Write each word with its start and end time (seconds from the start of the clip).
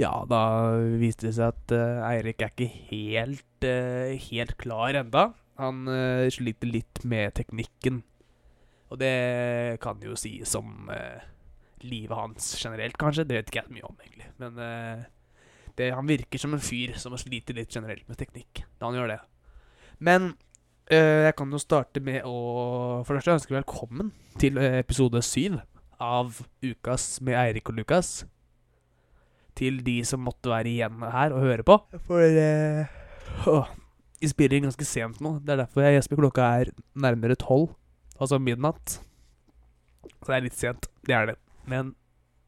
Ja, 0.00 0.22
da 0.24 0.40
viste 0.96 1.28
det 1.28 1.34
seg 1.36 1.50
at 1.52 1.72
uh, 1.76 2.00
Eirik 2.08 2.40
er 2.40 2.52
ikke 2.54 2.68
helt, 2.88 3.66
uh, 3.66 4.14
helt 4.30 4.54
klar 4.60 4.96
enda. 4.96 5.26
Han 5.60 5.82
uh, 5.90 6.24
sliter 6.32 6.70
litt 6.72 7.02
med 7.04 7.34
teknikken. 7.36 8.00
Og 8.90 9.00
det 9.02 9.12
kan 9.84 10.00
jo 10.02 10.16
sies 10.18 10.56
om 10.58 10.88
livet 11.84 12.16
hans 12.16 12.48
generelt, 12.58 12.96
kanskje. 12.98 13.22
Det 13.28 13.36
vet 13.36 13.52
ikke 13.52 13.60
jeg 13.60 13.74
mye 13.76 13.86
om, 13.86 14.00
egentlig. 14.02 14.26
Men 14.42 14.56
det, 15.78 15.92
han 15.94 16.10
virker 16.10 16.42
som 16.42 16.56
en 16.56 16.64
fyr 16.64 16.96
som 16.98 17.14
sliter 17.14 17.54
litt 17.54 17.70
generelt 17.70 18.02
med 18.10 18.18
teknikk. 18.18 18.64
Da 18.80 18.90
han 18.90 18.98
gjør 18.98 19.12
det. 19.12 19.20
Men 20.02 20.32
jeg 20.90 21.36
kan 21.38 21.54
jo 21.54 21.62
starte 21.62 22.02
med 22.02 22.26
å 22.26 22.34
For 23.06 23.14
det 23.14 23.20
første 23.20 23.36
ønske 23.38 23.54
velkommen 23.60 24.10
til 24.42 24.58
episode 24.58 25.22
syv 25.22 25.60
av 26.02 26.42
Ukas 26.58 27.12
med 27.22 27.38
Eirik 27.38 27.70
og 27.70 27.78
Lukas. 27.78 28.24
Til 29.60 29.82
de 29.84 29.98
som 30.08 30.22
måtte 30.24 30.48
være 30.48 30.70
igjen 30.70 31.02
her 31.04 31.34
og 31.36 31.44
høre 31.44 31.66
på. 31.66 31.76
For 32.08 32.24
eh, 32.24 32.88
åh, 33.50 33.68
vi 34.20 34.30
spiller 34.30 34.64
ganske 34.64 34.86
sent 34.88 35.20
nå. 35.20 35.36
Det 35.44 35.54
er 35.54 35.62
derfor 35.64 35.84
jeg 35.84 35.98
gjesper. 35.98 36.22
Klokka 36.22 36.48
er 36.62 36.72
nærmere 36.96 37.36
tolv. 37.40 37.74
Altså 38.20 38.40
midnatt. 38.40 38.98
Så 40.08 40.30
det 40.30 40.38
er 40.38 40.46
litt 40.48 40.56
sent. 40.56 40.88
Det 41.06 41.16
er 41.16 41.30
det. 41.32 41.36
Men 41.68 41.94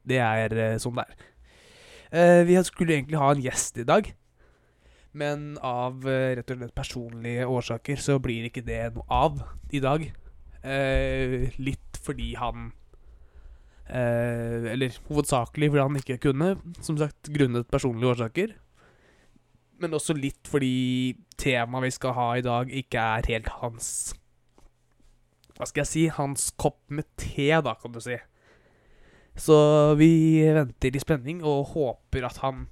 det 0.09 0.19
er 0.25 0.57
eh, 0.57 0.81
sånn 0.81 0.97
det 0.99 1.05
er. 1.05 1.29
Eh, 2.13 2.41
vi 2.49 2.59
skulle 2.65 2.99
egentlig 2.99 3.21
ha 3.21 3.31
en 3.33 3.45
gjest 3.45 3.81
i 3.81 3.89
dag. 3.89 4.09
Men 5.17 5.57
av 5.65 6.05
eh, 6.09 6.33
rett 6.39 6.53
og 6.53 6.61
slett 6.61 6.77
personlige 6.77 7.49
årsaker 7.49 8.01
så 8.01 8.19
blir 8.23 8.49
ikke 8.49 8.65
det 8.65 8.83
noe 8.97 9.05
av 9.13 9.41
i 9.73 9.81
dag. 9.85 10.05
Eh, 10.63 11.53
litt 11.61 12.01
fordi 12.05 12.33
han 12.41 12.71
eh, 13.89 14.73
Eller 14.73 14.99
hovedsakelig 15.09 15.71
fordi 15.73 15.83
han 15.83 16.01
ikke 16.01 16.21
kunne. 16.29 16.57
Som 16.81 16.99
sagt 17.01 17.31
grunnet 17.35 17.71
personlige 17.71 18.15
årsaker. 18.15 18.57
Men 19.83 19.97
også 19.99 20.15
litt 20.15 20.47
fordi 20.47 21.17
temaet 21.41 21.89
vi 21.89 21.95
skal 21.95 22.15
ha 22.15 22.27
i 22.39 22.45
dag, 22.45 22.71
ikke 22.71 23.07
er 23.17 23.31
helt 23.33 23.49
hans 23.59 23.89
Hva 25.57 25.67
skal 25.67 25.83
jeg 25.83 25.91
si? 25.91 26.05
Hans 26.15 26.53
kopp 26.55 26.79
med 26.89 27.09
te, 27.19 27.51
da, 27.65 27.75
kan 27.81 27.95
du 27.95 28.01
si. 28.03 28.19
Så 29.39 29.57
vi 29.97 30.45
venter 30.53 30.95
i 30.95 31.01
spenning 31.03 31.41
og 31.45 31.73
håper 31.73 32.29
at 32.29 32.41
han 32.45 32.67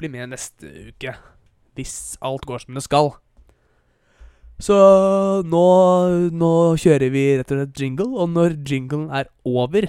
blir 0.00 0.10
med 0.12 0.32
neste 0.32 0.90
uke. 0.90 1.14
Hvis 1.74 2.16
alt 2.24 2.46
går 2.48 2.64
som 2.64 2.78
det 2.78 2.84
skal. 2.86 3.12
Så 4.62 4.76
nå, 5.42 5.64
nå 6.30 6.52
kjører 6.78 7.10
vi 7.10 7.24
rett 7.40 7.50
og 7.50 7.58
slett 7.58 7.80
jingle, 7.82 8.06
og 8.14 8.30
når 8.30 8.54
jinglen 8.68 9.08
er 9.10 9.30
over, 9.44 9.88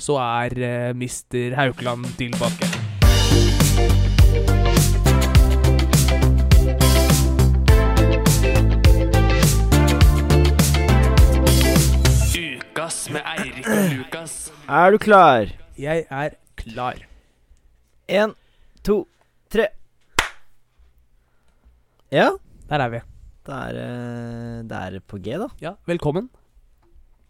så 0.00 0.16
er 0.22 0.56
eh, 0.58 0.92
Mr. 0.96 1.54
Haukeland 1.60 2.08
tilbake. 2.18 2.70
Ukas 12.40 12.96
med 13.12 13.22
Eirik 13.38 13.66
og 13.68 13.92
Lukas. 13.94 14.34
Er 14.68 14.90
du 14.94 14.98
klar? 14.98 15.50
Jeg 15.78 16.04
er 16.10 16.34
klar. 16.58 16.98
Én, 18.10 18.32
to, 18.84 19.06
tre. 19.52 19.68
Ja, 22.12 22.30
Der 22.68 22.78
er 22.78 22.88
vi. 22.88 23.00
det 23.46 23.54
er, 23.54 23.76
eh, 23.78 24.62
det 24.68 24.76
er 24.96 25.00
på 25.06 25.18
G, 25.18 25.38
da. 25.38 25.48
Ja, 25.60 25.72
velkommen. 25.86 26.28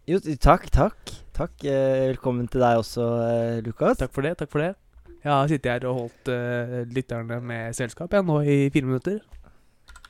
Jo, 0.07 0.19
takk, 0.39 0.69
takk. 0.71 1.20
Takk. 1.35 1.63
eh, 1.63 2.11
Velkommen 2.11 2.47
til 2.51 2.61
deg 2.63 2.79
også, 2.81 3.05
eh, 3.25 3.59
Lukas. 3.65 3.97
Takk 3.97 4.13
for 4.13 4.21
det. 4.25 4.37
takk 4.37 4.51
for 4.51 4.59
det 4.59 4.75
Jeg 5.23 5.31
har 5.31 5.47
sittet 5.47 5.71
her 5.71 5.85
og 5.87 5.99
holdt 5.99 6.31
uh, 6.33 6.81
lytterne 6.89 7.37
med 7.45 7.75
selskap 7.77 8.11
jeg, 8.11 8.25
nå 8.25 8.39
i 8.41 8.69
fire 8.73 8.87
minutter. 8.89 9.19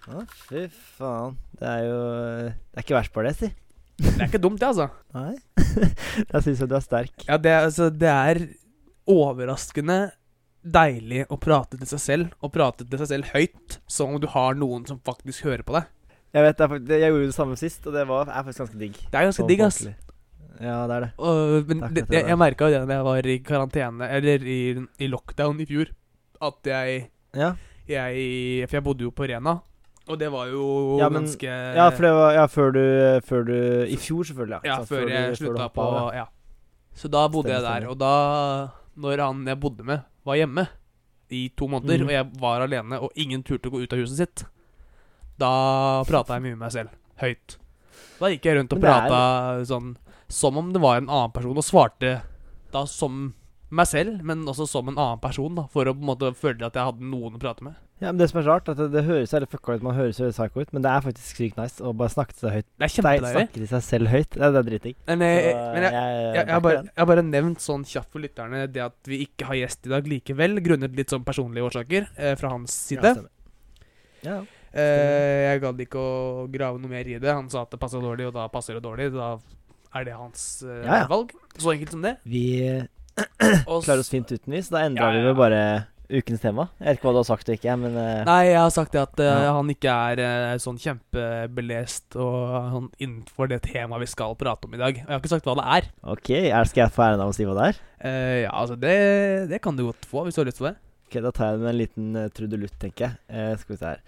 Å, 0.08 0.23
fy 0.47 0.66
faen. 0.97 1.36
Det 1.59 1.67
er 1.67 1.83
jo 1.83 2.00
Det 2.47 2.80
er 2.80 2.86
ikke 2.86 2.95
verst 2.95 3.13
bare 3.13 3.30
det, 3.30 3.36
si. 3.38 3.51
Det 4.01 4.16
er 4.16 4.29
ikke 4.29 4.41
dumt, 4.41 4.62
det, 4.62 4.69
altså. 4.72 4.88
Nei. 5.18 5.35
Jeg 6.31 6.44
syns 6.47 6.63
du 6.63 6.75
er 6.75 6.85
sterk. 6.85 7.25
Ja, 7.28 7.38
det, 7.38 7.51
altså, 7.68 7.90
det 7.91 8.09
er 8.09 8.41
overraskende 9.12 10.00
deilig 10.62 11.25
å 11.34 11.38
prate 11.41 11.78
til 11.78 11.90
seg 11.90 12.01
selv, 12.01 12.38
og 12.40 12.53
prate 12.53 12.85
til 12.85 13.01
seg 13.01 13.09
selv 13.12 13.34
høyt, 13.35 13.79
som 13.90 14.16
om 14.16 14.22
du 14.22 14.29
har 14.31 14.56
noen 14.56 14.85
som 14.88 15.01
faktisk 15.06 15.44
hører 15.50 15.66
på 15.66 15.75
deg. 15.75 15.90
Jeg 16.31 16.47
vet, 16.47 16.63
jeg 16.88 17.12
gjorde 17.12 17.28
det 17.28 17.35
samme 17.35 17.59
sist, 17.59 17.84
og 17.90 17.97
det 17.97 18.06
var, 18.07 18.29
er 18.31 18.45
faktisk 18.47 18.63
ganske 18.63 18.79
digg. 18.79 19.00
Det 19.12 19.19
er 19.19 19.28
ganske 19.28 19.44
Sånn 19.44 19.51
digg, 19.51 19.66
ass. 19.68 19.81
Ja, 20.61 20.77
det 20.88 20.95
er 20.97 21.05
det. 21.07 21.09
Og, 21.17 21.66
men 21.69 21.81
Takk, 21.81 21.95
det, 21.97 22.05
jeg, 22.13 22.27
jeg 22.29 22.39
merka 22.39 22.69
jo 22.69 22.75
det 22.75 22.85
da 22.88 22.99
jeg 22.99 23.07
var 23.07 23.27
i 23.33 23.38
karantene, 23.45 24.09
eller 24.19 24.45
i, 24.45 24.61
i 25.01 25.09
lockdown 25.09 25.61
i 25.63 25.67
fjor, 25.69 25.91
at 26.41 26.72
jeg, 26.72 27.03
Ja, 27.38 27.53
jeg 27.89 28.67
For 28.69 28.79
jeg 28.79 28.85
bodde 28.85 29.05
jo 29.07 29.13
på 29.16 29.27
Rena, 29.29 29.59
og 30.11 30.19
det 30.19 30.31
var 30.33 30.50
jo 30.51 30.97
Ja, 31.00 31.07
men- 31.09 31.23
ganske 31.23 31.47
ja 31.47 31.88
for 31.94 32.01
det 32.01 32.11
var 32.17 32.33
ja, 32.33 32.45
før 32.50 32.71
du, 32.75 32.83
før 33.25 33.44
du 33.47 33.57
I 33.85 33.97
fjor, 33.97 34.23
selvfølgelig. 34.27 34.61
Ja, 34.66 34.75
Sant? 34.81 34.89
før 34.89 35.03
før, 35.03 35.09
jeg 35.13 35.29
du 35.29 35.35
slutta 35.35 35.69
på 35.69 35.81
av, 35.81 36.13
Ja. 36.16 36.25
Så 36.94 37.07
da 37.07 37.27
bodde 37.31 37.47
Stemmer, 37.50 37.71
jeg 37.71 37.81
der, 37.83 37.89
og 37.89 37.97
da 37.97 38.71
Når 38.97 39.21
han 39.23 39.47
jeg 39.47 39.59
bodde 39.59 39.83
med, 39.88 40.01
var 40.25 40.35
hjemme 40.35 40.67
i 41.31 41.50
to 41.55 41.67
måneder, 41.67 42.01
mm. 42.03 42.07
og 42.09 42.11
jeg 42.11 42.41
var 42.41 42.61
alene, 42.61 43.00
og 43.00 43.11
ingen 43.16 43.44
turte 43.44 43.69
å 43.69 43.71
gå 43.71 43.79
ut 43.85 43.94
av 43.94 44.01
huset 44.01 44.17
sitt, 44.19 44.44
da 45.39 46.03
prata 46.03 46.35
jeg 46.35 46.44
mye 46.44 46.57
med 46.57 46.66
meg 46.66 46.73
selv. 46.75 46.89
Høyt. 47.21 47.55
Da 48.19 48.29
gikk 48.33 48.50
jeg 48.50 48.57
rundt 48.57 48.73
og 48.75 48.81
Men 48.81 48.89
prata 48.89 49.21
sånn 49.69 49.94
som 50.31 50.58
om 50.59 50.72
det 50.74 50.81
var 50.84 50.97
en 51.02 51.09
annen 51.12 51.36
person, 51.36 51.58
og 51.58 51.66
svarte 51.68 52.18
da 52.72 52.86
som 52.88 53.30
meg 53.72 53.88
selv, 53.88 54.18
men 54.28 54.42
også 54.52 54.66
som 54.68 54.90
en 54.92 54.97
annen 55.00 55.19
person, 55.24 55.53
da, 55.56 55.64
for 55.72 55.88
å 55.88 55.94
på 55.96 56.02
en 56.03 56.09
måte 56.09 56.34
føle 56.36 56.66
at 56.68 56.75
jeg 56.75 56.88
hadde 56.90 57.08
noen 57.08 57.38
å 57.38 57.40
prate 57.40 57.64
med. 57.64 57.78
Ja, 58.02 58.09
men 58.09 58.18
Det 58.18 58.31
som 58.31 58.40
er 58.42 58.47
rart, 58.50 58.68
at 58.72 58.80
det, 58.80 58.88
det 58.96 59.03
høres 59.06 59.31
veldig 59.31 59.47
fucka 59.52 59.75
ut, 59.78 59.84
man 59.86 59.94
høres 59.94 60.18
veldig 60.19 60.34
psycho 60.34 60.64
ut, 60.66 60.72
men 60.74 60.81
det 60.84 60.90
er 60.90 61.03
faktisk 61.06 61.38
sykt 61.38 61.59
nice 61.59 61.84
å 61.86 61.92
bare 61.94 62.09
snakke 62.09 62.34
til 62.34 62.47
seg 62.47 62.56
høyt. 62.58 62.66
Det 62.66 62.74
er 62.74 62.81
Dei- 62.81 62.96
kjempedeilig. 62.96 63.34
Snakke 63.36 63.59
til 63.59 63.68
seg 63.69 63.84
selv 63.86 64.09
høyt. 64.12 64.30
Det, 64.34 64.40
det 64.42 64.59
er 64.64 64.68
dritdigg. 64.72 64.96
Men, 65.12 65.24
jeg, 65.28 65.52
men 65.75 65.86
jeg, 65.86 65.94
jeg, 65.94 66.34
jeg, 66.40 66.48
har 66.50 66.63
bare, 66.66 66.80
jeg 66.90 66.98
har 67.03 67.09
bare 67.12 67.25
nevnt 67.28 67.62
sånn 67.63 67.86
kjapt 67.92 68.09
for 68.16 68.25
lytterne 68.25 68.63
det 68.74 68.84
at 68.88 69.12
vi 69.12 69.22
ikke 69.28 69.52
har 69.52 69.59
gjest 69.62 69.86
i 69.86 69.94
dag 69.94 70.09
likevel, 70.16 70.58
grunnet 70.66 70.98
litt 70.98 71.13
sånn 71.13 71.28
personlige 71.28 71.69
årsaker 71.69 72.09
eh, 72.18 72.34
fra 72.42 72.56
hans 72.56 72.74
side. 72.90 73.13
Ja, 74.25 74.34
ja. 74.34 74.40
eh, 74.74 75.52
jeg 75.52 75.62
gadd 75.68 75.86
ikke 75.86 76.02
å 76.02 76.48
grave 76.52 76.81
noe 76.81 76.92
mer 76.92 77.06
i 77.06 77.19
det. 77.22 77.30
Han 77.31 77.53
sa 77.53 77.63
at 77.68 77.78
det 77.78 77.80
passa 77.86 78.02
dårlig, 78.02 78.31
og 78.31 78.36
da 78.42 78.50
passer 78.52 78.80
det 78.81 78.84
dårlig. 78.90 79.12
Da 79.13 79.36
er 79.96 80.07
det 80.07 80.18
hans 80.18 80.44
uh, 80.66 80.81
Ja, 80.84 81.03
ja. 81.03 81.07
valg. 81.12 81.31
Så 81.57 81.74
enkelt 81.74 81.96
som 81.96 82.03
det. 82.06 82.18
Vi 82.24 82.44
klarer 83.85 84.02
oss 84.02 84.12
fint 84.12 84.31
uten 84.31 84.53
vis. 84.56 84.69
Da 84.72 84.85
endra 84.88 85.12
vi 85.12 85.19
med 85.22 85.31
vel 85.31 85.40
bare 85.40 85.63
ukens 86.12 86.41
tema. 86.44 86.66
Jeg 86.79 86.88
vet 86.90 86.97
ikke 87.00 87.07
hva 87.07 87.13
du 87.16 87.19
har 87.22 87.28
sagt 87.29 87.50
og 87.52 87.56
ikke, 87.56 87.75
men 87.79 87.94
uh, 87.96 88.24
Nei, 88.28 88.40
jeg 88.50 88.59
har 88.59 88.72
sagt 88.75 88.96
det 88.96 89.01
at 89.03 89.22
uh, 89.24 89.50
han 89.56 89.72
ikke 89.72 89.94
er 90.12 90.59
sånn 90.59 90.80
kjempebelest 90.81 92.18
og 92.19 92.41
sånn 92.74 92.90
innenfor 93.00 93.51
det 93.51 93.62
temaet 93.69 94.03
vi 94.03 94.09
skal 94.12 94.35
prate 94.40 94.68
om 94.68 94.75
i 94.75 94.81
dag. 94.81 95.00
Og 95.00 95.06
jeg 95.06 95.13
har 95.13 95.22
ikke 95.24 95.34
sagt 95.38 95.47
hva 95.47 95.56
det 95.62 95.68
er. 95.78 95.91
OK. 96.16 96.31
Er, 96.41 96.72
skal 96.72 96.85
jeg 96.85 96.96
få 96.97 97.06
æren 97.07 97.24
av 97.24 97.31
å 97.31 97.38
si 97.38 97.47
hva 97.47 97.56
det 97.59 97.69
er? 97.69 97.84
Ja, 98.47 98.56
altså, 98.63 98.75
det, 98.81 98.96
det 99.51 99.62
kan 99.63 99.78
du 99.78 99.85
godt 99.88 100.07
få, 100.09 100.25
hvis 100.25 100.35
du 100.35 100.44
har 100.44 100.50
lyst 100.51 100.59
til 100.59 100.72
det. 100.72 100.75
Ok, 101.07 101.22
Da 101.24 101.31
tar 101.35 101.51
jeg 101.51 101.59
det 101.59 101.63
med 101.68 101.74
en 101.75 101.80
liten 101.80 102.12
uh, 102.19 102.28
trudelutt, 102.35 102.75
tenker 102.81 103.07
jeg. 103.07 103.56
Skal 103.63 103.75
vi 103.75 103.80
se 103.84 103.94
her 103.96 104.03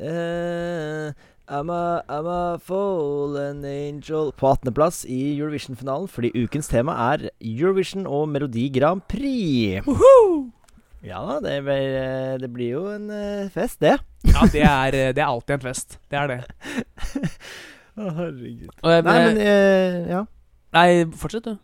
Eh, 0.00 1.12
I'm 1.50 1.68
a, 1.68 2.04
I'm 2.08 2.26
a 2.30 2.58
fallen 2.62 3.64
angel 3.64 4.30
På 4.38 4.52
18.-plass 4.52 5.02
i 5.10 5.18
Eurovision-finalen 5.34 6.06
fordi 6.06 6.30
ukens 6.44 6.70
tema 6.70 6.94
er 7.10 7.24
Eurovision 7.42 8.06
og 8.06 8.28
Melodi 8.30 8.68
Grand 8.70 9.02
Prix. 9.10 9.82
Ja 11.02 11.24
da, 11.26 11.40
det 11.42 11.56
blir, 11.66 11.96
eh, 11.98 12.36
det 12.38 12.50
blir 12.54 12.74
jo 12.76 12.84
en 12.92 13.10
eh, 13.10 13.48
fest, 13.50 13.80
det. 13.82 13.96
Ja, 14.28 14.46
det 14.52 14.62
er, 14.62 14.94
eh, 14.94 15.10
det 15.16 15.24
er 15.24 15.26
alltid 15.26 15.56
en 15.56 15.64
fest. 15.64 15.98
Det 16.12 16.20
er 16.20 16.30
det. 16.30 16.38
Å, 17.98 18.12
herregud. 18.20 18.70
Jeg, 18.70 19.04
Nei, 19.08 19.18
men 19.26 19.42
eh, 19.42 19.98
Ja. 20.12 20.22
Nei, 20.76 20.86
fortsett, 21.18 21.50
du. 21.50 21.58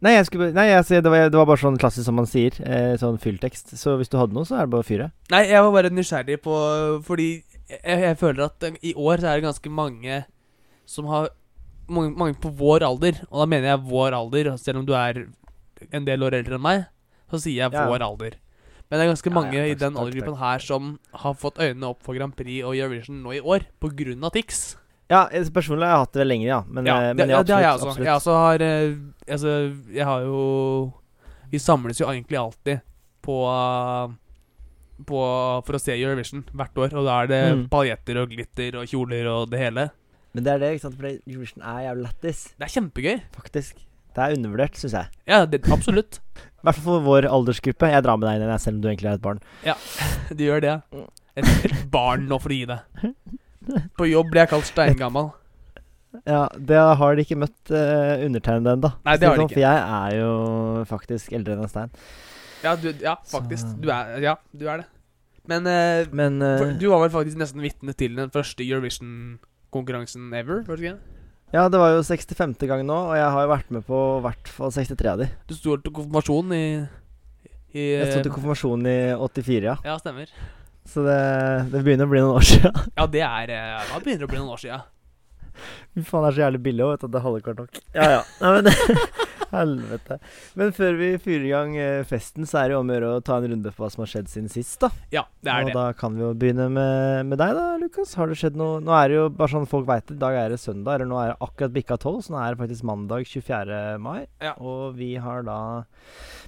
Nei, 0.00 0.14
jeg 0.14 0.30
skulle, 0.30 0.52
nei 0.54 0.68
jeg, 0.70 0.86
det, 1.02 1.10
var, 1.10 1.26
det 1.32 1.36
var 1.36 1.48
bare 1.48 1.60
sånn 1.60 1.80
klassisk 1.80 2.06
som 2.06 2.20
man 2.20 2.28
sier. 2.30 2.54
Eh, 2.62 2.94
sånn 3.00 3.18
fylltekst. 3.20 3.74
Så 3.76 3.98
hvis 3.98 4.12
du 4.12 4.20
hadde 4.20 4.36
noe, 4.36 4.46
så 4.48 4.60
er 4.60 4.68
det 4.68 4.76
bare 4.76 4.86
å 4.86 4.90
fyre. 4.94 5.10
Nei, 5.34 5.42
jeg 5.50 5.66
var 5.66 5.74
bare 5.74 5.90
nysgjerrig 5.92 6.38
på 6.44 6.54
Fordi 7.08 7.32
jeg, 7.70 8.02
jeg 8.04 8.18
føler 8.20 8.46
at 8.46 8.66
eh, 8.66 8.78
i 8.90 8.94
år 8.98 9.22
så 9.22 9.30
er 9.30 9.40
det 9.40 9.46
ganske 9.48 9.72
mange 9.72 10.20
som 10.90 11.06
har 11.10 11.30
mange, 11.90 12.14
mange 12.18 12.38
på 12.42 12.50
vår 12.54 12.84
alder, 12.86 13.22
og 13.30 13.42
da 13.42 13.48
mener 13.50 13.72
jeg 13.72 13.86
vår 13.90 14.16
alder, 14.16 14.52
selv 14.58 14.82
om 14.82 14.86
du 14.86 14.94
er 14.98 15.24
en 15.90 16.06
del 16.06 16.22
år 16.26 16.38
eldre 16.40 16.58
enn 16.58 16.64
meg, 16.64 16.86
så 17.30 17.40
sier 17.42 17.64
jeg 17.64 17.74
Ja. 17.74 17.86
vår 17.88 18.02
alder. 18.06 18.38
Men 18.90 18.98
det 18.98 19.04
er 19.04 19.12
ganske 19.12 19.30
mange 19.30 19.54
ja, 19.54 19.64
i 19.64 19.74
takk, 19.74 19.80
den 19.84 19.96
aldergruppen 20.02 20.34
aldersgruppen 20.34 20.38
her 20.42 20.58
som 20.66 20.98
har 21.22 21.34
fått 21.38 21.60
øynene 21.62 21.90
opp 21.92 22.02
for 22.02 22.18
Grand 22.18 22.34
Prix 22.34 22.64
og 22.66 22.74
Eurovision 22.74 23.22
nå 23.22 23.36
i 23.38 23.40
år, 23.40 23.66
av 24.24 24.32
Tix. 24.34 24.76
Ja, 25.10 25.26
personlig 25.54 25.86
har 25.86 25.94
jeg 25.94 26.02
hatt 26.04 26.12
det 26.18 26.26
lenger, 26.26 26.46
ja. 26.46 26.60
Men, 26.66 26.86
ja, 26.86 26.96
eh, 26.96 27.14
det, 27.14 27.16
men 27.18 27.30
ja, 27.34 27.42
det 27.42 27.54
har 27.54 27.62
jeg 27.62 27.70
absolutt, 27.74 27.90
også. 27.90 27.90
absolutt. 27.90 28.06
Jeg 28.06 28.14
også 28.14 28.34
har 28.38 28.62
eh, 28.62 28.96
Altså, 29.30 29.50
jeg 29.90 30.06
har 30.06 30.20
jo 30.22 30.92
Vi 31.50 31.58
samles 31.58 32.00
jo 32.00 32.06
egentlig 32.06 32.38
alltid 32.38 32.80
på 33.20 33.36
uh, 33.46 34.10
på, 35.06 35.20
For 35.66 35.76
å 35.76 35.80
se 35.80 35.92
Eurovision 35.96 36.44
hvert 36.54 36.74
år, 36.78 36.94
og 36.98 37.04
da 37.06 37.22
er 37.22 37.26
det 37.30 37.40
Mm. 37.54 37.68
paljetter 37.72 38.22
og 38.22 38.30
glitter 38.30 38.76
og 38.80 38.86
kjoler 38.90 39.26
og 39.30 39.50
det 39.50 39.58
hele. 39.60 39.90
Men 40.34 40.44
det 40.44 40.52
er 40.52 40.58
det, 40.58 40.72
ikke 40.76 40.82
sant. 40.88 40.98
For 41.00 41.06
Eurovision 41.26 41.62
er 41.62 41.80
jævlig 41.88 42.04
lættis, 42.06 42.42
Det 42.58 42.66
er 42.68 42.74
kjempegøy. 42.80 43.20
faktisk. 43.34 43.74
Det 44.14 44.18
er 44.24 44.34
undervurdert, 44.36 44.74
syns 44.74 44.92
jeg. 44.92 45.06
Ja, 45.26 45.44
det, 45.46 45.62
absolutt. 45.70 46.18
I 46.60 46.64
hvert 46.66 46.74
fall 46.74 46.82
for 46.82 47.00
vår 47.06 47.26
aldersgruppe. 47.30 47.90
Jeg 47.90 48.02
drar 48.02 48.16
med 48.18 48.26
deg 48.28 48.42
inn, 48.42 48.58
selv 48.58 48.76
om 48.76 48.80
du 48.82 48.88
egentlig 48.88 49.10
er 49.10 49.14
et 49.14 49.22
barn. 49.22 49.40
Ja, 49.64 49.74
Du 50.34 50.42
gjør 50.44 50.60
det. 50.60 50.82
ja. 50.92 51.06
Et, 51.36 51.44
et 51.64 51.90
barn 51.90 52.26
nå, 52.28 52.38
for 52.42 52.50
å 52.50 52.56
gi 52.58 52.66
det. 52.66 52.80
På 53.96 54.06
jobb 54.08 54.30
blir 54.32 54.42
jeg 54.42 54.50
kalt 54.50 54.66
steingammal. 54.66 55.30
Ja, 56.26 56.48
det 56.58 56.74
har 56.98 57.14
de 57.14 57.22
ikke 57.22 57.36
møtt 57.38 57.70
uh, 57.70 58.18
undertegnede 58.26 58.72
ennå. 58.74 58.90
For 59.06 59.60
jeg 59.62 59.78
er 59.78 60.16
jo 60.18 60.84
faktisk 60.90 61.32
eldre 61.38 61.54
enn 61.54 61.62
en 61.62 61.70
stein. 61.70 61.92
Ja, 62.64 62.74
du, 62.76 62.90
ja 63.00 63.14
faktisk. 63.30 63.64
Så- 63.66 63.76
Du 63.80 63.88
er, 63.92 64.16
ja, 64.24 64.34
du 64.52 64.66
er 64.68 64.82
det. 64.82 64.86
Men, 65.48 65.64
uh, 65.66 66.06
Men 66.14 66.36
uh, 66.44 66.58
for, 66.60 66.74
du 66.78 66.84
var 66.92 67.00
vel 67.06 67.10
faktisk 67.14 67.38
nesten 67.40 67.62
vitne 67.64 67.94
til 67.96 68.14
den 68.14 68.30
første 68.30 68.62
Eurovision-konkurransen 68.62 70.28
ever? 70.36 70.62
Var 70.68 70.76
det 70.76 70.84
ikke? 70.90 70.98
Ja, 71.50 71.64
det 71.72 71.80
var 71.80 71.96
jo 71.96 72.02
65. 72.06 72.54
gang 72.70 72.84
nå, 72.86 72.94
og 73.10 73.16
jeg 73.18 73.26
har 73.34 73.42
jo 73.42 73.50
vært 73.50 73.70
med 73.74 73.82
på 73.88 73.98
i 74.20 74.22
hvert 74.28 74.50
fall 74.54 74.70
63 74.70 75.08
av 75.10 75.18
de. 75.24 75.26
Du 75.50 75.54
sto 75.56 75.74
til 75.82 75.90
konfirmasjon 75.96 76.52
i, 76.54 76.62
i 77.74 77.86
Jeg 77.96 78.12
sto 78.12 78.20
til 78.28 78.34
konfirmasjon 78.36 78.86
i 78.86 78.96
84, 79.18 79.64
ja. 79.66 79.74
Ja, 79.88 79.96
stemmer. 79.98 80.30
Så 80.86 81.02
det, 81.08 81.16
det 81.72 81.82
begynner 81.82 82.06
å 82.06 82.12
bli 82.12 82.22
noen 82.22 82.38
år 82.38 82.46
siden. 82.46 82.78
Ja, 83.00 83.08
det 83.10 83.24
er 83.26 83.50
Ja, 83.56 83.80
det 83.90 84.04
begynner 84.06 84.28
å 84.28 84.30
bli 84.30 84.38
noen 84.38 84.54
år 84.54 84.62
sia. 84.62 84.78
Fy 85.96 86.04
faen, 86.06 86.22
det 86.22 86.30
er 86.30 86.36
så 86.38 86.44
jævlig 86.46 86.62
billig 86.68 86.86
òg, 86.86 86.92
vet 86.94 87.02
du. 87.02 87.08
at 87.10 87.16
Det 87.16 87.24
halve 87.26 87.42
kvart 87.48 87.64
nok. 87.64 87.82
Ja, 87.98 88.06
ja. 88.14 88.22
Nei, 88.44 88.52
men 88.60 88.70
Helvete. 89.50 90.18
Men 90.58 90.72
før 90.76 90.96
vi 90.98 91.08
fyrer 91.22 91.44
i 91.46 91.52
gang 91.52 91.76
eh, 91.80 92.02
festen, 92.08 92.46
så 92.46 92.60
er 92.60 92.68
det 92.70 92.76
jo 92.76 92.80
om 92.84 92.90
å 92.90 92.96
gjøre 92.96 93.10
å 93.16 93.22
ta 93.26 93.38
en 93.40 93.48
runde 93.52 93.72
på 93.74 93.82
hva 93.84 93.90
som 93.92 94.04
har 94.04 94.10
skjedd 94.12 94.30
siden 94.30 94.50
sist, 94.52 94.76
da. 94.82 94.90
Ja, 95.14 95.24
det 95.42 95.50
er 95.54 95.64
og 95.66 95.70
det. 95.70 95.74
da 95.78 95.86
kan 95.98 96.14
vi 96.16 96.22
jo 96.24 96.30
begynne 96.38 96.68
med, 96.72 97.26
med 97.32 97.40
deg, 97.42 97.54
da, 97.58 97.66
Lukas. 97.82 98.14
Har 98.20 98.30
det 98.30 98.38
skjedd 98.40 98.58
noe 98.60 98.78
Nå 98.84 98.94
er 98.96 99.08
det 99.10 99.18
jo, 99.20 99.26
bare 99.40 99.54
sånn 99.54 99.68
folk 99.70 99.88
veit 99.90 100.06
det, 100.08 100.16
i 100.18 100.22
dag 100.22 100.38
er 100.44 100.54
det 100.54 100.60
søndag, 100.62 100.94
eller 101.00 101.10
nå 101.10 101.18
er 101.22 101.32
det 101.34 101.38
akkurat 101.48 101.74
bikka 101.76 101.98
tolv, 102.02 102.22
så 102.26 102.34
nå 102.36 102.40
er 102.44 102.54
det 102.56 102.62
faktisk 102.64 102.86
mandag 102.90 103.26
24. 103.26 103.80
mai. 104.02 104.18
Ja. 104.42 104.54
Og 104.62 104.94
vi 104.98 105.12
har 105.20 105.42
da 105.46 105.58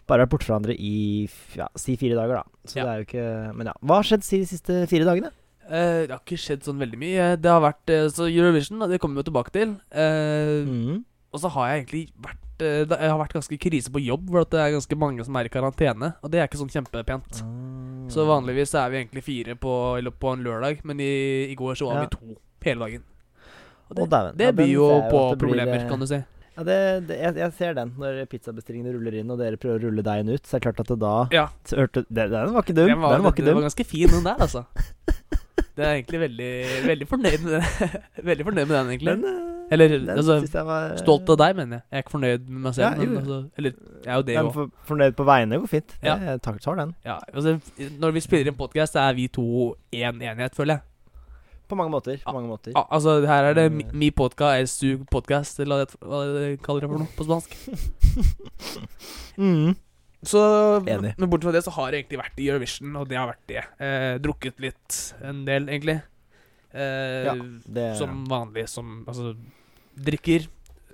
bare 0.08 0.24
vært 0.24 0.32
borte 0.32 0.46
fra 0.48 0.56
hverandre 0.56 0.74
i 0.78 1.28
ja, 1.58 1.68
si 1.78 1.94
fire 2.00 2.16
dager, 2.18 2.42
da. 2.42 2.66
Så 2.68 2.78
Ja. 2.80 2.84
det 2.84 2.90
er 2.92 2.98
jo 3.02 3.06
ikke 3.10 3.54
Men 3.58 3.66
ja. 3.70 3.74
Hva 3.82 4.00
har 4.00 4.06
skjedd 4.06 4.22
de 4.26 4.42
siste 4.46 4.82
fire 4.90 5.06
dagene? 5.08 5.30
Uh, 5.62 6.02
det 6.06 6.10
har 6.10 6.20
ikke 6.24 6.36
skjedd 6.42 6.64
sånn 6.66 6.80
veldig 6.82 6.98
mye. 6.98 7.26
Det 7.40 7.48
har 7.48 7.60
vært 7.62 7.90
eh, 7.94 8.08
Så 8.10 8.26
Eurovision, 8.26 8.82
det 8.90 8.98
kommer 9.00 9.20
vi 9.20 9.22
jo 9.22 9.28
tilbake 9.30 9.54
til. 9.54 9.76
Uh, 9.94 10.66
Mm. 10.66 11.04
Og 11.32 11.40
så 11.40 11.48
har 11.54 11.68
jeg 11.70 11.78
egentlig 11.84 12.02
vært 12.20 12.40
eh, 12.62 12.84
da- 12.88 12.98
Jeg 13.02 13.10
har 13.10 13.18
vært 13.20 13.34
ganske 13.36 13.58
krise 13.60 13.90
på 13.92 14.00
jobb, 14.04 14.30
for 14.30 14.44
det 14.44 14.60
er 14.62 14.72
ganske 14.78 14.98
mange 14.98 15.24
som 15.26 15.36
er 15.36 15.44
i 15.50 15.52
karantene. 15.52 16.14
Og 16.22 16.30
det 16.32 16.40
er 16.40 16.48
ikke 16.48 16.60
sånn 16.62 16.70
kjempepent. 16.72 17.42
Mm. 17.42 18.08
Så 18.12 18.24
vanligvis 18.28 18.74
er 18.78 18.90
vi 18.90 19.00
egentlig 19.04 19.22
fire 19.26 19.54
på, 19.56 19.72
eller 19.98 20.10
på 20.10 20.32
en 20.34 20.42
lørdag, 20.44 20.80
men 20.84 21.00
i, 21.00 21.50
i 21.52 21.54
går 21.58 21.74
så 21.78 21.86
var 21.90 21.94
Ja. 21.94 22.06
vi 22.06 22.16
to 22.16 22.36
hele 22.64 22.84
dagen. 22.86 23.02
Og 23.90 23.96
det, 23.96 24.06
oh, 24.12 24.32
det 24.36 24.54
byr 24.56 24.70
jo 24.72 24.86
på 25.10 25.22
problemer, 25.38 25.82
eh, 25.82 25.88
kan 25.88 26.00
du 26.00 26.06
si. 26.06 26.22
Ja, 26.56 26.62
det, 26.64 27.06
det, 27.08 27.16
jeg, 27.18 27.34
jeg 27.40 27.52
ser 27.56 27.74
den 27.74 27.94
når 27.96 28.26
pizzabestillingene 28.28 28.92
ruller 28.92 29.14
inn, 29.20 29.30
og 29.32 29.38
dere 29.40 29.56
prøver 29.56 29.80
å 29.80 29.84
rulle 29.88 30.02
deigen 30.04 30.28
ut. 30.34 30.42
Så 30.44 30.56
er 30.56 30.60
det 30.60 30.66
klart 30.68 30.80
at 30.84 30.90
det 30.92 30.98
da 31.00 31.28
Ja. 31.32 31.46
hørte, 31.72 32.04
det, 32.12 32.26
Den 32.30 32.52
var 32.52 32.62
ikke 32.62 32.74
dum. 32.76 32.88
Den 32.88 33.00
var, 33.00 33.12
den 33.16 33.22
var 33.24 33.32
ikke 33.32 33.44
det, 33.44 33.46
det 33.46 33.54
var 33.56 33.66
ganske 33.68 33.86
fin, 33.88 34.08
den 34.08 34.24
der, 34.24 34.36
altså. 34.36 34.66
Det 35.76 35.84
er 35.84 35.94
egentlig 35.98 36.20
veldig 36.20 36.50
Veldig 36.86 37.06
fornøyd 37.08 37.42
med 37.44 37.52
den, 37.54 37.64
veldig 38.30 38.44
fornøyd 38.48 38.66
med 38.68 38.76
den 38.76 38.90
egentlig. 38.92 39.14
Den, 39.16 39.24
eh, 39.24 39.72
Eller 39.72 39.88
den 39.88 40.08
altså 40.12 40.64
var 40.68 40.96
Stolt 41.00 41.28
av 41.32 41.38
deg, 41.40 41.56
mener 41.56 41.76
jeg. 41.78 41.82
Jeg 41.90 41.96
er 41.98 42.02
ikke 42.04 42.14
fornøyd 42.16 42.46
med 42.48 42.60
meg 42.66 42.74
selv. 42.76 42.84
Ja, 42.84 43.06
men 43.08 43.18
altså, 43.22 43.38
eller 43.58 43.72
jeg 44.04 44.12
er 44.12 44.16
jo 44.20 44.22
det 44.28 44.36
òg. 44.42 44.52
for, 44.52 44.70
Fornøyd 44.90 45.16
på 45.16 45.24
vegne 45.28 45.58
går 45.62 45.70
fint. 45.72 45.94
Ja. 46.04 46.16
Jeg 46.28 46.42
tar, 46.44 46.58
tar 46.64 46.74
den. 46.82 46.94
Ja, 47.04 47.18
altså, 47.32 47.54
når 48.02 48.10
vi 48.18 48.20
spiller 48.24 48.52
inn 48.52 48.58
podkast, 48.58 48.96
er 49.00 49.12
vi 49.16 49.28
to 49.32 49.46
én 49.92 50.20
enhet, 50.22 50.54
føler 50.58 50.74
jeg. 50.76 50.82
På 51.72 51.76
mange 51.78 51.90
måter. 51.94 52.18
På 52.26 52.34
mange 52.36 52.48
måter. 52.52 52.72
Ah, 52.76 52.84
altså, 52.92 53.14
her 53.26 53.44
er 53.48 53.54
det 53.56 53.70
Mm. 53.72 53.76
mi, 53.78 53.84
mi 53.92 54.10
podka, 54.10 54.50
su 54.68 54.98
podcast, 55.10 55.60
eller 55.60 55.86
hva 56.04 56.20
det- 56.34 56.60
kaller 56.62 56.80
det 56.84 56.90
for 56.90 56.98
noe 56.98 57.16
på 57.16 57.24
spansk. 57.24 57.56
Mm. 59.38 59.74
Så, 60.22 60.40
Enig. 60.86 61.14
Men 61.18 61.30
bortsett 61.30 61.48
fra 61.50 61.54
det 61.56 61.64
så 61.66 61.72
har 61.74 61.90
jeg 61.90 62.04
egentlig 62.04 62.20
vært 62.20 62.38
i 62.38 62.46
Eurovision, 62.52 62.92
og 63.00 63.08
det 63.10 63.16
har 63.18 63.26
vært 63.32 63.46
det. 63.50 63.62
Eh, 63.82 64.12
drukket 64.22 64.60
litt 64.62 64.98
en 65.26 65.40
del, 65.48 65.66
egentlig. 65.66 65.98
Eh, 66.72 67.24
Ja, 67.26 67.34
det 67.66 67.88
Som 67.98 68.22
vanlig. 68.30 68.68
Som 68.70 69.02
altså 69.06 69.34
Drikker, 69.98 70.46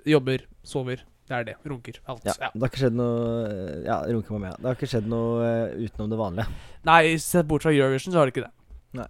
jobber, 0.09 0.41
sover. 0.65 1.05
Det 1.29 1.35
er 1.37 1.43
det. 1.45 1.55
Runker. 1.63 1.99
Alt. 2.09 2.25
ja, 2.25 2.33
Ja. 2.41 2.49
Det 2.55 2.59
har 2.63 2.71
ikke 2.71 2.81
skjedd 2.81 2.97
noe 2.97 3.19
eh, 3.45 3.83
Ja, 3.85 3.99
runker 4.09 4.33
meg 4.33 4.41
med. 4.47 4.55
Det 4.57 4.65
har 4.65 4.75
ikke 4.79 4.89
skjedd 4.89 5.07
noe 5.07 5.45
eh, 5.45 5.77
utenom 5.85 6.09
det 6.09 6.17
vanlige. 6.19 6.47
Nei, 6.89 7.03
sett 7.21 7.47
bort 7.47 7.61
fra 7.63 7.71
Eurovision, 7.75 8.11
så 8.15 8.19
har 8.23 8.25
det 8.25 8.33
ikke 8.33 8.47
det. 8.47 8.51
Nei. 8.97 9.05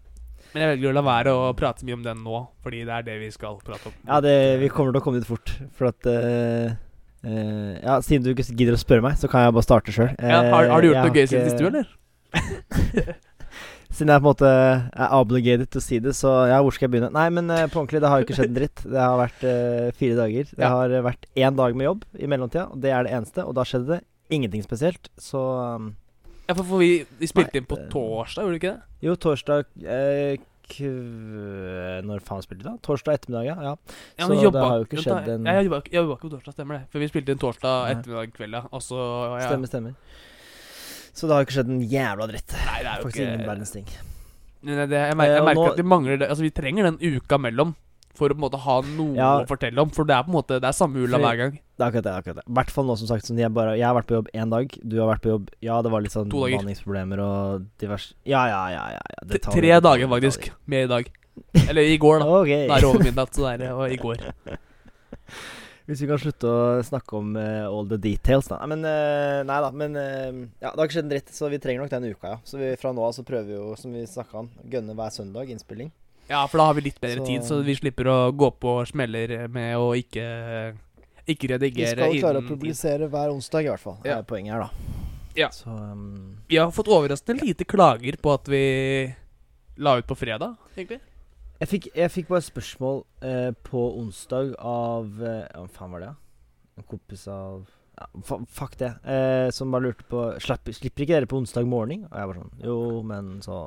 Men 0.51 0.63
jeg 0.66 0.71
velger 0.74 0.92
å 0.92 0.94
la 0.98 1.04
være 1.06 1.31
å 1.38 1.48
prate 1.56 1.86
mye 1.88 1.95
om 1.95 2.04
den 2.04 2.21
nå, 2.25 2.42
fordi 2.66 2.83
det 2.83 2.94
er 2.98 3.04
det 3.07 3.16
vi 3.21 3.31
skal 3.31 3.57
prate 3.63 3.88
om. 3.88 3.95
Ja, 4.10 4.19
det, 4.25 4.36
vi 4.60 4.68
kommer 4.74 4.92
til 4.92 5.00
å 5.00 5.04
komme 5.06 5.21
dit 5.21 5.30
fort. 5.30 5.54
For 5.77 5.94
at 5.94 6.10
eh, 6.12 6.75
eh, 7.24 7.80
Ja, 7.83 8.00
siden 8.06 8.24
du 8.25 8.31
ikke 8.33 8.45
gidder 8.56 8.77
å 8.77 8.81
spørre 8.81 9.01
meg, 9.06 9.18
så 9.21 9.27
kan 9.31 9.45
jeg 9.48 9.56
bare 9.57 9.68
starte 9.68 9.92
sjøl. 9.95 10.12
Ja, 10.19 10.44
har, 10.54 10.69
har 10.74 10.81
du 10.81 10.89
gjort 10.92 11.04
noe 11.07 11.16
gøy 11.16 11.25
siden 11.27 11.50
sist, 11.50 11.60
du, 11.60 11.68
eller? 11.71 11.89
Siden 13.89 14.12
jeg 14.13 14.21
på 14.21 14.27
en 14.30 14.30
måte 14.30 14.50
er 15.01 15.13
obligated 15.18 15.69
til 15.74 15.80
å 15.81 15.83
si 15.83 15.98
det, 16.04 16.12
så 16.16 16.30
ja, 16.48 16.60
hvor 16.62 16.71
skal 16.75 16.86
jeg 16.86 16.92
begynne? 16.94 17.10
Nei, 17.16 17.25
men 17.33 17.50
uh, 17.50 17.63
på 17.71 17.80
ordentlig, 17.81 18.00
det 18.04 18.12
har 18.12 18.21
jo 18.21 18.27
ikke 18.27 18.36
skjedd 18.38 18.51
en 18.51 18.57
dritt. 18.60 18.83
Det 18.86 19.00
har 19.01 19.16
vært 19.18 19.45
eh, 19.50 19.88
fire 19.98 20.18
dager. 20.19 20.51
Det 20.54 20.62
Ja. 20.63 20.69
har 20.75 20.94
eh, 20.94 21.01
vært 21.04 21.25
én 21.36 21.57
dag 21.57 21.74
med 21.75 21.88
jobb 21.88 22.06
i 22.21 22.30
mellomtida, 22.30 22.68
og 22.69 22.83
det 22.86 22.92
er 22.94 23.07
det 23.07 23.16
eneste. 23.18 23.44
Og 23.50 23.57
da 23.57 23.66
skjedde 23.68 23.95
det 23.98 24.00
ingenting 24.38 24.62
spesielt. 24.63 25.10
Så 25.18 25.42
um, 25.42 25.89
Ja, 26.45 26.54
for, 26.54 26.62
for 26.69 26.83
vi, 26.86 26.92
vi 27.18 27.31
spilte 27.31 27.57
Nei, 27.57 27.63
inn 27.63 27.68
på 27.74 27.80
torsdag, 27.89 28.45
gjorde 28.45 28.54
vi 28.56 28.62
ikke 28.62 28.75
det? 28.75 28.86
jo, 29.10 29.16
torsdag 29.25 29.66
eh. 29.89 30.38
Når 30.80 32.21
faen 32.25 32.42
spilte 32.45 32.63
vi 32.63 32.68
da? 32.69 32.75
Torsdag 32.86 33.18
ettermiddag, 33.19 33.45
ja. 33.50 33.56
ja. 33.69 33.74
Så 34.19 34.27
men 34.30 34.38
det 34.38 34.44
jobba- 34.45 34.63
har 34.69 34.77
jo 34.80 34.86
ikke 34.86 35.04
skjedd 35.04 35.27
en- 35.36 35.45
Jeg 35.50 35.66
jobba 35.66 35.81
jobba 35.92 36.13
ikke 36.16 36.21
på 36.25 36.31
torsdag, 36.36 36.54
stemmer 36.54 36.77
det. 36.80 36.83
For 36.92 37.00
vi 37.00 37.07
spilte 37.12 37.30
inn 37.36 37.42
torsdag 37.42 37.92
ettermiddag 37.95 38.33
kveld, 38.38 38.54
ja. 38.54 38.63
Og 38.71 38.81
så 38.81 39.00
ja. 39.42 39.48
Stemmer, 39.50 39.68
stemmer. 39.68 39.94
Så 41.13 41.27
det 41.27 41.33
har 41.36 41.42
jo 41.44 41.48
ikke 41.50 41.57
skjedd 41.57 41.69
en 41.74 41.81
jævla 41.89 42.27
dritt. 42.30 42.54
Nei, 42.66 42.80
det 42.80 42.88
er 42.94 42.98
jo 43.01 43.04
Faktisk 43.10 43.24
ingen 43.25 43.45
verdens 43.50 43.71
ting. 43.75 43.86
Nei, 44.62 44.86
det, 44.86 44.89
jeg, 44.92 45.16
mer, 45.18 45.25
Eh, 45.25 45.36
jeg 45.36 45.44
merker 45.44 45.56
nå- 45.66 45.71
at 45.71 45.77
vi 45.77 45.83
mangler 45.83 46.18
det 46.19 46.27
Altså, 46.30 46.42
vi 46.44 46.50
trenger 46.51 46.83
den 46.83 46.98
uka 47.00 47.38
mellom 47.39 47.75
for 48.17 48.31
å 48.31 48.35
på 48.35 48.39
en 48.39 48.45
måte 48.45 48.59
ha 48.59 48.75
noe 48.81 49.15
Ja. 49.15 49.29
å 49.39 49.47
fortelle 49.47 49.79
om. 49.81 49.89
For 49.94 50.03
det 50.06 50.15
er 50.15 50.23
på 50.23 50.31
en 50.33 50.38
måte 50.39 50.59
Det 50.59 50.67
er 50.67 50.75
samme 50.75 50.97
ulla 51.03 51.19
hver 51.21 51.38
gang. 51.38 51.51
Det 51.51 51.83
er 51.85 51.91
akkurat 51.91 52.03
det. 52.03 52.13
akkurat 52.13 52.35
det. 52.35 52.45
I 52.47 52.53
hvert 52.57 52.71
fall 52.71 52.85
nå, 52.85 52.97
som 52.97 53.07
sagt. 53.07 53.25
Sånn, 53.25 53.39
jeg, 53.39 53.53
bare, 53.53 53.77
jeg 53.77 53.85
har 53.88 53.95
vært 53.95 54.09
på 54.09 54.17
jobb 54.17 54.29
én 54.33 54.50
dag. 54.50 54.67
Du 54.83 55.00
har 55.00 55.07
vært 55.15 55.23
på 55.23 55.33
jobb 55.33 55.50
Ja, 55.61 55.81
det 55.81 55.91
var 55.91 56.01
litt 56.01 56.11
sånn 56.15 56.29
bemanningsproblemer 56.29 57.19
og 57.23 57.69
diverse 57.79 58.13
Ja, 58.25 58.47
ja, 58.47 58.63
ja. 58.73 58.83
ja, 58.97 59.06
ja. 59.15 59.27
Det 59.27 59.41
tar 59.41 59.53
Tre 59.53 59.79
dager, 59.79 60.07
faktisk. 60.07 60.51
Med 60.65 60.89
i 60.89 60.91
dag. 60.91 61.11
Eller 61.69 61.81
i 61.81 61.97
går, 61.97 62.19
da. 62.19 62.25
Ok. 62.41 62.51
Da 62.67 62.75
er 62.75 62.83
det 62.83 62.89
over 62.89 63.03
midnatt, 63.03 63.33
så 63.35 63.47
det 63.47 63.69
er. 63.69 63.73
Og 63.77 63.91
i 63.91 63.97
går. 64.01 64.25
Hvis 65.89 66.03
vi 66.03 66.07
kan 66.11 66.19
slutte 66.21 66.45
å 66.45 66.81
snakke 66.85 67.15
om 67.17 67.31
uh, 67.33 67.65
all 67.65 67.88
the 67.89 67.97
details, 67.97 68.45
da. 68.51 68.59
Men 68.69 68.83
uh, 68.85 69.41
Nei 69.47 69.56
da. 69.63 69.71
Men 69.73 69.95
uh, 69.97 70.44
ja, 70.61 70.69
det 70.69 70.75
har 70.77 70.85
ikke 70.85 71.00
skjedd 71.00 71.07
en 71.07 71.13
dritt, 71.15 71.31
så 71.33 71.50
vi 71.50 71.57
trenger 71.57 71.81
nok 71.81 71.89
den 71.95 72.11
uka, 72.11 72.35
ja. 72.35 72.38
Så 72.45 72.59
vi, 72.61 72.75
fra 72.77 72.91
nå 72.94 73.01
av 73.07 73.15
så 73.17 73.25
prøver 73.25 73.47
vi 73.49 73.56
jo, 73.57 73.71
som 73.80 73.95
vi 73.97 74.04
snakka 74.06 74.44
om, 74.44 74.51
gønne 74.69 74.94
hver 74.94 75.16
søndag 75.16 75.49
innspilling. 75.49 75.89
Ja, 76.30 76.44
for 76.48 76.62
da 76.62 76.68
har 76.69 76.78
vi 76.78 76.81
litt 76.86 77.00
bedre 77.02 77.24
Så- 77.24 77.26
tid, 77.26 77.44
så 77.44 77.64
vi 77.66 77.76
slipper 77.76 78.06
å 78.06 78.18
gå 78.31 78.52
på 78.62 78.76
smeller 78.88 79.48
med 79.50 79.78
å 79.78 79.92
ikke 79.98 80.78
Ikke 81.30 81.50
redigere. 81.52 82.09
Vi 82.09 82.19
skal 82.19 82.24
klare 82.24 82.42
å 82.42 82.48
publisere 82.48 83.09
hver 83.09 83.30
onsdag, 83.30 83.66
i 83.66 83.69
hvert 83.69 83.80
fall. 83.83 83.98
Ja. 84.06 84.18
er 84.18 84.24
poenget 84.24 84.54
her, 84.54 84.59
da. 84.59 84.69
Ja. 85.36 85.50
Så 85.54 85.69
um, 85.69 86.38
Vi 86.50 86.57
har 86.57 86.71
fått 86.71 86.88
overraskende 86.90 87.45
lite 87.45 87.66
klager 87.66 88.18
på 88.18 88.33
at 88.33 88.48
vi 88.50 89.14
la 89.78 89.98
ut 90.00 90.07
på 90.07 90.18
fredag, 90.18 90.57
egentlig. 90.76 91.00
Jeg 91.59 91.68
fikk, 91.68 91.88
jeg 91.95 92.12
fikk 92.12 92.28
bare 92.31 92.42
spørsmål 92.45 93.04
eh, 93.21 93.52
på 93.68 93.81
onsdag 94.00 94.54
av 94.64 95.06
eh, 95.21 95.45
hva 95.54 95.68
faen 95.76 95.92
var 95.92 96.00
det? 96.00 96.07
da? 96.07 96.16
En 96.80 96.88
kompis 96.88 97.28
av 97.28 97.66
ja, 98.00 98.06
Fuck 98.48 98.78
det. 98.80 98.94
Eh, 99.04 99.50
som 99.52 99.71
bare 99.71 99.90
lurte 99.90 100.06
på 100.07 100.21
Slipper 100.40 101.04
ikke 101.04 101.18
dere 101.18 101.28
på 101.28 101.38
onsdag 101.42 101.68
morgen? 101.68 102.06
Og 102.07 102.16
jeg 102.16 102.30
var 102.31 102.40
sånn 102.40 102.64
Jo, 102.64 102.78
men 103.04 103.42
så 103.44 103.57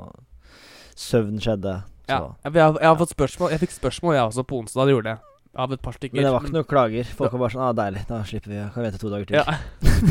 Søvn 0.97 1.37
skjedde. 1.41 1.83
Ja, 2.09 2.19
jeg, 2.45 2.55
jeg, 2.55 2.75
jeg 2.81 2.89
har 2.89 2.97
fått 2.99 3.13
spørsmål 3.15 3.51
Jeg 3.55 3.61
fikk 3.63 3.71
spørsmål, 3.77 4.15
jeg 4.17 4.25
også, 4.33 4.43
på 4.49 4.59
onsdag. 4.59 4.87
Det 4.89 4.95
gjorde 4.97 5.13
jeg. 5.15 5.19
Av 5.63 5.73
et 5.75 5.83
par 5.85 5.93
stykker. 5.93 6.17
Men 6.17 6.25
det 6.25 6.31
var 6.33 6.41
ikke 6.47 6.55
noen 6.57 6.65
klager. 6.71 7.05
Folk 7.13 7.33
var 7.35 7.41
bare 7.45 7.53
sånn 7.53 7.63
ah, 7.67 7.73
deilig, 7.77 8.03
da 8.09 8.23
slipper 8.25 8.49
vi. 8.55 8.61
Kan 8.73 8.87
vente 8.87 8.99
to 9.03 9.11
dager 9.13 9.27
til. 9.29 9.37
Ja. 9.37 9.45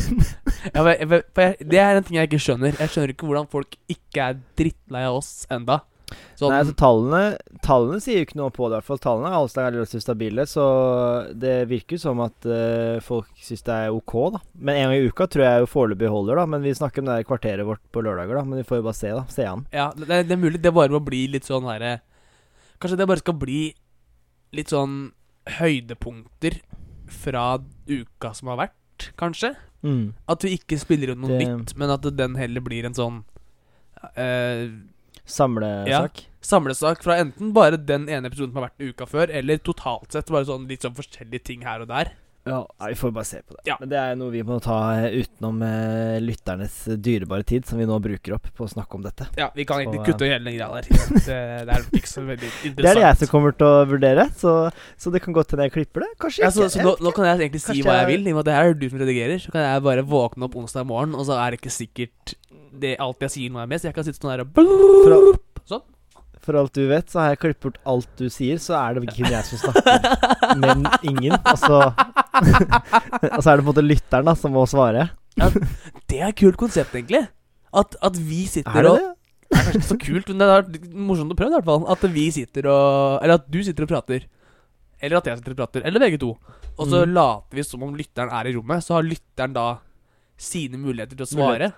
ja, 0.75 0.83
for 0.83 0.89
jeg- 0.93 1.23
for 1.33 1.55
det 1.73 1.79
er 1.81 1.95
en 1.97 2.03
ting 2.05 2.17
jeg 2.19 2.29
ikke 2.29 2.41
skjønner. 2.45 2.77
Jeg 2.77 2.93
skjønner 2.93 3.13
ikke 3.15 3.25
hvordan 3.29 3.47
folk 3.49 3.75
ikke 3.89 4.27
er 4.29 4.37
drittlei 4.61 5.01
av 5.09 5.17
oss 5.17 5.31
enda. 5.49 5.79
Sånn, 6.39 6.49
Nei, 6.51 6.59
altså 6.63 6.73
Tallene 6.79 7.59
Tallene 7.65 7.99
sier 8.03 8.19
jo 8.19 8.25
ikke 8.27 8.37
noe 8.39 8.51
på 8.53 8.67
det. 8.67 8.75
i 8.75 8.79
hvert 8.81 8.87
fall 8.89 9.01
Tallene 9.03 9.29
er 9.31 9.37
alle 9.37 9.65
relativt 9.77 10.03
stabile, 10.05 10.45
så 10.49 10.65
det 11.37 11.55
virker 11.69 12.01
som 12.01 12.19
at 12.25 12.47
uh, 12.49 12.99
folk 13.05 13.29
syns 13.41 13.63
det 13.67 13.77
er 13.87 13.95
ok, 13.95 14.15
da. 14.35 14.41
Men 14.57 14.75
en 14.79 14.87
gang 14.89 14.95
i 14.97 15.07
uka 15.11 15.27
tror 15.31 15.45
jeg 15.45 15.63
jo 15.65 15.69
foreløpig 15.71 16.09
holder, 16.11 16.41
da. 16.41 16.45
Men 16.55 16.61
vi 16.65 16.73
snakker 16.77 17.01
om 17.03 17.09
det 17.11 17.19
her 17.19 17.27
kvarteret 17.29 17.67
vårt 17.67 17.83
på 17.93 18.03
lørdager, 18.03 18.35
da. 18.41 18.43
Men 18.43 18.61
vi 18.63 18.67
får 18.67 18.81
jo 18.81 18.87
bare 18.89 18.99
se, 19.01 19.13
da. 19.15 19.25
Se 19.31 19.45
an. 19.47 19.65
ja, 19.71 19.89
det, 19.95 20.07
det 20.27 20.35
er 20.35 20.41
mulig 20.41 20.61
det 20.61 20.73
bare 20.75 20.91
må 20.93 20.99
bli 21.05 21.25
litt 21.31 21.47
sånn 21.47 21.67
herre 21.69 21.99
Kanskje 22.81 22.97
det 22.97 23.05
bare 23.11 23.21
skal 23.21 23.35
bli 23.37 23.59
litt 24.57 24.71
sånn 24.73 25.11
høydepunkter 25.59 26.55
fra 27.11 27.43
uka 27.87 28.31
som 28.37 28.49
har 28.51 28.57
vært, 28.65 29.11
kanskje? 29.19 29.53
Mm. 29.85 30.13
At 30.29 30.43
vi 30.45 30.55
ikke 30.57 30.77
spiller 30.81 31.13
ut 31.13 31.21
noe 31.21 31.37
Det- 31.37 31.45
nytt, 31.47 31.75
men 31.77 31.89
at 31.93 32.01
den 32.17 32.35
heller 32.35 32.61
blir 32.61 32.85
en 32.85 32.93
sånn 32.97 33.23
eh, 34.15 34.67
Samlesak. 35.25 36.21
Ja, 36.21 36.31
samlesak 36.41 37.03
fra 37.05 37.19
enten 37.21 37.53
bare 37.53 37.77
den 37.77 38.07
ene 38.09 38.31
episoden 38.31 38.51
som 38.51 38.61
har 38.61 38.69
vært 38.69 38.89
uka 38.91 39.07
før, 39.09 39.31
eller 39.41 39.61
totalt 39.61 40.11
sett 40.15 40.31
bare 40.33 40.47
sånn 40.49 40.67
litt 40.69 40.85
sånn 40.85 40.97
forskjellige 40.97 41.45
ting 41.51 41.65
her 41.67 41.83
og 41.85 41.91
der. 41.91 42.13
Ja, 42.43 42.67
Vi 42.87 42.95
får 42.95 43.11
bare 43.13 43.27
se 43.27 43.41
på 43.45 43.53
det. 43.53 43.61
Ja. 43.69 43.75
Men 43.79 43.89
det 43.91 43.97
er 44.01 44.15
noe 44.17 44.31
vi 44.33 44.41
må 44.45 44.57
ta 44.63 44.77
eh, 44.97 45.19
utenom 45.21 45.61
eh, 45.65 46.17
lytternes 46.23 46.77
dyrebare 46.97 47.45
tid, 47.45 47.67
som 47.69 47.77
vi 47.77 47.85
nå 47.85 47.99
bruker 48.01 48.33
opp 48.37 48.49
på 48.57 48.65
å 48.65 48.71
snakke 48.71 48.97
om 48.97 49.03
dette. 49.05 49.27
Ja, 49.37 49.51
vi 49.53 49.65
kan 49.69 49.83
egentlig 49.83 50.01
eh, 50.01 50.07
kutte 50.09 50.29
hele 50.31 50.49
den 50.49 50.57
greia 50.57 50.71
der. 50.73 50.89
Det, 51.21 51.37
det 51.69 51.75
er 51.77 51.85
ikke 51.99 52.09
så 52.09 52.25
veldig 52.25 52.49
interessant. 52.49 52.79
Det 52.81 52.89
er 52.89 52.97
det 52.97 53.05
jeg 53.05 53.19
som 53.21 53.31
kommer 53.31 53.53
til 53.57 53.67
å 53.69 53.85
vurdere, 53.91 54.25
så, 54.37 54.55
så 54.97 55.13
det 55.13 55.21
kan 55.21 55.35
godt 55.37 55.53
hende 55.53 55.69
jeg 55.69 55.75
klipper 55.77 56.07
det. 56.07 56.09
Kanskje 56.23 56.45
ja, 56.47 56.51
så, 56.55 56.65
så 56.73 56.81
nå, 56.85 56.95
nå 57.03 57.13
kan 57.13 57.29
jeg 57.29 57.43
egentlig 57.43 57.61
si 57.61 57.75
Kanskje 57.75 57.87
hva 57.87 57.99
jeg 57.99 58.09
vil, 58.09 58.25
i 58.25 58.33
og 58.33 58.39
med 58.39 58.43
at 58.43 58.49
det 58.49 58.57
er 58.57 58.77
du 58.81 58.87
som 58.89 59.03
redigerer. 59.03 59.41
Så 59.43 59.53
kan 59.53 59.67
jeg 59.67 59.85
bare 59.85 60.07
våkne 60.07 60.49
opp 60.49 60.57
onsdag 60.63 60.89
morgen, 60.89 61.13
og 61.17 61.27
så 61.29 61.37
er 61.37 61.53
det 61.53 61.61
ikke 61.61 61.73
sikkert 61.77 62.35
det 62.81 62.95
alt 63.03 63.21
jeg 63.27 63.33
sier 63.35 63.53
nå 63.53 63.61
er 63.61 63.69
med, 63.69 63.81
så 63.81 63.89
jeg 63.91 63.97
kan 63.97 64.07
sitte 64.07 64.21
sånn 64.21 64.33
her 64.33 64.45
og 64.45 64.53
blurp, 64.55 65.41
Sånn. 65.69 65.83
For 66.41 66.57
alt 66.57 66.73
du 66.73 66.87
vet, 66.89 67.05
så 67.11 67.19
har 67.21 67.33
jeg 67.35 67.41
klippet 67.43 67.65
bort 67.67 67.75
alt 67.91 68.07
du 68.17 68.25
sier, 68.33 68.57
så 68.61 68.73
er 68.79 68.97
det 68.97 69.11
kun 69.13 69.27
jeg 69.29 69.45
som 69.45 69.59
snakker, 69.61 70.55
men 70.57 70.87
ingen. 71.05 71.35
Og 71.37 71.59
så, 71.61 71.81
og 73.35 73.41
så 73.43 73.51
er 73.51 73.57
det 73.59 73.63
på 73.63 73.65
en 73.65 73.69
måte 73.73 73.83
lytteren 73.85 74.27
da 74.29 74.33
som 74.39 74.53
må 74.55 74.63
svare. 74.69 75.09
ja, 75.39 75.49
Det 76.07 76.19
er 76.21 76.29
et 76.31 76.39
kult 76.39 76.57
konsept, 76.59 76.93
egentlig. 76.95 77.25
At, 77.73 77.95
at 78.03 78.17
vi 78.19 78.45
sitter 78.51 78.71
Er 78.81 78.83
det 78.87 78.91
og 78.91 78.99
det? 78.99 79.09
Det 79.51 79.59
er 79.59 79.63
kanskje 79.65 79.79
ikke 79.81 79.89
så 79.91 79.97
kult, 80.05 80.29
men 80.31 80.39
det 80.39 80.47
er 80.47 80.95
morsomt 80.95 81.33
å 81.33 81.37
prøve, 81.39 81.51
i 81.51 81.55
hvert 81.57 81.67
fall. 81.67 81.83
At 81.91 82.03
vi 82.13 82.25
sitter 82.31 82.67
og 82.71 83.23
Eller 83.23 83.35
at 83.39 83.49
du 83.51 83.59
sitter 83.67 83.83
og 83.83 83.91
prater. 83.91 84.25
Eller 85.01 85.17
at 85.19 85.27
jeg 85.27 85.39
sitter 85.41 85.55
og 85.55 85.59
prater. 85.59 85.83
Eller 85.87 85.99
begge 86.03 86.19
to. 86.21 86.29
Og 86.77 86.87
så 86.87 87.01
Mm. 87.05 87.13
later 87.17 87.55
vi 87.59 87.63
som 87.67 87.83
om 87.83 87.95
lytteren 87.95 88.31
er 88.31 88.47
i 88.47 88.53
rommet. 88.55 88.83
Så 88.85 88.95
har 88.95 89.03
lytteren 89.03 89.53
da 89.53 89.65
sine 90.39 90.77
muligheter 90.79 91.17
til 91.19 91.25
å 91.25 91.31
svare. 91.31 91.71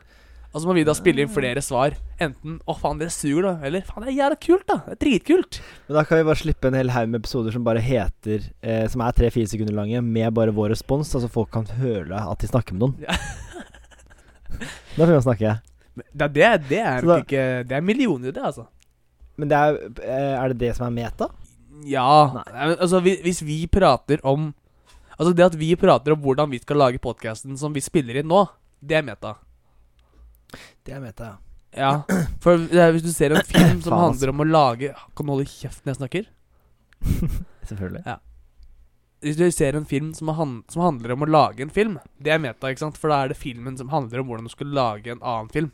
Og 0.54 0.62
så 0.62 0.68
må 0.70 0.74
vi 0.78 0.84
da 0.86 0.94
spille 0.94 1.24
inn 1.24 1.32
flere 1.34 1.62
svar. 1.66 1.96
Enten 2.22 2.60
'Å, 2.62 2.76
faen, 2.78 3.00
det 3.00 3.08
suger', 3.10 3.42
da. 3.42 3.54
Eller 3.66 3.82
'Faen, 3.82 4.04
det 4.06 4.12
er 4.14 4.20
jævla 4.22 4.38
kult', 4.38 4.68
da. 4.70 4.76
Det 4.86 4.92
er 4.94 5.00
dritkult. 5.06 5.62
Men 5.88 5.98
da 5.98 6.04
kan 6.06 6.18
vi 6.20 6.24
bare 6.30 6.42
slippe 6.44 6.68
en 6.70 6.74
hel 6.78 6.90
haug 6.94 7.10
med 7.10 7.22
episoder 7.24 7.52
som 7.52 7.64
bare 7.66 7.82
heter 7.82 8.46
eh, 8.62 8.88
Som 8.88 9.02
er 9.02 9.12
tre-fire 9.18 9.48
sekunder 9.50 9.74
lange, 9.74 10.02
med 10.04 10.34
bare 10.34 10.54
vår 10.54 10.70
respons, 10.76 11.10
altså 11.16 11.28
folk 11.30 11.50
kan 11.52 11.66
høre 11.66 12.14
at 12.32 12.38
de 12.40 12.48
snakker 12.48 12.74
med 12.78 12.82
noen. 12.86 12.96
Ja. 13.02 13.18
da 14.98 15.06
får 15.08 15.16
vi 15.16 15.22
snakke. 15.26 15.56
Men 15.96 16.06
Det, 16.14 16.28
det, 16.34 16.44
er- 16.46 16.58
det 16.70 16.80
er 16.80 17.02
da- 17.02 17.18
ikke 17.22 17.44
Det 17.68 17.76
er 17.78 17.82
millioner, 17.82 18.32
det, 18.32 18.44
altså. 18.44 18.68
Men 19.38 19.50
det 19.50 19.58
er, 19.58 19.78
eh, 20.06 20.44
er 20.44 20.48
det 20.54 20.58
det 20.60 20.76
som 20.78 20.86
er 20.88 20.94
meta? 20.94 21.28
Ja. 21.84 22.44
Nei. 22.54 22.76
Altså, 22.78 23.02
hvis 23.02 23.42
vi 23.42 23.66
prater 23.68 24.20
om 24.24 24.54
Altså, 25.20 25.34
det 25.36 25.46
at 25.46 25.56
vi 25.60 25.76
prater 25.76 26.12
om 26.14 26.20
hvordan 26.22 26.50
vi 26.50 26.58
skal 26.60 26.76
lage 26.78 26.98
podkasten 27.00 27.56
som 27.58 27.72
vi 27.74 27.80
spiller 27.86 28.16
inn 28.18 28.28
nå, 28.28 28.48
det 28.82 28.98
er 28.98 29.04
meta. 29.06 29.36
Det 30.84 30.96
er 30.96 31.02
meta, 31.04 31.34
ja. 31.34 31.40
Ja, 31.74 32.04
for 32.44 32.68
hvis 32.70 33.02
du 33.02 33.10
ser 33.10 33.34
en 33.34 33.46
film 33.54 33.80
som 33.82 33.96
Faen, 33.96 34.04
handler 34.04 34.30
om 34.30 34.44
å 34.44 34.46
lage 34.46 34.92
Kan 35.18 35.26
du 35.26 35.32
holde 35.34 35.50
kjeft 35.50 35.82
når 35.82 35.96
jeg 35.96 36.00
snakker? 36.04 36.28
Selvfølgelig. 37.70 38.18
Hvis 39.24 39.40
du 39.40 39.46
ser 39.56 39.78
en 39.80 39.88
film 39.88 40.12
som, 40.14 40.30
han, 40.38 40.54
som 40.70 40.84
handler 40.84 41.16
om 41.16 41.24
å 41.24 41.30
lage 41.32 41.64
en 41.64 41.72
film, 41.74 41.96
det 42.20 42.34
er 42.36 42.42
meta, 42.44 42.70
ikke 42.70 42.84
sant? 42.84 43.00
For 43.00 43.10
da 43.10 43.22
er 43.24 43.32
det 43.32 43.40
filmen 43.40 43.78
som 43.80 43.90
handler 43.94 44.22
om 44.22 44.30
hvordan 44.30 44.50
du 44.50 44.52
skal 44.52 44.74
lage 44.76 45.14
en 45.14 45.24
annen 45.24 45.52
film. 45.54 45.72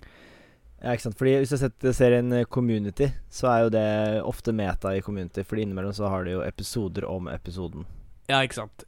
Ja, 0.79 0.93
ikke 0.93 1.07
sant. 1.07 1.17
Fordi 1.19 1.33
Hvis 1.41 1.53
du 1.53 1.57
ser, 1.57 1.73
ser 1.81 1.95
serien 1.97 2.29
eh, 2.33 2.45
Community, 2.45 3.09
så 3.33 3.49
er 3.51 3.63
jo 3.65 3.71
det 3.73 3.87
ofte 4.21 4.53
meta 4.55 4.93
i 4.95 5.01
Community. 5.03 5.43
Fordi 5.43 5.65
innimellom 5.65 5.95
så 5.97 6.11
har 6.13 6.23
de 6.27 6.37
jo 6.37 6.45
episoder 6.45 7.09
om 7.09 7.27
episoden. 7.33 7.89
Ja, 8.29 8.43
ikke 8.45 8.61
sant? 8.61 8.85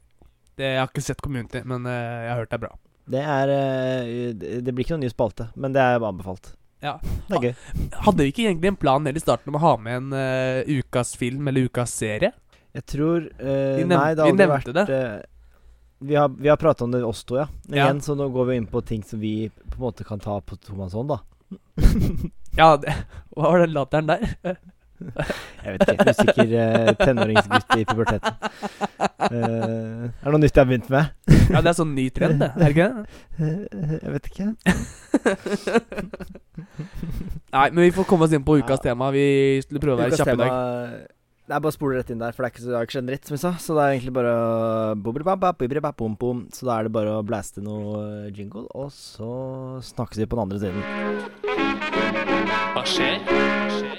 Det, 0.56 0.64
jeg 0.64 0.80
har 0.80 0.88
ikke 0.88 1.04
sett 1.04 1.22
Community, 1.24 1.64
men 1.66 1.86
uh, 1.88 1.92
jeg 1.92 2.30
har 2.30 2.40
hørt 2.44 2.52
det 2.54 2.60
er 2.60 2.64
bra. 2.68 2.72
Det 3.10 3.22
er 3.22 3.50
eh, 3.50 4.34
Det 4.34 4.70
blir 4.70 4.84
ikke 4.84 4.96
noen 4.96 5.06
ny 5.06 5.10
spalte, 5.12 5.48
men 5.58 5.74
det 5.74 5.82
er 5.82 6.04
anbefalt. 6.06 6.52
Ja. 6.82 6.96
Det 7.28 7.38
er 7.38 7.48
gøy. 7.48 7.90
Hadde 8.06 8.24
vi 8.24 8.30
ikke 8.32 8.46
egentlig 8.48 8.72
en 8.72 8.78
plan 8.78 9.04
helt 9.06 9.18
i 9.18 9.22
starten 9.22 9.52
om 9.52 9.58
å 9.58 9.62
ha 9.62 9.74
med 9.78 9.98
en 10.00 10.14
uh, 10.16 10.80
ukas 10.80 11.14
film 11.18 11.46
eller 11.50 11.68
ukas 11.70 11.94
serie? 11.94 12.32
Jeg 12.74 12.86
tror 12.90 13.28
uh, 13.28 13.76
Vi, 13.78 13.84
nevnte, 13.84 13.98
Nei, 13.98 14.14
det 14.16 14.24
har 14.24 14.32
aldri 14.32 14.48
vært 14.50 14.72
det. 14.74 14.96
Vi 16.02 16.16
har, 16.18 16.32
vi 16.34 16.50
har 16.50 16.58
prata 16.58 16.82
om 16.82 16.90
det 16.90 17.04
oss 17.06 17.22
to, 17.22 17.36
ja. 17.38 17.46
Ja. 17.68 17.84
igjen, 17.84 18.00
så 18.02 18.16
nå 18.18 18.26
går 18.34 18.48
vi 18.48 18.56
inn 18.58 18.66
på 18.66 18.82
ting 18.82 19.04
som 19.06 19.20
vi 19.22 19.46
på 19.52 19.76
en 19.76 19.84
måte 19.84 20.06
kan 20.06 20.18
ta 20.22 20.40
på 20.42 20.58
tomannshånd, 20.58 21.14
da. 21.14 21.20
Ja, 22.58 22.74
det, 22.76 22.92
hva 23.32 23.52
var 23.54 23.62
den 23.62 23.72
latteren 23.72 24.10
der? 24.10 24.26
Jeg 25.62 25.76
vet 25.76 25.92
ikke. 25.92 26.12
Usikker 26.12 26.54
eh, 26.62 26.92
tenåringsgutt 27.00 27.76
i 27.78 27.86
puberteten. 27.88 28.32
Uh, 29.22 30.08
er 30.10 30.26
det 30.26 30.32
noe 30.34 30.42
nytt 30.42 30.56
jeg 30.56 30.62
har 30.62 30.68
begynt 30.68 30.90
med? 30.92 31.04
Ja, 31.52 31.60
det 31.62 31.70
er 31.72 31.76
sånn 31.78 31.94
ny 31.96 32.06
trend, 32.14 32.42
det. 32.42 32.50
Er 32.52 32.58
det 32.62 32.72
ikke 32.74 32.88
det? 32.88 33.04
Eh, 33.38 33.94
jeg 33.98 34.12
vet 34.16 34.28
ikke. 34.32 34.46
Nei, 37.52 37.66
men 37.70 37.82
vi 37.84 37.90
får 37.96 38.08
komme 38.08 38.28
oss 38.28 38.36
inn 38.36 38.46
på 38.46 38.58
ukas 38.62 38.82
tema. 38.84 39.10
Vi 39.14 39.26
skulle 39.64 39.82
prøve 39.82 39.98
å 39.98 40.02
være 40.04 40.20
kjappe 40.20 40.38
i 40.38 40.42
dag. 40.42 40.52
Det 41.42 41.56
er 41.56 41.62
bare 41.64 41.72
å 41.72 41.74
spole 41.74 41.98
rett 41.98 42.10
inn 42.14 42.20
der, 42.22 42.32
for 42.32 42.44
det 42.44 42.48
er 42.48 42.52
ikke 42.54 42.62
så, 42.62 42.68
det 42.70 42.76
er 42.78 42.86
ikke 42.86 42.94
skjedd 42.94 43.02
en 43.02 43.08
dritt, 43.10 43.26
som 43.28 43.34
vi 43.34 43.40
sa. 43.42 43.50
Så 43.60 43.74
det 43.76 43.82
er 43.82 43.96
egentlig 43.96 44.14
bare 44.16 44.32
å. 44.38 44.38
Så 46.54 46.68
da 46.68 46.78
er 46.78 46.86
det 46.86 46.94
bare 46.94 47.16
å 47.18 47.26
blaste 47.26 47.64
noe 47.64 48.30
jingle, 48.30 48.64
og 48.72 48.88
så 48.94 49.32
snakkes 49.92 50.22
vi 50.22 50.28
på 50.30 50.38
den 50.38 50.44
andre 50.46 50.58
siden. 50.62 50.80
Hva 52.72 52.86
skjer? 52.88 53.18
Hva 53.26 53.42
Nei, 53.82 53.91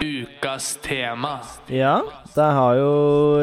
Ukas 0.00 0.78
tema. 0.82 1.38
Ja, 1.66 2.02
det 2.34 2.42
har 2.56 2.74
jo, 2.76 2.90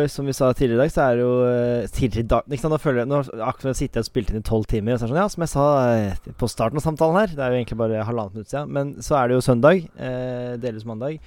som 0.09 0.25
vi 0.25 0.33
sa 0.33 0.49
tidligere 0.53 0.77
i 0.79 0.83
dag, 0.85 0.91
så 0.93 1.01
er 1.05 1.17
det 1.17 1.23
jo 1.23 1.33
eh, 1.47 1.87
Tidligere 1.93 2.23
i 2.25 2.29
dag 2.31 2.53
ikke 2.53 2.61
sant, 2.63 2.73
Nå 2.75 2.79
føler 2.81 3.01
jeg 3.03 3.09
Nå 3.11 3.19
akkurat 3.45 3.71
jeg 3.73 3.79
sitter 3.81 4.03
og 4.03 4.07
spilt 4.09 4.31
inn 4.33 4.39
i 4.41 4.45
tolv 4.47 4.67
timer, 4.69 4.95
og 4.95 4.99
så 5.01 5.07
er 5.07 5.11
sånn 5.13 5.19
Ja, 5.21 5.27
som 5.33 5.45
jeg 5.45 5.51
sa 5.53 5.65
eh, 5.95 6.31
på 6.39 6.49
starten 6.51 6.79
av 6.81 6.85
samtalen 6.85 7.19
her, 7.21 7.33
det 7.35 7.43
er 7.45 7.53
jo 7.53 7.59
egentlig 7.61 7.79
bare 7.81 8.05
halvannet 8.07 8.37
minutt 8.37 8.53
siden, 8.53 8.71
men 8.77 8.93
så 9.05 9.19
er 9.19 9.29
det 9.31 9.37
jo 9.37 9.45
søndag, 9.47 9.83
eh, 9.97 10.55
deles 10.63 10.87
mandag, 10.89 11.19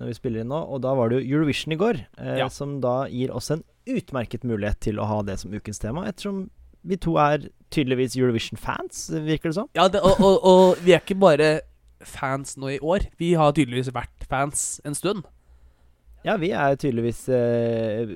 når 0.00 0.10
vi 0.10 0.18
spiller 0.18 0.44
inn 0.44 0.50
nå, 0.52 0.60
og 0.74 0.82
da 0.84 0.92
var 0.98 1.10
det 1.12 1.20
jo 1.22 1.36
Eurovision 1.38 1.76
i 1.76 1.80
går, 1.80 2.02
eh, 2.18 2.36
Ja. 2.42 2.48
som 2.52 2.76
da 2.84 2.96
gir 3.12 3.32
oss 3.36 3.50
en 3.54 3.64
utmerket 3.88 4.44
mulighet 4.48 4.80
til 4.88 5.00
å 5.00 5.06
ha 5.08 5.22
det 5.22 5.38
som 5.40 5.52
ukens 5.54 5.78
tema, 5.82 6.06
ettersom 6.10 6.46
vi 6.84 6.96
to 7.00 7.14
er 7.16 7.48
tydeligvis 7.74 8.14
Eurovision-fans, 8.16 9.06
virker 9.24 9.50
det 9.50 9.54
som. 9.56 9.68
Ja, 9.74 9.88
det, 9.88 10.00
og, 10.04 10.20
og, 10.20 10.44
og 10.44 10.76
vi 10.84 10.92
er 10.94 11.00
ikke 11.02 11.16
bare 11.18 11.60
fans 12.04 12.56
nå 12.60 12.68
i 12.74 12.78
år. 12.84 13.06
Vi 13.18 13.32
har 13.38 13.54
tydeligvis 13.56 13.88
vært 13.94 14.26
fans 14.30 14.80
en 14.84 14.94
stund. 14.94 15.24
Ja, 16.24 16.36
vi 16.40 16.50
er 16.56 16.76
tydeligvis 16.80 17.26
uh, 17.28 18.12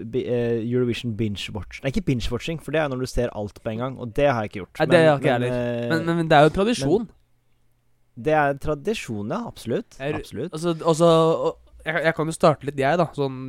Eurovision 0.65 1.13
binge-watch 1.19 1.83
Nei, 1.85 1.91
ikke 1.93 2.05
binge-watching, 2.07 2.61
for 2.65 2.73
det 2.73 2.81
er 2.81 2.89
når 2.89 3.03
du 3.05 3.09
ser 3.11 3.29
alt 3.37 3.59
på 3.65 3.69
en 3.75 3.83
gang, 3.83 3.99
og 4.01 4.15
det 4.17 4.29
har 4.31 4.43
jeg 4.45 4.51
ikke 4.53 4.61
gjort. 4.63 4.79
Nei, 4.81 4.87
det 4.95 5.01
har 5.05 5.19
ikke 5.19 5.29
jeg 5.29 5.41
heller. 5.41 5.57
eh, 5.59 5.89
Men, 5.91 6.07
men, 6.07 6.17
men 6.23 6.31
det 6.31 6.39
er 6.39 6.47
jo 6.47 6.55
tradisjon. 6.57 7.09
Det 8.19 8.33
er 8.35 8.57
tradisjon, 8.65 9.29
ja. 9.31 9.43
Absolutt. 9.47 9.99
Er- 10.01 10.17
absolutt. 10.17 10.53
Altså, 10.57 10.73
altså 10.85 11.11
jeg, 11.85 12.01
jeg 12.09 12.15
kan 12.17 12.27
jo 12.33 12.37
starte 12.39 12.67
litt, 12.71 12.79
jeg, 12.81 12.99
da. 12.99 13.09
Sånn 13.15 13.43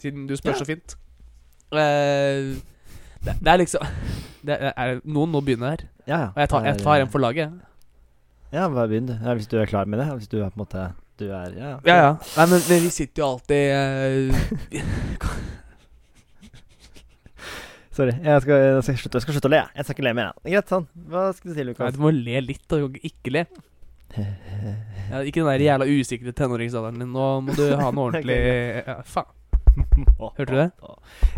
siden 0.00 0.28
du 0.30 0.36
spør 0.38 0.54
Ja. 0.54 0.60
så 0.62 0.68
fint. 0.68 0.94
Uh, 1.74 2.54
det, 3.24 3.34
det 3.40 3.50
er 3.50 3.60
liksom 3.64 3.82
det 4.44 4.58
er, 4.70 4.98
Noen 5.04 5.32
må 5.32 5.40
begynne 5.44 5.70
her. 5.72 5.86
Ja, 6.04 6.18
ja. 6.18 6.28
Og 6.34 6.42
jeg 6.42 6.50
tar, 6.52 6.66
jeg 6.68 6.82
tar 6.82 7.00
en 7.04 7.12
for 7.12 7.24
laget. 7.24 7.54
Ja, 8.54 8.68
bare 8.68 8.88
begynn, 8.90 9.08
du. 9.08 9.16
Ja, 9.16 9.34
hvis 9.34 9.48
du 9.50 9.56
er 9.58 9.66
klar 9.66 9.88
med 9.90 9.98
det. 9.98 10.06
Hvis 10.18 10.30
du 10.30 10.38
er 10.38 10.52
på 10.52 10.60
en 10.60 10.64
måte 10.64 10.92
Du 11.18 11.24
er 11.30 11.50
Ja, 11.56 11.78
Ja, 11.86 11.96
ja. 11.96 12.12
Nei, 12.36 12.46
men, 12.50 12.60
vi 12.84 12.90
sitter 12.90 13.22
jo 13.22 13.28
alltid 13.34 13.64
uh, 13.74 14.34
Sorry. 17.94 18.14
Jeg 18.22 18.42
skal, 18.42 18.54
jeg, 18.54 18.82
skal 18.82 18.96
slutte, 18.98 19.16
jeg 19.16 19.22
skal 19.22 19.34
slutte 19.36 19.50
å 19.50 19.54
le. 19.54 19.62
jeg. 19.62 19.86
Skal 19.86 19.94
ikke 19.94 20.06
le 20.08 20.14
mer. 20.18 20.32
jeg. 20.42 20.54
Greit, 20.56 20.70
sånn. 20.72 20.86
Hva 21.10 21.28
skal 21.34 21.50
du 21.50 21.54
si, 21.54 21.66
Lukas? 21.66 21.84
Nei, 21.84 21.94
du 21.94 22.00
må 22.02 22.10
le 22.14 22.40
litt, 22.42 22.74
og 22.74 22.96
ikke 23.06 23.30
le. 23.34 23.44
Ja, 24.14 25.20
ikke 25.20 25.42
den 25.42 25.50
der 25.50 25.62
jævla 25.62 25.86
usikre 25.90 26.34
tenåringsalderen 26.34 27.02
din. 27.02 27.12
Nå 27.14 27.28
må 27.46 27.54
du 27.54 27.62
ha 27.78 27.90
noe 27.94 28.06
ordentlig 28.08 28.38
ja, 28.82 28.98
Faen. 29.06 29.30
Hørte 30.38 30.50
du 30.50 30.58
det? 30.58 30.70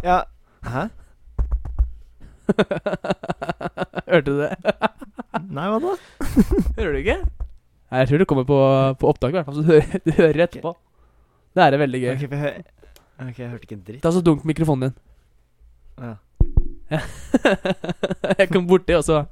Ja. 0.05 0.23
Hæ? 0.67 0.89
Hørte 4.11 4.27
du 4.31 4.39
det? 4.41 4.51
Nei, 5.57 5.67
hva 5.73 5.79
da? 5.83 5.95
Hører 6.79 6.93
du 6.97 7.01
ikke? 7.03 7.19
Nei, 7.27 8.01
Jeg 8.03 8.09
tror 8.11 8.23
det 8.23 8.29
kommer 8.31 8.47
på, 8.49 8.59
på 9.01 9.11
opptak, 9.11 9.33
i 9.35 9.39
hvert 9.39 9.49
fall. 9.49 9.59
Så 9.61 9.65
du 9.67 9.73
hører, 9.75 10.01
du 10.07 10.13
hører 10.17 10.45
etterpå. 10.47 10.73
Det 11.57 11.65
er 11.67 11.79
veldig 11.81 12.01
gøy. 12.03 12.13
Ok, 12.15 12.25
for 12.27 12.37
jeg, 12.37 12.45
hø- 12.45 13.29
ok, 13.31 13.39
jeg 13.43 13.51
hørte 13.53 13.69
ikke 13.69 13.77
en 13.79 13.85
dritt. 13.91 14.03
Ta 14.05 14.13
så 14.15 14.23
dunk 14.27 14.45
mikrofonen 14.49 14.89
din. 14.89 14.97
Ja. 16.07 16.15
jeg 18.39 18.51
kom 18.53 18.67
borti, 18.69 18.95
og 18.99 19.03
så 19.07 19.23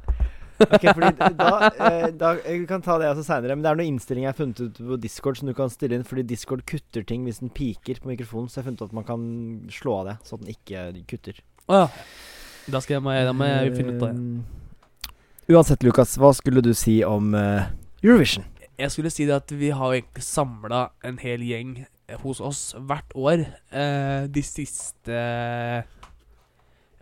Ok, 0.65 0.85
fordi 0.95 1.11
da, 1.35 1.49
eh, 1.83 2.05
da 2.15 2.29
Jeg 2.47 2.61
kan 2.71 2.83
ta 2.83 2.95
det 3.03 3.09
altså 3.11 3.25
seinere, 3.27 3.57
men 3.59 3.65
det 3.65 3.71
er 3.73 3.79
noen 3.81 3.91
innstillinger 3.97 4.29
jeg 4.29 4.33
har 4.33 4.39
funnet 4.39 4.61
ut 4.63 4.79
på 4.87 4.99
Discord 5.03 5.39
som 5.41 5.51
du 5.51 5.55
kan 5.59 5.71
stille 5.73 5.99
inn, 5.99 6.07
fordi 6.07 6.23
Discord 6.31 6.63
kutter 6.71 7.03
ting 7.07 7.25
hvis 7.27 7.41
den 7.43 7.51
piker 7.55 7.99
på 8.01 8.11
mikrofonen, 8.13 8.47
så 8.49 8.61
jeg 8.61 8.63
har 8.63 8.69
funnet 8.71 8.85
ut 8.85 8.93
at 8.93 8.97
man 9.01 9.07
kan 9.09 9.25
slå 9.75 9.97
av 10.01 10.07
det, 10.13 10.15
så 10.23 10.39
at 10.39 10.45
den 10.45 10.55
ikke 10.55 10.85
kutter. 11.11 11.41
Å 11.69 11.81
ja. 11.83 11.89
Da 12.71 12.81
skal 12.81 12.95
jeg, 12.97 13.03
må 13.05 13.13
jeg, 13.13 13.27
da 13.29 13.33
må 13.37 13.45
jeg 13.49 13.75
finne 13.77 13.95
ut 13.97 14.03
av 14.03 14.15
det. 14.15 14.21
Eh, 14.25 15.55
Uansett, 15.55 15.83
Lukas, 15.85 16.15
hva 16.17 16.31
skulle 16.33 16.63
du 16.65 16.71
si 16.77 17.03
om 17.05 17.35
eh, 17.37 17.67
Eurovision? 18.03 18.47
Jeg 18.81 18.91
skulle 18.91 19.11
si 19.13 19.27
det 19.29 19.35
at 19.37 19.53
vi 19.55 19.69
har 19.77 19.93
egentlig 19.95 20.25
samla 20.25 20.87
en 21.05 21.19
hel 21.21 21.45
gjeng 21.47 21.75
hos 22.25 22.41
oss 22.45 22.63
hvert 22.89 23.13
år 23.17 23.45
eh, 23.73 24.25
de 24.33 24.43
siste 24.45 25.15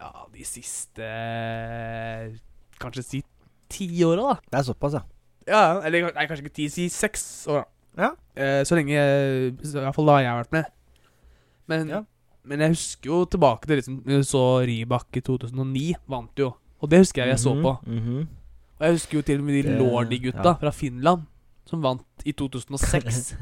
Ja, 0.02 0.10
de 0.34 0.44
siste 0.46 1.06
Kanskje 2.82 3.02
si 3.06 3.22
ti 3.72 3.88
åra, 4.04 4.34
da. 4.34 4.34
Det 4.50 4.58
er 4.60 4.66
såpass, 4.68 4.98
ja. 4.98 5.02
Ja, 5.48 5.62
eller 5.86 6.10
nei, 6.12 6.26
kanskje 6.28 6.44
ikke 6.44 6.54
ti, 6.58 6.66
si 6.70 6.88
seks 6.92 7.22
år. 7.50 7.62
da. 7.62 8.04
Ja. 8.04 8.10
Eh, 8.36 8.60
så 8.68 8.76
lenge 8.78 8.98
I 8.98 9.52
hvert 9.72 9.96
fall 9.96 10.10
da 10.10 10.18
har 10.18 10.26
jeg 10.26 10.40
vært 10.42 10.52
med. 10.58 10.64
Men, 11.72 11.88
Ja. 11.88 12.02
Men 12.44 12.64
jeg 12.64 12.74
husker 12.74 13.10
jo 13.10 13.24
tilbake 13.30 13.68
til 13.68 13.78
liksom 13.78 14.22
så 14.26 14.44
Rybak 14.66 15.18
i 15.18 15.22
2009, 15.24 15.84
vant 16.10 16.42
jo. 16.42 16.52
Og 16.82 16.90
det 16.90 17.04
husker 17.04 17.22
jeg 17.22 17.36
jeg 17.36 17.40
så 17.40 17.54
på. 17.54 17.62
på. 17.62 17.90
-hmm. 17.90 18.26
Og 18.78 18.86
jeg 18.86 18.92
husker 18.92 19.18
jo 19.18 19.22
til 19.22 19.38
og 19.38 19.44
med 19.44 19.62
de 19.62 19.78
Lordi-gutta 19.78 20.48
ja. 20.48 20.52
fra 20.52 20.70
Finland, 20.70 21.22
som 21.66 21.82
vant 21.82 22.24
i 22.24 22.32
2006. 22.32 23.36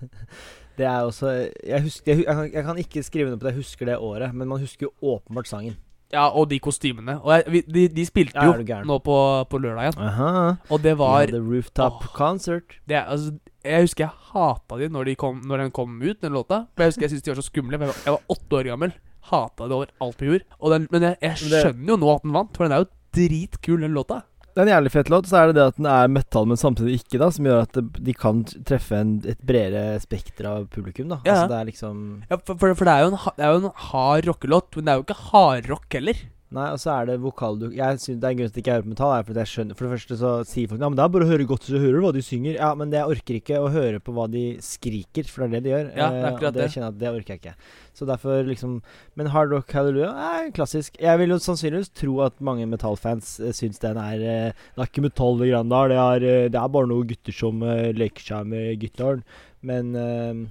Det 0.78 0.86
er 0.86 1.00
også 1.00 1.50
Jeg, 1.66 1.82
husker, 1.82 2.12
jeg, 2.12 2.24
jeg, 2.26 2.34
kan, 2.34 2.52
jeg 2.52 2.64
kan 2.64 2.78
ikke 2.78 3.02
skrive 3.02 3.30
noe 3.30 3.38
på 3.38 3.46
det, 3.46 3.52
jeg 3.52 3.58
husker 3.64 3.86
det 3.86 3.96
året, 3.98 4.34
men 4.34 4.48
man 4.48 4.60
husker 4.60 4.86
jo 4.86 4.92
åpenbart 5.02 5.48
sangen. 5.48 5.76
Ja, 6.12 6.24
og 6.32 6.48
de 6.50 6.58
kostymene. 6.62 7.18
Og 7.20 7.32
jeg, 7.34 7.44
vi, 7.52 7.60
de, 7.68 7.82
de 7.92 8.04
spilte 8.08 8.44
jo 8.44 8.54
ja, 8.64 8.78
nå 8.88 8.96
på, 9.04 9.16
på 9.50 9.60
lørdag 9.60 9.90
igjen. 9.90 9.98
Aha. 10.06 10.30
Og 10.72 10.80
det 10.84 10.94
var 11.00 11.28
The 11.28 11.40
Rooftop 11.42 12.00
Åh. 12.06 12.12
Concert. 12.16 12.78
det, 12.88 13.02
altså, 13.02 13.34
Jeg 13.64 13.84
husker 13.88 14.06
jeg 14.06 14.14
hata 14.32 14.78
de 14.80 14.88
når, 14.94 15.10
de 15.10 15.14
kom, 15.20 15.42
når 15.44 15.64
den 15.66 15.74
kom 15.76 15.98
ut, 16.00 16.20
den 16.22 16.32
låta. 16.32 16.62
For 16.74 16.86
jeg 16.86 16.94
husker 16.94 17.06
jeg 17.06 17.12
syntes 17.12 17.26
de 17.26 17.34
var 17.34 17.40
så 17.42 17.46
skumle. 17.50 17.76
Jeg 17.76 17.92
var, 17.92 18.00
jeg 18.06 18.16
var 18.16 18.34
åtte 18.36 18.60
år 18.60 18.70
gammel. 18.72 18.96
Hata 19.28 19.68
det 19.68 19.76
over 19.76 19.92
alt 20.00 20.16
på 20.16 20.30
jord. 20.30 20.46
Den, 20.72 20.88
men 20.94 21.08
jeg, 21.10 21.20
jeg 21.26 21.42
skjønner 21.44 21.92
jo 21.92 22.00
nå 22.00 22.14
at 22.14 22.24
den 22.24 22.36
vant, 22.38 22.56
for 22.56 22.64
den 22.64 22.76
er 22.78 22.84
jo 22.86 22.90
dritkul, 23.18 23.80
den 23.84 23.96
låta. 23.96 24.22
Det 24.58 24.64
er 24.64 24.72
en 24.72 24.72
jævlig 24.72 24.90
fet 24.90 25.10
låt. 25.12 25.28
Så 25.30 25.36
er 25.38 25.50
det 25.52 25.54
det 25.54 25.66
at 25.70 25.76
den 25.78 25.86
er 25.86 26.08
metal, 26.10 26.46
men 26.50 26.58
samtidig 26.58 26.96
ikke, 26.98 27.20
da. 27.22 27.28
Som 27.30 27.46
gjør 27.46 27.60
at 27.62 27.76
de 27.78 28.14
kan 28.18 28.40
treffe 28.66 28.98
en, 28.98 29.12
et 29.22 29.38
bredere 29.46 30.00
spekter 30.02 30.48
av 30.50 30.64
publikum, 30.74 31.12
da. 31.12 31.20
Ja. 31.22 31.36
Altså 31.36 31.52
det 31.52 31.58
er 31.60 31.68
liksom 31.68 32.00
Ja, 32.26 32.40
for, 32.42 32.58
for, 32.58 32.74
for 32.74 32.88
det, 32.88 32.96
er 32.96 33.06
en, 33.06 33.14
det 33.38 33.46
er 33.46 33.54
jo 33.54 33.60
en 33.62 33.76
hard 33.92 34.26
rockelåt, 34.26 34.74
men 34.74 34.88
det 34.88 34.90
er 34.90 34.98
jo 34.98 35.06
ikke 35.06 35.18
hardrock 35.28 35.94
heller. 35.94 36.24
Nei, 36.48 36.66
og 36.72 36.78
så 36.80 36.88
er 36.94 37.08
det 37.10 37.14
vokalduk... 37.20 37.74
Jeg 37.76 37.98
synes 38.00 38.20
Det 38.22 38.24
er 38.24 38.32
en 38.32 38.38
grunn 38.38 38.48
til 38.48 38.54
at 38.54 38.56
jeg 38.56 38.62
ikke 38.64 38.72
hører 38.78 38.84
på 38.86 38.92
metall. 38.94 39.10
Er 39.18 39.24
fordi 39.28 39.40
jeg 39.42 39.50
skjønner 39.50 39.76
For 39.76 39.84
det 39.84 39.90
første 39.98 40.16
så 40.16 40.30
sier 40.48 40.70
folk 40.70 40.80
Ja, 40.80 40.88
men 40.88 40.96
det 40.96 41.02
er 41.04 41.10
bare 41.12 41.26
å 41.26 41.28
høre 41.28 41.46
godt, 41.50 41.66
så 41.68 41.80
hører 41.82 41.98
du 41.98 42.04
hva 42.06 42.12
de 42.16 42.22
synger. 42.24 42.54
Ja, 42.56 42.70
men 42.80 42.88
det, 42.94 42.96
jeg 43.02 43.12
orker 43.18 43.36
ikke 43.36 43.58
å 43.60 43.68
høre 43.74 44.00
på 44.00 44.14
hva 44.16 44.24
de 44.32 44.44
skriker, 44.64 45.28
for 45.28 45.44
det 45.44 45.48
er 45.48 45.52
det 45.52 45.60
de 45.66 45.72
gjør. 45.74 45.90
Ja, 45.92 46.08
det 46.08 46.22
er 46.22 46.24
Eh, 46.24 46.28
akkurat 46.32 46.48
og 46.48 46.56
det 46.56 46.62
det. 46.64 46.70
kjenner 46.72 46.86
jeg 46.88 46.94
at 46.96 47.00
det 47.04 47.12
orker 47.18 47.34
jeg 47.36 47.42
ikke. 47.42 47.54
Så 47.98 48.08
derfor 48.08 48.48
liksom 48.48 48.74
Men 49.20 49.30
Hard 49.34 49.52
Rock 49.52 49.72
Hallelujah 49.76 50.24
er 50.38 50.50
klassisk. 50.56 50.96
Jeg 51.02 51.20
vil 51.20 51.34
jo 51.36 51.40
sannsynligvis 51.44 51.92
tro 52.00 52.16
at 52.24 52.40
mange 52.40 52.64
metallfans 52.72 53.34
uh, 53.44 53.52
syns 53.52 53.78
den 53.84 54.00
er 54.00 54.16
eh, 54.24 54.52
Det 54.72 54.80
er 54.86 54.88
ikke 54.88 55.04
metall, 55.04 55.36
det 55.42 55.50
Grandal. 55.52 55.92
Det 55.92 56.00
er, 56.00 56.28
eh, 56.32 56.48
det 56.48 56.62
er 56.64 56.72
bare 56.78 56.88
noen 56.88 57.08
gutter 57.12 57.36
som 57.44 57.60
eh, 57.62 57.90
leker 57.92 58.24
seg 58.32 58.48
med 58.48 58.78
gitaren. 58.80 59.20
Men 59.60 59.92
eh, 59.98 60.46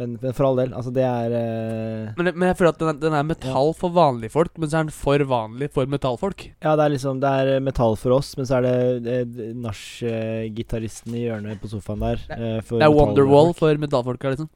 men, 0.00 0.16
men 0.22 0.34
for 0.36 0.48
all 0.48 0.58
del, 0.58 0.72
altså 0.76 0.92
det 0.96 1.04
er 1.06 1.34
uh... 1.34 2.10
Men, 2.18 2.30
men 2.32 2.48
jeg 2.48 2.56
føler 2.58 2.72
at 2.72 2.80
den 2.80 2.90
er, 2.92 2.98
den 3.02 3.16
er 3.18 3.26
metall 3.28 3.72
for 3.78 3.94
vanlige 3.94 4.32
folk, 4.34 4.52
men 4.56 4.70
så 4.70 4.80
er 4.80 4.88
den 4.88 4.96
for 4.96 5.24
vanlig 5.30 5.70
for 5.76 5.90
metallfolk. 5.90 6.46
Ja, 6.64 6.74
det 6.80 6.86
er 6.86 6.94
liksom 6.96 7.20
Det 7.22 7.30
er 7.42 7.62
metall 7.64 7.96
for 8.00 8.16
oss, 8.16 8.32
men 8.40 8.48
så 8.48 8.58
er 8.58 8.66
det, 8.66 8.74
det 9.06 9.50
nachgitaristen 9.60 11.14
i 11.16 11.26
hjørnet 11.26 11.60
på 11.62 11.70
sofaen 11.72 12.02
der. 12.02 12.24
Eh, 12.36 12.58
for 12.64 12.80
Det 12.80 12.88
er 12.88 12.96
Wonderwall 12.96 13.54
for 13.58 13.84
metallfolka, 13.84 14.34
liksom. 14.34 14.50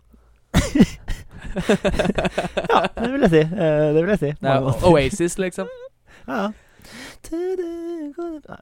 Ja, 1.54 2.78
det 2.96 3.10
vil 3.12 3.24
jeg 3.26 3.30
si. 3.30 3.42
Uh, 3.52 3.88
det 3.94 4.00
vil 4.00 4.12
jeg 4.14 4.20
si. 4.22 4.30
Det 4.40 4.50
er 4.50 4.86
Oasis, 4.90 5.36
liksom. 5.38 5.68
Ja, 6.24 6.48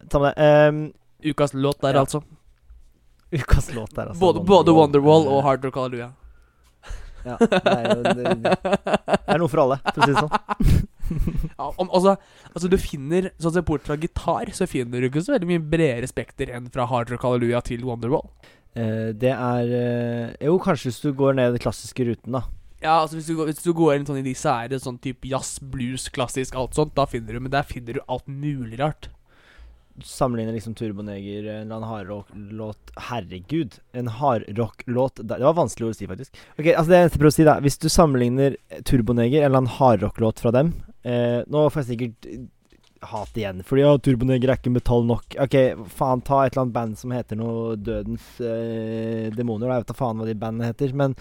Ta 0.08 0.18
med 0.18 0.34
det. 0.36 0.68
Um, 0.68 0.92
Ukas 1.22 1.54
låt 1.54 1.80
der, 1.80 1.94
Ja. 1.94 2.00
altså. 2.00 2.22
ukas 3.32 3.74
låt 3.74 3.94
der, 3.94 4.06
altså. 4.06 4.20
Både, 4.20 4.40
både 4.40 4.72
Wonderwall 4.72 5.26
og 5.26 5.38
Eh, 5.38 5.42
Hard 5.44 5.64
Rock 5.64 5.74
Hallelujah. 5.74 6.10
Ja, 7.26 7.36
det 7.38 7.72
er 7.72 7.84
jo 7.92 8.02
det, 8.02 8.36
det 8.42 9.34
er 9.34 9.38
noe 9.42 9.50
for 9.52 9.62
alle, 9.62 9.76
for 9.92 10.02
å 10.02 10.06
si 10.08 10.14
det 10.14 10.22
sånn. 10.24 10.88
Ja, 11.58 11.66
om, 11.76 11.90
altså, 11.92 12.14
altså 12.54 12.68
du 12.72 12.76
finner 12.80 13.26
Sånn 13.42 13.52
som 13.52 13.64
bort 13.68 13.82
fra 13.84 13.98
gitar, 14.00 14.48
så 14.56 14.64
finner 14.70 15.02
du 15.02 15.08
ikke 15.10 15.20
så 15.26 15.34
veldig 15.34 15.48
mye 15.50 15.60
bredere 15.74 16.08
spekter 16.08 16.48
enn 16.56 16.70
fra 16.72 16.86
Hard 16.88 17.10
Rock 17.12 17.26
Hallelujah 17.26 17.60
til 17.66 17.82
Wonderwall. 17.84 18.30
Eh, 18.72 19.10
det 19.20 19.34
er 19.34 19.74
eh, 19.76 20.30
Jo, 20.46 20.54
kanskje 20.62 20.88
hvis 20.88 21.02
du 21.04 21.10
går 21.18 21.36
ned 21.36 21.52
den 21.58 21.60
klassiske 21.66 22.06
ruten, 22.08 22.38
da. 22.38 22.44
Ja, 22.80 22.94
altså 23.02 23.18
hvis 23.18 23.28
du, 23.28 23.34
går- 23.36 23.50
hvis 23.50 23.60
du 23.66 23.74
går 23.76 23.98
inn 23.98 24.06
sånn 24.08 24.22
i 24.22 24.24
de 24.24 24.32
sære 24.38 24.78
sånn 24.80 24.96
type 25.04 25.28
jazz, 25.28 25.58
blues, 25.74 26.08
klassisk, 26.14 26.56
alt 26.58 26.78
sånt, 26.78 26.94
da 26.96 27.04
finner 27.10 27.36
du 27.36 27.44
Men 27.44 27.52
der 27.52 27.68
finner 27.68 27.98
du 27.98 28.00
alt 28.08 28.24
mulig 28.30 28.80
rart. 28.80 29.10
Sammenligner 30.00 30.56
liksom 30.56 30.74
Turboneger, 30.78 31.44
en 31.44 31.66
eller 31.66 31.76
annen 31.76 31.88
hardrock-låt 31.88 32.92
Herregud, 33.08 33.76
en 33.92 34.08
hardrock-låt 34.08 35.20
Det 35.22 35.38
var 35.42 35.58
vanskelig 35.58 35.88
ord 35.90 35.96
å 35.96 35.98
si, 35.98 36.08
faktisk. 36.08 36.40
Ok, 36.56 36.70
altså 36.70 36.88
Det 36.88 36.98
eneste 36.98 37.18
jeg 37.18 37.20
prøver 37.20 37.32
å 37.32 37.36
si, 37.36 37.46
da 37.48 37.58
Hvis 37.64 37.78
du 37.82 37.88
sammenligner 37.92 38.56
Turboneger, 38.88 39.42
en 39.42 39.50
eller 39.50 39.62
annen 39.62 39.76
hardrock-låt 39.76 40.42
fra 40.42 40.54
dem 40.54 40.72
eh, 41.04 41.44
Nå 41.52 41.66
får 41.68 41.82
jeg 41.82 41.90
sikkert 41.92 42.30
eh, 42.30 42.42
hat 43.12 43.36
igjen, 43.36 43.62
fordi 43.66 43.82
ja, 43.82 43.96
Turboneger 43.98 44.52
er 44.52 44.60
ikke 44.60 44.70
metall 44.70 45.02
nok. 45.08 45.34
Ok, 45.42 45.56
faen, 45.90 46.20
ta 46.22 46.44
et 46.44 46.52
eller 46.52 46.62
annet 46.62 46.76
band 46.76 47.00
som 47.00 47.14
heter 47.14 47.38
noe 47.40 47.74
Dødens 47.74 48.28
eh, 48.38 49.26
Demoner. 49.34 49.72
Jeg 49.72 49.82
vet 49.82 49.90
da 49.90 49.96
faen 49.98 50.22
hva 50.22 50.28
de 50.28 50.36
bandene 50.38 50.68
heter. 50.70 50.94
Men 50.94 51.16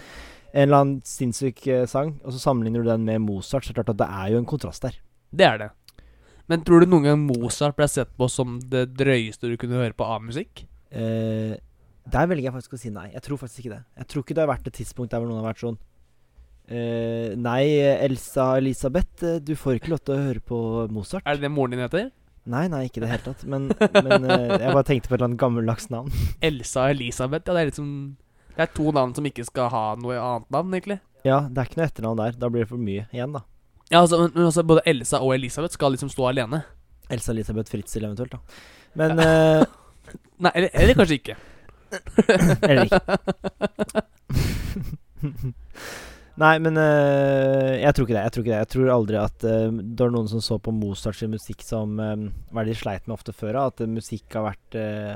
en 0.52 0.68
eller 0.68 0.78
annen 0.78 1.00
sinnssyk 1.08 1.64
eh, 1.68 1.86
sang, 1.90 2.18
og 2.22 2.36
så 2.36 2.44
sammenligner 2.44 2.84
du 2.84 2.92
den 2.92 3.08
med 3.08 3.24
Mozart, 3.24 3.66
så 3.66 3.72
er 3.72 3.74
det 3.74 3.80
klart 3.82 3.94
at 3.96 4.02
det 4.04 4.10
er 4.22 4.34
jo 4.34 4.42
en 4.42 4.50
kontrast 4.52 4.86
der. 4.86 5.00
Det 5.32 5.48
er 5.48 5.62
det. 5.62 5.70
Men 6.50 6.64
tror 6.66 6.82
du 6.82 6.90
noen 6.90 7.06
gang 7.08 7.26
Mozart 7.26 7.78
ble 7.78 7.88
sett 7.92 8.12
på 8.18 8.30
som 8.32 8.60
det 8.72 8.88
drøyeste 8.98 9.52
du 9.52 9.58
kunne 9.62 9.80
høre 9.80 9.96
på 9.98 10.08
av 10.08 10.24
musikk? 10.26 10.66
Eh, 10.92 11.54
der 12.12 12.28
velger 12.30 12.50
jeg 12.50 12.56
faktisk 12.56 12.76
å 12.76 12.82
si 12.82 12.92
nei. 12.94 13.10
Jeg 13.14 13.24
tror 13.26 13.40
faktisk 13.42 13.64
ikke 13.64 13.76
det. 13.76 13.84
Jeg 14.02 14.10
tror 14.12 14.26
ikke 14.26 14.38
det 14.38 14.44
har 14.44 14.52
vært 14.52 14.70
et 14.72 14.78
tidspunkt 14.80 15.14
der 15.14 15.22
hvor 15.22 15.30
noen 15.30 15.44
har 15.44 15.52
vært 15.52 15.62
sånn 15.64 15.78
eh, 16.72 17.36
Nei, 17.38 17.64
Elsa 18.08 18.56
Elisabeth, 18.60 19.22
eh, 19.28 19.38
du 19.44 19.54
får 19.60 19.78
ikke 19.78 19.94
lov 19.94 20.02
til 20.06 20.16
å 20.16 20.26
høre 20.26 20.44
på 20.52 20.64
Mozart. 20.94 21.28
Er 21.28 21.38
det 21.38 21.46
det 21.46 21.54
moren 21.54 21.76
din 21.76 21.84
heter? 21.86 22.10
Nei, 22.50 22.66
nei, 22.74 22.88
ikke 22.88 23.02
i 23.02 23.06
det 23.06 23.12
hele 23.12 23.26
tatt. 23.28 23.46
Men, 23.46 23.70
men 24.02 24.26
eh, 24.26 24.58
jeg 24.58 24.74
bare 24.74 24.88
tenkte 24.88 25.12
på 25.12 25.14
et 25.14 25.20
eller 25.20 25.30
annet 25.30 25.42
gammeldags 25.44 25.92
navn. 25.94 26.10
Elsa 26.50 26.90
Elisabeth? 26.90 27.46
Ja, 27.46 27.54
det 27.54 27.62
er 27.62 27.72
liksom 27.72 27.92
Det 28.56 28.66
er 28.66 28.74
to 28.76 28.92
navn 28.98 29.14
som 29.18 29.28
ikke 29.30 29.46
skal 29.48 29.70
ha 29.74 29.86
noe 30.02 30.18
annet 30.18 30.50
navn, 30.54 30.74
egentlig. 30.74 31.00
Ja, 31.28 31.44
det 31.46 31.62
er 31.62 31.70
ikke 31.70 31.82
noe 31.82 31.90
etternavn 31.92 32.24
der. 32.24 32.40
Da 32.42 32.50
blir 32.50 32.66
det 32.66 32.72
for 32.72 32.82
mye 32.82 33.06
igjen, 33.14 33.38
da. 33.38 33.46
Ja, 33.92 34.00
altså, 34.02 34.22
men, 34.22 34.32
men 34.36 34.48
altså, 34.48 34.64
Både 34.68 34.84
Elsa 34.88 35.20
og 35.20 35.34
Elisabeth 35.36 35.76
skal 35.76 35.92
liksom 35.96 36.10
stå 36.14 36.30
alene. 36.32 36.62
Elsa 37.12 37.34
Elisabeth 37.34 37.72
Fritzel 37.74 38.06
eventuelt, 38.08 38.32
da. 38.38 38.40
Men 39.00 39.20
eh, 39.20 39.64
Nei, 40.42 40.52
eller, 40.56 40.70
eller 40.74 40.98
kanskje 40.98 41.20
ikke. 41.20 41.36
Eller 42.70 42.88
ikke. 42.88 43.02
Nei, 46.42 46.54
men 46.64 46.78
eh, 46.80 47.82
jeg 47.84 47.94
tror 47.94 48.08
ikke 48.08 48.16
det. 48.16 48.24
Jeg 48.24 48.34
tror 48.34 48.46
ikke 48.46 48.54
det 48.54 48.62
Jeg 48.62 48.70
tror 48.74 48.92
aldri 48.96 49.18
at 49.20 49.44
eh, 49.46 49.68
det 49.76 50.06
var 50.06 50.14
noen 50.16 50.30
som 50.32 50.42
så 50.44 50.58
på 50.64 50.72
Mozarts 50.74 51.22
musikk 51.30 51.66
som 51.68 52.00
eh, 52.02 52.24
Hva 52.50 52.64
er 52.64 52.70
det 52.70 52.78
de 52.78 52.80
sleit 52.80 53.06
med 53.08 53.18
ofte 53.18 53.36
før? 53.36 53.58
da? 53.58 53.66
At 53.74 53.84
eh, 53.84 53.92
musikk 53.92 54.38
har 54.40 54.48
vært 54.48 54.80
eh, 54.80 55.14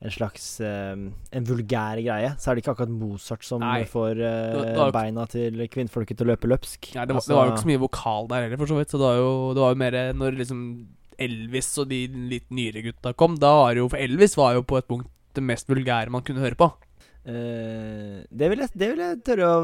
en 0.00 0.12
slags 0.14 0.44
eh, 0.64 0.94
En 1.36 1.44
vulgær 1.48 2.00
greie. 2.00 2.30
Så 2.40 2.50
er 2.50 2.56
det 2.56 2.64
ikke 2.64 2.72
akkurat 2.72 2.92
Mozart 2.92 3.44
som 3.44 3.60
Nei. 3.60 3.82
får 3.88 4.16
uh, 4.16 4.56
Det 4.56 4.72
det 4.78 4.86
beina 4.96 5.26
til 5.28 5.60
kvinnfolket 5.72 6.20
til 6.20 6.28
å 6.28 6.32
løpe 6.32 6.48
løpsk. 6.48 6.92
Nei, 6.96 7.04
det, 7.04 7.12
var, 7.12 7.20
Altså, 7.20 7.32
det 7.32 7.38
var 7.38 7.50
jo 7.50 7.54
ikke 7.54 7.66
så 7.66 7.72
mye 7.72 7.84
vokal 7.84 8.30
der 8.30 8.46
heller, 8.46 8.62
for 8.62 8.72
så 8.72 8.80
vidt. 8.80 8.94
Så 8.94 9.00
det 9.00 9.10
var 9.10 9.20
jo, 9.20 9.30
det 9.56 9.64
var 9.66 9.76
jo 9.76 9.80
mer 9.84 9.98
når 10.16 10.40
liksom 10.40 10.64
Elvis 11.20 11.74
og 11.82 11.90
de 11.90 12.04
litt 12.30 12.48
nyere 12.48 12.84
gutta 12.86 13.12
kom. 13.12 13.36
Da 13.40 13.52
var 13.60 13.76
jo 13.76 13.90
For 13.92 14.00
Elvis 14.00 14.38
var 14.40 14.56
jo 14.56 14.64
på 14.64 14.80
et 14.80 14.88
punkt 14.88 15.10
det 15.36 15.44
mest 15.46 15.68
vulgære 15.70 16.10
man 16.10 16.24
kunne 16.26 16.42
høre 16.42 16.58
på. 16.58 16.66
Eh, 17.24 18.20
det, 18.30 18.48
vil 18.52 18.62
jeg, 18.62 18.70
det 18.74 18.88
vil 18.92 19.02
jeg 19.04 19.18
tørre 19.26 19.48
å 19.48 19.58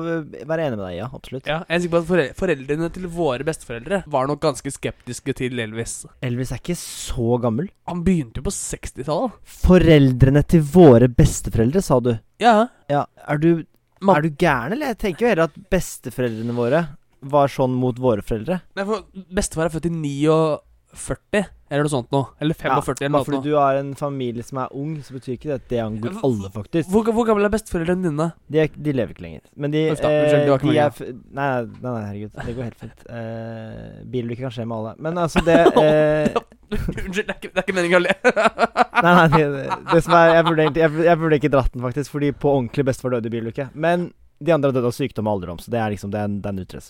være 0.48 0.66
enig 0.66 0.78
med 0.78 0.84
deg 0.84 0.96
i, 0.96 0.98
ja. 1.00 1.08
Absolutt. 1.16 1.46
Ja, 1.48 1.58
Jeg 1.68 1.76
er 1.78 1.84
sikker 1.84 2.02
på 2.10 2.18
at 2.20 2.36
foreldrene 2.40 2.90
til 2.94 3.08
våre 3.12 3.46
besteforeldre 3.48 4.02
var 4.12 4.28
nok 4.30 4.42
ganske 4.44 4.72
skeptiske 4.74 5.36
til 5.40 5.62
Elvis. 5.64 5.94
Elvis 6.26 6.52
er 6.54 6.60
ikke 6.62 6.78
så 6.80 7.38
gammel. 7.42 7.70
Han 7.90 8.04
begynte 8.06 8.42
jo 8.42 8.48
på 8.48 8.54
60-tallet. 8.56 9.38
Foreldrene 9.66 10.44
til 10.48 10.62
våre 10.76 11.08
besteforeldre, 11.12 11.82
sa 11.84 12.00
du. 12.04 12.12
Ja. 12.42 12.56
Ja, 12.92 13.06
er 13.26 13.40
du, 13.42 13.50
er 13.64 14.22
du 14.26 14.30
gæren, 14.30 14.76
eller? 14.76 14.92
Jeg 14.94 15.02
tenker 15.06 15.26
jo 15.26 15.32
heller 15.34 15.50
at 15.50 15.60
besteforeldrene 15.72 16.56
våre 16.56 16.84
var 17.26 17.50
sånn 17.50 17.74
mot 17.74 17.96
våre 17.98 18.22
foreldre. 18.22 18.60
Nei, 18.76 18.84
for 18.86 19.06
Bestefar 19.34 19.66
er 19.70 19.72
født 19.74 19.88
i 19.88 19.94
49, 19.94 21.46
eller 21.68 21.86
noe 21.86 21.90
sånt 21.90 22.12
noe. 22.14 22.28
Eller 22.42 22.54
45, 22.54 22.70
Ja, 22.70 23.06
eller 23.06 23.12
noe. 23.16 23.26
fordi 23.26 23.40
du 23.42 23.56
har 23.58 23.78
en 23.80 23.92
familie 23.98 24.44
som 24.46 24.60
er 24.62 24.74
ung, 24.78 24.92
så 25.02 25.16
betyr 25.16 25.34
ikke 25.34 25.48
det 25.50 25.56
at 25.56 25.64
det 25.72 25.80
angår 25.82 26.18
alle, 26.26 26.50
faktisk. 26.54 26.90
Hvor, 26.92 27.08
hvor 27.16 27.26
gamle 27.26 27.48
er 27.48 27.54
besteforeldrene 27.56 28.06
dine? 28.06 28.28
De, 28.52 28.66
de 28.86 28.94
lever 28.94 29.14
ikke 29.16 29.24
lenger. 29.24 29.42
Men 29.56 29.74
de, 29.74 29.82
Uff 29.94 30.02
da, 30.04 30.12
eh, 30.12 30.46
de 30.62 30.76
er 30.78 30.92
f 30.94 31.00
nei, 31.02 31.48
nei, 31.66 31.90
nei, 31.90 32.04
herregud. 32.06 32.36
Det 32.38 32.54
går 32.56 32.68
helt 32.68 32.84
fint. 32.84 33.06
Eh, 33.10 34.04
Bilulykker 34.14 34.46
kan 34.46 34.54
skje 34.54 34.68
med 34.70 34.76
alle. 34.78 34.94
Men 35.08 35.22
altså, 35.24 35.42
det 35.46 35.58
eh, 35.82 36.40
Unnskyld, 36.76 37.26
det 37.26 37.30
er 37.30 37.38
ikke, 37.40 37.50
det 37.50 37.60
er 37.60 37.64
ikke 37.66 37.76
meningen 37.76 37.98
å 38.00 38.04
le. 38.06 38.14
Nei, 38.96 39.10
nei, 39.12 39.26
det, 39.52 39.64
det 39.90 39.98
som 40.06 40.14
er 40.16 40.30
Jeg 40.32 40.44
burde 40.46 40.62
egentlig 40.64 40.80
Jeg, 40.80 40.92
jeg 41.04 41.18
burde 41.20 41.36
ikke 41.36 41.50
dratt 41.52 41.74
den, 41.74 41.82
faktisk, 41.84 42.10
fordi 42.14 42.30
på 42.32 42.48
ordentlig 42.48 42.86
bestefar 42.88 43.12
døde 43.12 43.28
i 43.28 43.34
bilulykke. 43.34 43.68
Men 43.76 44.08
de 44.42 44.54
andre 44.54 44.70
har 44.70 44.76
dødd 44.78 44.88
av 44.88 44.94
sykdom 44.96 45.28
og 45.28 45.36
alderdom, 45.36 45.60
så 45.62 45.72
det 45.72 45.80
er 45.82 45.92
liksom 45.94 46.12
den 46.14 46.20
er 46.20 46.30
en, 46.30 46.38
det 46.42 46.48
er 46.50 46.54
en 46.56 46.62
utress. 46.64 46.88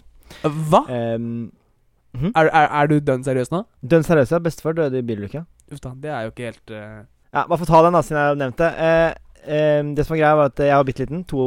Hva? 0.71 0.81
Um, 0.91 1.29
mhm. 2.17 2.33
Er, 2.35 2.49
er, 2.51 2.71
er 2.81 2.91
du 2.91 2.97
dønn 3.01 3.25
seriøs 3.27 3.53
nå? 3.53 3.63
Dønn 3.83 4.07
seriøs, 4.07 4.33
ja. 4.35 4.41
Bestefar 4.43 4.77
døde 4.77 5.03
i 5.03 5.07
bilulykke. 5.07 5.45
Uff 5.73 5.83
da, 5.85 5.93
det 6.01 6.11
er 6.13 6.27
jo 6.27 6.35
ikke 6.35 6.51
helt 6.51 6.75
uh... 6.75 7.05
Ja, 7.37 7.45
bare 7.45 7.61
få 7.61 7.69
ta 7.69 7.83
den, 7.85 7.97
da, 7.97 8.03
siden 8.07 8.21
jeg 8.21 8.33
har 8.33 8.41
nevnt 8.41 8.61
det. 8.63 8.73
Eh, 8.81 9.11
eh, 9.45 9.85
det 9.97 10.07
som 10.07 10.15
var 10.15 10.21
greia, 10.23 10.37
var 10.39 10.51
at 10.53 10.65
jeg 10.65 10.79
var 10.79 10.89
bitte 10.89 11.05
liten, 11.05 11.25
to 11.29 11.47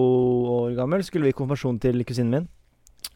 år 0.60 0.76
gammel. 0.78 1.04
Skulle 1.06 1.30
vi 1.30 1.34
i 1.34 1.38
konfirmasjon 1.38 1.80
til 1.82 2.04
kusinen 2.06 2.36
min. 2.36 2.50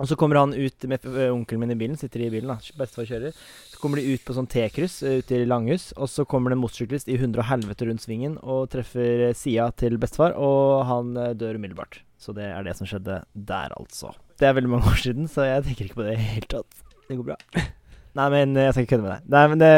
Og 0.01 0.07
så 0.09 0.15
kommer 0.17 0.39
han 0.39 0.55
ut 0.55 0.87
med 0.89 1.05
eh, 1.05 1.29
onkelen 1.29 1.61
min 1.61 1.75
i 1.75 1.77
bilen, 1.77 1.99
sitter 1.99 2.23
i 2.25 2.31
bilen, 2.33 2.49
da. 2.49 2.73
Bestefar 2.79 3.05
kjører. 3.11 3.35
Så 3.69 3.81
kommer 3.81 4.01
de 4.01 4.15
ut 4.15 4.23
på 4.25 4.33
sånn 4.33 4.49
T-kryss 4.49 5.01
eh, 5.05 5.19
ute 5.21 5.43
i 5.43 5.45
Langhus, 5.45 5.91
og 5.99 6.09
så 6.09 6.25
kommer 6.25 6.49
det 6.49 6.57
en 6.57 6.63
motorsyklist 6.63 7.11
i 7.11 7.19
hundre 7.21 7.43
og 7.43 7.49
helvete 7.51 7.89
rundt 7.89 8.05
svingen 8.05 8.39
og 8.41 8.71
treffer 8.73 9.29
sida 9.37 9.69
til 9.77 9.99
bestefar, 10.01 10.33
og 10.39 10.87
han 10.89 11.13
dør 11.37 11.59
umiddelbart. 11.59 12.01
Så 12.17 12.33
det 12.33 12.47
er 12.49 12.65
det 12.65 12.73
som 12.79 12.89
skjedde 12.89 13.21
der, 13.35 13.75
altså. 13.77 14.15
Det 14.39 14.47
er 14.49 14.57
veldig 14.57 14.71
mange 14.71 14.89
år 14.89 15.01
siden, 15.03 15.29
så 15.29 15.45
jeg 15.45 15.67
tenker 15.67 15.89
ikke 15.89 15.99
på 15.99 16.07
det 16.07 16.15
i 16.15 16.21
det 16.21 16.31
hele 16.31 16.51
tatt. 16.55 16.82
Det 17.09 17.17
går 17.19 17.31
bra. 17.33 17.39
Nei, 18.13 18.27
men 18.29 18.51
eh, 18.53 18.67
jeg 18.67 18.73
skal 18.75 18.83
ikke 18.85 18.91
kødde 18.91 19.03
med 19.07 19.13
deg. 19.15 19.21
Nei, 19.33 19.39
men 19.49 19.61
det, 19.63 19.69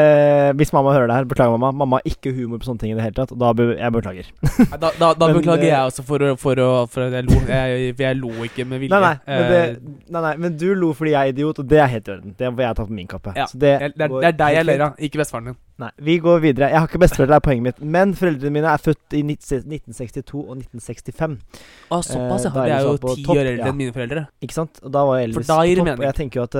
Hvis 0.60 0.72
mamma 0.76 0.90
hører 0.92 1.08
det 1.08 1.14
her, 1.16 1.24
beklager 1.30 1.54
mamma. 1.56 1.70
Mamma 1.72 1.96
har 2.02 2.10
ikke 2.10 2.34
humor 2.36 2.60
på 2.60 2.66
sånne 2.68 2.82
ting 2.82 2.90
i 2.92 2.96
det 2.98 3.06
hele 3.06 3.16
tatt. 3.16 3.30
Og 3.32 3.38
da 3.40 3.52
be 3.56 3.70
jeg 3.78 3.94
beklager. 3.94 4.28
Nei, 4.44 4.76
Da, 4.82 4.90
da, 5.00 5.08
da 5.16 5.28
Men, 5.30 5.38
beklager 5.38 5.64
eh, 5.64 5.70
jeg 5.70 5.88
også 5.88 6.04
for, 6.04 6.24
for, 6.42 6.60
for 6.92 7.06
at 7.06 7.16
jeg 7.16 7.24
lo. 7.30 7.38
Jeg, 7.48 7.94
for 7.96 8.04
jeg 8.04 8.18
lo 8.20 8.32
ikke 8.44 8.66
med 8.68 8.82
vilje. 8.84 8.92
Nei, 8.92 9.14
nei, 9.16 9.38
det, 9.40 9.62
Eh, 9.62 10.02
nei, 10.12 10.20
nei, 10.26 10.34
men 10.44 10.58
du 10.60 10.66
lo 10.76 10.92
fordi 10.98 11.14
jeg 11.14 11.30
er 11.30 11.32
idiot, 11.32 11.62
og 11.64 11.70
det 11.72 11.80
er 11.80 11.88
helt 11.94 12.10
i 12.10 12.12
orden. 12.18 12.36
Det 12.36 12.52
får 12.52 12.66
jeg 12.66 12.78
ta 12.82 12.86
på 12.90 12.98
min 13.00 13.08
kappe. 13.14 13.34
Ja, 13.40 13.48
Så 13.48 13.62
det, 13.64 13.72
jeg, 13.86 13.96
det, 13.96 14.10
er, 14.20 14.36
deg 14.44 14.58
jeg 14.58 14.68
ler 14.68 14.84
av, 14.90 15.00
ikke 15.08 15.22
bestefaren 15.24 15.48
din. 15.54 15.58
Nei, 15.80 15.90
vi 16.04 16.20
går 16.24 16.38
videre. 16.44 16.70
Jeg 16.72 16.80
har 16.82 16.88
ikke 16.88 17.00
besteforeldre, 17.02 17.32
det 17.34 17.40
er 17.40 17.48
poenget 17.48 17.66
mitt. 17.70 17.82
Men 17.96 18.12
foreldrene 18.16 18.52
mine 18.52 18.68
er 18.72 18.80
født 18.84 19.16
i 19.16 19.24
19- 19.24 19.64
1962 19.64 20.44
og 20.44 20.54
1965. 20.60 21.40
Å, 21.88 21.98
såpass, 22.04 22.46
ja. 22.48 22.52
Eh, 22.52 22.56
De 22.56 22.72
er 22.76 22.84
jo 22.84 22.94
sånn 23.00 23.20
ti 23.20 23.26
år 23.32 23.42
eldre 23.54 23.72
enn 23.72 23.80
mine 23.80 23.96
foreldre. 23.96 24.26
Ikke 24.44 24.56
sant? 24.60 24.80
Og 24.84 24.92
da 24.92 25.04
var 25.08 25.24
Elvis 25.24 25.40
på 25.40 25.48
topp. 25.48 25.92
Og 25.96 26.04
jeg 26.10 26.18
tenker 26.20 26.40
jo 26.42 26.50
at 26.50 26.58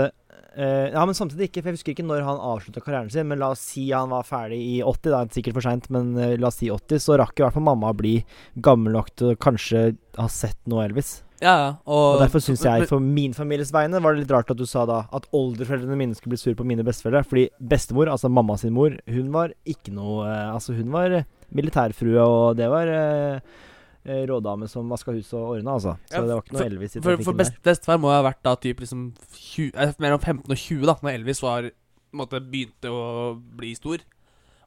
eh, 0.56 0.88
Ja, 0.94 1.04
men 1.06 1.16
samtidig 1.16 1.50
ikke, 1.50 1.62
for 1.62 1.70
jeg 1.70 1.78
husker 1.78 1.94
ikke 1.94 2.06
når 2.06 2.24
han 2.26 2.40
avslutta 2.40 2.82
karrieren 2.84 3.12
sin. 3.12 3.28
Men 3.30 3.42
la 3.42 3.52
oss 3.54 3.62
si 3.74 3.86
han 3.92 4.10
var 4.12 4.26
ferdig 4.26 4.58
i 4.58 4.80
80, 4.82 5.12
da. 5.12 5.20
er 5.20 5.28
det 5.28 5.38
Sikkert 5.38 5.58
for 5.58 5.68
seint, 5.68 5.86
men 5.94 6.14
uh, 6.16 6.32
la 6.40 6.50
oss 6.50 6.58
si 6.62 6.72
80. 6.72 7.02
Så 7.02 7.20
rakk 7.20 7.36
i 7.38 7.46
hvert 7.46 7.56
fall 7.56 7.68
mamma 7.68 7.92
å 7.92 7.98
bli 7.98 8.16
gammel 8.64 8.96
nok 8.96 9.12
til 9.14 9.34
å 9.34 9.38
kanskje 9.46 9.86
ha 10.16 10.28
sett 10.32 10.58
noe 10.70 10.88
Elvis. 10.88 11.20
Ja, 11.42 11.52
ja. 11.60 11.70
Og, 11.84 12.16
Og 12.16 12.22
derfor 12.22 12.40
syns 12.40 12.62
jeg, 12.64 12.86
for 12.88 13.02
min 13.02 13.34
families 13.36 13.72
vegne, 13.74 14.00
var 14.00 14.14
det 14.14 14.24
litt 14.24 14.32
rart 14.32 14.50
at 14.52 14.56
du 14.56 14.64
sa 14.68 14.86
da 14.88 15.02
at 15.14 15.26
oldeforeldrene 15.36 15.98
mine 16.00 16.16
skulle 16.16 16.32
bli 16.32 16.40
sur 16.40 16.56
på 16.56 16.64
mine 16.64 16.84
besteforeldre. 16.86 17.28
Fordi 17.28 17.46
bestemor, 17.60 18.08
altså 18.12 18.30
mamma 18.32 18.56
sin 18.60 18.72
mor, 18.76 18.96
hun 19.12 19.28
var 19.34 19.52
ikke 19.68 19.92
noe 19.96 20.24
eh, 20.30 20.54
Altså, 20.54 20.72
hun 20.78 20.88
var 20.94 21.18
militærfrue, 21.56 22.22
og 22.22 22.56
det 22.58 22.70
var 22.72 22.88
eh, 22.88 23.58
rådame 24.06 24.68
som 24.70 24.88
vaska 24.92 25.14
huset 25.14 25.34
og 25.38 25.56
ordna, 25.56 25.76
altså. 25.76 25.96
Så 26.10 26.20
Ja, 26.20 26.26
det 26.26 26.34
var 26.36 26.42
ikke 26.44 26.56
noe 26.56 26.66
Elvis 26.70 26.96
i 26.96 27.02
For, 27.02 27.22
for 27.26 27.38
best, 27.38 27.56
der. 27.56 27.62
bestefar 27.70 27.98
må 28.02 28.12
ha 28.12 28.20
vært 28.26 28.42
da 28.46 28.54
typ 28.60 28.82
liksom 28.84 29.08
20, 29.34 29.72
eh, 29.74 29.94
mellom 30.02 30.20
15 30.20 30.44
og 30.50 30.56
20, 30.56 30.86
da 30.86 30.96
Når 31.02 31.18
Elvis 31.20 31.42
var 31.42 31.70
måtte, 32.16 32.40
begynte 32.40 32.92
å 32.92 33.34
bli 33.36 33.74
stor. 33.76 34.04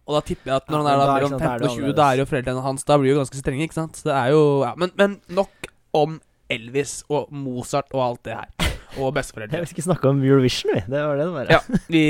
Og 0.09 0.17
da 0.17 0.21
tipper 0.25 0.51
jeg 0.51 0.61
at 0.63 0.71
når 0.71 0.79
Ja, 0.79 0.83
han 0.83 0.91
er 0.91 0.99
da 0.99 1.13
mellom 1.13 1.35
sant, 1.35 1.41
er 1.41 1.59
15 1.59 1.69
og 1.69 1.83
20, 1.83 1.95
da 1.97 2.07
er 2.09 2.21
jo 2.21 2.29
foreldrene 2.29 2.65
hans 2.65 2.87
Da 2.87 2.97
blir 2.97 3.13
jo 3.13 3.19
ganske 3.21 3.41
strenge, 3.41 3.67
ikke 3.67 3.77
sant? 3.77 3.99
Så 3.99 4.09
det 4.09 4.15
er 4.17 4.31
jo 4.33 4.43
ja, 4.65 4.73
men, 4.79 4.93
men 4.97 5.19
nok 5.29 5.69
om 5.95 6.19
Elvis 6.49 7.03
og 7.13 7.29
Mozart 7.29 7.93
og 7.93 8.01
alt 8.01 8.23
det 8.25 8.37
her. 8.39 8.49
Og 8.97 9.13
besteforeldre. 9.13 9.59
vil 9.61 9.75
ikke 9.75 9.85
snakke 9.85 10.09
om 10.09 10.23
Eurovision, 10.25 10.73
vi. 10.73 10.81
Det 10.89 11.01
var 11.05 11.19
det 11.19 11.27
det 11.27 11.35
var. 11.35 11.51
Ja, 11.53 11.59
vi, 11.93 12.03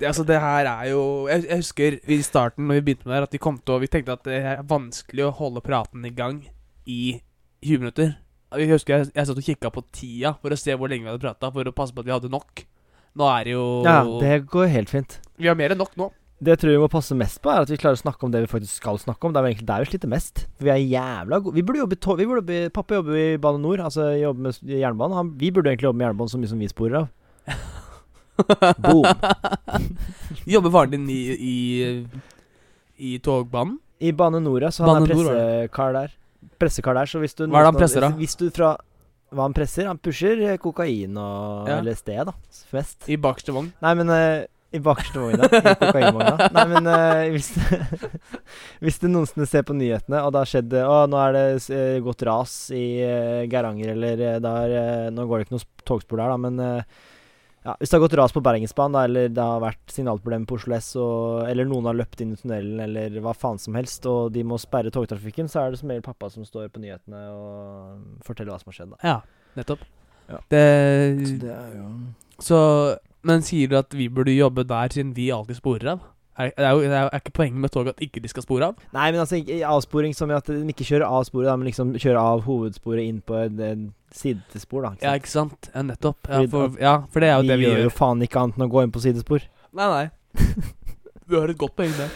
altså 0.00 0.24
det 0.24 0.40
her 0.40 0.70
er 0.70 0.88
jo 0.88 1.02
jeg, 1.28 1.44
jeg 1.50 1.60
husker 1.60 1.98
i 2.00 2.18
starten 2.24 2.64
Når 2.68 2.80
vi 2.80 2.84
begynte 2.88 3.04
med 3.04 3.12
det 3.12 3.18
her, 3.18 3.28
at 3.28 3.36
vi 3.36 3.42
kom 3.44 3.58
til 3.60 3.76
å 3.76 3.82
Vi 3.82 3.90
tenkte 3.92 4.16
at 4.16 4.24
det 4.24 4.40
er 4.40 4.64
vanskelig 4.68 5.28
å 5.28 5.34
holde 5.36 5.62
praten 5.64 6.08
i 6.08 6.14
gang 6.16 6.40
i 6.86 7.20
20 7.64 7.84
minutter. 7.84 8.14
Jeg 8.54 8.70
husker 8.70 8.98
jeg, 8.98 9.10
jeg 9.14 9.26
satt 9.28 9.40
og 9.40 9.46
kikka 9.48 9.70
på 9.74 9.82
tida 9.94 10.34
for 10.40 10.54
å 10.54 10.58
se 10.58 10.74
hvor 10.78 10.90
lenge 10.90 11.06
vi 11.06 11.10
hadde 11.10 11.24
prata, 11.24 11.50
for 11.54 11.66
å 11.66 11.74
passe 11.74 11.94
på 11.94 12.04
at 12.04 12.08
vi 12.08 12.14
hadde 12.14 12.30
nok. 12.32 12.66
Nå 13.14 13.30
er 13.30 13.46
det 13.46 13.54
jo 13.54 13.64
Ja, 13.86 14.02
det 14.20 14.36
går 14.50 14.70
helt 14.72 14.90
fint. 14.90 15.18
Vi 15.38 15.50
har 15.50 15.58
mer 15.58 15.74
enn 15.74 15.82
nok 15.82 15.96
nå. 15.98 16.10
Det 16.44 16.56
jeg 16.56 16.60
tror 16.60 16.74
vi 16.74 16.80
må 16.82 16.88
passe 16.90 17.14
mest 17.16 17.38
på, 17.40 17.48
er 17.50 17.62
at 17.62 17.70
vi 17.70 17.78
klarer 17.80 17.96
å 17.96 18.02
snakke 18.02 18.26
om 18.26 18.32
det 18.34 18.42
vi 18.44 18.50
faktisk 18.50 18.82
skal 18.82 18.98
snakke 19.00 19.26
om. 19.26 19.32
Det 19.32 19.40
er 19.40 19.46
egentlig 19.48 19.68
der 19.70 19.84
vi 19.84 19.90
sliter 19.92 20.10
mest. 20.10 20.42
For 20.58 20.66
vi 20.66 20.72
er 20.74 20.82
jævla 20.82 21.38
gode. 21.44 21.54
Vi 21.56 21.62
burde 21.64 21.80
jobbe 21.80 21.96
i. 21.96 22.00
Vi 22.18 22.26
burde 22.28 22.42
jobbe, 22.42 22.72
pappa 22.74 22.98
jobber 22.98 23.20
i 23.20 23.28
Bane 23.40 23.62
Nor, 23.62 23.84
altså 23.86 24.10
jobber 24.18 24.48
med 24.48 24.74
jernbanen. 24.82 25.16
Han, 25.16 25.30
vi 25.40 25.52
burde 25.54 25.70
egentlig 25.72 25.88
jobbe 25.88 26.02
med 26.02 26.08
jernbanen 26.08 26.34
så 26.34 26.42
mye 26.42 26.50
som 26.50 26.60
vi 26.60 26.70
sporer 26.72 26.98
av. 27.00 27.08
Boom. 28.82 29.06
Jobber 30.56 30.74
faren 30.74 30.96
din 30.96 31.06
i, 31.14 31.20
i, 31.38 31.56
i 32.98 33.14
togbanen? 33.22 33.78
I 34.02 34.10
Bane 34.12 34.42
Nor, 34.42 34.66
ja. 34.66 34.72
Så 34.74 34.84
han 34.84 35.06
Bane 35.06 35.06
er 35.06 35.14
pressekar 35.14 35.94
der. 35.96 36.16
Pressekar 36.60 36.94
der, 36.98 37.06
så 37.10 37.20
hvis 37.22 37.34
du 37.38 37.46
Hva 37.46 37.60
er 37.60 37.66
det 37.66 37.70
han 37.72 37.78
presser, 37.80 38.04
da? 38.06 38.10
Hvis 38.18 38.36
du 38.40 38.48
fra 38.54 38.72
Hva 39.34 39.46
han 39.48 39.54
presser? 39.56 39.86
Han 39.90 39.98
pusher 40.02 40.40
eh, 40.52 40.56
kokain 40.62 41.16
og 41.18 41.68
Ja. 41.70 41.80
LSD, 41.82 42.10
da. 42.28 42.34
Mest. 42.76 43.08
I 43.10 43.16
bakerste 43.20 43.54
vogn? 43.56 43.72
Nei, 43.82 43.94
men 43.98 44.12
uh, 44.12 44.44
I 44.74 44.80
bakerste 44.82 45.18
vogna. 45.22 45.46
I 45.48 45.74
kokainvogna. 45.80 46.48
Nei, 46.56 46.64
men 46.72 46.86
uh, 46.90 47.24
hvis, 47.34 47.50
hvis 48.84 48.98
du 49.02 49.08
noensinne 49.10 49.46
ser 49.50 49.62
på 49.66 49.74
nyhetene, 49.76 50.20
og 50.26 50.32
det 50.34 50.42
har 50.44 50.50
skjedd 50.52 50.76
Å, 50.82 50.96
nå 51.10 51.18
er 51.24 51.34
det 51.36 51.44
uh, 51.70 51.98
gått 52.06 52.24
ras 52.28 52.54
i 52.74 52.84
Geiranger, 53.50 53.94
eller 53.96 54.24
eh, 54.34 55.10
Nå 55.14 55.26
går 55.30 55.42
det 55.42 55.46
ikke 55.48 55.56
noe 55.58 55.64
sp- 55.66 55.84
togspor 55.88 56.22
der, 56.22 56.34
da, 56.34 56.38
men 56.48 56.62
ja, 57.64 57.72
Hvis 57.80 57.88
det 57.88 57.96
har 57.96 58.02
gått 58.04 58.16
ras 58.20 58.34
på 58.34 58.42
Bergensbanen, 58.44 58.92
da, 58.92 59.02
eller 59.08 59.30
det 59.32 59.44
har 59.44 59.62
vært 59.62 59.92
signalproblemer 59.92 60.48
på 60.48 60.58
Oslo 60.58 60.74
S, 60.76 60.90
og, 61.00 61.46
eller 61.48 61.68
noen 61.68 61.88
har 61.88 61.96
løpt 61.96 62.20
inn 62.20 62.34
i 62.34 62.36
tunnelen, 62.36 62.82
eller 62.84 63.16
hva 63.24 63.32
faen 63.32 63.60
som 63.60 63.78
helst, 63.78 64.04
og 64.10 64.34
de 64.34 64.42
må 64.44 64.58
sperre 64.60 64.92
togtrafikken, 64.92 65.48
så 65.48 65.62
er 65.62 65.72
det 65.72 65.80
som 65.80 65.92
regel 65.92 66.04
pappa 66.04 66.28
som 66.32 66.44
står 66.44 66.68
på 66.74 66.82
nyhetene 66.84 67.22
og 67.32 68.26
forteller 68.26 68.52
hva 68.52 68.60
som 68.60 68.72
har 68.72 68.78
skjedd. 68.78 68.92
da. 68.92 69.00
Ja, 69.00 69.16
nettopp. 69.56 69.86
Ja. 70.28 70.42
Det, 70.52 70.64
Så 71.24 71.40
det 71.42 71.50
er 71.52 71.72
jo 71.76 71.86
Så 72.40 72.58
Men 73.28 73.42
sier 73.44 73.68
du 73.68 73.74
at 73.76 73.92
vi 73.92 74.06
burde 74.08 74.32
jobbe 74.32 74.64
der, 74.64 74.88
siden 74.88 75.10
vi 75.16 75.30
alltid 75.32 75.58
sporer 75.60 75.90
av? 75.92 76.06
Er, 76.34 76.48
det 76.50 76.64
er, 76.66 76.70
jo, 76.74 76.80
det 76.82 76.90
er, 76.98 77.08
er 77.14 77.20
ikke 77.22 77.30
poenget 77.36 77.60
med 77.62 77.70
toget 77.70 77.92
at 77.94 78.00
ikke 78.02 78.20
de 78.24 78.28
skal 78.32 78.42
spore 78.42 78.66
av? 78.72 78.78
Nei, 78.96 79.04
men 79.14 79.20
altså 79.22 79.38
avsporing 79.70 80.16
som 80.18 80.32
i 80.32 80.34
at 80.34 80.48
de 80.50 80.56
ikke 80.72 80.86
kjører 80.88 81.04
av 81.06 81.22
sporet, 81.28 81.46
da, 81.46 81.54
men 81.60 81.68
liksom 81.68 81.92
kjører 81.94 82.18
av 82.18 82.42
hovedsporet 82.48 83.04
inn 83.06 83.20
på 83.22 83.36
et, 83.38 83.60
et 83.62 83.84
sidespor, 84.18 84.82
da. 84.88 84.90
Ja, 85.04 85.12
Ikke 85.20 85.30
sant? 85.30 85.54
ikke 85.54 85.70
sant? 85.70 85.70
Ja, 85.76 85.84
nettopp. 85.86 86.30
Ja, 86.30 86.40
for, 86.50 86.74
ja, 86.82 86.94
for 87.12 87.22
det 87.22 87.30
er 87.30 87.36
jo 87.38 87.44
vi 87.46 87.52
det 87.52 87.58
vi 87.60 87.68
gjør 87.68 87.76
Vi 87.76 87.82
gjør. 87.84 87.90
jo 87.90 87.94
faen 88.00 88.26
ikke 88.26 88.42
annet 88.42 88.58
enn 88.58 88.66
å 88.66 88.70
gå 88.74 88.82
inn 88.86 88.94
på 88.94 89.04
sidespor. 89.06 89.46
Nei, 89.78 89.88
nei. 89.94 90.06
Du 91.28 91.38
har 91.40 91.48
et 91.48 91.56
godt 91.56 91.72
poeng 91.78 91.92
der. 91.96 92.10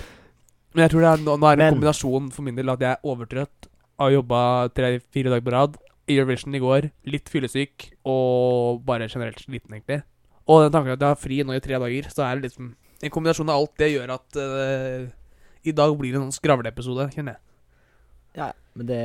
Men 0.74 0.84
jeg 0.84 0.92
tror 0.92 1.00
det 1.06 1.10
er, 1.14 1.22
nå, 1.24 1.36
nå 1.40 1.46
er 1.48 1.56
det 1.56 1.64
en 1.68 1.78
kombinasjon 1.78 2.26
for 2.34 2.44
min 2.44 2.58
del 2.58 2.68
at 2.74 2.82
jeg 2.84 2.90
er 2.98 3.06
overtrøtt. 3.08 3.68
Har 4.02 4.12
jobba 4.12 4.40
tre-fire 4.76 5.32
dager 5.32 5.46
på 5.46 5.54
rad. 5.54 5.78
I 6.08 6.18
Eurovision 6.18 6.54
i 6.58 6.60
går. 6.60 6.90
Litt 7.08 7.30
fyllesyk. 7.32 7.86
Og 8.08 8.82
bare 8.86 9.08
generelt 9.08 9.40
sliten, 9.40 9.72
egentlig. 9.78 10.02
Og 10.48 10.66
den 10.66 10.74
tanken 10.76 10.92
at 10.92 11.00
jeg 11.06 11.08
har 11.14 11.22
fri 11.22 11.40
nå 11.44 11.56
i 11.56 11.62
tre 11.64 11.80
dager, 11.80 12.10
så 12.12 12.26
er 12.26 12.36
det 12.36 12.50
liksom 12.50 12.74
En 13.02 13.12
kombinasjon 13.14 13.48
av 13.52 13.60
alt 13.62 13.74
det 13.78 13.92
gjør 13.92 14.10
at 14.16 14.38
uh, 14.42 15.04
i 15.68 15.74
dag 15.76 15.92
blir 15.98 16.14
det 16.14 16.18
en 16.20 16.26
sånn 16.28 16.38
skravleepisode, 16.38 17.08
kjenner 17.14 17.36
jeg. 17.36 17.42
Ja, 18.38 18.48
men 18.78 18.86
det, 18.86 18.98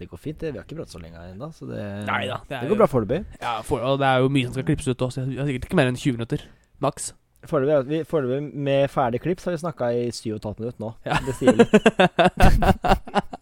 det 0.00 0.08
går 0.10 0.20
fint. 0.20 0.38
det. 0.40 0.50
Vi 0.52 0.58
har 0.60 0.64
ikke 0.66 0.76
pratet 0.78 0.92
så 0.96 1.00
lenge 1.00 1.20
ennå, 1.30 1.50
så 1.56 1.68
det, 1.68 1.82
Neida, 2.08 2.40
det 2.48 2.56
det, 2.56 2.66
går 2.68 2.74
jo- 2.74 2.80
bra 2.82 2.88
foreløpig. 2.92 3.20
Ja, 3.40 3.54
for, 3.64 3.84
og 3.84 4.00
det 4.02 4.08
er 4.08 4.24
jo 4.24 4.32
mye 4.32 4.48
som 4.48 4.56
skal 4.56 4.66
klippes 4.68 4.88
ut 4.88 5.04
også. 5.06 5.24
Jeg 5.30 5.40
har 5.40 5.48
sikkert 5.48 5.68
ikke 5.70 5.78
mer 5.80 5.92
enn 5.92 6.00
20 6.00 6.18
minutter. 6.18 6.44
Maks. 6.84 7.12
Foreløpig 7.46 8.40
med 8.56 8.88
ferdig 8.90 9.20
klipp 9.22 9.38
så 9.40 9.52
har 9.52 9.56
vi 9.56 9.62
snakka 9.62 9.92
i 9.94 10.08
7 10.10 10.34
15 10.40 10.56
minutter 10.64 10.82
nå. 10.82 10.92
Ja. 11.06 11.20
Det 11.24 11.36
sier 11.38 11.56
litt. 11.56 11.70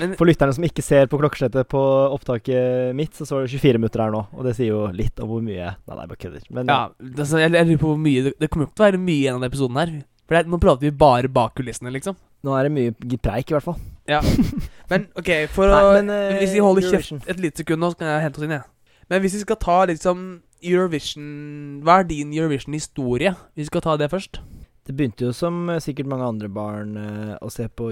Men 0.00 0.12
For 0.18 0.28
lytterne 0.28 0.52
som 0.56 0.66
ikke 0.66 0.84
ser 0.84 1.08
på 1.10 1.18
klokkeslettet 1.20 1.68
på 1.72 1.80
opptaket 2.12 2.92
mitt, 2.96 3.14
så 3.16 3.26
står 3.28 3.46
det 3.46 3.54
24 3.56 3.80
minutter 3.80 4.02
her 4.04 4.12
nå. 4.12 4.22
Og 4.36 4.44
det 4.46 4.56
sier 4.58 4.72
jo 4.72 4.82
litt 4.94 5.18
om 5.22 5.30
hvor 5.30 5.44
mye 5.44 5.72
Nei, 5.72 5.94
nei, 5.96 6.04
bare 6.04 6.20
kødder. 6.20 6.44
Men 6.52 6.70
Ja, 6.72 6.80
det, 7.00 7.26
jeg, 7.30 7.54
jeg 7.56 7.70
lurer 7.70 7.82
på 7.82 7.92
hvor 7.92 8.02
mye 8.02 8.26
Det, 8.28 8.34
det 8.42 8.50
kommer 8.52 8.66
jo 8.66 8.70
ikke 8.70 8.78
til 8.78 8.84
å 8.84 8.88
være 8.90 9.02
mye 9.06 9.22
i 9.22 9.32
denne 9.32 9.50
episoden 9.50 9.80
her. 9.80 9.92
For 10.26 10.36
det, 10.38 10.50
nå 10.50 10.58
prater 10.62 10.88
vi 10.88 10.94
bare 11.04 11.30
bak 11.30 11.54
kulissene, 11.58 11.92
liksom. 11.94 12.16
nå 12.46 12.54
er 12.58 12.66
det 12.66 12.72
mye 12.74 13.18
preik, 13.22 13.50
i 13.50 13.56
hvert 13.56 13.66
fall. 13.66 13.78
Ja. 14.10 14.20
Men 14.90 15.06
OK, 15.18 15.30
for 15.54 15.70
Nei, 15.70 15.82
å 15.82 15.92
men, 15.98 16.10
uh, 16.10 16.38
Hvis 16.40 16.54
vi 16.54 16.62
holder 16.62 16.86
Eurovision. 16.86 17.20
kjeft 17.22 17.30
et 17.32 17.42
lite 17.42 17.62
sekund 17.62 17.82
nå, 17.82 17.92
så 17.94 18.00
kan 18.02 18.10
jeg 18.12 18.24
hente 18.26 18.40
oss 18.40 18.46
inn, 18.46 18.56
jeg. 18.58 18.66
Men 19.10 19.22
hvis 19.22 19.36
vi 19.38 19.42
skal 19.44 19.58
ta 19.62 19.76
liksom 19.86 20.22
Eurovision 20.66 21.26
Hva 21.86 22.00
er 22.00 22.08
din 22.08 22.32
Eurovision-historie? 22.34 23.32
Vi 23.54 23.66
skal 23.68 23.84
ta 23.84 23.94
det 24.00 24.10
først. 24.10 24.40
Det 24.86 24.94
begynte 24.94 25.28
jo 25.28 25.32
som 25.34 25.68
eh, 25.70 25.78
sikkert 25.82 26.10
mange 26.10 26.26
andre 26.26 26.50
barn 26.50 26.96
eh, 26.98 27.32
å 27.42 27.50
se 27.50 27.66
på 27.70 27.90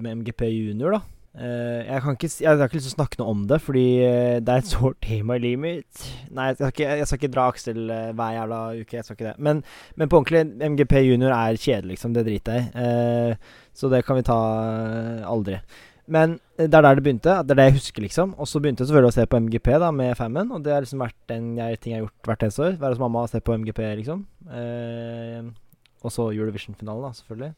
med 0.00 0.20
MGP 0.20 0.46
junior, 0.48 0.98
da. 0.98 1.00
Eh, 1.30 1.86
jeg 1.86 2.02
kan 2.02 2.16
ikke 2.16 2.28
jeg 2.42 2.48
har 2.50 2.64
ikke 2.66 2.78
lyst 2.80 2.88
til 2.88 2.94
å 2.96 2.98
snakke 2.98 3.18
noe 3.20 3.32
om 3.32 3.42
det, 3.50 3.60
fordi 3.62 3.84
eh, 4.02 4.38
det 4.42 4.54
er 4.54 4.64
et 4.64 4.72
sårt 4.72 4.98
tema 5.06 5.36
i 5.38 5.44
livet 5.44 5.62
mitt. 5.62 6.06
Nei, 6.34 6.48
jeg 6.50 6.58
skal 6.58 6.72
ikke, 6.74 6.88
jeg 6.98 7.10
skal 7.10 7.20
ikke 7.20 7.32
dra 7.36 7.44
Aksel 7.52 7.92
eh, 7.94 8.08
hver 8.18 8.32
jævla 8.38 8.62
uke. 8.80 8.96
Jeg 8.96 9.06
skal 9.06 9.18
ikke 9.18 9.28
det. 9.28 9.36
Men, 9.38 9.62
men 9.94 10.10
på 10.10 10.20
ordentlig, 10.20 10.72
MGP 10.74 10.96
junior 11.06 11.36
er 11.36 11.60
kjedelig, 11.60 11.94
liksom. 11.94 12.16
Det 12.16 12.26
driter 12.26 12.58
jeg 12.58 12.66
i. 12.66 12.88
Eh, 12.88 13.62
så 13.80 13.92
det 13.92 14.02
kan 14.08 14.18
vi 14.18 14.26
ta 14.26 14.40
eh, 14.74 15.30
aldri. 15.30 15.60
Men 16.10 16.38
eh, 16.58 16.66
det 16.66 16.74
er 16.74 16.84
der 16.88 16.98
det 16.98 17.06
begynte. 17.06 17.38
Det 17.46 17.54
er 17.54 17.60
det 17.62 17.68
jeg 17.70 17.78
husker, 17.78 18.04
liksom. 18.08 18.34
Og 18.34 18.50
så 18.50 18.60
begynte 18.60 18.82
jeg 18.82 18.90
selvfølgelig 18.90 19.14
å 19.14 19.18
se 19.20 19.30
på 19.30 19.42
MGP 19.46 19.72
da 19.84 19.94
med 19.94 20.16
Fammen, 20.18 20.50
og 20.50 20.64
det 20.66 20.74
har 20.74 20.82
liksom 20.82 21.04
vært 21.04 21.34
en 21.36 21.52
jeg, 21.60 21.78
ting 21.80 21.94
jeg 21.94 22.00
har 22.00 22.08
gjort 22.08 22.30
hvert 22.32 22.46
eneste 22.46 22.66
år. 22.66 22.78
Være 22.82 22.96
hos 22.96 23.02
mamma 23.06 23.22
og 23.24 23.30
se 23.30 23.42
på 23.44 23.58
MGP, 23.62 23.82
liksom. 24.02 24.26
Eh, 24.50 25.50
og 26.00 26.14
så 26.14 26.30
Eurovision-finalen, 26.32 27.06
da, 27.06 27.12
selvfølgelig. 27.20 27.52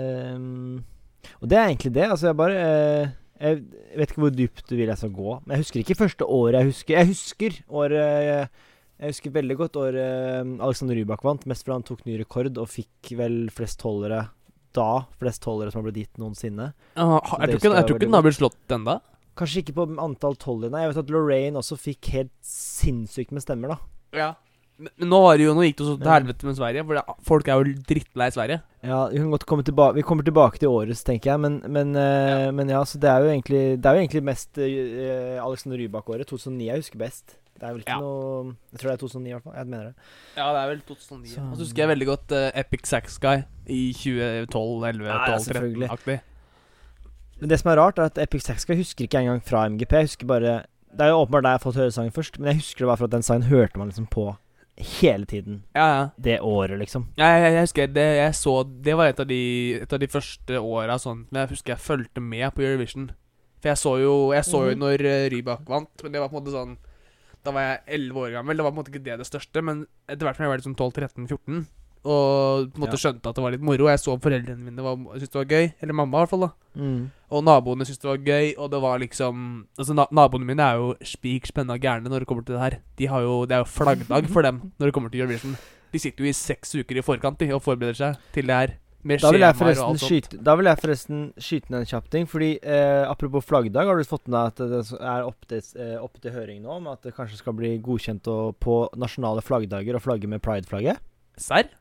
Ehm, 0.00 0.80
og 1.40 1.50
det 1.50 1.58
er 1.58 1.68
egentlig 1.68 1.92
det. 1.96 2.06
Altså, 2.08 2.30
jeg 2.30 2.38
bare 2.38 2.56
eh, 2.64 3.12
Jeg 3.40 3.60
vet 3.96 4.10
ikke 4.10 4.24
hvor 4.24 4.34
dypt 4.36 4.66
du 4.68 4.74
vil 4.76 4.90
jeg 4.90 5.00
skal 5.00 5.14
gå. 5.16 5.36
Men 5.44 5.54
jeg 5.54 5.64
husker 5.64 5.82
ikke 5.84 5.98
første 6.00 6.26
året 6.26 6.58
jeg 6.60 6.70
husker. 6.72 6.96
Jeg 6.98 7.10
husker 7.12 7.60
året 7.68 8.50
Jeg 9.00 9.14
husker 9.14 9.36
veldig 9.38 9.56
godt 9.62 9.78
året 9.80 10.02
eh, 10.02 10.52
Alexander 10.60 10.98
Rybak 11.00 11.24
vant, 11.24 11.46
mest 11.48 11.64
fordi 11.64 11.78
han 11.78 11.88
tok 11.88 12.04
ny 12.08 12.18
rekord 12.20 12.60
og 12.60 12.68
fikk 12.68 13.14
vel 13.20 13.46
flest 13.54 13.80
holdere 13.86 14.26
da. 14.76 14.90
Flest 15.18 15.46
holdere 15.48 15.72
som 15.72 15.80
har 15.80 15.88
blitt 15.90 16.04
gitt 16.04 16.20
noensinne. 16.20 16.72
Ah, 16.94 17.16
jeg 17.16 17.56
tror 17.56 17.56
ikke, 17.56 17.72
jeg 17.74 17.88
tror 17.88 17.96
ikke 17.96 18.06
den 18.06 18.18
har 18.18 18.26
blitt 18.26 18.38
slått 18.38 18.76
ennå. 18.76 19.00
Kanskje 19.40 19.62
ikke 19.64 19.76
på 19.78 19.86
antall 20.02 20.36
tolv. 20.38 20.68
Nei, 20.68 20.84
jeg 20.84 20.92
vet 20.92 21.02
at 21.04 21.10
Lorraine 21.14 21.60
også 21.60 21.78
fikk 21.80 22.10
helt 22.12 22.32
sinnssykt 22.44 23.32
med 23.32 23.44
stemmer, 23.44 23.72
da. 23.72 23.78
Ja. 24.18 24.30
Men, 24.80 25.08
nå, 25.12 25.18
jo, 25.36 25.52
nå 25.56 25.64
gikk 25.66 25.76
det 25.76 25.84
jo 25.84 25.90
så 25.92 25.98
til 26.00 26.08
helvete 26.10 26.46
med 26.48 26.56
Sverige, 26.56 26.84
for 26.88 26.96
det, 26.96 27.16
folk 27.28 27.48
er 27.52 27.58
jo 27.60 27.74
drittlei 27.90 28.28
Sverige. 28.32 28.62
Ja, 28.82 29.00
vi 29.12 29.18
Vi 29.20 30.02
kommer 30.08 30.24
tilbake 30.24 30.58
til 30.62 30.72
årets, 30.72 31.02
tenker 31.04 31.34
jeg. 31.34 31.40
Men, 31.42 31.60
men, 31.68 31.94
eh, 31.96 32.46
Ja. 32.46 32.50
men 32.50 32.68
ja, 32.72 32.80
så 32.88 32.98
det 32.98 33.10
er 33.10 33.20
jo 33.20 33.28
egentlig 33.28 33.76
Det 33.82 33.84
er 33.86 33.94
jo 33.94 34.00
egentlig 34.06 34.22
mest 34.24 34.56
uh, 34.56 35.44
Alexander 35.44 35.76
Rybak-året. 35.78 36.26
2009 36.26 36.64
jeg 36.70 36.76
husker 36.80 36.98
best. 36.98 37.36
Det 37.60 37.68
er 37.68 37.72
vel 37.74 37.82
ikke 37.84 37.92
Ja. 37.92 38.00
noe 38.00 38.56
Jeg 38.72 38.80
tror 38.80 38.88
det 38.88 38.94
er 38.96 39.02
2009 39.04 39.28
i 39.28 39.32
hvert 39.36 39.42
fall. 39.44 39.52
Jeg 39.60 39.66
mener 39.66 39.84
det. 39.84 39.94
Ja, 40.36 40.46
det 40.54 40.60
er 40.62 40.68
vel 40.72 40.80
2009. 40.88 41.28
Så- 41.28 41.40
Og 41.50 41.56
så 41.56 41.62
husker 41.66 41.82
jeg 41.84 41.88
veldig 41.98 42.06
godt 42.08 42.32
uh, 42.32 42.50
Epic 42.58 42.86
Sax 42.88 43.18
Guy 43.18 43.42
i 43.68 43.92
2012, 43.92 44.84
11, 44.88 45.04
Ja, 45.04 45.12
ja, 45.12 45.36
12, 45.36 45.44
selvfølgelig. 45.44 45.88
13-aktig. 45.90 46.20
Men 47.40 47.48
det 47.48 47.58
som 47.60 47.70
er 47.72 47.76
rart, 47.76 47.98
er 47.98 48.02
at 48.08 48.18
Epic 48.18 48.42
Sax 48.44 48.64
Guy 48.64 48.76
husker 48.76 49.04
ikke 49.04 49.18
engang 49.20 49.42
fra 49.44 49.66
MGP. 49.68 49.92
Jeg 49.92 50.08
husker 50.08 50.26
bare 50.26 50.64
Det 50.90 51.00
er 51.04 51.08
jo 51.12 51.20
åpenbart 51.24 51.42
der 51.44 51.50
jeg 51.54 51.60
har 51.60 51.70
fått 51.70 51.76
høre 51.76 51.92
sangen 51.92 52.10
først, 52.10 52.38
men 52.40 52.48
jeg 52.48 52.56
husker 52.64 52.78
det 52.82 52.88
bare 52.88 52.96
for 52.96 53.04
at 53.04 53.10
den 53.12 53.22
sangen 53.22 53.42
hørte 53.46 53.76
man 53.78 53.88
liksom 53.92 54.08
på 54.10 54.36
hele 55.00 55.26
tiden. 55.26 55.62
Ja, 55.76 55.86
ja. 55.94 56.04
Det 56.16 56.38
året, 56.40 56.78
liksom. 56.78 57.08
Jeg, 57.16 57.42
jeg, 57.44 57.52
jeg 57.54 57.64
husker 57.66 57.86
det 57.94 58.06
jeg 58.16 58.34
så 58.34 58.54
Det 58.84 58.94
var 58.96 59.06
et 59.12 59.20
av 59.20 59.26
de, 59.30 59.40
et 59.82 59.92
av 59.92 60.00
de 60.02 60.06
første 60.10 60.60
åra 60.60 60.96
sånn 60.98 61.26
Men 61.30 61.42
jeg 61.42 61.50
husker 61.54 61.74
jeg 61.74 61.84
fulgte 61.84 62.20
med 62.20 62.54
på 62.54 62.62
Eurovision. 62.62 63.10
For 63.60 63.68
jeg 63.72 63.76
så 63.82 63.92
jo 64.00 64.14
Jeg 64.32 64.44
så 64.48 64.62
jo 64.70 64.74
Mhm. 64.76 64.78
når 64.84 65.04
eh, 65.10 65.28
Rybak 65.30 65.66
vant, 65.68 66.02
men 66.02 66.12
det 66.12 66.20
var 66.20 66.28
på 66.28 66.36
en 66.38 66.42
måte 66.44 66.54
sånn 66.54 66.76
Da 67.44 67.50
var 67.52 67.62
jeg 67.62 67.80
11 68.00 68.20
år 68.20 68.30
gammel. 68.38 68.56
Det 68.56 68.64
var 68.64 68.70
på 68.72 68.76
en 68.78 68.82
måte 68.84 68.92
ikke 68.94 69.04
det 69.04 69.18
det 69.18 69.26
største, 69.28 69.62
men 69.64 69.86
etter 70.08 70.26
hvert 70.26 70.36
som 70.36 70.44
jeg 70.44 70.50
var 70.52 70.58
liksom 70.60 70.76
12-13-14 70.76 71.66
og 72.00 72.70
på 72.72 72.78
en 72.78 72.84
måte 72.86 72.98
skjønte 73.00 73.28
at 73.28 73.36
det 73.36 73.42
var 73.44 73.52
litt 73.52 73.64
moro, 73.64 73.88
jeg 73.90 74.00
så 74.00 74.14
foreldrene 74.24 74.64
mine 74.64 74.84
var, 74.84 74.96
syntes 75.18 75.32
det 75.34 75.40
var 75.42 75.50
gøy, 75.52 75.66
eller 75.82 75.96
mamma 75.98 76.16
i 76.16 76.22
hvert 76.22 76.32
fall, 76.32 76.46
da. 76.46 76.50
Mm. 76.80 77.00
Og 77.30 77.42
naboene 77.44 77.84
syntes 77.84 78.00
det 78.00 78.08
var 78.08 78.22
gøy, 78.24 78.52
og 78.56 78.70
det 78.72 78.80
var 78.80 79.02
liksom 79.02 79.42
Altså, 79.76 79.96
na 79.98 80.06
naboene 80.14 80.46
mine 80.48 80.64
er 80.64 80.78
jo 80.80 80.92
spik 81.04 81.50
spenna 81.50 81.76
gærne 81.82 82.08
når 82.08 82.24
det 82.24 82.30
kommer 82.30 82.46
til 82.46 82.56
det 82.56 82.62
her. 82.62 82.78
De 82.96 83.08
har 83.10 83.24
jo 83.26 83.40
Det 83.44 83.56
er 83.56 83.64
jo 83.64 83.72
flaggdag 83.74 84.30
for 84.32 84.46
dem 84.46 84.62
når 84.78 84.86
det 84.86 84.94
kommer 84.96 85.12
til 85.12 85.24
Eurovision. 85.24 85.58
De 85.90 85.98
sitter 85.98 86.24
jo 86.24 86.30
i 86.30 86.36
seks 86.36 86.74
uker 86.78 87.00
i 87.00 87.04
forkant 87.04 87.40
de, 87.40 87.50
og 87.52 87.64
forbereder 87.64 87.98
seg 87.98 88.30
til 88.32 88.46
det 88.46 88.56
her. 88.62 88.78
Med 89.02 89.22
Da 89.22 89.30
vil, 89.32 89.40
jeg 89.40 89.56
forresten 89.56 89.96
skyte, 89.96 90.38
da 90.44 90.54
vil 90.60 90.68
jeg 90.68 90.78
forresten 90.82 91.20
skyte 91.40 91.72
ned 91.72 91.86
en 91.86 91.88
kjapp 91.88 92.10
ting. 92.12 92.26
Fordi 92.28 92.50
eh, 92.60 93.04
Apropos 93.08 93.46
flaggdag, 93.48 93.88
har 93.88 93.96
du 93.96 94.04
fått 94.04 94.28
med 94.28 94.36
deg 94.36 94.50
at 94.52 94.72
det 94.72 95.00
er 95.00 95.28
oppe 95.28 95.48
til, 95.48 95.62
eh, 95.80 95.96
oppe 95.96 96.20
til 96.20 96.34
høring 96.36 96.60
nå 96.64 96.76
om 96.76 96.90
at 96.92 97.02
det 97.06 97.14
kanskje 97.16 97.40
skal 97.40 97.56
bli 97.56 97.78
godkjent 97.80 98.28
å, 98.28 98.52
på 98.52 98.82
nasjonale 99.00 99.44
flaggdager 99.44 99.96
å 99.96 100.02
flagge 100.04 100.28
med 100.28 100.44
prideflagget? 100.44 101.00
Serr? 101.40 101.72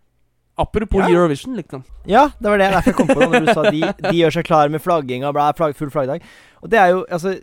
Apropos 0.60 1.00
Ja. 1.00 1.08
Eurovision, 1.14 1.56
liksom. 1.56 1.84
Ja, 2.10 2.26
det 2.40 2.50
var 2.52 2.58
det 2.60 2.66
derfor 2.74 2.92
jeg 2.92 2.96
kom 2.98 3.08
på 3.08 3.20
det. 3.22 3.30
Når 3.32 3.46
du 3.46 3.54
sa 3.54 3.64
de, 3.72 3.80
de 4.04 4.12
gjør 4.18 4.34
seg 4.36 4.46
klare 4.50 4.70
med 4.74 4.82
flagging 4.84 5.24
og 5.24 5.34
bla, 5.38 5.50
flagg, 5.56 5.76
full 5.80 5.90
flaggdag. 5.94 6.26
Og 6.62 6.70
det 6.74 6.80
er 6.82 6.90
jo 6.92 7.06
altså 7.10 7.38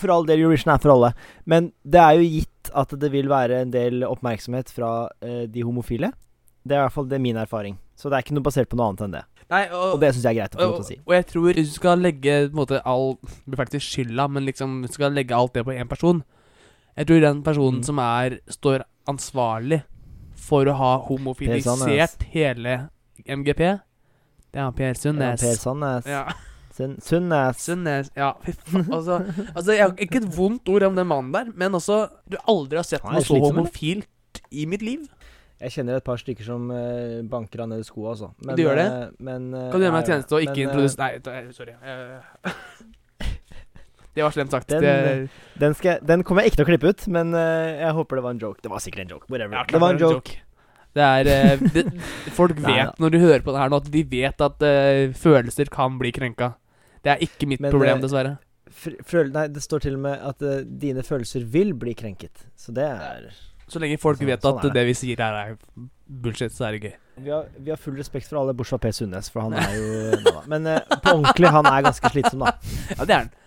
For 0.00 0.10
all 0.12 0.24
del, 0.28 0.40
Eurovision 0.40 0.72
er 0.74 0.78
for 0.82 0.92
alle. 0.94 1.10
Men 1.48 1.70
det 1.84 2.00
er 2.00 2.16
jo 2.20 2.24
gitt 2.38 2.70
at 2.76 2.90
det 3.00 3.10
vil 3.12 3.28
være 3.28 3.60
en 3.66 3.70
del 3.74 4.02
oppmerksomhet 4.04 4.68
fra 4.72 5.08
eh, 5.24 5.44
de 5.48 5.62
homofile. 5.64 6.12
Det 6.64 6.76
er 6.76 6.80
i 6.80 6.84
hvert 6.86 6.92
fall 6.96 7.08
det 7.08 7.16
er 7.18 7.22
min 7.24 7.36
erfaring. 7.40 7.76
Så 7.96 8.08
det 8.10 8.16
er 8.18 8.24
ikke 8.24 8.34
noe 8.36 8.44
basert 8.48 8.68
på 8.72 8.76
noe 8.80 8.88
annet 8.92 9.04
enn 9.06 9.14
det. 9.16 9.22
Nei, 9.52 9.62
og, 9.68 9.94
Og 9.96 10.00
det 10.00 10.12
syns 10.14 10.24
jeg 10.24 10.36
er 10.36 10.40
greit 10.40 10.54
å 10.56 10.58
få 10.60 10.64
lov 10.68 10.76
til 10.78 10.84
å 10.84 10.88
si. 10.88 10.96
og 11.04 11.12
jeg 11.16 11.26
tror 11.32 11.48
hvis 11.52 11.68
du 11.72 11.74
skal 11.76 11.98
legge 12.00 12.36
på 12.48 12.52
en 12.54 12.60
måte 12.62 12.78
all 12.88 13.18
Blir 13.44 13.58
faktisk 13.60 13.84
skylda, 13.84 14.28
men 14.32 14.46
liksom 14.48 14.78
du 14.86 14.88
skal 14.88 15.12
legge 15.12 15.36
alt 15.36 15.52
det 15.58 15.64
på 15.66 15.74
én 15.76 15.88
person 15.90 16.22
Jeg 16.96 17.06
tror 17.10 17.20
den 17.20 17.42
personen 17.44 17.80
Mm. 17.82 17.84
som 17.84 17.98
er 17.98 18.38
står 18.48 18.84
ansvarlig 19.10 19.82
for 20.42 20.66
å 20.66 20.74
ha 20.78 20.92
homofilisert 21.06 22.24
hele 22.34 22.76
MGP, 23.26 23.68
det 24.52 24.60
er 24.60 24.72
Per 24.76 24.90
Ja, 24.90 24.96
Sundnes. 24.98 25.40
per 25.44 25.54
Sandnes. 25.60 26.08
Ja. 26.10 26.24
Sun- 26.72 26.98
Sundnes. 27.04 27.56
Sundnes. 27.60 28.10
Ja. 28.16 28.32
Altså, 28.90 29.18
altså, 29.54 29.72
jeg 29.76 29.82
har 29.84 29.92
ikke 30.00 30.22
et 30.22 30.28
vondt 30.36 30.68
ord 30.72 30.82
om 30.88 30.96
den 30.96 31.06
mannen 31.06 31.32
der, 31.34 31.50
men 31.54 31.72
også 31.76 32.06
Du 32.28 32.36
aldri 32.48 32.80
har 32.80 32.86
sett 32.88 33.04
noe 33.04 33.20
så 33.24 33.38
homofilt 33.44 34.40
i 34.50 34.64
mitt 34.66 34.82
liv. 34.82 35.04
Jeg 35.62 35.70
kjenner 35.76 36.00
et 36.00 36.04
par 36.04 36.18
stykker 36.18 36.42
som 36.42 36.64
uh, 36.74 37.20
banker 37.30 37.60
han 37.62 37.70
ned 37.70 37.84
i 37.84 37.86
skoa, 37.86 38.16
altså. 38.16 38.32
Men, 38.42 38.56
Du 38.58 38.64
gjør 38.64 38.80
det? 38.80 38.86
eh, 38.88 39.08
men, 39.22 39.44
uh, 39.54 39.68
Kan 39.70 39.78
du 39.78 39.84
gjøre 39.86 39.94
meg 39.94 40.02
en 40.02 40.08
tjeneste 40.10 40.34
og 40.34 40.42
ikke 40.48 40.64
introdusere 40.64 41.20
Nei, 41.22 41.52
sorry. 41.54 41.76
Det 44.14 44.24
var 44.24 44.30
slemt 44.34 44.50
sagt. 44.52 44.68
Den- 44.68 44.82
det, 44.82 45.28
Den, 45.58 45.74
skal, 45.74 45.98
den 46.04 46.22
kommer 46.22 46.42
jeg 46.42 46.52
ikke 46.52 46.60
til 46.60 46.66
å 46.66 46.70
klippe 46.70 46.90
ut, 46.92 47.04
men 47.08 47.34
eh, 47.34 47.80
jeg 47.80 47.92
håper 47.96 48.18
det 48.20 48.24
var 48.26 48.34
en 48.36 48.42
joke. 48.42 48.60
Det 48.62 48.70
var 48.72 48.82
sikkert 48.84 49.06
en 49.06 49.14
joke. 49.16 49.28
Whatever. 49.32 49.56
Ja, 49.56 49.64
det 49.70 49.80
var 49.80 49.94
en 49.94 50.02
joke. 50.02 50.38
Det 50.92 51.04
er 51.04 51.28
eh, 51.32 51.62
det, 51.74 51.84
Folk 52.36 52.58
Nei, 52.60 52.74
vet 52.76 52.98
når 53.00 53.14
de 53.14 53.20
hører 53.22 53.44
på 53.44 53.54
det 53.54 53.62
her 53.62 53.72
nå, 53.72 53.80
at 53.80 53.92
de 53.94 54.02
vet 54.10 54.44
at 54.44 54.66
uh, 54.66 55.14
følelser 55.16 55.72
kan 55.72 55.96
bli 56.00 56.12
krenka. 56.12 56.52
Det 57.02 57.14
er 57.14 57.24
ikke 57.24 57.48
mitt 57.50 57.62
Men, 57.64 57.72
problem, 57.72 58.02
dessverre. 58.04 58.36
Nei, 59.32 59.46
det 59.52 59.62
står 59.64 59.86
til 59.86 59.96
og 59.96 60.04
med 60.04 60.20
at 60.32 60.44
uh, 60.44 60.60
dine 60.84 61.04
følelser 61.06 61.48
vil 61.48 61.72
bli 61.78 61.96
krenket. 61.96 62.44
Så 62.56 62.74
det 62.76 62.84
er 62.84 63.30
Så 63.72 63.80
lenge 63.80 63.96
folk 64.00 64.20
så, 64.20 64.28
vet 64.28 64.44
sånn 64.44 64.60
at 64.60 64.68
det. 64.68 64.74
det 64.76 64.86
vi 64.90 64.96
sier 65.00 65.24
her, 65.24 65.40
er 65.56 65.88
bullshit, 66.06 66.52
så 66.52 66.68
er 66.68 66.76
det 66.76 66.90
gøy. 66.90 66.96
Vi 67.22 67.32
har, 67.32 67.48
vi 67.56 67.72
har 67.72 67.80
full 67.80 67.96
respekt 67.96 68.28
for 68.28 68.40
alle, 68.40 68.54
bortsett 68.56 68.76
fra 68.76 68.86
Per 68.86 68.96
Sundnes, 68.96 69.28
for 69.32 69.44
han 69.44 69.56
er 69.56 69.74
jo 69.76 70.36
Men 70.52 70.68
uh, 70.68 70.80
på 70.92 71.16
ordentlig, 71.16 71.48
han 71.56 71.68
er 71.68 71.88
ganske 71.88 72.12
slitsom, 72.12 72.44
da. 72.44 72.52
Ja, 72.98 73.04
det 73.08 73.16
er 73.16 73.16
den. 73.24 73.38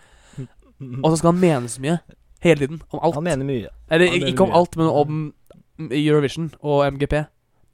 Og 0.82 1.12
så 1.12 1.18
skal 1.22 1.32
han 1.34 1.40
mene 1.42 1.68
så 1.72 1.82
mye. 1.82 2.00
Hele 2.44 2.60
tiden. 2.68 2.82
Om 2.92 3.00
alt. 3.02 3.16
Han 3.16 3.24
mener 3.24 3.46
mye. 3.48 3.70
Eller 3.90 4.12
mener 4.12 4.28
ikke 4.28 4.44
om 4.44 4.50
mye. 4.50 4.56
alt, 4.60 4.76
men 4.78 4.88
om 4.88 5.34
Eurovision 5.92 6.52
og 6.62 6.86
MGP. 6.94 7.26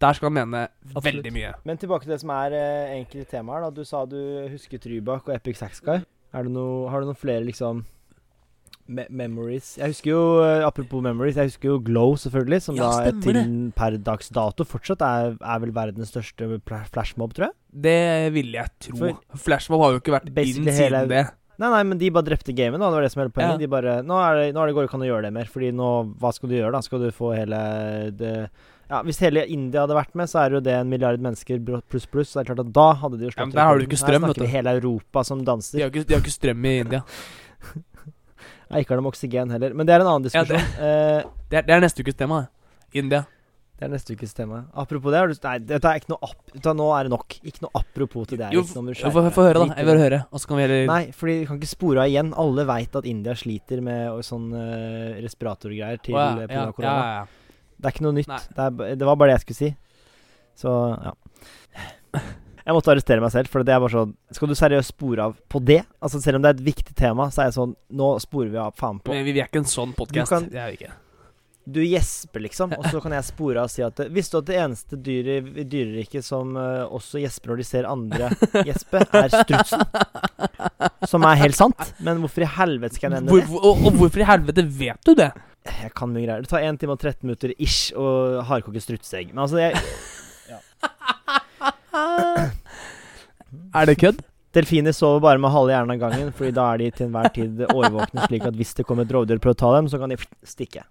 Der 0.01 0.13
skal 0.17 0.31
han 0.31 0.33
mene 0.49 0.67
Absolutt. 0.95 1.05
veldig 1.05 1.31
mye. 1.35 1.53
Men 1.65 1.77
tilbake 1.77 2.07
til 2.07 2.13
det 2.15 2.19
som 2.23 2.29
er 2.33 2.53
eh, 2.57 3.05
temaet. 3.29 3.53
her, 3.61 3.61
da. 3.61 3.69
Du 3.69 3.83
sa 3.85 4.05
du 4.05 4.17
husket 4.49 4.85
Rybak 4.89 5.27
og 5.29 5.35
Epic 5.35 5.57
Sax 5.57 5.79
Guy. 5.81 5.99
Det 6.33 6.45
noe, 6.49 6.89
har 6.89 7.01
du 7.01 7.05
noen 7.11 7.19
flere 7.19 7.43
liksom 7.45 7.83
me 8.87 9.05
memories? 9.09 9.75
Jeg 9.77 9.91
husker 9.93 10.09
jo, 10.11 10.21
eh, 10.43 10.65
Apropos 10.65 11.03
memories, 11.03 11.35
jeg 11.35 11.51
husker 11.51 11.69
jo 11.69 11.79
Glow, 11.85 12.15
selvfølgelig. 12.15 12.61
Som 12.61 12.75
Ja, 12.79 12.89
da 13.03 13.11
til 13.21 13.71
per 13.75 13.97
dags 13.97 14.29
dato 14.29 14.63
fortsatt 14.63 15.01
er, 15.05 15.37
er 15.39 15.59
vel 15.59 15.71
verdens 15.75 16.09
største 16.09 16.61
flashmob, 16.89 17.33
tror 17.33 17.49
jeg. 17.49 17.53
Det 17.71 18.33
vil 18.33 18.51
jeg 18.53 18.69
tro. 18.79 18.97
For- 18.97 19.37
Flashmob 19.37 19.81
har 19.81 19.91
jo 19.91 19.99
ikke 20.01 20.15
vært 20.17 20.31
inn 20.33 20.65
siden 20.65 20.73
hele- 20.73 21.07
det. 21.07 21.27
Nei, 21.61 21.69
nei, 21.69 21.81
men 21.91 21.99
de 22.01 22.09
bare 22.13 22.25
drepte 22.25 22.55
gamet, 22.57 22.81
da. 22.81 22.89
Det 22.89 22.97
var 22.97 23.05
det 23.05 23.11
som 23.13 23.21
hele 23.21 23.33
poenget. 23.35 23.55
Ja. 23.55 23.61
De 23.61 23.69
bare 23.69 23.95
Nå 24.07 24.17
er 24.17 24.39
det, 24.39 24.45
nå 24.55 24.61
er 24.63 24.69
det 24.71 24.75
går 24.79 24.87
ikke 24.87 24.97
an 24.97 25.05
å 25.05 25.09
gjøre 25.11 25.25
det 25.27 25.33
mer, 25.35 25.49
fordi 25.53 25.71
nå 25.77 25.89
Hva 26.21 26.31
skal 26.33 26.49
du 26.49 26.55
gjøre, 26.57 26.71
da? 26.73 26.81
Skal 26.85 27.03
du 27.05 27.09
få 27.13 27.33
hele 27.37 27.59
det 28.17 28.31
Ja, 28.89 29.01
Hvis 29.05 29.21
hele 29.23 29.43
India 29.47 29.83
hadde 29.85 29.95
vært 29.99 30.15
med, 30.17 30.31
så 30.31 30.41
er 30.41 30.49
det 30.49 30.57
jo 30.57 30.63
det 30.65 30.73
en 30.79 30.89
milliard 30.91 31.21
mennesker 31.21 31.61
pluss 31.87 32.07
pluss. 32.09 32.31
Så 32.33 32.39
det 32.39 32.43
er 32.43 32.49
klart 32.51 32.63
at 32.65 32.73
da 32.75 32.87
hadde 33.03 33.19
de 33.21 33.27
jo 33.27 33.31
Ja, 33.31 33.35
slått 33.37 33.51
men 33.51 33.59
der 33.59 33.69
har 33.69 33.77
du 33.77 33.85
ikke 33.85 34.01
strøm, 34.01 34.25
vet 34.27 34.41
du. 34.41 34.47
hele 34.55 34.73
Europa 34.81 35.23
som 35.27 35.45
danser. 35.47 35.77
De 35.77 35.85
har 35.85 35.93
ikke, 35.93 36.07
de 36.09 36.17
har 36.17 36.25
ikke 36.25 36.33
strøm 36.33 36.65
i 36.65 36.73
India. 36.85 37.03
Nei, 38.71 38.81
ikke 38.81 38.95
har 38.95 39.01
de 39.03 39.11
oksygen 39.11 39.53
heller. 39.53 39.73
Men 39.77 39.87
det 39.87 39.93
er 39.95 40.03
en 40.03 40.09
annen 40.15 40.25
diskusjon. 40.25 40.57
Ja, 40.57 41.21
Det 41.51 41.59
er, 41.61 41.67
det 41.67 41.75
er 41.77 41.83
neste 41.83 42.03
ukes 42.03 42.17
tema. 42.19 42.45
India. 42.95 43.25
Det 43.81 43.87
er 43.87 43.93
neste 43.95 44.13
ukes 44.13 44.35
tema. 44.37 44.59
Apropos 44.77 45.09
det 45.09 45.39
Nei, 45.41 45.55
dette 45.65 45.89
er 45.89 45.97
ikke 45.97 46.11
noe 46.11 46.27
hva, 46.29 46.73
Nå 46.77 46.85
er 46.93 47.07
det 47.07 47.11
nok. 47.15 47.35
Ikke 47.49 47.63
noe 47.63 47.79
apropos 47.79 48.27
til 48.29 48.37
det. 48.37 48.51
Jo, 48.53 48.61
noe 48.77 48.93
Få 48.93 49.45
høre, 49.47 49.63
da. 49.63 49.73
Jeg 49.73 49.87
vil 49.87 50.01
høre. 50.03 50.19
Og 50.29 50.43
så 50.43 50.51
kan 50.51 50.59
vi 50.59 50.65
heller 50.67 50.83
Nei, 50.85 50.99
fordi 51.17 51.39
vi 51.39 51.47
kan 51.49 51.57
ikke 51.57 51.69
spore 51.71 52.03
av 52.03 52.11
igjen. 52.11 52.29
Alle 52.43 52.67
veit 52.69 52.99
at 52.99 53.07
India 53.09 53.33
sliter 53.33 53.81
med 53.81 54.21
sånn 54.27 54.51
uh, 54.53 55.17
respiratorgreier 55.23 55.97
til 56.05 56.13
eh, 56.13 56.21
ja, 56.21 56.45
grunn 56.45 56.61
ja, 56.61 56.77
korona. 56.77 56.93
ja, 56.93 57.17
ja. 57.23 57.73
Det 57.81 57.89
er 57.89 57.97
ikke 57.97 58.05
noe 58.05 58.17
nytt. 58.19 58.37
Det, 58.53 58.69
er, 58.69 58.95
det 59.01 59.09
var 59.09 59.17
bare 59.17 59.31
det 59.31 59.39
jeg 59.39 59.45
skulle 59.47 59.61
si. 59.63 59.73
Så 60.61 60.77
ja. 61.01 61.17
Jeg 62.61 62.77
måtte 62.77 62.93
arrestere 62.93 63.25
meg 63.25 63.33
selv, 63.33 63.49
for 63.49 63.65
det 63.65 63.73
er 63.73 63.81
bare 63.81 63.95
sånn 63.95 64.11
Skal 64.37 64.51
du 64.51 64.59
seriøst 64.59 64.93
spore 64.93 65.31
av 65.31 65.39
på 65.49 65.65
det? 65.65 65.81
Altså 65.97 66.21
Selv 66.21 66.37
om 66.37 66.45
det 66.45 66.51
er 66.51 66.59
et 66.59 66.67
viktig 66.69 66.93
tema, 66.93 67.31
så 67.33 67.41
er 67.41 67.49
jeg 67.49 67.57
sånn 67.57 67.73
Nå 67.97 68.13
sporer 68.21 68.53
vi 68.53 68.61
av 68.61 68.75
faen 68.77 69.01
på. 69.01 69.15
Men 69.15 69.25
vi 69.25 69.33
vi 69.33 69.41
er 69.41 69.49
ikke 69.49 69.63
en 69.63 69.71
sånn 69.71 69.97
podkast. 69.97 70.51
Det 70.53 70.61
er 70.61 70.75
vi 70.75 70.83
ikke. 70.83 70.93
Du 71.65 71.81
gjesper, 71.85 72.39
liksom, 72.47 72.71
og 72.73 72.85
så 72.89 72.97
kan 73.03 73.13
jeg 73.13 73.21
spore 73.27 73.61
av 73.61 73.65
og 73.69 73.73
si 73.73 73.83
at 73.85 73.99
Visste 74.09 74.33
du 74.33 74.39
at 74.41 74.47
det 74.49 74.55
eneste 74.63 74.97
dyret 74.97 75.45
i 75.61 75.65
dyreriket 75.69 76.25
som 76.25 76.55
uh, 76.57 76.87
også 76.89 77.21
gjesper 77.21 77.49
når 77.53 77.57
de 77.61 77.65
ser 77.67 77.85
andre 77.89 78.29
gjespe, 78.65 78.97
er 79.13 79.29
strutsen? 79.29 79.81
Som 81.11 81.21
er 81.29 81.37
helt 81.43 81.57
sant. 81.59 81.81
Men 82.01 82.17
hvorfor 82.23 82.41
i 82.47 82.49
helvete 82.57 82.95
skal 82.97 83.11
jeg 83.11 83.15
nevne 83.19 83.29
det? 83.37 83.45
hvor- 83.51 83.61
og, 83.61 83.73
og 83.85 83.91
hvorfor 84.01 84.19
i 84.23 84.25
helvete 84.31 84.65
vet 84.79 85.01
du 85.05 85.13
det? 85.21 85.29
Jeg 85.69 85.91
kan 85.93 86.09
mye 86.09 86.25
greier. 86.25 86.41
Det 86.41 86.49
tar 86.49 86.63
1 86.65 86.79
time 86.81 86.95
og 86.95 86.99
13 87.03 87.21
minutter 87.29 87.53
ish 87.61 87.91
å 87.93 88.41
hardkoke 88.49 88.81
strutseegg. 88.81 89.29
Men 89.35 89.43
altså, 89.45 89.61
jeg 89.61 89.77
Er 93.75 93.87
det 93.87 93.97
kødd? 94.01 94.21
Delfiner 94.55 94.91
sover 94.95 95.21
bare 95.23 95.39
med 95.39 95.53
halve 95.53 95.71
hjernen 95.71 95.93
av 95.95 95.99
gangen, 96.01 96.31
Fordi 96.35 96.51
da 96.55 96.65
er 96.73 96.81
de 96.81 96.89
til 96.95 97.07
enhver 97.07 97.29
tid 97.35 97.61
årvåkne, 97.69 98.25
slik 98.27 98.47
at 98.49 98.57
hvis 98.57 98.73
det 98.79 98.85
kommer 98.87 99.07
et 99.07 99.13
rovdyr 99.15 99.39
for 99.43 99.53
å 99.53 99.59
ta 99.61 99.69
dem, 99.77 99.87
så 99.91 99.99
kan 100.01 100.11
de 100.11 100.17
stikke. 100.47 100.83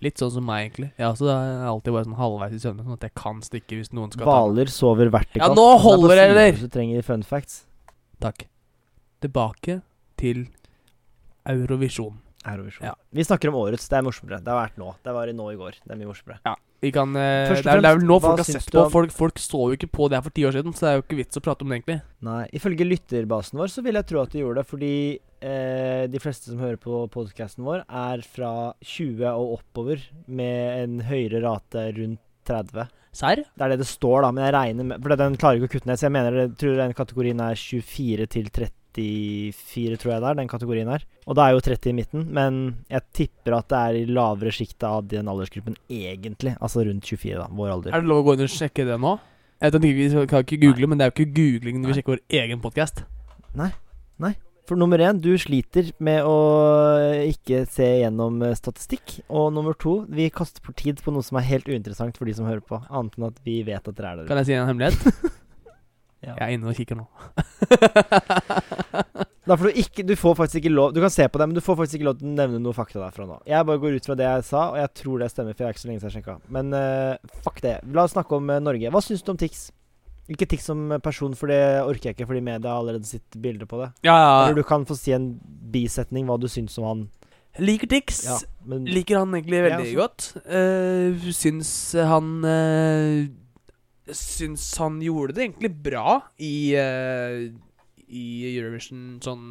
Litt 0.00 0.16
sånn 0.18 0.30
som 0.32 0.46
meg, 0.48 0.64
egentlig. 0.64 0.88
Ja, 0.96 1.10
så 1.14 1.26
det 1.28 1.34
er 1.36 1.66
alltid 1.68 1.92
bare 1.92 2.06
sånn 2.06 2.16
halvveis 2.16 2.54
i 2.56 2.60
søvne, 2.62 2.86
sånn 2.86 2.96
at 2.96 3.04
jeg 3.04 3.14
kan 3.18 3.42
stikke 3.44 3.76
hvis 3.76 3.92
noen 3.92 4.08
skal 4.14 4.24
ta. 4.24 4.30
Hvaler 4.30 4.72
sover 4.72 5.12
vertikalt. 5.12 5.44
Ja, 5.44 5.52
nå 5.58 5.66
holder 5.84 6.14
det, 6.16 6.22
er 6.22 6.32
eller? 6.32 6.56
Du 6.62 6.72
trenger 6.72 7.04
fun 7.06 7.24
facts. 7.28 7.66
Takk. 8.24 8.46
Tilbake 9.22 9.82
til 10.18 10.46
Eurovisjon. 11.52 12.16
Eurovisjon. 12.48 12.88
Ja. 12.88 12.96
Vi 13.12 13.26
snakker 13.26 13.52
om 13.52 13.60
årets. 13.60 13.84
Det 13.90 14.00
er 14.00 14.06
morsommere. 14.06 14.40
Det 14.42 14.50
har 14.50 14.62
vært 14.64 14.80
nå. 14.80 14.94
Det 15.04 15.14
var 15.14 15.30
i 15.30 15.36
nå 15.36 15.52
i 15.52 15.58
går. 15.60 15.78
Det 15.84 15.92
er 15.92 16.00
mye 16.00 16.10
morsommere. 16.10 16.40
Vi 16.42 16.71
kan 16.90 17.14
eh, 17.14 17.52
det, 17.52 17.60
er, 17.62 17.78
det 17.78 17.90
er 17.92 17.98
vel 18.00 18.08
nå 18.08 18.16
folk 18.22 18.40
har 18.42 18.48
sett 18.48 18.72
på. 18.74 18.82
Folk, 18.90 19.12
folk 19.14 19.38
så 19.38 19.60
jo 19.70 19.76
ikke 19.76 19.90
på 19.92 20.08
det 20.10 20.18
her 20.18 20.24
for 20.24 20.34
ti 20.34 20.46
år 20.48 20.56
siden, 20.56 20.74
så 20.74 20.86
det 20.86 20.90
er 20.90 20.96
jo 20.96 21.04
ikke 21.04 21.18
vits 21.20 21.38
å 21.38 21.42
prate 21.44 21.62
om 21.62 21.70
det, 21.70 21.78
egentlig. 21.78 21.98
Nei, 22.26 22.40
ifølge 22.58 22.88
lytterbasen 22.88 23.60
vår 23.60 23.70
så 23.70 23.84
vil 23.86 24.00
jeg 24.00 24.08
tro 24.10 24.22
at 24.24 24.34
de 24.34 24.42
gjorde 24.42 24.58
det, 24.58 24.70
fordi 24.72 24.96
eh, 25.46 26.02
de 26.10 26.22
fleste 26.22 26.50
som 26.50 26.64
hører 26.64 26.80
på 26.82 27.04
podkasten 27.14 27.68
vår, 27.68 27.84
er 27.86 28.26
fra 28.26 28.52
20 28.82 29.22
og 29.30 29.54
oppover, 29.60 30.02
med 30.26 30.82
en 30.82 30.98
høyere 31.06 31.44
rate 31.46 31.86
rundt 32.00 32.22
30. 32.50 32.90
Serr? 33.12 33.42
Det 33.44 33.64
er 33.64 33.74
det 33.74 33.82
det 33.82 33.90
står, 33.90 34.24
da, 34.24 34.32
men 34.32 34.46
jeg 34.46 34.54
regner 34.56 34.86
med 34.88 35.02
For 35.04 35.20
den 35.20 35.34
klarer 35.38 35.60
ikke 35.60 35.68
å 35.68 35.72
kutte 35.76 35.90
ned, 35.90 36.00
så 36.00 36.08
jeg 36.08 36.14
mener 36.16 36.38
jeg 36.40 36.54
tror 36.58 36.78
den 36.80 36.94
kategorien 36.96 37.42
er 37.44 37.60
24 37.60 38.26
til 38.32 38.48
34, 38.96 39.98
tror 40.00 40.12
jeg 40.14 40.22
det 40.24 40.30
er, 40.30 40.38
den 40.40 40.50
kategorien 40.50 40.92
her. 40.92 41.06
Og 41.26 41.38
det 41.38 41.44
er 41.44 41.56
jo 41.56 41.64
30 41.68 41.90
i 41.90 41.96
midten, 41.96 42.26
men 42.34 42.60
jeg 42.92 43.06
tipper 43.18 43.58
at 43.58 43.68
det 43.72 43.80
er 43.80 43.98
i 44.00 44.06
lavere 44.10 44.54
sjiktet 44.54 44.88
av 44.88 45.06
den 45.10 45.30
aldersgruppen 45.32 45.78
egentlig. 45.88 46.56
Altså 46.60 46.84
rundt 46.86 47.08
24, 47.08 47.38
da. 47.40 47.48
Vår 47.50 47.74
alder. 47.76 47.96
Er 47.96 48.04
det 48.04 48.12
lov 48.12 48.22
å 48.22 48.28
gå 48.28 48.36
inn 48.36 48.46
og 48.46 48.54
sjekke 48.54 48.86
det 48.88 49.00
nå? 49.02 49.16
Jeg 49.62 49.70
vet 49.70 49.84
ikke, 49.86 50.06
Vi 50.22 50.26
kan 50.30 50.46
ikke 50.46 50.62
google, 50.64 50.88
men 50.90 50.98
det 50.98 51.04
er 51.04 51.12
jo 51.12 51.18
ikke 51.20 51.36
googling 51.36 51.82
når 51.82 51.92
vi 51.92 51.98
sjekker 52.00 52.16
vår 52.16 52.24
egen 52.42 52.62
podkast. 52.64 53.04
For 54.68 54.78
nummer 54.78 55.00
én, 55.02 55.18
du 55.18 55.32
sliter 55.42 55.88
med 55.98 56.22
å 56.22 56.34
ikke 57.26 57.64
se 57.70 57.88
gjennom 58.04 58.38
eh, 58.46 58.54
statistikk. 58.56 59.18
Og 59.26 59.50
nummer 59.54 59.74
to, 59.74 60.04
vi 60.06 60.28
kaster 60.32 60.62
på 60.62 60.74
tid 60.78 61.02
på 61.02 61.14
noe 61.14 61.26
som 61.26 61.40
er 61.40 61.48
helt 61.48 61.66
uinteressant 61.66 62.16
for 62.18 62.30
de 62.30 62.36
som 62.38 62.46
hører 62.46 62.62
på. 62.64 62.78
Annet 62.88 63.18
enn 63.18 63.26
at 63.26 63.40
vi 63.46 63.58
vet 63.66 63.82
at 63.82 63.98
dere 63.98 64.12
er 64.12 64.22
der. 64.22 64.28
Kan 64.30 64.38
jeg 64.40 64.52
si 64.52 64.56
en 64.56 64.70
hemmelighet? 64.70 65.32
Ja. 66.22 66.36
Jeg 66.38 66.46
er 66.46 66.56
inne 66.56 66.70
og 66.70 66.78
kikker 66.78 66.98
nå. 66.98 67.06
Da 69.42 69.56
får 69.58 69.72
du 69.72 69.80
ikke 69.82 70.04
Du 70.06 70.14
får 70.18 70.36
faktisk 70.38 70.62
ikke 70.62 70.72
lov 70.72 70.94
Du 70.94 71.00
kan 71.02 71.12
se 71.12 71.26
på 71.28 71.40
det, 71.40 71.48
men 71.50 71.56
du 71.56 71.62
får 71.64 71.78
faktisk 71.80 71.98
ikke 71.98 72.08
lov 72.10 72.18
til 72.20 72.30
å 72.30 72.34
nevne 72.36 72.62
noe 72.62 72.76
fakta 72.76 73.02
derfra 73.02 73.26
nå. 73.26 73.40
Jeg 73.48 73.68
bare 73.68 73.82
går 73.82 73.98
ut 73.98 74.06
fra 74.06 74.16
det 74.18 74.28
jeg 74.28 74.48
sa, 74.48 74.64
og 74.70 74.78
jeg 74.78 74.92
tror 75.02 75.22
det 75.22 75.30
stemmer, 75.32 75.56
for 75.56 75.64
jeg 75.64 75.68
er 75.68 75.76
ikke 75.76 75.82
så 75.82 75.90
lenge 75.90 76.02
siden 76.02 76.12
jeg 76.12 76.20
sjekka. 76.20 76.36
Men 76.54 76.74
uh, 76.76 77.38
fuck 77.44 77.62
det. 77.64 77.78
La 77.94 78.06
oss 78.06 78.14
snakke 78.14 78.38
om 78.38 78.52
uh, 78.52 78.60
Norge. 78.62 78.92
Hva 78.94 79.02
syns 79.02 79.24
du 79.26 79.32
om 79.34 79.40
Tix? 79.40 79.64
Ikke 80.30 80.46
Tix 80.46 80.68
som 80.70 80.84
person, 81.02 81.34
for 81.38 81.50
det 81.50 81.58
orker 81.82 82.10
jeg 82.10 82.16
ikke, 82.16 82.28
fordi 82.30 82.44
media 82.46 82.70
har 82.70 82.84
allerede 82.84 83.08
sitt 83.08 83.40
bilde 83.42 83.66
på 83.66 83.82
det. 83.82 83.90
Ja, 84.06 84.14
ja. 84.14 84.38
Eller 84.44 84.62
du 84.62 84.68
kan 84.68 84.86
få 84.86 84.96
si 84.98 85.14
en 85.16 85.32
bisetning 85.74 86.30
hva 86.30 86.38
du 86.38 86.46
syns 86.52 86.78
om 86.78 86.86
han. 86.86 87.04
Liker 87.60 87.90
Tix. 87.90 88.22
Ja, 88.30 88.38
men 88.70 88.86
Liker 88.88 89.18
han 89.20 89.34
egentlig 89.34 89.66
veldig 89.66 89.90
ja, 89.90 89.98
godt. 89.98 90.30
Uh, 90.46 91.32
syns 91.34 91.72
han 91.98 92.36
uh, 92.46 93.26
Syns 94.10 94.64
han 94.82 94.96
gjorde 95.04 95.34
det 95.36 95.44
egentlig 95.46 95.70
bra 95.84 96.16
i 96.42 96.74
uh, 96.74 97.44
I 98.12 98.24
Eurovision 98.58 99.20
sånn 99.22 99.44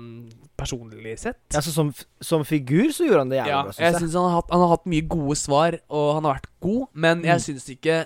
personlig 0.59 1.15
sett. 1.17 1.39
altså, 1.55 1.71
som, 1.73 1.93
som 2.21 2.43
figur 2.45 2.91
så 2.93 3.07
gjorde 3.07 3.23
han 3.23 3.31
det 3.31 3.39
jævlig 3.39 3.53
Ja, 3.53 3.61
bra, 3.63 3.71
jeg 3.71 3.77
syns 3.79 3.85
jeg. 3.87 4.01
Synes 4.03 4.17
han, 4.19 4.27
har 4.29 4.35
hatt- 4.41 4.51
han 4.51 4.59
har 4.65 4.73
hatt 4.75 4.85
mye 4.91 5.07
gode 5.09 5.37
svar, 5.39 5.79
og 5.89 6.09
han 6.19 6.27
har 6.27 6.35
vært 6.35 6.51
god, 6.61 6.83
men 6.93 7.23
jeg 7.23 7.37
Mm. 7.39 7.45
syns 7.47 7.69
ikke 7.73 8.05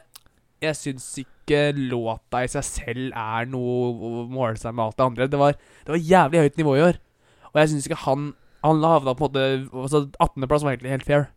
Jeg 0.62 0.76
syns 0.80 1.08
ikke 1.20 1.60
låta 1.76 2.40
i 2.46 2.48
seg 2.48 2.64
selv 2.64 3.12
er 3.14 3.46
noe 3.46 3.92
å 3.92 4.24
måle 4.32 4.56
seg 4.58 4.74
med 4.74 4.86
alt 4.86 4.96
det 4.98 5.06
andre. 5.06 5.28
Det 5.28 5.38
var, 5.38 5.52
det 5.86 5.92
var 5.92 6.00
jævlig 6.00 6.40
høyt 6.46 6.58
nivå 6.58 6.78
i 6.78 6.86
år, 6.88 6.96
og 7.52 7.60
jeg 7.60 7.70
syns 7.74 7.86
ikke 7.90 8.04
han 8.06 8.34
Han 8.64 8.82
havna 8.82 9.14
på 9.14 9.28
en 9.28 9.30
måte 9.30 9.44
altså 9.76 10.00
18.-plass 10.18 10.64
var 10.64 10.72
egentlig 10.74 10.90
helt 10.96 11.04
fair. 11.06 11.28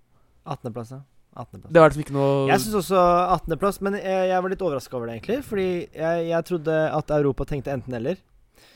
18.-plass, 0.47 0.92
ja. 0.94 1.01
18. 1.38 1.66
Det 1.68 1.83
var 1.83 1.92
liksom 1.92 2.05
ikke 2.05 2.16
noe 2.16 2.48
Jeg 2.51 2.62
syns 2.64 2.79
også 2.83 3.03
18.-plass, 3.37 3.81
men 3.87 3.98
jeg, 4.01 4.24
jeg 4.33 4.44
var 4.44 4.55
litt 4.55 4.64
overraska 4.64 4.98
over 4.98 5.11
det, 5.11 5.18
egentlig. 5.18 5.38
Fordi 5.46 5.68
jeg, 5.87 6.27
jeg 6.31 6.48
trodde 6.51 6.79
at 6.98 7.14
Europa 7.18 7.46
tenkte 7.48 7.74
enten-eller. 7.74 8.20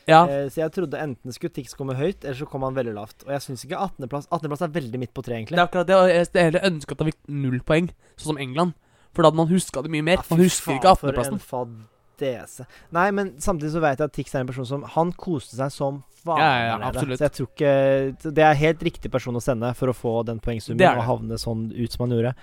Ja, 0.07 0.23
Eh, 0.27 0.49
så 0.51 0.59
jeg 0.63 0.73
trodde 0.75 0.99
enten 0.99 1.31
skulle 1.35 1.53
Tix 1.55 1.75
komme 1.79 1.95
høyt, 1.95 2.23
eller 2.23 2.35
så 2.35 2.47
kom 2.49 2.65
han 2.67 2.75
veldig 2.75 2.95
lavt. 2.97 3.23
Og 3.27 3.31
jeg 3.35 3.45
syns 3.45 3.63
ikke 3.67 3.79
18.-plass 3.79 4.27
18. 4.31 4.51
er 4.67 4.75
veldig 4.79 4.99
midt 4.99 5.13
på 5.15 5.23
treet, 5.23 5.47
det 5.51 5.59
er 5.59 5.63
akkurat 5.63 5.87
det. 5.87 5.99
Jeg 6.11 6.27
skulle 6.29 6.47
heller 6.49 6.67
ønske 6.71 6.95
at 6.95 7.03
han 7.03 7.11
fikk 7.11 7.21
null 7.43 7.59
poeng, 7.63 7.89
sånn 8.17 8.33
som 8.33 8.41
England. 8.43 8.75
For 9.13 9.21
da 9.21 9.29
hadde 9.29 9.39
man 9.43 9.51
huska 9.51 9.83
det 9.85 9.91
mye 9.93 10.05
mer. 10.05 10.19
Ja, 10.23 10.29
Man 10.33 10.41
husker 10.41 10.75
ikke 10.75 10.95
faen, 10.95 11.01
for 11.03 11.11
18.-plassen. 11.13 11.87
en. 12.21 12.65
Nei, 12.91 13.11
men 13.11 13.31
samtidig 13.39 13.71
så 13.73 13.81
vet 13.81 13.97
jeg 13.99 14.05
at 14.05 14.13
Tix 14.13 14.35
er 14.35 14.39
en 14.41 14.47
person 14.47 14.65
som 14.65 14.83
Han 14.83 15.11
koste 15.13 15.55
seg 15.55 15.71
som 15.71 16.03
faen. 16.23 16.39
Ja, 16.39 16.51
ja, 16.57 16.65
ja, 16.77 16.87
absolutt. 16.89 17.19
Så 17.19 17.25
jeg 17.25 17.31
tror 17.31 17.47
ikke 17.51 18.33
Det 18.33 18.43
er 18.43 18.53
helt 18.53 18.79
riktig 18.83 19.11
person 19.11 19.35
å 19.35 19.41
sende 19.41 19.73
for 19.75 19.87
å 19.87 19.93
få 19.97 20.25
den 20.25 20.39
poengsummen 20.39 20.81
og 20.97 21.03
havne 21.03 21.37
sånn 21.41 21.71
ut 21.73 21.91
som 21.91 22.05
han 22.07 22.17
gjorde. 22.17 22.35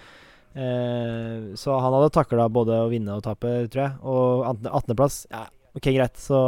Eh, 0.55 1.55
så 1.55 1.77
han 1.81 1.93
hadde 1.95 2.11
takla 2.11 2.49
både 2.51 2.75
å 2.85 2.89
vinne 2.91 3.15
og 3.15 3.23
tape, 3.23 3.69
tror 3.71 3.85
jeg. 3.85 3.93
Og 4.03 4.45
18. 4.45 4.67
18.-plass 4.73 5.27
Ja, 5.31 5.45
ok, 5.77 5.87
greit. 5.95 6.17
Så 6.19 6.41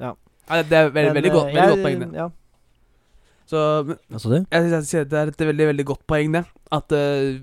ja. 0.00 0.14
Ja, 0.48 0.62
det 0.62 0.72
er 0.72 0.90
veldig, 0.90 1.12
Men, 1.12 1.14
veldig, 1.22 1.32
godt, 1.32 1.48
eh, 1.48 1.54
veldig 1.54 1.60
jeg- 1.60 1.70
godt 1.76 1.84
poeng, 1.86 2.00
det. 2.00 2.18
Ja. 2.18 2.28
Så 3.48 3.86
men 3.86 3.96
Hva 4.10 4.20
sa 4.20 4.28
du? 4.28 4.46
Jeg 4.50 4.62
synes 4.68 4.92
jeg 4.92 5.08
det 5.08 5.18
er 5.18 5.26
et 5.28 5.36
veldig 5.38 5.66
veldig 5.72 5.84
godt 5.86 6.06
poeng, 6.06 6.32
det. 6.32 6.44
At 6.72 6.90
han- 6.92 7.42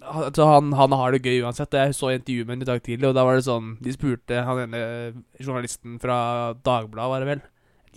altså 0.00 0.46
han, 0.48 0.72
han 0.72 0.92
har 0.92 1.12
det 1.12 1.22
gøy 1.22 1.42
uansett. 1.44 1.70
Jeg 1.76 1.94
så 1.94 2.10
intervjuet 2.14 2.46
med 2.46 2.56
ham 2.56 2.62
i 2.62 2.68
dag 2.70 2.82
tidlig, 2.82 3.08
og 3.08 3.14
da 3.14 3.24
var 3.24 3.36
det 3.36 3.44
sånn 3.46 3.76
De 3.82 3.92
spurte 3.92 4.44
han 4.46 4.58
ene 4.64 5.14
journalisten 5.40 5.98
fra 6.00 6.52
Dagbladet, 6.64 7.10
var 7.10 7.20
det 7.24 7.28
vel. 7.34 7.42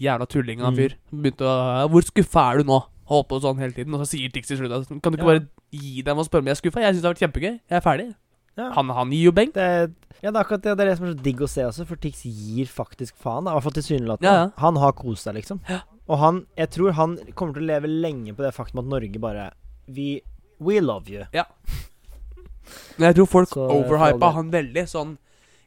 Jævla 0.03 0.25
tulling 0.27 0.61
av 0.61 0.67
en 0.71 0.73
Mm. 0.73 0.79
fyr. 0.81 0.95
Mm. 1.13 1.21
Begynte 1.23 1.45
å 1.45 1.89
'Hvor 1.89 2.01
skuffa 2.03 2.51
er 2.53 2.57
du 2.57 2.63
nå?' 2.65 2.83
Holdt 3.05 3.27
på 3.27 3.41
sånn 3.41 3.59
hele 3.59 3.73
tiden. 3.73 3.93
Og 3.93 3.99
så 4.01 4.15
sier 4.17 4.31
Tix 4.31 4.47
til 4.47 4.57
slutt 4.57 4.71
at 4.71 4.87
'Kan 4.87 5.11
du 5.11 5.17
ikke 5.17 5.27
Ja. 5.27 5.39
bare 5.39 5.47
gi 5.71 6.01
dem 6.01 6.17
og 6.17 6.25
spørre 6.25 6.39
om 6.39 6.45
jeg 6.47 6.51
er 6.57 6.61
skuffa?' 6.61 6.81
Jeg 6.81 6.93
syns 6.95 7.01
det 7.01 7.07
har 7.07 7.13
vært 7.13 7.33
kjempegøy. 7.33 7.59
Jeg 7.69 7.77
er 7.77 7.81
ferdig. 7.81 8.15
Ja. 8.57 8.71
Han, 8.71 8.89
han 8.89 9.09
gir 9.11 9.23
jo 9.25 9.31
beng. 9.31 9.51
Det, 9.51 9.93
ja, 10.21 10.31
det 10.31 10.35
er 10.35 10.43
akkurat 10.43 10.61
det, 10.61 10.77
det 10.77 10.79
er 10.85 10.89
det 10.89 10.97
som 10.97 11.05
er 11.07 11.13
så 11.13 11.23
digg 11.23 11.37
å 11.41 11.47
se 11.49 11.61
også, 11.63 11.85
for 11.87 11.95
Tix 11.95 12.23
gir 12.23 12.65
faktisk 12.65 13.13
faen. 13.17 13.47
I 13.47 13.51
hvert 13.51 13.63
fall 13.63 13.71
tilsynelatende. 13.73 14.23
Ja, 14.23 14.33
ja. 14.45 14.51
Han 14.57 14.75
har 14.77 14.91
kost 14.93 15.23
seg, 15.25 15.35
liksom. 15.35 15.59
Ja. 15.69 15.81
Og 16.07 16.19
han, 16.19 16.45
jeg 16.57 16.69
tror 16.69 16.91
han 16.93 17.17
kommer 17.35 17.53
til 17.53 17.63
å 17.63 17.65
leve 17.65 17.87
lenge 17.87 18.33
på 18.35 18.43
det 18.43 18.53
faktum 18.53 18.79
at 18.79 18.85
Norge 18.85 19.19
bare 19.19 19.51
Vi 19.87 20.21
We 20.61 20.79
love 20.79 21.09
you. 21.09 21.25
Men 22.97 23.09
jeg 23.09 23.15
tror 23.19 23.29
folk 23.31 23.49
Så, 23.53 23.67
overhypa 23.77 24.33
han 24.37 24.51
veldig. 24.53 24.85
Sånn 24.89 25.17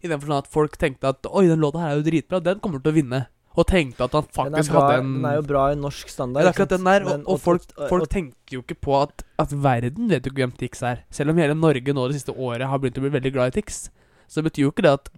I 0.04 0.09
den 0.09 0.20
forstand 0.20 0.44
at 0.44 0.52
folk 0.52 0.76
tenkte 0.78 1.09
at 1.09 1.22
'Oi, 1.26 1.46
den 1.48 1.61
låta 1.61 1.80
her 1.80 1.94
er 1.94 2.00
jo 2.02 2.06
dritbra. 2.11 2.42
Den 2.42 2.61
kommer 2.61 2.82
til 2.82 2.92
å 2.92 2.96
vinne'. 2.96 3.26
Og 3.56 3.64
tenkte 3.66 4.04
at 4.04 4.12
han 4.12 4.26
faktisk 4.28 4.70
bra, 4.70 4.80
hadde 4.82 4.98
en 5.00 5.12
den 5.16 5.24
er 5.24 5.37
jo 5.38 5.42
bra 5.48 5.62
i 5.72 5.76
norsk 5.80 6.11
standard. 6.12 6.44
Ja, 6.44 6.50
akkurat 6.52 6.68
den 6.74 6.85
der, 6.85 7.06
og, 7.09 7.22
og 7.26 7.38
folk, 7.40 7.62
folk 7.88 8.02
og- 8.04 8.11
tenker 8.12 8.52
jo 8.52 8.61
ikke 8.61 8.76
på 8.85 9.02
at, 9.02 9.24
at 9.40 9.48
verden 9.50 10.11
vet 10.12 10.26
jo 10.26 10.30
ikke 10.30 10.42
hvem 10.44 10.52
Tix 10.59 10.82
er. 10.82 11.04
Selv 11.11 11.30
om 11.32 11.37
hele 11.40 11.54
Norge 11.56 11.94
nå 11.96 12.04
det 12.09 12.18
siste 12.20 12.37
året 12.37 12.68
har 12.68 12.78
begynt 12.78 12.98
å 13.00 13.04
bli 13.06 13.14
veldig 13.16 13.32
glad 13.32 13.46
i 13.56 13.61
Tix, 13.62 13.88
så 14.29 14.43
betyr 14.43 14.65
jo 14.67 14.71
ikke 14.73 14.83
det 14.87 14.93
at. 14.97 15.09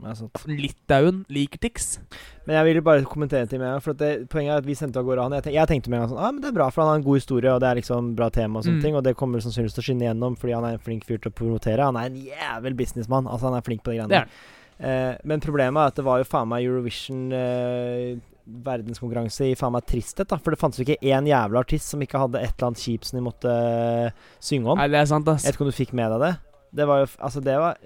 Litauen 0.49 1.23
liker 1.33 1.61
Tix. 1.63 1.99
Men 2.47 2.57
jeg 2.59 2.67
vil 2.69 2.83
bare 2.85 3.05
kommentere 3.09 3.47
en 3.47 3.55
en 3.57 3.65
gang. 3.65 3.81
For 3.85 3.93
det, 3.97 4.29
Poenget 4.29 4.53
er 4.55 4.63
at 4.63 4.67
vi 4.69 4.75
sendte 4.77 5.01
av 5.01 5.05
gårde 5.09 5.23
han. 5.27 5.33
Jeg, 5.39 5.43
tenk, 5.47 5.55
jeg 5.57 5.69
tenkte 5.71 5.91
med 5.91 5.99
en 5.99 6.05
gang 6.07 6.13
sånn 6.13 6.21
ah, 6.23 6.31
men 6.33 6.41
Det 6.45 6.49
er 6.51 6.57
bra, 6.61 6.69
for 6.71 6.83
han 6.85 6.91
har 6.93 7.01
en 7.01 7.07
god 7.09 7.19
historie, 7.21 7.53
og 7.53 7.61
det 7.65 7.69
er 7.71 7.81
liksom 7.81 8.15
bra 8.17 8.29
tema 8.31 8.61
og 8.61 8.65
sånne 8.69 8.79
Mm. 8.79 8.85
ting. 8.85 8.97
Og 8.97 9.05
det 9.05 9.17
kommer 9.17 9.41
sannsynligvis 9.45 9.75
til 9.79 9.83
å 9.83 9.89
skinne 9.89 10.05
igjennom 10.07 10.37
fordi 10.39 10.55
han 10.55 10.65
er 10.69 10.77
en 10.79 10.85
flink 10.85 11.05
fyr 11.09 11.19
til 11.21 11.31
å 11.33 11.35
promotere. 11.35 11.85
Han 11.85 11.97
er 11.97 12.07
en 12.13 12.21
jævel 12.29 12.75
businessmann. 12.77 13.27
Altså, 13.27 13.49
han 13.51 13.59
er 13.59 13.65
flink 13.67 13.83
på 13.83 13.93
de 13.93 13.99
greiene 13.99 14.09
Det 14.09 14.23
er 14.23 14.29
der. 14.29 14.57
Eh, 14.79 15.17
men 15.25 15.41
problemet 15.41 15.81
er 15.81 15.87
at 15.93 15.97
det 15.97 16.05
var 16.05 16.19
jo 16.21 16.25
faen 16.29 16.49
meg 16.49 16.65
Eurovision 16.65 17.33
eh, 17.33 18.17
verdenskonkurranse 18.49 19.51
i 19.51 19.55
faen 19.59 19.75
meg 19.75 19.85
tristhet, 19.89 20.29
da. 20.31 20.39
For 20.41 20.55
det 20.55 20.61
fantes 20.61 20.79
jo 20.81 20.87
ikke 20.87 21.03
én 21.05 21.27
jævla 21.29 21.61
artist 21.65 21.91
som 21.93 22.01
ikke 22.05 22.21
hadde 22.23 22.41
et 22.41 22.55
eller 22.55 22.71
annet 22.71 22.81
kjipt 22.85 23.09
som 23.11 23.19
de 23.19 23.25
måtte 23.27 23.51
eh, 23.53 24.11
synge 24.41 24.71
om. 24.73 24.79
Nei, 24.81 24.89
det 24.93 25.01
er 25.03 25.11
sant, 25.11 25.29
ass. 25.29 25.45
Jeg 25.45 25.53
vet 25.53 25.59
ikke 25.59 25.67
om 25.67 25.73
du 25.73 25.77
fikk 25.77 25.93
med 25.99 26.15
deg 26.15 26.23
det? 26.25 26.33
Det 26.75 26.85
var 26.89 27.05
jo 27.05 27.07
Altså, 27.19 27.41
det 27.45 27.55
var 27.59 27.79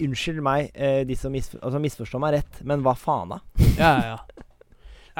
Unnskyld 0.00 0.42
meg, 0.44 0.70
eh, 0.74 1.00
de 1.06 1.16
som 1.18 1.32
misfor, 1.34 1.60
altså, 1.62 1.80
misforstår 1.82 2.22
meg 2.22 2.36
rett, 2.38 2.60
men 2.66 2.84
hva 2.84 2.94
faen, 2.98 3.34
da? 3.34 3.40
Ja, 3.78 3.90
ja, 3.90 4.14
ja. 4.14 4.46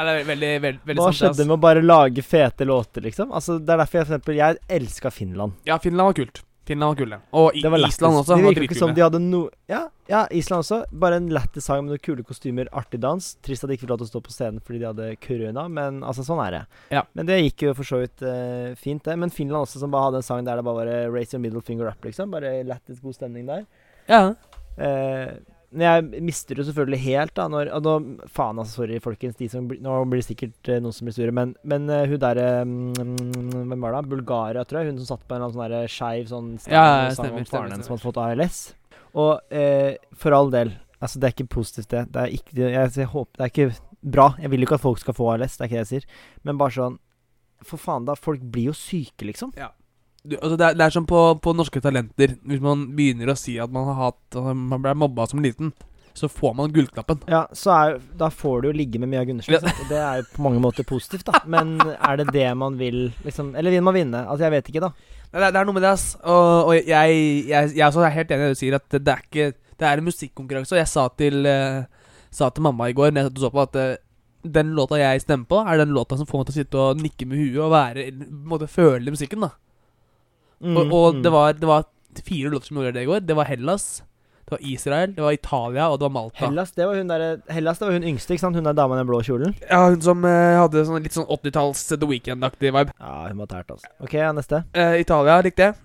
Det 0.00 0.06
er 0.06 0.24
veldig, 0.24 0.50
veldig, 0.62 0.80
veldig 0.86 1.00
Hva 1.02 1.08
sant, 1.10 1.18
skjedde 1.18 1.32
altså. 1.34 1.46
med 1.50 1.56
å 1.56 1.60
bare 1.60 1.82
lage 1.82 2.22
fete 2.24 2.64
låter, 2.68 3.04
liksom? 3.04 3.32
Altså, 3.36 3.58
Det 3.58 3.74
er 3.74 3.82
derfor 3.82 3.98
jeg 3.98 4.06
for 4.06 4.14
eksempel 4.16 4.38
Jeg 4.38 4.60
elska 4.78 5.10
Finland. 5.12 5.58
Ja, 5.68 5.78
Finland 5.82 6.12
var 6.12 6.16
kult. 6.22 6.42
Finland 6.68 6.92
var 6.92 6.98
kule. 7.00 7.18
Og 7.34 7.56
I 7.56 7.62
var 7.64 7.82
Island 7.86 8.18
også. 8.20 8.36
Det 8.36 8.44
virka 8.44 8.66
ikke 8.68 8.78
som 8.78 8.92
de 8.94 9.02
hadde 9.02 9.20
noe 9.22 9.50
ja, 9.70 9.80
ja, 10.10 10.24
Island 10.30 10.64
også. 10.64 10.80
Bare 11.02 11.18
en 11.18 11.30
lættis 11.32 11.66
sang 11.66 11.82
med 11.84 11.94
noen 11.94 12.02
kule 12.04 12.24
kostymer, 12.26 12.68
artig 12.76 13.00
dans. 13.02 13.30
Trist 13.44 13.64
at 13.64 13.70
de 13.70 13.78
ikke 13.78 13.86
fikk 13.86 13.92
lov 13.94 14.02
til 14.02 14.08
å 14.08 14.12
stå 14.12 14.22
på 14.26 14.34
scenen 14.34 14.62
fordi 14.64 14.82
de 14.82 14.88
hadde 14.90 15.08
korona, 15.24 15.66
men 15.72 16.02
altså, 16.06 16.26
sånn 16.26 16.42
er 16.44 16.58
det. 16.58 16.62
Ja. 16.94 17.04
Men 17.18 17.30
det 17.30 17.40
gikk 17.40 17.66
jo 17.68 17.76
for 17.78 17.88
så 17.88 18.02
vidt 18.02 18.22
uh, 18.26 18.76
fint, 18.78 19.02
det. 19.06 19.16
Men 19.18 19.34
Finland 19.34 19.64
også, 19.66 19.82
som 19.82 19.94
bare 19.94 20.10
hadde 20.10 20.22
en 20.22 20.28
sang 20.28 20.44
der 20.46 20.60
det 20.60 20.66
bare 20.66 20.82
var 20.82 20.92
eh, 20.92 21.08
'Raise 21.10 21.34
your 21.34 21.42
middle 21.42 21.64
finger 21.64 21.90
up', 21.90 22.04
liksom. 22.06 22.30
Bare 22.34 22.60
lættis, 22.66 23.00
god 23.02 23.18
stemning 23.18 23.48
der. 23.48 23.64
Ja. 24.10 24.22
Men 24.76 25.42
jeg 25.70 26.22
mister 26.26 26.58
jo 26.58 26.64
selvfølgelig 26.66 26.98
helt, 27.04 27.32
da, 27.38 27.44
når 27.50 27.68
nå, 27.84 27.92
Faen, 28.26 28.58
altså, 28.58 28.80
sorry, 28.80 28.96
folkens. 29.02 29.36
De 29.38 29.46
som, 29.52 29.68
nå 29.70 29.98
blir 30.10 30.18
det 30.18 30.26
sikkert 30.26 30.70
eh, 30.70 30.80
noen 30.82 30.94
som 30.96 31.06
blir 31.06 31.14
sure, 31.14 31.34
men, 31.36 31.52
men 31.62 31.86
eh, 31.94 32.08
hun 32.10 32.18
derre 32.22 32.48
mm, 32.66 33.68
Hvem 33.70 33.84
var 33.86 33.94
det? 33.94 34.10
Bulgaria, 34.10 34.64
tror 34.66 34.80
jeg. 34.80 34.90
Hun 34.90 34.98
som 35.04 35.12
satt 35.12 35.26
på 35.28 35.36
en 35.36 35.44
eller 35.44 35.54
annen 35.54 35.86
sånn 35.86 35.94
skeiv 35.94 36.30
sånn 36.32 36.48
stand 36.58 36.74
Ja, 36.74 36.84
ja, 37.06 37.12
stemmer, 37.14 37.36
om 37.38 37.46
stemmer, 37.46 37.50
faren 37.52 37.76
hennes 37.76 37.86
som 37.86 38.00
stemmer. 38.00 38.24
hadde 38.26 38.40
fått 38.40 38.50
ALS. 38.50 38.60
Og 39.20 39.54
eh, 39.62 39.92
for 40.18 40.34
all 40.34 40.50
del, 40.54 40.74
altså, 40.98 41.22
det 41.22 41.30
er 41.30 41.36
ikke 41.36 41.52
positivt, 41.54 41.90
det. 41.94 42.04
Det 42.16 42.24
er 42.24 42.34
ikke, 42.40 42.56
jeg, 42.64 42.94
jeg 42.98 43.10
håper, 43.14 43.32
det 43.38 43.46
er 43.46 43.54
ikke 43.54 44.10
bra. 44.16 44.26
Jeg 44.42 44.50
vil 44.50 44.64
jo 44.64 44.70
ikke 44.70 44.80
at 44.80 44.86
folk 44.88 45.02
skal 45.04 45.18
få 45.20 45.30
ALS, 45.36 45.54
det 45.54 45.66
er 45.66 45.70
ikke 45.70 45.78
det 45.78 45.84
jeg 45.84 45.92
sier. 45.94 46.26
Men 46.42 46.58
bare 46.58 46.74
sånn 46.80 46.98
For 47.66 47.76
faen, 47.78 48.06
da. 48.08 48.14
Folk 48.16 48.42
blir 48.42 48.70
jo 48.70 48.74
syke, 48.74 49.26
liksom. 49.28 49.54
Du, 50.22 50.36
altså 50.36 50.56
det, 50.56 50.66
er, 50.66 50.74
det 50.76 50.84
er 50.84 50.92
som 50.92 51.06
på, 51.08 51.20
på 51.40 51.52
Norske 51.56 51.80
Talenter. 51.80 52.34
Hvis 52.44 52.60
man 52.64 52.90
begynner 52.96 53.32
å 53.32 53.38
si 53.38 53.56
at 53.60 53.72
man 53.72 53.88
har 53.88 53.96
hatt 53.96 54.36
Man 54.52 54.82
ble 54.82 54.92
mobba 54.98 55.24
som 55.30 55.40
liten, 55.40 55.72
så 56.12 56.28
får 56.28 56.54
man 56.58 56.72
gullknappen. 56.74 57.22
Ja, 57.30 57.44
så 57.56 57.72
er, 57.72 57.94
da 58.18 58.28
får 58.34 58.60
du 58.60 58.68
jo 58.70 58.74
ligge 58.76 59.00
med 59.00 59.08
Mia 59.12 59.22
Gundersen. 59.24 59.54
Ja. 59.56 59.72
Og 59.72 59.88
det 59.88 60.00
er 60.00 60.20
jo 60.20 60.26
på 60.34 60.44
mange 60.44 60.60
måter 60.62 60.84
positivt, 60.84 61.24
da. 61.30 61.40
Men 61.48 61.78
er 61.80 62.20
det 62.20 62.28
det 62.34 62.48
man 62.58 62.76
vil 62.80 63.06
liksom 63.24 63.54
Eller 63.56 63.72
vil 63.72 63.86
man 63.86 63.96
vinne? 63.96 64.26
Altså, 64.26 64.48
jeg 64.48 64.56
vet 64.58 64.68
ikke, 64.72 64.84
da. 64.84 64.92
Det 65.30 65.46
det 65.54 65.62
er 65.62 65.68
noe 65.68 65.78
med 65.78 65.86
det, 65.86 65.94
ass. 65.94 66.10
Og, 66.20 66.72
og 66.72 66.74
jeg, 66.74 67.16
jeg, 67.48 67.72
jeg 67.78 67.78
jeg 67.78 68.04
er 68.04 68.18
helt 68.18 68.34
enig 68.34 68.44
i 68.44 68.50
det 68.50 68.58
du 68.58 68.60
sier, 68.60 68.76
at 68.76 68.86
det, 68.90 69.02
det 69.06 69.14
er 69.14 69.24
ikke 69.24 69.48
Det 69.80 69.88
er 69.88 70.02
en 70.02 70.08
musikkonkurranse. 70.10 70.76
Og 70.76 70.82
jeg 70.82 70.92
sa 70.92 71.06
til, 71.16 71.46
uh, 71.46 72.12
sa 72.30 72.50
til 72.50 72.66
mamma 72.66 72.90
i 72.90 72.96
går 72.96 73.14
Når 73.14 73.22
jeg 73.22 73.30
satt 73.30 73.40
og 73.40 73.46
så 73.46 73.54
på, 73.54 73.66
at 73.68 73.80
uh, 73.80 74.04
den 74.40 74.76
låta 74.76 74.96
jeg 74.96 75.20
stemmer 75.20 75.48
på, 75.48 75.64
er 75.64 75.80
den 75.80 75.96
låta 75.96 76.16
som 76.16 76.28
får 76.28 76.40
meg 76.40 76.46
til 76.48 76.54
å 76.54 76.60
sitte 76.60 76.84
og 76.84 77.00
nikke 77.00 77.26
med 77.28 77.40
huet 77.42 77.58
og 77.60 77.74
være 77.74 78.06
måtte 78.48 78.68
føle 78.72 79.12
musikken. 79.12 79.44
da 79.44 79.52
Mm, 80.60 80.76
Og, 80.76 80.92
og 80.92 81.14
mm. 81.16 81.22
det, 81.24 81.30
var, 81.32 81.52
det 81.56 81.66
var 81.70 81.84
fire 82.26 82.50
låter 82.52 82.66
som 82.66 82.76
gjorde 82.80 82.92
det 82.98 83.02
i 83.02 83.08
går. 83.08 83.20
Det 83.24 83.36
var 83.38 83.44
Hellas, 83.48 84.02
det 84.44 84.50
var 84.56 84.64
Israel, 84.66 85.14
det 85.14 85.22
var 85.24 85.32
Italia, 85.32 85.88
og 85.88 85.98
det 86.00 86.04
var 86.08 86.14
Malta. 86.16 86.44
Hellas, 86.44 86.72
det 86.76 86.86
var 86.86 86.98
hun 86.98 87.08
der, 87.08 87.24
Hellas, 87.48 87.78
det 87.78 87.86
var 87.86 87.92
hun 87.96 88.04
yngste, 88.10 88.34
ikke 88.34 88.44
sant? 88.44 88.56
Hun 88.58 88.64
der 88.68 88.76
dama 88.76 88.96
i 88.98 89.00
den 89.00 89.08
blå 89.08 89.20
kjolen. 89.24 89.54
Ja, 89.70 89.84
hun 89.88 90.00
som 90.04 90.24
eh, 90.28 90.58
hadde 90.58 90.84
sånn 90.88 91.02
litt 91.06 91.16
sånn 91.16 91.28
80-talls 91.30 91.84
The 91.94 92.08
Weekend-aktig 92.10 92.74
vibe. 92.74 92.92
Ja, 92.98 93.14
hun 93.30 93.40
var 93.44 93.50
tært, 93.54 93.70
altså. 93.76 93.88
Ok, 94.04 94.18
ja, 94.20 94.32
neste. 94.36 94.64
Eh, 94.74 94.98
Italia 95.04 95.38
likte 95.46 95.70
jeg. 95.70 95.78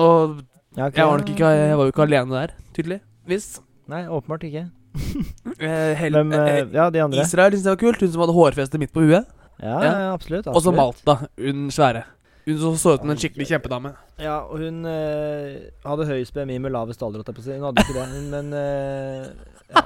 Og 0.00 0.40
Ja, 0.74 0.88
okay. 0.88 0.98
jeg 0.98 1.06
var 1.06 1.20
ikke 1.22 1.50
Jeg 1.54 1.76
var 1.78 1.86
jo 1.86 1.92
ikke 1.92 2.02
alene 2.08 2.34
der, 2.34 2.54
tydeligvis. 2.74 3.44
Nei, 3.92 4.06
åpenbart 4.08 4.48
ikke. 4.48 4.64
Eh, 5.58 5.92
Hel 5.98 6.14
Hvem 6.14 6.32
eh, 6.34 6.48
eh, 6.62 6.68
Ja, 6.74 6.88
de 6.90 7.00
andre. 7.02 7.22
Israel 7.22 7.52
syntes 7.54 7.66
jeg 7.66 7.74
var 7.76 7.80
kult. 7.82 8.00
Hun 8.02 8.10
som 8.14 8.22
hadde 8.24 8.34
hårfeste 8.34 8.78
midt 8.80 8.92
på 8.94 9.04
huet. 9.04 9.26
Ja, 9.62 9.76
Ja. 9.82 9.92
absolutt, 10.14 10.46
absolutt. 10.46 10.56
Og 10.56 10.62
så. 10.64 10.72
Malta, 10.74 11.16
hun 11.38 11.68
svære. 11.74 12.02
Hun 12.44 12.58
så, 12.60 12.70
så 12.76 12.94
ut 12.94 13.00
som 13.04 13.10
en 13.14 13.16
skikkelig 13.20 13.46
kjempedame. 13.48 13.94
Ja, 14.20 14.40
og 14.44 14.58
hun 14.60 14.82
eh, 14.84 15.70
hadde 15.84 16.04
høyest 16.10 16.34
BMI 16.36 16.58
med 16.60 16.74
lavest 16.74 17.00
alder, 17.02 17.22
holdt 17.22 17.30
jeg 17.32 17.38
på 17.38 17.40
å 17.40 17.46
si. 17.46 17.54
Hun 17.56 17.64
hadde 17.70 17.84
ikke 17.86 17.96
det, 17.96 18.08
hun- 18.12 18.30
men 18.34 18.52
eh, 18.58 19.30
ja. 19.74 19.84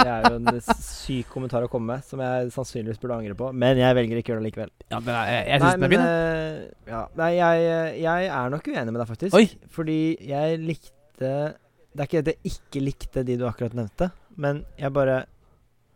Det 0.00 0.06
er 0.08 0.24
jo 0.32 0.38
en 0.40 0.60
syk 0.80 1.28
kommentar 1.30 1.62
å 1.62 1.68
komme 1.70 1.92
med, 1.94 2.04
som 2.08 2.18
jeg 2.24 2.48
sannsynligvis 2.54 2.98
burde 3.02 3.18
angre 3.20 3.36
på. 3.38 3.50
Men 3.54 3.78
jeg 3.78 3.94
velger 3.98 4.18
ikke 4.18 4.32
å 4.32 4.34
gjøre 4.34 4.42
det 4.42 4.48
likevel. 4.48 4.70
Ja, 4.90 4.98
men 4.98 5.14
jeg, 5.14 5.34
jeg, 5.36 5.46
jeg 5.50 5.60
syns 5.60 5.74
den 5.76 5.84
er 5.86 5.92
fin. 5.92 6.06
eh, 6.06 6.90
ja. 6.90 7.02
Nei, 7.20 7.28
jeg, 7.36 8.00
jeg 8.02 8.30
er 8.40 8.54
nok 8.56 8.70
uenig 8.72 8.94
med 8.96 9.00
deg, 9.02 9.10
faktisk. 9.12 9.36
Oi. 9.38 9.44
Fordi 9.76 9.98
jeg 10.30 10.58
likte 10.64 10.94
Det 11.20 12.00
er 12.00 12.06
ikke 12.08 12.22
at 12.24 12.30
jeg 12.32 12.50
ikke 12.54 12.82
likte 12.82 13.22
de 13.28 13.36
du 13.36 13.44
akkurat 13.46 13.74
nevnte, 13.76 14.10
men 14.40 14.64
jeg 14.80 14.92
bare 14.96 15.20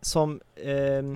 Som 0.05 0.37
eh, 0.61 1.15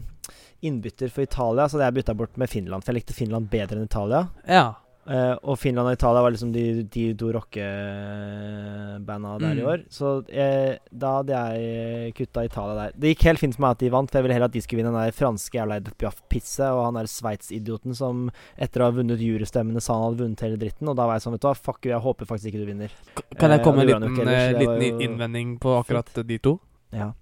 innbytter 0.62 1.08
for 1.10 1.22
Italia 1.22 1.68
så 1.68 1.78
hadde 1.78 1.88
jeg 1.92 2.02
bytta 2.02 2.14
bort 2.18 2.36
med 2.36 2.48
Finland, 2.50 2.82
for 2.84 2.92
jeg 2.92 3.02
likte 3.02 3.14
Finland 3.14 3.48
bedre 3.50 3.76
enn 3.78 3.84
Italia. 3.88 4.28
Ja. 4.48 4.74
Eh, 5.08 5.36
og 5.48 5.56
Finland 5.56 5.88
og 5.88 5.94
Italia 5.96 6.20
var 6.20 6.30
liksom 6.34 6.50
de, 6.52 6.82
de 6.84 7.14
to 7.16 7.30
rockebanda 7.32 9.38
der 9.40 9.54
i 9.56 9.62
Mm. 9.62 9.68
år. 9.68 9.78
Så 9.88 10.24
jeg, 10.28 10.78
da 10.92 11.12
hadde 11.16 11.32
jeg 11.32 12.12
kutta 12.14 12.44
Italia 12.44 12.74
der. 12.74 12.92
Det 12.98 13.14
gikk 13.14 13.22
helt 13.24 13.38
fint 13.40 13.54
for 13.56 13.62
meg 13.64 13.70
at 13.70 13.78
de 13.78 13.88
vant, 13.90 14.10
for 14.10 14.18
jeg 14.18 14.22
ville 14.26 14.34
heller 14.36 14.44
at 14.50 14.52
de 14.52 14.60
skulle 14.60 14.82
vinne 14.82 14.92
den 14.92 15.00
der 15.06 15.12
franske 15.16 15.56
jævla 15.58 15.76
Edith 15.80 15.96
Piaf-pisset 15.96 16.68
og 16.72 16.84
han 16.84 16.94
der 17.00 17.06
Sveits-idioten 17.08 17.94
som 17.96 18.28
etter 18.58 18.82
å 18.82 18.90
ha 18.90 18.96
vunnet 18.98 19.18
jurystemmene 19.24 19.80
sa 19.80 19.94
han 19.94 20.10
hadde 20.12 20.22
vunnet 20.24 20.40
hele 20.44 20.56
dritten. 20.60 20.88
Og 20.88 20.96
da 20.96 21.06
var 21.06 21.14
jeg 21.16 21.22
sånn, 21.26 21.32
vet 21.38 21.40
du 21.40 21.48
hva, 21.48 21.56
fuck 21.56 21.80
you, 21.86 21.90
jeg 21.94 22.00
håper 22.04 22.26
faktisk 22.28 22.48
ikke 22.52 22.64
du 22.64 22.66
vinner. 22.72 22.90
Kan 23.38 23.50
jeg 23.50 23.60
Eh, 23.60 23.64
komme 23.64 23.80
og 23.80 23.86
med 23.86 23.94
en 23.94 24.12
liten, 24.12 24.28
eh, 24.28 24.66
var 24.66 24.78
liten 24.78 25.00
innvending 25.00 25.58
på 25.58 25.78
akkurat 25.82 26.26
de 26.26 26.38
to? 26.38 26.60
Ja. 26.92 27.12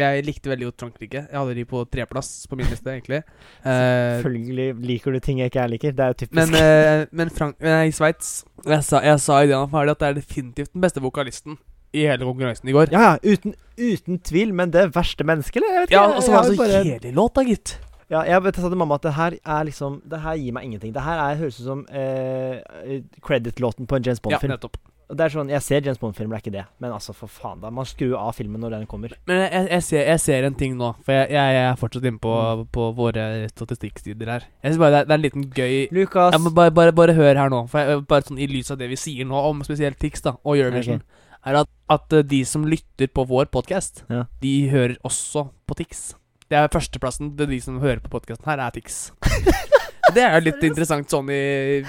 Jeg 0.00 0.24
likte 0.26 0.50
veldig 0.50 0.66
godt 0.68 0.80
Frankrike. 0.84 1.22
Jeg 1.30 1.38
hadde 1.38 1.54
de 1.54 1.64
på 1.64 1.84
treplass 1.90 2.46
på 2.48 2.56
min 2.56 2.66
liste, 2.70 2.86
egentlig. 2.90 3.22
Eh, 3.68 4.22
Selvfølgelig 4.22 4.74
liker 4.86 5.12
du 5.12 5.18
ting 5.20 5.38
jeg 5.42 5.50
ikke 5.50 5.60
jeg 5.60 5.70
liker. 5.70 5.92
Det 5.98 6.04
er 6.04 6.12
jo 6.12 6.18
typisk. 6.22 6.36
men 6.38 6.54
uh, 6.54 7.06
men 7.12 7.30
Frank 7.30 7.58
nei, 7.60 7.90
Sveits 7.90 8.44
jeg, 8.64 8.82
sa- 8.86 9.02
jeg 9.04 9.18
sa 9.20 9.40
i 9.42 9.46
det 9.50 9.56
han 9.58 9.68
ferdig, 9.72 9.90
at 9.96 9.98
det 10.04 10.08
er 10.08 10.14
definitivt 10.20 10.72
den 10.72 10.80
beste 10.86 11.00
vokalisten 11.02 11.58
i 11.96 12.04
hele 12.06 12.24
konkurransen 12.28 12.68
i 12.68 12.72
går. 12.76 12.90
ja, 12.92 13.00
ja, 13.00 13.32
uten, 13.34 13.54
uten 13.80 14.18
tvil, 14.20 14.50
men 14.54 14.70
det 14.70 14.90
verste 14.94 15.24
mennesket, 15.24 15.56
eller? 15.62 15.74
Jeg 15.74 15.86
vet 15.86 15.94
Ja, 15.96 16.02
og 16.14 16.22
så 16.22 16.32
var 16.32 16.42
det 16.44 16.56
så 16.56 16.62
bare- 16.62 16.82
kjedelig 16.84 17.14
låt, 17.16 17.34
da, 17.34 17.44
gitt. 17.48 17.78
Ja, 18.10 18.22
jeg 18.24 18.42
vet, 18.42 18.56
jeg 18.56 18.64
sa 18.64 18.68
til 18.72 18.78
mamma 18.80 18.94
at 18.96 19.02
det 19.04 19.12
her 19.18 19.34
er 19.44 19.64
liksom 19.68 19.98
Det 20.08 20.20
her 20.24 20.36
gir 20.40 20.52
meg 20.56 20.64
ingenting. 20.64 20.92
Det 20.94 21.02
her 21.04 21.18
er, 21.26 21.34
høres 21.42 21.58
ut 21.60 21.64
som 21.66 21.82
eh, 21.92 23.00
credit-låten 23.20 23.86
på 23.88 23.96
en 23.98 24.02
James 24.06 24.20
Bond-film. 24.20 24.50
Ja, 24.52 24.56
nettopp. 24.56 24.76
Det 25.08 25.24
er 25.24 25.32
sånn, 25.32 25.48
Jeg 25.48 25.62
ser 25.64 25.80
James 25.86 25.96
Bond-filmer, 26.02 26.36
det 26.36 26.38
er 26.38 26.42
ikke 26.50 26.52
det. 26.58 26.64
Men 26.84 26.92
altså, 26.92 27.14
for 27.16 27.30
faen, 27.32 27.62
da. 27.62 27.70
Man 27.72 27.86
skrur 27.88 28.12
av 28.20 28.34
filmen 28.36 28.60
når 28.60 28.74
den 28.76 28.86
kommer. 28.86 29.14
Men 29.26 29.38
jeg, 29.40 29.52
jeg, 29.54 29.68
jeg, 29.72 29.82
ser, 29.86 30.02
jeg 30.10 30.20
ser 30.20 30.44
en 30.44 30.54
ting 30.60 30.74
nå, 30.76 30.90
for 31.06 31.12
jeg, 31.16 31.30
jeg, 31.32 31.54
jeg 31.56 31.64
er 31.70 31.78
fortsatt 31.80 32.04
inne 32.10 32.20
på, 32.20 32.34
Mm. 32.58 32.66
på 32.76 32.88
våre 32.98 33.24
statistikksider 33.48 34.28
her. 34.34 34.44
Jeg 34.62 34.74
synes 34.74 34.80
bare 34.82 34.90
det 34.92 34.98
er, 35.00 35.04
det 35.08 35.14
er 35.14 35.18
en 35.18 35.24
liten 35.24 35.46
gøy 35.56 35.88
Lukas 35.96 36.36
ja, 36.36 36.38
må 36.44 36.52
bare, 36.54 36.70
bare, 36.76 36.92
bare 36.92 37.14
hør 37.16 37.40
her 37.40 37.48
nå, 37.48 37.62
for 37.72 37.80
jeg, 37.80 38.02
bare 38.10 38.26
sånn 38.28 38.38
i 38.38 38.46
lys 38.52 38.70
av 38.70 38.78
det 38.82 38.88
vi 38.92 38.96
sier 39.00 39.24
nå 39.24 39.40
om 39.48 39.64
spesielt 39.64 39.96
Tix 39.98 40.20
da, 40.28 40.34
og 40.44 40.60
Eurovision, 40.60 41.00
er 41.48 41.60
at, 41.62 41.68
at 41.88 42.12
eh, 42.18 42.22
de 42.28 42.42
som 42.44 42.66
lytter 42.68 43.08
på 43.08 43.24
vår 43.30 43.48
podcast, 43.54 44.04
Ja. 44.12 44.26
de 44.44 44.54
hører 44.68 44.96
også 45.08 45.48
på 45.66 45.74
Tix. 45.80 46.10
Det 46.50 46.56
er 46.60 46.68
førsteplassen 46.72 47.32
til 47.36 47.48
de 47.48 47.58
som 47.64 47.80
hører 47.80 48.00
på 48.04 48.12
podcasten 48.12 48.44
her, 48.48 48.60
er 48.60 48.76
Tix. 48.76 49.08
det 50.16 50.24
er 50.24 50.36
jo 50.38 50.44
litt 50.48 50.62
interessant 50.68 51.10
sånn 51.10 51.30
i, 51.34 51.80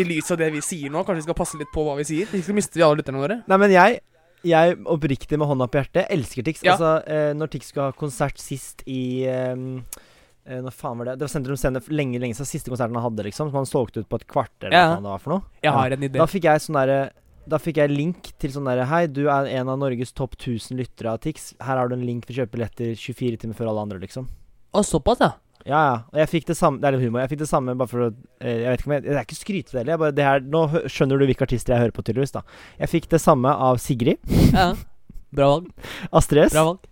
i 0.00 0.06
lys 0.06 0.30
av 0.34 0.40
det 0.40 0.50
vi 0.54 0.62
sier 0.64 0.92
nå. 0.92 1.04
Kanskje 1.04 1.22
vi 1.22 1.26
skal 1.28 1.38
passe 1.38 1.60
litt 1.60 1.70
på 1.74 1.84
hva 1.86 1.98
vi 2.00 2.06
sier. 2.08 2.32
Ikke 2.38 2.56
mister 2.56 2.80
vi 2.80 2.86
alle 2.86 3.00
lytterne 3.02 3.22
våre. 3.22 3.42
Nei, 3.50 3.60
men 3.62 3.74
jeg 3.74 4.00
jeg 4.42 4.74
oppriktig 4.90 5.38
med 5.38 5.46
hånda 5.46 5.68
på 5.70 5.78
hjertet 5.78 6.08
elsker 6.10 6.42
Tix. 6.46 6.64
Ja. 6.66 6.74
Altså, 6.74 6.88
eh, 7.06 7.30
når 7.38 7.52
Tix 7.52 7.68
skulle 7.70 7.92
ha 7.92 7.94
konsert 7.94 8.40
sist 8.42 8.82
i 8.90 9.22
eh, 9.30 9.54
Når 9.54 10.74
faen 10.74 10.98
var 10.98 11.12
det? 11.12 11.20
Det 11.20 11.28
var 11.28 11.30
Sentrum 11.30 11.58
Scene 11.60 11.82
lenge 11.94 12.18
lenge 12.18 12.34
siden. 12.34 12.50
Siste 12.50 12.72
konserten 12.72 12.98
han 12.98 13.06
hadde, 13.06 13.22
liksom. 13.28 13.52
Som 13.52 13.60
han 13.60 13.68
solgte 13.70 14.02
ut 14.02 14.08
på 14.10 14.18
et 14.18 14.26
kvarter, 14.26 14.66
eller 14.66 14.78
Ja. 14.80 14.88
hva 14.96 15.04
det 15.04 15.12
var 15.12 15.22
for 15.22 15.34
noe. 15.36 15.42
Jeg 15.62 15.76
har 15.76 15.94
en 15.94 16.02
idé. 16.08 16.18
Da 16.18 16.26
fikk 16.26 16.48
jeg 16.50 16.64
sånn 16.66 16.80
derre 16.80 17.02
da 17.42 17.58
fikk 17.58 17.80
jeg 17.80 17.90
link 17.90 18.28
til 18.38 18.52
sånn 18.54 18.68
derre 18.70 18.84
Hei, 18.86 19.06
du 19.10 19.24
er 19.26 19.48
en 19.58 19.70
av 19.72 19.78
Norges 19.80 20.12
topp 20.14 20.36
1000 20.38 20.78
lyttere 20.78 21.10
av 21.10 21.18
Tix. 21.24 21.54
Her 21.58 21.80
har 21.80 21.88
du 21.90 21.96
en 21.96 22.04
link 22.06 22.26
for 22.26 22.34
å 22.34 22.42
kjøpe 22.42 22.54
billetter 22.54 22.92
24 22.94 23.40
timer 23.42 23.58
før 23.58 23.72
alle 23.72 23.82
andre, 23.82 23.98
liksom. 24.02 24.28
Å, 24.72 24.82
såpass, 24.86 25.22
ja. 25.22 25.32
Ja, 25.68 25.80
ja. 25.86 25.96
Og 26.10 26.20
jeg 26.22 26.30
fikk 26.30 26.48
det 26.50 26.56
samme 26.58 26.82
Det 26.82 26.88
er 26.88 26.96
litt 26.96 27.04
humor. 27.06 27.22
Jeg 27.22 27.32
fikk 27.34 27.42
det 27.44 27.50
samme 27.50 27.74
bare 27.78 27.90
for 27.90 28.06
å 28.06 28.10
eh, 28.42 28.62
Jeg 28.64 28.68
vet 28.72 28.80
ikke 28.82 28.90
om 28.90 28.94
jeg 28.96 29.04
Det 29.06 29.14
er 29.14 29.26
ikke 29.26 29.38
skrytete 29.38 29.84
Jeg 29.86 30.00
bare 30.02 30.16
det 30.16 30.26
her 30.26 30.42
Nå 30.42 30.62
skjønner 30.90 31.22
du 31.22 31.26
hvilke 31.28 31.46
artister 31.46 31.76
jeg 31.76 31.84
hører 31.84 31.96
på, 31.96 32.04
tydeligvis, 32.06 32.34
da. 32.34 32.42
Jeg 32.82 32.92
fikk 32.96 33.10
det 33.12 33.22
samme 33.22 33.52
av 33.68 33.78
Sigrid, 33.82 34.18
ja. 34.52 34.72
Bra 35.32 35.52
valg. 35.54 35.68
Astrid 36.12 36.50
S 36.50 36.56
Bra 36.56 36.64
valg. 36.72 36.88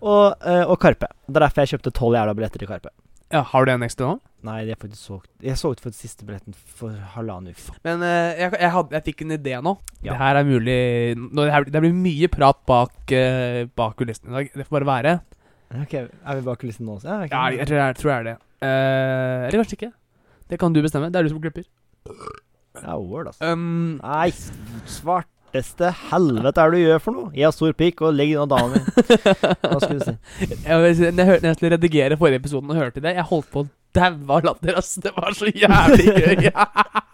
og, 0.00 0.26
eh, 0.46 0.62
og 0.62 0.76
Karpe. 0.82 1.08
Det 1.26 1.40
er 1.40 1.46
derfor 1.48 1.64
jeg 1.64 1.72
kjøpte 1.74 1.94
tolv 1.96 2.18
jævla 2.18 2.36
billetter 2.38 2.62
til 2.62 2.70
Karpe. 2.70 2.92
Ja, 3.30 3.42
Har 3.46 3.66
du 3.66 3.72
en 3.72 3.86
ekstra 3.86 4.08
nå? 4.10 4.18
Nei, 4.46 4.62
de 4.66 4.72
er 4.72 4.78
faktisk 4.80 5.02
solgt 5.04 5.44
Jeg 5.44 5.58
solgte 5.60 5.84
for 5.84 5.94
siste 5.94 6.26
billetten 6.26 6.54
for 6.54 6.94
halvannen 7.14 7.54
uke. 7.54 7.74
Men 7.86 8.02
uh, 8.02 8.30
jeg, 8.34 8.54
jeg, 8.56 8.70
hadde, 8.74 8.96
jeg 8.96 9.06
fikk 9.10 9.24
en 9.26 9.34
idé 9.36 9.58
nå. 9.62 9.74
Ja. 10.00 10.14
Det 10.14 10.20
her 10.22 10.40
er 10.40 10.48
mulig 10.48 10.78
nå, 11.18 11.44
det, 11.44 11.50
her, 11.54 11.66
det 11.68 11.82
blir 11.84 11.94
mye 11.94 12.30
prat 12.32 12.62
bak, 12.68 12.96
uh, 13.12 13.68
bak 13.78 13.98
kulissene 14.00 14.32
i 14.32 14.36
dag. 14.38 14.56
Det 14.62 14.66
får 14.66 14.78
bare 14.80 14.90
være. 14.90 15.14
Ok, 15.70 15.94
Er 15.94 16.38
vi 16.38 16.42
bak 16.46 16.58
kulissene 16.58 16.88
nå 16.88 16.96
også? 16.98 17.08
Ja, 17.08 17.18
okay. 17.24 17.30
Ja, 17.30 17.60
jeg 17.60 17.68
tror 17.68 17.78
jeg, 17.78 17.96
tror 18.00 18.10
jeg 18.10 18.18
er 18.18 18.28
det. 18.28 18.36
Eh, 18.60 19.44
eller 19.46 19.60
kanskje 19.62 19.76
ikke. 19.78 19.90
Det 20.50 20.58
kan 20.58 20.72
du 20.74 20.80
bestemme. 20.82 21.10
Det 21.10 21.20
er 21.20 21.28
du 21.28 21.30
som 21.30 21.42
klipper. 21.42 21.66
Det 22.74 22.82
er 22.82 22.96
word, 22.98 23.30
altså. 23.30 23.52
Um, 23.52 24.00
Nei, 24.02 24.30
svarteste 24.90 25.92
helvete 26.10 26.64
er 26.64 26.74
det 26.74 26.80
du 26.80 26.88
gjør 26.88 27.04
for 27.04 27.18
noe? 27.18 27.30
Jeg 27.36 27.46
har 27.46 27.54
stor 27.54 27.76
pikk 27.78 28.02
og 28.06 28.16
legger 28.18 28.42
unna 28.42 28.56
dama 28.56 28.74
mi. 28.74 28.82
Hva 29.62 29.78
skulle 29.84 30.00
du 30.00 30.08
si? 30.08 30.16
jeg, 30.48 30.56
jeg 30.66 31.28
hørte, 31.30 31.42
når 31.44 31.48
jeg 31.52 31.60
skulle 31.60 31.74
redigere 31.76 32.18
forrige 32.18 32.42
episoden 32.42 32.74
og 32.74 32.82
hørte 32.82 33.04
det, 33.04 33.14
jeg 33.18 33.28
holdt 33.30 33.50
på 33.54 33.64
å 33.64 33.70
daue 33.94 34.36
av 34.36 34.50
latter. 34.50 34.74
ass. 34.78 34.96
Det 35.02 35.14
var 35.16 35.38
så 35.38 35.50
jævlig 35.54 36.10
gøy. 36.18 36.50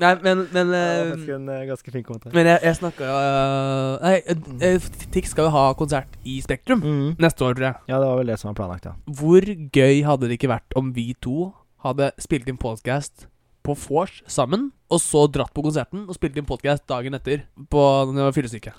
Nei, 0.00 0.12
men, 0.24 0.42
men 0.52 0.70
Det 0.72 0.80
eh, 0.80 0.96
var 0.98 1.10
faktisk 1.12 1.32
en 1.36 1.48
eh, 1.54 1.62
ganske 1.70 1.92
fin 1.94 2.04
kommentar. 2.06 2.32
Men 2.36 2.46
jeg, 2.50 2.60
jeg 2.66 2.78
snakka 2.80 3.10
uh, 3.10 3.92
Nei, 4.02 4.14
eh, 4.24 4.74
eh, 4.74 4.88
Tix 5.14 5.30
skal 5.34 5.48
jo 5.48 5.52
ha 5.54 5.64
konsert 5.78 6.18
i 6.24 6.38
Spektrum 6.44 6.82
Mm. 6.84 7.14
neste 7.22 7.46
år, 7.46 7.54
tror 7.58 7.66
jeg. 7.70 7.80
Ja, 7.90 8.00
det 8.02 8.10
var 8.10 8.20
vel 8.20 8.32
det 8.32 8.38
som 8.42 8.50
var 8.52 8.58
planlagt, 8.60 8.88
ja. 8.90 8.94
Hvor 9.20 9.46
gøy 9.46 10.02
hadde 10.06 10.28
det 10.28 10.38
ikke 10.40 10.52
vært 10.52 10.76
om 10.78 10.92
vi 10.96 11.08
to 11.24 11.52
hadde 11.86 12.10
spilt 12.22 12.48
inn 12.50 12.58
podcast 12.60 13.26
på 13.66 13.74
vors 13.88 14.20
sammen, 14.30 14.68
og 14.90 15.00
så 15.02 15.24
dratt 15.30 15.50
på 15.56 15.64
konserten 15.66 16.04
og 16.06 16.14
spilt 16.14 16.36
inn 16.38 16.46
podcast 16.46 16.84
dagen 16.86 17.14
etter 17.18 17.46
på 17.72 17.80
når 18.10 18.14
det 18.20 18.26
var 18.28 18.36
fyllesyke? 18.36 18.74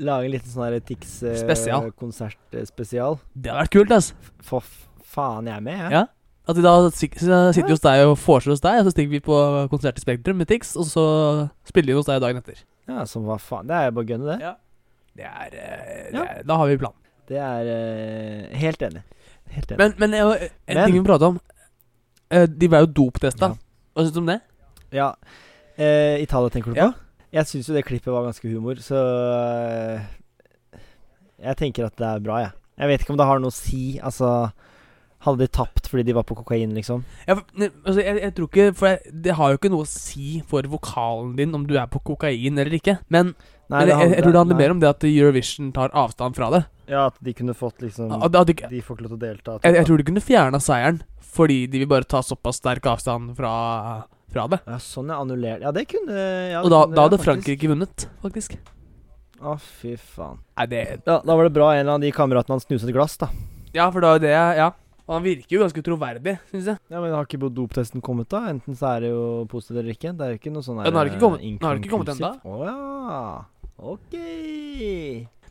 Lage 0.00 0.30
en 0.30 0.32
liten 0.32 0.48
sånn 0.48 0.64
her 0.64 0.78
Tix-konsert-spesial. 0.80 1.90
konsert 2.00 2.54
eh, 2.56 2.64
spesial. 2.64 3.18
Det 3.34 3.50
hadde 3.52 3.66
vært 3.66 3.74
kult, 3.74 3.90
altså. 3.92 4.14
For 4.40 4.64
faen, 5.04 5.50
jeg 5.50 5.58
er 5.58 5.64
med, 5.66 5.76
jeg. 5.82 5.92
Ja. 5.98 6.06
At 6.50 6.58
vi 6.58 6.64
da 6.64 6.72
sitter 6.90 7.70
hos 7.70 7.82
deg 7.84 8.02
og 8.08 8.16
vorser 8.18 8.50
hos 8.54 8.62
deg, 8.64 8.80
og 8.80 8.88
så 8.88 8.92
stikker 8.94 9.12
vi 9.14 9.20
på 9.24 9.36
konsert 9.70 10.00
i 10.00 10.02
Spektrum 10.02 10.40
med 10.40 10.48
Tix, 10.50 10.72
og 10.80 10.88
så 10.88 11.04
spiller 11.68 11.92
vi 11.94 11.98
hos 12.00 12.08
deg 12.08 12.20
dagen 12.24 12.40
etter. 12.42 12.58
Ja, 12.90 13.04
som 13.06 13.22
hva 13.28 13.36
faen. 13.38 13.68
Det 13.70 13.76
er 13.76 13.86
jo 13.88 13.94
bare 13.98 14.06
å 14.06 14.10
gunne, 14.10 14.26
det. 14.32 14.38
Ja. 14.42 14.54
Det 15.20 15.26
er, 15.28 15.54
eh, 15.54 16.10
det 16.10 16.18
Ja. 16.18 16.24
er 16.24 16.42
Da 16.46 16.56
har 16.58 16.66
vi 16.70 16.76
plan. 16.80 16.94
Det 17.30 17.38
er 17.38 17.68
uh, 17.70 18.56
helt 18.58 18.82
enig. 18.82 19.02
Helt 19.54 19.70
enig. 19.70 19.78
Men, 19.78 19.94
men 19.98 20.14
eh, 20.14 20.48
en 20.66 20.76
Men- 20.76 20.84
ting 20.86 20.94
vi 20.94 21.00
må 21.00 21.06
prate 21.06 21.28
om. 21.30 21.40
De 22.30 22.68
ble 22.70 22.80
jo 22.84 22.86
doptesta. 22.86 23.48
Ja. 23.50 23.54
Hva 23.94 24.02
syns 24.06 24.14
du 24.14 24.20
om 24.20 24.26
det? 24.30 24.40
Ja. 24.94 25.12
Uh, 25.78 26.16
Italia 26.22 26.50
tenker 26.50 26.70
du 26.72 26.74
på? 26.74 26.82
Ja. 26.82 26.92
Jeg 27.32 27.46
syns 27.46 27.68
jo 27.70 27.74
det 27.74 27.84
klippet 27.86 28.10
var 28.10 28.24
ganske 28.26 28.48
humor, 28.50 28.74
så 28.82 28.98
Jeg 31.40 31.56
tenker 31.56 31.86
at 31.86 31.96
det 31.96 32.06
er 32.06 32.20
bra, 32.24 32.40
jeg. 32.44 32.52
Jeg 32.80 32.88
vet 32.90 33.00
ikke 33.04 33.14
om 33.14 33.20
det 33.20 33.26
har 33.28 33.38
noe 33.42 33.52
å 33.52 33.54
si. 33.54 33.98
Altså 34.02 34.30
Hadde 35.20 35.44
de 35.44 35.50
tapt 35.52 35.88
fordi 35.90 36.06
de 36.08 36.14
var 36.16 36.24
på 36.24 36.36
kokain, 36.38 36.70
liksom? 36.72 37.02
Ja, 37.26 37.34
for, 37.36 37.44
ne, 37.60 37.68
altså, 37.84 38.00
jeg, 38.00 38.20
jeg 38.24 38.34
tror 38.36 38.46
ikke 38.48 38.66
For 38.78 38.88
jeg, 38.88 39.14
det 39.26 39.34
har 39.36 39.52
jo 39.52 39.58
ikke 39.60 39.70
noe 39.72 39.84
å 39.84 39.90
si 39.90 40.40
for 40.48 40.68
vokalen 40.72 41.34
din 41.36 41.56
om 41.58 41.66
du 41.68 41.74
er 41.76 41.90
på 41.92 42.00
kokain 42.12 42.56
eller 42.56 42.76
ikke. 42.78 42.96
Men, 43.12 43.34
Nei, 43.68 43.82
men 43.84 43.90
jeg, 43.92 44.14
jeg, 44.14 44.24
tror 44.24 44.32
det 44.32 44.40
handler 44.40 44.56
nei. 44.56 44.62
mer 44.64 44.74
om 44.74 44.80
det 44.82 44.88
at 44.88 45.04
Eurovision 45.06 45.68
tar 45.76 45.92
avstand 45.92 46.38
fra 46.38 46.48
det. 46.56 46.62
Ja, 46.90 47.04
at 47.12 47.20
de 47.22 47.34
kunne 47.36 47.54
fått 47.54 47.84
liksom 47.84 48.10
At, 48.16 48.34
at 48.34 48.48
de, 48.48 48.56
De 48.72 48.80
får 48.82 48.96
ikke 48.96 49.04
lov 49.06 49.12
til 49.12 49.18
å 49.18 49.22
delta. 49.22 49.58
jeg, 49.62 49.76
jeg 49.78 49.86
tror 49.86 50.00
de 50.00 50.06
kunne 50.08 50.24
fjerna 50.24 50.62
seieren 50.64 51.04
fordi 51.30 51.60
de 51.70 51.84
vil 51.84 51.90
bare 51.90 52.08
ta 52.10 52.24
såpass 52.26 52.58
sterk 52.58 52.88
avstand 52.90 53.36
fra, 53.38 53.52
fra 54.34 54.48
det. 54.50 54.58
Ja, 54.66 54.80
sånn 54.82 55.12
er 55.12 55.20
annullert. 55.22 55.62
Ja, 55.62 55.70
det 55.70 55.84
kunne 55.92 56.16
ja, 56.16 56.64
Og 56.64 56.72
da, 56.72 56.80
kunne 56.88 56.96
da 56.98 57.04
hadde 57.06 57.20
ja, 57.20 57.24
Frankrike 57.28 57.70
vunnet, 57.70 58.08
faktisk. 58.24 58.56
Å, 59.40 59.54
fy 59.80 59.94
faen. 59.94 60.40
Nei, 60.58 60.66
det 60.72 60.82
Ja, 61.06 61.20
da 61.22 61.36
var 61.36 61.46
det 61.46 61.54
bra 61.54 61.70
en 61.78 61.92
av 61.94 62.02
de 62.02 62.10
kameratene 62.12 62.58
hans 62.58 62.66
knuste 62.68 62.90
et 62.90 62.96
glass, 62.96 63.14
da. 63.20 63.30
Ja, 63.76 63.86
for 63.94 64.02
da 64.02 64.16
er 64.18 64.24
det 64.24 64.34
Ja. 64.34 64.72
Og 65.10 65.16
han 65.16 65.24
virker 65.26 65.56
jo 65.56 65.60
ganske 65.64 65.82
troverdig, 65.82 66.36
syns 66.52 66.68
jeg. 66.70 66.78
Ja, 66.88 67.00
Men 67.02 67.10
har 67.16 67.26
ikke 67.26 67.50
doptesten 67.50 67.98
kommet, 68.00 68.28
da? 68.30 68.44
Enten 68.52 68.76
så 68.78 68.92
er 68.94 69.00
det 69.02 69.10
jo 69.10 69.24
positivt 69.50 69.80
eller 69.82 69.96
ikke. 69.96 70.12
Det 70.14 70.22
er 70.22 70.36
jo 70.36 70.38
ikke 70.38 70.52
noe 70.54 70.62
sånn 70.62 70.78
her 70.78 70.86
den 70.86 70.94
har 71.00 71.10
ikke 71.10 71.18
kommet- 71.24 71.42
den 71.42 71.66
har 71.66 71.80
ikke 71.80 71.90
kommet 71.90 72.12
ennå. 72.14 72.30
Å 72.46 72.60
ja. 72.68 73.44
Ok. 73.90 74.14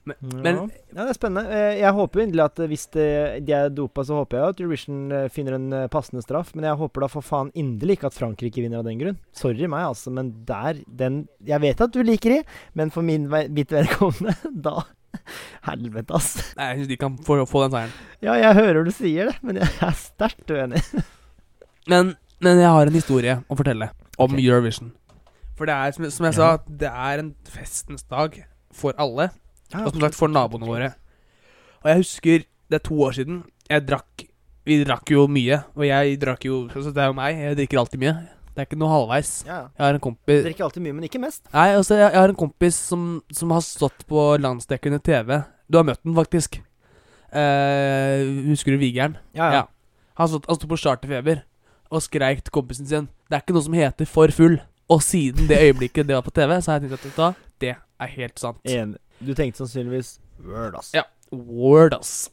Men, 0.10 0.16
Ja. 0.22 0.38
men 0.42 0.56
ja, 0.96 1.04
det 1.04 1.10
er 1.12 1.18
spennende. 1.20 1.52
Eh, 1.52 1.80
Jeg 1.82 1.94
håper 1.94 2.22
inderlig 2.24 2.46
at 2.46 2.56
hvis 2.72 2.86
det, 2.96 3.46
de 3.46 3.52
er 3.54 3.70
dopa, 3.70 4.02
så 4.08 4.16
håper 4.24 4.40
jeg 4.40 4.50
at 4.50 4.62
Eurovision 4.64 5.12
eh, 5.12 5.28
finner 5.28 5.54
en 5.60 5.74
eh, 5.74 5.88
passende 5.88 6.24
straff. 6.24 6.56
Men 6.56 6.64
jeg 6.66 6.78
håper 6.80 7.02
da 7.02 7.08
for 7.12 7.22
faen 7.22 7.52
inderlig 7.54 7.98
ikke 8.00 8.08
at 8.08 8.14
Frankrike 8.18 8.64
vinner 8.64 8.80
av 8.80 8.86
den 8.86 8.98
grunn. 8.98 9.18
Sorry 9.34 9.68
meg, 9.68 9.84
altså, 9.92 10.10
men 10.12 10.32
der 10.46 10.80
den 10.88 11.28
Jeg 11.46 11.62
vet 11.62 11.82
at 11.82 11.92
du 11.92 12.02
liker 12.02 12.30
de, 12.40 12.44
men 12.74 12.90
for 12.90 13.02
min, 13.04 13.28
mitt 13.28 13.70
vedkommende, 13.70 14.34
da 14.64 14.80
Helvete, 15.70 16.14
ass. 16.16 16.30
Nei, 16.58 16.68
jeg 16.72 16.80
syns 16.82 16.92
de 16.92 16.98
kan 17.02 17.18
få, 17.26 17.40
få 17.50 17.64
den 17.66 17.74
seieren. 17.76 17.94
Ja, 18.26 18.36
jeg 18.40 18.56
hører 18.60 18.86
du 18.88 18.92
sier 18.96 19.32
det, 19.32 19.36
men 19.46 19.60
jeg 19.62 19.70
er 19.86 19.96
sterkt 19.98 20.52
uenig. 20.54 20.84
Men, 21.90 22.12
men 22.44 22.60
jeg 22.62 22.70
har 22.70 22.86
en 22.86 22.94
historie 22.94 23.34
å 23.50 23.56
fortelle 23.58 23.88
om 24.22 24.36
okay. 24.36 24.44
Eurovision. 24.46 24.92
For 25.58 25.66
det 25.66 25.74
er, 25.74 25.94
som, 25.96 26.06
som 26.14 26.28
jeg 26.28 26.36
Ja. 26.36 26.38
sa, 26.38 26.74
det 26.84 26.90
er 26.92 27.22
en 27.24 27.32
festens 27.50 28.04
dag 28.06 28.36
for 28.76 28.94
alle. 29.02 29.32
Ja, 29.74 29.86
Og 29.88 29.96
som 29.96 30.04
sagt 30.04 30.18
for 30.20 30.30
naboene 30.30 30.70
våre. 30.70 30.92
Og 31.82 31.90
jeg 31.90 32.02
husker 32.04 32.44
det 32.70 32.78
er 32.78 32.84
to 32.86 33.00
år 33.02 33.18
siden. 33.18 33.42
Jeg 33.72 33.88
drakk 33.90 34.28
Vi 34.70 34.78
drakk 34.86 35.10
jo 35.10 35.24
mye. 35.32 35.64
Og 35.74 35.88
jeg 35.88 36.20
drakk 36.22 36.46
jo 36.46 36.60
altså 36.68 36.92
Det 36.94 37.02
er 37.02 37.10
jo 37.10 37.18
meg. 37.18 37.40
Jeg 37.42 37.58
drikker 37.58 37.82
alltid 37.82 38.04
mye. 38.04 38.14
Det 38.60 38.66
er 38.66 38.68
ikke 38.74 38.80
noe 38.82 38.92
halvveis. 38.92 39.30
Ja. 39.48 39.60
Jeg 39.72 39.86
har 39.86 39.96
en 39.96 40.02
kompis 40.04 40.42
Drikker 40.44 40.66
alltid 40.66 40.84
mye, 40.84 40.96
men 40.98 41.06
ikke 41.08 41.22
mest. 41.24 41.46
Nei, 41.54 41.70
altså, 41.78 41.96
jeg, 41.96 42.10
jeg 42.12 42.20
har 42.20 42.34
en 42.34 42.40
kompis 42.42 42.80
som, 42.90 43.06
som 43.32 43.54
har 43.56 43.64
stått 43.64 44.04
på 44.10 44.24
landsdekkende 44.44 45.00
TV. 45.00 45.38
Du 45.72 45.78
har 45.80 45.86
møtt 45.88 46.02
den, 46.04 46.18
faktisk. 46.18 46.58
Eh, 47.32 48.26
husker 48.50 48.76
du 48.76 48.82
Vigeren? 48.82 49.16
Ja, 49.38 49.48
ja. 49.54 49.62
Han 50.20 50.28
stod, 50.28 50.50
han 50.50 50.60
stod 50.60 50.74
på 50.74 50.80
charterfeber 50.82 51.46
og 51.90 52.04
skreik 52.04 52.44
til 52.44 52.54
kompisen 52.54 52.90
sin 52.90 53.08
Det 53.30 53.38
er 53.38 53.46
ikke 53.46 53.56
noe 53.56 53.66
som 53.70 53.78
heter 53.80 54.10
for 54.10 54.36
full. 54.36 54.58
Og 54.92 55.06
siden 55.06 55.48
det 55.48 55.62
øyeblikket 55.64 56.10
det 56.10 56.18
var 56.18 56.26
på 56.26 56.34
TV, 56.36 56.58
så 56.60 56.74
har 56.74 56.82
jeg 56.82 56.90
tenkt 56.90 57.00
at 57.00 57.08
vet 57.08 57.46
det 57.64 57.74
er 57.78 58.12
helt 58.18 58.44
sant. 58.44 58.60
Enig. 58.68 59.00
Du 59.24 59.32
tenkte 59.36 59.64
sannsynligvis 59.64 60.18
Word, 60.44 60.76
ass. 60.80 60.92
Ja. 60.96 61.06
Word, 61.32 61.96
ass. 61.96 62.30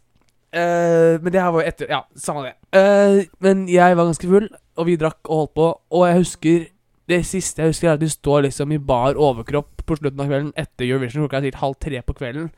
Eh, 0.55 1.19
men 1.23 1.33
det 1.35 1.43
her 1.43 1.51
var 1.53 1.63
jo 1.63 1.69
etter 1.69 1.91
Ja, 1.91 2.03
samme 2.19 2.47
det. 2.47 2.55
Eh, 2.75 3.27
men 3.43 3.67
jeg 3.69 3.97
var 3.99 4.09
ganske 4.09 4.31
full, 4.31 4.49
og 4.77 4.87
vi 4.87 4.97
drakk 5.01 5.19
og 5.29 5.37
holdt 5.41 5.55
på. 5.55 5.69
Og 5.93 6.07
jeg 6.09 6.19
husker 6.23 6.67
Det 7.09 7.21
siste 7.25 7.63
jeg 7.63 7.71
husker, 7.71 7.89
er 7.89 7.93
at 7.95 8.01
vi 8.03 8.09
står 8.11 8.43
liksom 8.49 8.73
i 8.75 8.79
bar 8.83 9.15
overkropp 9.15 9.85
på 9.87 9.95
slutten 9.97 10.19
av 10.19 10.27
kvelden 10.27 10.49
etter 10.59 10.89
Eurovision. 10.89 11.23
Klokka 11.23 11.37
er 11.39 11.45
sikkert 11.47 11.61
halv 11.61 11.77
tre 11.79 12.01
på 12.03 12.15
kvelden. 12.19 12.49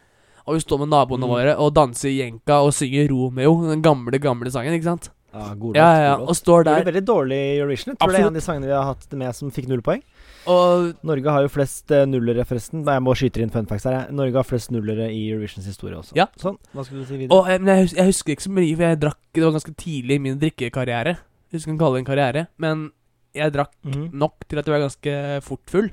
Og 0.48 0.54
vi 0.56 0.60
står 0.64 0.78
med 0.80 0.88
naboene 0.88 1.26
Mm. 1.26 1.32
våre 1.34 1.52
og 1.60 1.74
danser 1.76 2.08
jenka 2.08 2.56
og 2.64 2.72
synger 2.72 3.10
Romeo, 3.10 3.68
den 3.68 3.82
gamle, 3.82 4.16
gamle 4.18 4.48
sangen, 4.50 4.72
ikke 4.72 4.84
sant? 4.88 5.10
Ja, 5.34 5.52
god. 5.52 5.76
Ja, 5.76 5.90
ja. 6.00 6.14
Og 6.16 6.32
står 6.34 6.64
Det 6.64 6.72
der. 6.72 6.80
er 6.80 6.84
veldig 6.92 7.04
dårlig 7.06 7.36
i 7.36 7.58
Eurovision. 7.60 7.92
Jeg 7.92 7.98
tror 8.00 8.08
det 8.08 8.16
er 8.16 8.20
en 8.24 8.26
av 8.32 8.32
de 8.32 8.40
sangene 8.40 8.66
vi 8.66 8.72
har 8.72 8.84
hatt 8.88 9.12
med 9.12 9.34
som 9.36 9.50
fikk 9.50 9.68
null 9.68 9.82
poeng. 9.82 10.00
Og 10.46 10.94
Norge 11.04 11.28
har 11.30 11.42
jo 11.42 11.48
flest 11.52 11.90
uh, 11.92 12.06
nullere, 12.06 12.46
forresten. 12.48 12.86
Jeg 12.86 13.02
må 13.04 13.12
skyte 13.14 13.42
inn 13.44 13.50
fun 13.52 13.66
facts 13.66 13.84
her. 13.84 13.92
jeg. 14.06 14.14
Norge 14.16 14.32
har 14.32 14.44
flest 14.48 14.70
nullere 14.72 15.12
i 15.12 15.28
Eurovisions 15.30 15.66
historie 15.68 15.94
også. 16.00 16.16
Ja. 16.16 16.24
Sånn. 16.40 16.56
Hva 16.72 16.86
skulle 16.86 17.04
du 17.04 17.06
si 17.12 17.18
videre? 17.18 17.36
Og, 17.36 17.46
eh, 17.52 17.58
jeg, 17.60 17.92
jeg 17.94 18.06
husker 18.06 18.32
ikke 18.32 18.48
så 18.48 18.50
mye, 18.56 18.74
for 18.76 18.82
jeg 18.88 19.00
drakk 19.00 19.18
Det 19.34 19.44
var 19.44 19.52
ganske 19.52 19.74
tidlig 19.76 20.14
i 20.16 20.18
min 20.18 20.38
drikkekarriere. 20.40 21.18
Hvis 21.50 21.64
du 21.64 21.70
kan 21.70 21.78
kalle 21.80 21.96
det 21.98 22.02
en 22.04 22.10
karriere. 22.16 22.46
Men 22.58 22.90
jeg 23.34 23.52
drakk 23.54 23.72
Mhm. 23.84 24.10
nok 24.12 24.34
til 24.48 24.58
at 24.58 24.66
jeg 24.66 24.74
var 24.74 24.84
ganske 24.88 25.42
fort 25.42 25.60
full. 25.66 25.90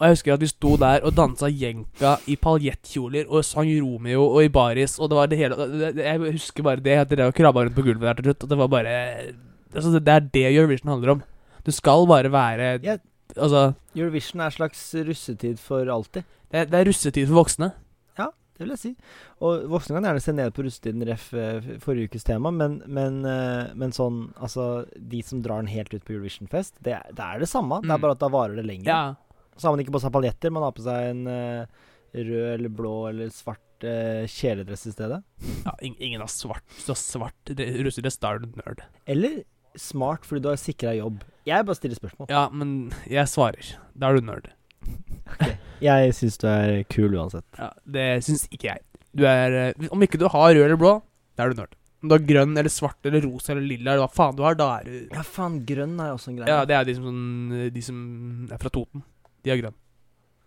Og 0.00 0.06
jeg 0.08 0.10
husker 0.16 0.34
at 0.34 0.40
vi 0.40 0.46
sto 0.50 0.76
der 0.76 1.04
og 1.06 1.14
dansa 1.14 1.46
jenka 1.48 2.16
i 2.26 2.34
paljettkjoler 2.36 3.26
og 3.30 3.44
sang 3.44 3.68
Romeo 3.80 4.24
og 4.26 4.42
i 4.44 4.48
baris, 4.48 4.98
og 4.98 5.08
det 5.10 5.16
var 5.16 5.26
det 5.30 5.38
hele 5.38 5.54
Jeg 5.94 6.18
husker 6.32 6.62
bare 6.66 6.76
det, 6.82 6.96
at 6.98 7.08
dere 7.08 7.32
krabba 7.32 7.62
rundt 7.62 7.76
på 7.76 7.82
gulvet 7.86 8.00
der 8.02 8.14
til 8.14 8.24
slutt, 8.24 8.42
og 8.42 8.48
det 8.50 8.58
var 8.58 8.68
bare 8.68 9.34
Altså, 9.74 9.98
det 9.98 10.08
er 10.08 10.20
det 10.20 10.56
Eurovision 10.56 10.90
handler 10.92 11.10
om. 11.12 11.22
Du 11.66 11.70
skal 11.72 12.06
bare 12.06 12.30
være 12.30 12.80
yeah. 12.84 12.98
Altså, 13.36 13.72
Eurovision 13.96 14.40
er 14.40 14.44
en 14.46 14.50
slags 14.50 14.94
russetid 14.94 15.56
for 15.58 15.78
alltid. 15.90 16.22
det, 16.52 16.60
er- 16.60 16.64
det 16.66 16.74
er 16.80 16.84
russetid 16.90 17.26
for 17.26 17.34
voksne. 17.44 17.72
Det 18.54 18.62
vil 18.62 18.70
jeg 18.76 18.78
si. 18.78 18.90
Og 19.42 19.64
voksne 19.72 19.96
kan 19.96 20.04
gjerne 20.06 20.22
se 20.22 20.32
ned 20.32 20.52
på 20.54 20.62
russetiden, 20.62 21.02
ref. 21.08 21.24
eh, 21.34 21.60
forrige 21.82 22.08
ukes 22.12 22.22
tema, 22.24 22.52
men, 22.54 22.76
men, 22.86 23.24
eh, 23.26 23.72
men 23.74 23.90
sånn 23.90 24.32
Altså, 24.38 24.86
de 24.96 25.22
som 25.26 25.40
drar 25.42 25.58
den 25.64 25.72
helt 25.74 25.92
ut 25.94 26.04
på 26.06 26.14
Eurovision-fest, 26.14 26.78
det, 26.80 27.00
det 27.14 27.24
er 27.24 27.40
det 27.42 27.48
samme. 27.50 27.80
Det 27.82 27.90
er 27.90 27.98
Mm. 27.98 28.04
bare 28.06 28.12
at 28.14 28.22
da 28.22 28.28
varer 28.28 28.54
det 28.56 28.66
lenger. 28.66 28.86
Ja. 28.86 29.14
Så 29.56 29.66
har 29.68 29.74
man 29.76 29.84
ikke 29.84 29.92
på 29.96 30.00
seg 30.02 30.12
paljetter, 30.14 30.50
man 30.54 30.62
har 30.62 30.72
på 30.72 30.82
seg 30.86 31.10
en 31.10 31.26
uh, 31.26 31.66
rød 32.14 32.54
eller 32.58 32.68
blå 32.70 32.94
eller 33.10 33.28
svart 33.34 33.58
uh, 33.84 34.22
kjeledress 34.30 34.86
i 34.86 34.92
stedet. 34.94 35.22
ja 35.66 35.72
ing- 35.82 35.98
ingen 35.98 36.20
har 36.22 36.28
svart 36.30 36.62
Så 36.78 36.94
svart 36.94 37.50
russedress, 37.58 38.18
da 38.22 38.34
er 38.34 38.38
du 38.38 38.46
nerd. 38.62 38.82
Eller 39.06 39.42
smart 39.76 40.22
fordi 40.24 40.42
du 40.42 40.48
har 40.48 40.56
sikra 40.62 40.94
jobb. 40.96 41.22
Jeg 41.46 41.66
bare 41.66 41.74
stiller 41.76 41.98
spørsmål. 41.98 42.30
Ja, 42.30 42.48
men 42.50 42.92
jeg 43.10 43.26
svarer. 43.26 43.74
Da 43.98 44.08
er 44.10 44.20
du 44.20 44.26
nerd. 44.30 44.50
Jeg 45.82 46.14
syns 46.16 46.36
du 46.40 46.46
er 46.50 46.82
kul 46.90 47.14
uansett. 47.18 47.46
Ja, 47.58 47.70
Det 47.96 48.08
syns 48.26 48.46
ikke 48.50 48.70
jeg. 48.72 48.84
Du 49.14 49.24
er 49.30 49.54
eh, 49.70 49.88
Om 49.94 50.02
ikke 50.06 50.18
du 50.18 50.26
har 50.28 50.54
rød 50.54 50.64
eller 50.64 50.78
blå, 50.80 50.92
da 51.38 51.44
er 51.46 51.54
du 51.54 51.60
nerd. 51.62 51.74
Om 52.04 52.10
du 52.10 52.14
har 52.16 52.24
grønn 52.28 52.52
eller 52.60 52.72
svart 52.72 53.06
eller 53.08 53.24
rosa 53.24 53.54
eller 53.54 53.64
lilla 53.64 53.94
eller 53.94 54.04
hva 54.04 54.12
faen 54.12 54.36
du 54.36 54.42
har, 54.44 54.56
da 54.58 54.66
er 54.80 54.88
du 54.90 55.14
Ja, 55.14 55.22
faen, 55.24 55.62
grønn 55.66 55.94
er 56.02 56.10
jo 56.12 56.18
også 56.18 56.32
en 56.32 56.38
greie. 56.40 56.50
Ja, 56.52 56.64
det 56.68 56.76
er 56.76 56.84
de 56.88 56.96
som, 56.98 57.06
sånn, 57.08 57.70
de 57.72 57.84
som 57.86 57.98
er 58.52 58.60
fra 58.60 58.72
Toten. 58.74 59.04
De 59.44 59.52
har 59.54 59.60
grønn. 59.62 59.76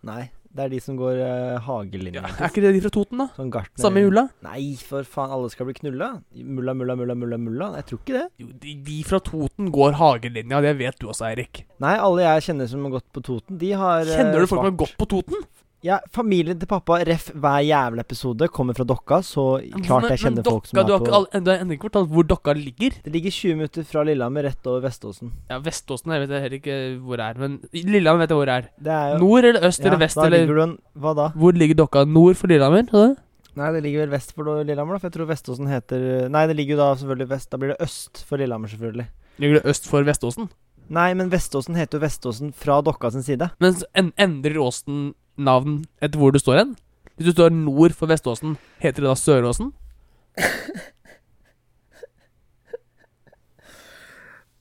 Nei, 0.07 0.27
det 0.57 0.65
er 0.65 0.71
de 0.73 0.79
som 0.81 0.97
går 0.97 1.19
uh, 1.21 1.57
hagelinja. 1.67 2.23
Ja, 2.23 2.31
er 2.33 2.49
ikke 2.49 2.63
det 2.65 2.73
de 2.75 2.81
fra 2.81 2.91
Toten, 2.93 3.21
da? 3.21 3.27
Sånn 3.37 3.51
gartner. 3.53 3.81
Samme 3.83 4.01
jula? 4.01 4.23
Nei, 4.45 4.63
for 4.81 5.05
faen, 5.05 5.33
alle 5.35 5.51
skal 5.53 5.69
bli 5.69 5.75
knulla. 5.77 6.09
Mulla, 6.41 6.73
mulla, 6.77 6.97
mulla, 6.97 7.17
mulla, 7.17 7.39
mulla. 7.41 7.69
Jeg 7.77 7.89
tror 7.91 8.01
ikke 8.01 8.15
det. 8.17 8.25
Jo, 8.41 8.49
de, 8.65 8.73
de 8.87 8.97
fra 9.07 9.21
Toten 9.21 9.69
går 9.75 9.99
hagelinja, 10.01 10.63
det 10.65 10.73
vet 10.81 10.97
du 11.01 11.11
også, 11.11 11.27
Eirik. 11.29 11.63
Nei, 11.83 11.93
alle 12.01 12.25
jeg 12.25 12.47
kjenner 12.49 12.71
som 12.73 12.89
har 12.89 12.97
gått 12.97 13.07
på 13.13 13.23
Toten, 13.29 13.61
de 13.61 13.71
har 13.77 14.03
uh, 14.09 14.15
Kjenner 14.17 14.41
du 14.41 14.49
folk 14.49 14.63
som 14.63 14.71
har 14.71 14.77
gått 14.83 14.97
på 14.97 15.09
Toten? 15.13 15.47
Ja, 15.85 15.99
familien 16.09 16.57
til 16.57 16.65
pappa, 16.69 16.97
ref 17.05 17.27
hver 17.37 17.59
jævla 17.61 18.01
episode, 18.01 18.47
kommer 18.49 18.73
fra 18.73 18.85
Dokka, 18.87 19.19
så 19.21 19.43
klart 19.85 20.07
jeg 20.09 20.23
kjenner 20.23 20.45
folk 20.47 20.65
som 20.65 20.79
dokka, 20.79 20.81
som 20.81 20.81
er 20.81 20.87
på 20.87 21.05
Men 21.05 21.11
Dokka, 21.13 21.41
Du 21.45 21.51
har 21.51 21.61
ennå 21.61 21.75
ikke 21.75 21.85
fortalt 21.91 22.09
hvor 22.15 22.25
Dokka 22.25 22.55
ligger. 22.57 22.97
Det 23.05 23.13
ligger 23.13 23.35
20 23.35 23.59
minutter 23.59 23.85
fra 23.85 24.03
Lillehammer, 24.07 24.47
rett 24.49 24.69
over 24.71 24.81
Veståsen. 24.87 25.31
Ja, 25.51 25.59
Veståsen 25.61 26.15
jeg 26.15 26.23
vet 26.23 26.33
jeg 26.33 26.45
heller 26.47 26.57
ikke 26.57 26.79
hvor 27.05 27.21
det 27.21 27.27
er, 27.27 27.37
men 27.43 27.59
Lillehammer 27.77 28.25
vet 28.25 28.33
jeg 28.33 28.41
hvor 28.41 28.49
det 28.49 28.57
er. 28.57 28.67
Det 28.89 28.95
er 28.97 29.13
jo 29.13 29.19
Nord 29.21 29.49
eller 29.51 29.69
øst 29.69 29.85
eller 29.85 30.01
vest 30.01 30.17
eller 30.25 30.63
en 30.65 30.75
Hva 30.97 31.13
da? 31.21 31.29
Hvor 31.37 31.61
ligger 31.61 31.77
Dokka? 31.83 32.03
Nord 32.05 32.41
for 32.41 32.47
Lillehammer? 32.49 32.89
du? 32.89 33.15
Nei, 33.57 33.69
det 33.73 33.83
ligger 33.85 34.05
vel 34.05 34.15
vest 34.17 34.33
for 34.33 34.63
Lillehammer, 34.63 34.97
da, 34.97 35.01
for 35.01 35.09
jeg 35.11 35.15
tror 35.19 35.29
Veståsen 35.29 35.69
heter 35.69 36.27
Nei, 36.33 36.47
det 36.49 36.57
ligger 36.57 36.73
jo 36.73 36.81
da 36.81 36.89
selvfølgelig 36.97 37.29
vest. 37.35 37.51
Da 37.53 37.61
blir 37.61 37.75
det 37.75 37.81
øst 37.85 38.25
for 38.25 38.41
Lillehammer, 38.41 38.73
selvfølgelig. 38.73 39.07
Ligger 39.37 39.61
det 39.61 39.75
øst 39.75 39.87
for 39.89 40.09
Veståsen? 40.09 40.49
Nei, 40.89 41.11
men 41.13 41.29
Veståsen 41.29 41.77
heter 41.77 41.99
jo 41.99 42.05
Veståsen 42.05 42.53
fra 42.55 42.81
Dokka 42.81 43.11
sin 43.13 43.25
side. 43.25 43.49
Men 43.61 43.77
en 43.93 44.13
endrer 44.17 44.57
Åsen 44.61 45.13
navn 45.37 45.81
etter 46.01 46.19
hvor 46.19 46.33
du 46.33 46.39
står 46.41 46.61
hen? 46.61 46.75
Hvis 47.17 47.29
du 47.29 47.33
står 47.33 47.53
nord 47.53 47.95
for 47.97 48.09
Veståsen, 48.11 48.57
heter 48.83 49.01
det 49.05 49.09
da 49.09 49.15
Søråsen? 49.17 49.71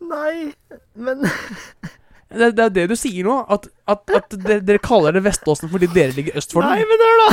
Nei, 0.06 0.52
men 0.94 1.24
Det, 2.30 2.50
det 2.56 2.64
er 2.64 2.72
det 2.74 2.84
du 2.90 2.96
sier 2.98 3.24
nå? 3.26 3.36
At, 3.52 3.68
at, 3.88 4.02
at 4.16 4.34
dere, 4.42 4.60
dere 4.66 4.82
kaller 4.82 5.14
det 5.16 5.22
Veståsen 5.24 5.70
fordi 5.72 5.88
dere 5.94 6.14
ligger 6.16 6.36
øst 6.40 6.52
for 6.54 6.64
den. 6.66 6.74
Nei, 6.74 6.84
men 6.90 7.04
hør, 7.06 7.22
da! 7.22 7.28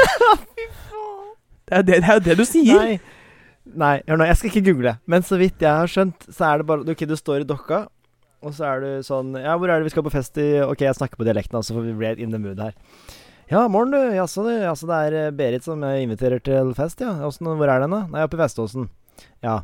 Fy 0.54 0.66
faen. 0.90 1.32
Det 1.64 1.78
er 1.78 1.86
det, 1.88 1.98
det 2.04 2.08
er 2.12 2.18
jo 2.18 2.24
det 2.28 2.36
du 2.38 2.44
sier. 2.48 2.80
Nei. 2.80 2.98
Nei, 3.80 3.94
hør 4.06 4.20
nå, 4.20 4.26
jeg 4.28 4.36
skal 4.38 4.50
ikke 4.52 4.64
google. 4.68 4.92
Men 5.10 5.24
så 5.26 5.38
vidt 5.40 5.62
jeg 5.64 5.72
har 5.72 5.90
skjønt, 5.90 6.26
så 6.28 6.50
er 6.50 6.60
det 6.60 6.68
bare 6.68 6.84
Ok, 6.92 7.06
du 7.08 7.16
står 7.18 7.42
i 7.42 7.48
dokka, 7.48 7.86
og 8.44 8.54
så 8.56 8.66
er 8.68 8.82
du 8.84 8.88
sånn 9.06 9.34
Ja, 9.40 9.56
hvor 9.58 9.70
er 9.70 9.80
det 9.80 9.88
vi 9.88 9.94
skal 9.94 10.04
på 10.06 10.12
fest 10.12 10.38
i 10.40 10.48
Ok, 10.64 10.84
jeg 10.84 10.96
snakker 10.98 11.20
på 11.20 11.26
dialekten, 11.26 11.56
altså, 11.60 11.76
for 11.76 11.86
vi 11.86 11.94
ble 11.96 12.14
in 12.20 12.34
the 12.34 12.40
mood 12.40 12.60
her. 12.62 12.74
Ja, 13.50 13.66
morgen, 13.68 13.92
du. 13.92 14.16
Jaså, 14.16 14.44
du. 14.46 14.52
Jaså, 14.62 14.88
det 14.88 14.98
er 15.06 15.16
eh, 15.20 15.32
Berit 15.36 15.66
som 15.66 15.82
jeg 15.84 16.06
inviterer 16.06 16.40
til 16.44 16.72
fest, 16.76 17.02
ja. 17.04 17.12
Åssen, 17.26 17.48
hvor 17.48 17.70
er 17.70 17.84
den, 17.84 17.92
da? 17.92 18.04
Nei, 18.12 18.24
oppe 18.24 18.38
i 18.38 18.40
Veståsen. 18.40 18.88
Ja, 19.44 19.58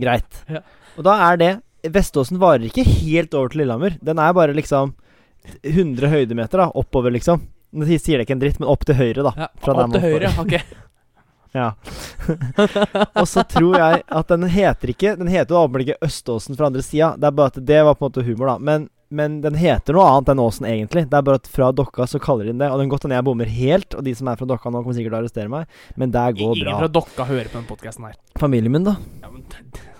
greit. 0.00 0.42
Ja. 0.52 0.60
Og 0.98 1.06
da 1.08 1.16
er 1.30 1.40
det 1.40 1.52
Veståsen 1.92 2.38
varer 2.42 2.68
ikke 2.68 2.84
helt 2.84 3.32
over 3.34 3.52
til 3.52 3.64
Lillehammer. 3.64 3.96
Den 4.04 4.20
er 4.22 4.36
bare 4.36 4.54
liksom 4.56 4.92
100 5.64 6.12
høydemeter 6.12 6.60
da, 6.60 6.68
oppover, 6.78 7.14
liksom. 7.14 7.42
Det 7.72 7.98
sier 8.04 8.20
det 8.20 8.28
ikke 8.28 8.36
en 8.36 8.44
dritt, 8.44 8.60
men 8.60 8.70
opp 8.70 8.84
til 8.86 8.98
høyre, 9.00 9.24
da. 9.24 9.32
Ja, 9.46 9.50
opp 9.72 9.96
til 9.96 10.04
høyre. 10.04 10.32
Ok. 10.44 10.58
Ja. 11.52 11.74
og 13.20 13.28
så 13.28 13.42
tror 13.44 13.76
jeg 13.76 14.02
at 14.08 14.30
den 14.32 14.46
heter 14.48 14.92
ikke 14.92 15.10
Den 15.20 15.28
heter 15.28 15.52
jo 15.52 15.58
åpenbart 15.60 15.84
ikke 15.84 16.06
Øståsen 16.06 16.56
fra 16.56 16.70
andre 16.70 16.82
sida. 16.84 17.12
Det 17.20 17.28
er 17.28 17.34
bare 17.36 17.52
at 17.52 17.58
det 17.66 17.80
var 17.84 17.96
på 17.98 18.06
en 18.06 18.10
måte 18.10 18.24
humor, 18.24 18.54
da. 18.54 18.54
Men, 18.70 18.86
men 19.12 19.40
den 19.44 19.58
heter 19.60 19.96
noe 19.98 20.06
annet 20.08 20.32
enn 20.32 20.40
Åsen, 20.40 20.68
egentlig. 20.70 21.04
Det 21.12 21.18
er 21.18 21.26
bare 21.28 21.42
at 21.42 21.50
fra 21.52 21.68
Dokka 21.76 22.06
så 22.08 22.20
kaller 22.22 22.48
de 22.48 22.54
den 22.54 22.64
det. 22.64 22.70
Og 22.72 22.80
den 22.80 22.92
godt 22.92 23.04
hende 23.04 23.18
jeg 23.18 23.26
bommer 23.28 23.52
helt, 23.52 23.96
og 23.98 24.04
de 24.08 24.14
som 24.16 24.32
er 24.32 24.40
fra 24.40 24.48
Dokka 24.48 24.72
nå, 24.72 24.80
kommer 24.80 24.96
sikkert 24.96 25.12
til 25.12 25.18
å 25.18 25.22
arrestere 25.22 25.52
meg, 25.52 25.80
men 26.00 26.14
det 26.14 26.26
går 26.40 26.56
Ingen 26.56 26.70
bra. 26.70 26.78
fra 26.80 26.92
Dokka 27.00 27.28
hører 27.28 27.52
på 27.52 27.60
den 27.60 27.68
podkasten 27.68 28.08
her. 28.08 28.16
Familien 28.40 28.72
min, 28.72 28.88
da? 28.88 28.96
Ja, 29.20 29.32
men, 29.34 29.44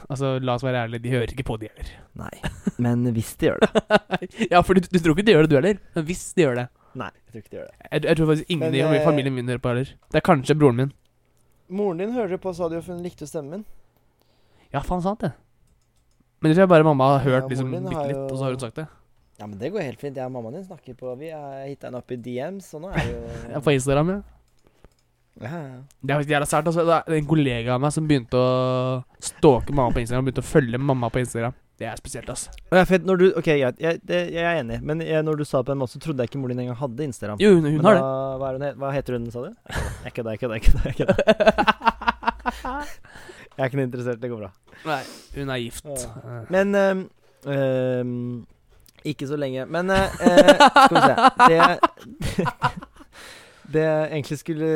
altså, 0.08 0.38
la 0.40 0.56
oss 0.56 0.64
være 0.64 0.86
ærlige, 0.86 1.04
de 1.04 1.16
hører 1.18 1.34
ikke 1.36 1.48
på, 1.52 1.58
de 1.60 1.68
heller. 1.68 1.92
Nei. 2.22 2.32
Men 2.80 3.04
hvis 3.12 3.34
de 3.36 3.50
gjør 3.50 3.60
det. 3.66 3.84
ja, 4.54 4.62
for 4.64 4.78
du, 4.78 4.88
du 4.88 4.98
tror 5.02 5.18
ikke 5.18 5.28
de 5.28 5.36
gjør 5.36 5.44
det, 5.44 5.52
du 5.52 5.58
heller. 5.60 5.82
Men 5.98 6.08
hvis 6.08 6.30
de 6.32 6.46
gjør 6.46 6.62
det 6.62 6.70
Nei, 6.92 7.08
jeg 7.08 7.32
tror 7.32 7.40
ikke 7.40 7.52
de 7.52 7.56
gjør 7.56 7.68
det. 7.70 7.76
Jeg, 7.88 8.00
jeg 8.04 8.16
tror 8.18 8.26
faktisk 8.28 8.50
ingen 8.52 8.66
Men, 8.66 8.74
i 8.76 8.98
eh, 8.98 9.04
familien 9.06 9.32
min 9.32 9.46
hører 9.48 9.60
på 9.64 9.70
heller. 9.72 9.92
Det 10.12 10.18
er 10.20 10.24
kanskje 10.26 10.56
broren 10.60 10.76
min. 10.76 10.90
Moren 11.72 12.02
din 12.02 12.12
hører 12.14 12.38
på, 12.42 12.52
sa 12.54 12.68
du 12.68 12.76
for 12.82 12.92
hun 12.94 13.02
likte 13.04 13.26
stemmen 13.28 13.50
min. 13.62 13.64
Ja, 14.74 14.80
faen 14.84 15.02
sant 15.04 15.20
det. 15.24 15.32
Men 16.42 16.50
det 16.50 16.56
tror 16.56 16.64
jeg 16.66 16.72
bare 16.72 16.84
mamma 16.86 17.06
har 17.14 17.22
hørt 17.24 17.44
Ja, 17.46 17.48
liksom 17.52 17.70
bitte 17.72 17.92
litt, 17.92 18.16
jo- 18.16 18.26
og 18.28 18.36
så 18.36 18.44
har 18.46 18.54
hun 18.56 18.62
sagt 18.64 18.78
det. 18.80 18.86
Ja, 19.40 19.46
men 19.46 19.58
det 19.58 19.70
går 19.72 19.82
helt 19.86 20.00
fint. 20.00 20.16
Jeg 20.16 20.26
og 20.28 20.32
mammaen 20.34 20.54
din 20.58 20.64
snakker 20.66 20.94
på 20.98 21.16
Vi 21.18 21.30
har 21.32 21.64
hitta 21.66 21.88
henne 21.88 21.98
opp 22.02 22.10
i 22.12 22.16
DMs, 22.16 22.68
så 22.70 22.78
nå 22.82 22.90
er 22.92 22.98
det 22.98 23.14
Jeg 23.14 23.50
er 23.50 23.54
jo 23.56 23.64
på 23.68 23.74
Instagram, 23.74 24.10
ja. 24.12 24.20
ja, 25.42 25.50
ja. 25.62 25.78
Det 26.02 26.10
er 26.10 26.18
faktisk 26.20 26.34
jævla 26.34 26.48
sært. 26.50 26.66
Altså. 26.70 26.84
Det 26.86 26.98
er 27.14 27.18
en 27.22 27.30
kollega 27.30 27.74
av 27.74 27.80
meg 27.80 27.92
som 27.96 28.06
begynte 28.10 28.38
å 28.38 29.02
stalke 29.22 29.72
mamma 29.74 29.94
på 29.96 30.02
Instagram. 30.04 30.26
Begynte 30.28 30.44
å 30.44 30.50
følge 30.50 30.78
mamma 30.82 31.10
på 31.14 31.22
Instagram. 31.24 31.54
Det 31.82 31.88
er 31.90 31.96
spesielt, 31.98 32.28
ass. 32.30 32.44
Jeg, 32.70 33.00
når 33.02 33.16
du, 33.18 33.24
ok, 33.40 33.48
greit. 33.58 33.80
Jeg, 33.82 33.98
det, 34.06 34.18
jeg 34.30 34.44
er 34.46 34.60
enig, 34.60 34.76
men 34.86 35.00
jeg, 35.02 35.22
når 35.26 35.40
du 35.40 35.42
sa 35.48 35.64
på 35.66 35.74
en 35.74 35.80
måte, 35.80 35.96
så 35.96 36.02
trodde 36.04 36.22
jeg 36.22 36.30
ikke 36.30 36.38
mor 36.38 36.52
din 36.52 36.60
engang 36.62 36.78
hadde 36.78 37.08
Instagram. 37.08 37.40
Jo, 37.42 37.56
hun, 37.56 37.66
Men 37.66 37.88
har 37.88 37.96
det. 37.98 38.04
Hva, 38.38 38.50
hun, 38.54 38.64
hva 38.78 38.92
heter 38.94 39.16
hun, 39.18 39.24
sa 39.34 39.42
du? 39.42 39.50
Jeg 40.04 40.14
kødder, 40.14 40.30
jeg 40.36 40.40
kødder. 40.44 40.54
Jeg 40.54 40.62
kødder, 41.00 41.14
jeg. 41.26 42.86
Er 43.58 43.66
ikke 43.66 43.80
noe 43.80 43.88
interessert, 43.88 44.22
det 44.22 44.30
går 44.30 44.44
bra. 44.44 44.52
Nei, 44.86 45.00
hun 45.34 45.50
er 45.56 45.58
gift. 45.64 45.90
Ja. 45.90 45.98
Eh, 46.22 46.54
Men 46.54 46.78
um, 46.78 47.02
um, 47.50 48.46
Ikke 49.04 49.26
så 49.26 49.36
lenge. 49.36 49.66
Men 49.66 49.90
uh, 49.90 50.06
skal 50.14 50.94
vi 50.94 51.02
se 51.02 51.14
Det 51.50 52.46
Det 53.72 53.82
jeg 53.82 54.06
egentlig 54.10 54.38
skulle 54.40 54.68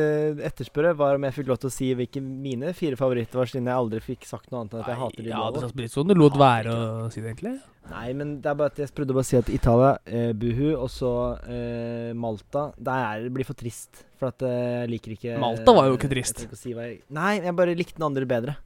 etterspørre, 0.47 0.93
var 0.97 1.19
om 1.19 1.25
jeg 1.27 1.35
fikk 1.41 1.49
lov 1.51 1.59
til 1.63 1.71
å 1.71 1.75
si 1.75 1.89
hvilke 1.99 2.21
mine 2.23 2.71
fire 2.77 2.99
favoritter 2.99 3.41
var, 3.41 3.51
siden 3.51 3.67
jeg 3.67 3.81
aldri 3.83 4.03
fikk 4.05 4.27
sagt 4.29 4.53
noe 4.53 4.63
annet 4.63 4.77
enn 4.77 4.85
at 4.85 4.91
jeg 4.93 5.01
hater 5.01 5.27
de 5.27 5.33
Ja, 5.33 5.41
det 5.51 5.63
er 5.65 5.91
sånn 5.93 6.13
du 6.13 6.15
lot 6.15 6.39
være 6.39 6.75
å 6.77 7.09
si 7.11 7.23
det, 7.23 7.33
egentlig. 7.33 7.57
Nei, 7.91 8.07
men 8.19 8.37
det 8.43 8.51
er 8.51 8.59
bare 8.59 8.73
at 8.73 8.79
jeg 8.83 8.93
prøvde 8.95 9.15
bare 9.17 9.27
å 9.27 9.29
si 9.29 9.39
at 9.39 9.51
Italia, 9.53 9.93
eh, 10.07 10.31
Buhu, 10.39 10.69
og 10.75 10.89
så 10.91 11.13
eh, 11.47 12.13
Malta 12.19 12.69
det 12.79 13.33
blir 13.35 13.47
for 13.47 13.59
trist. 13.59 14.05
For 14.21 14.31
at 14.31 14.43
eh, 14.47 14.85
jeg 14.85 14.93
liker 14.95 15.17
ikke 15.17 15.41
Malta 15.43 15.75
var 15.77 15.91
jo 15.91 15.99
ikke 15.99 16.11
trist. 16.11 16.45
jeg 16.45 16.51
ikke 16.51 16.61
si 16.61 16.75
jeg, 16.75 17.01
nei, 17.15 17.35
jeg 17.45 17.59
bare 17.59 17.77
likte 17.79 17.99
den 17.99 18.09
andre 18.09 18.29
bedre. 18.29 18.57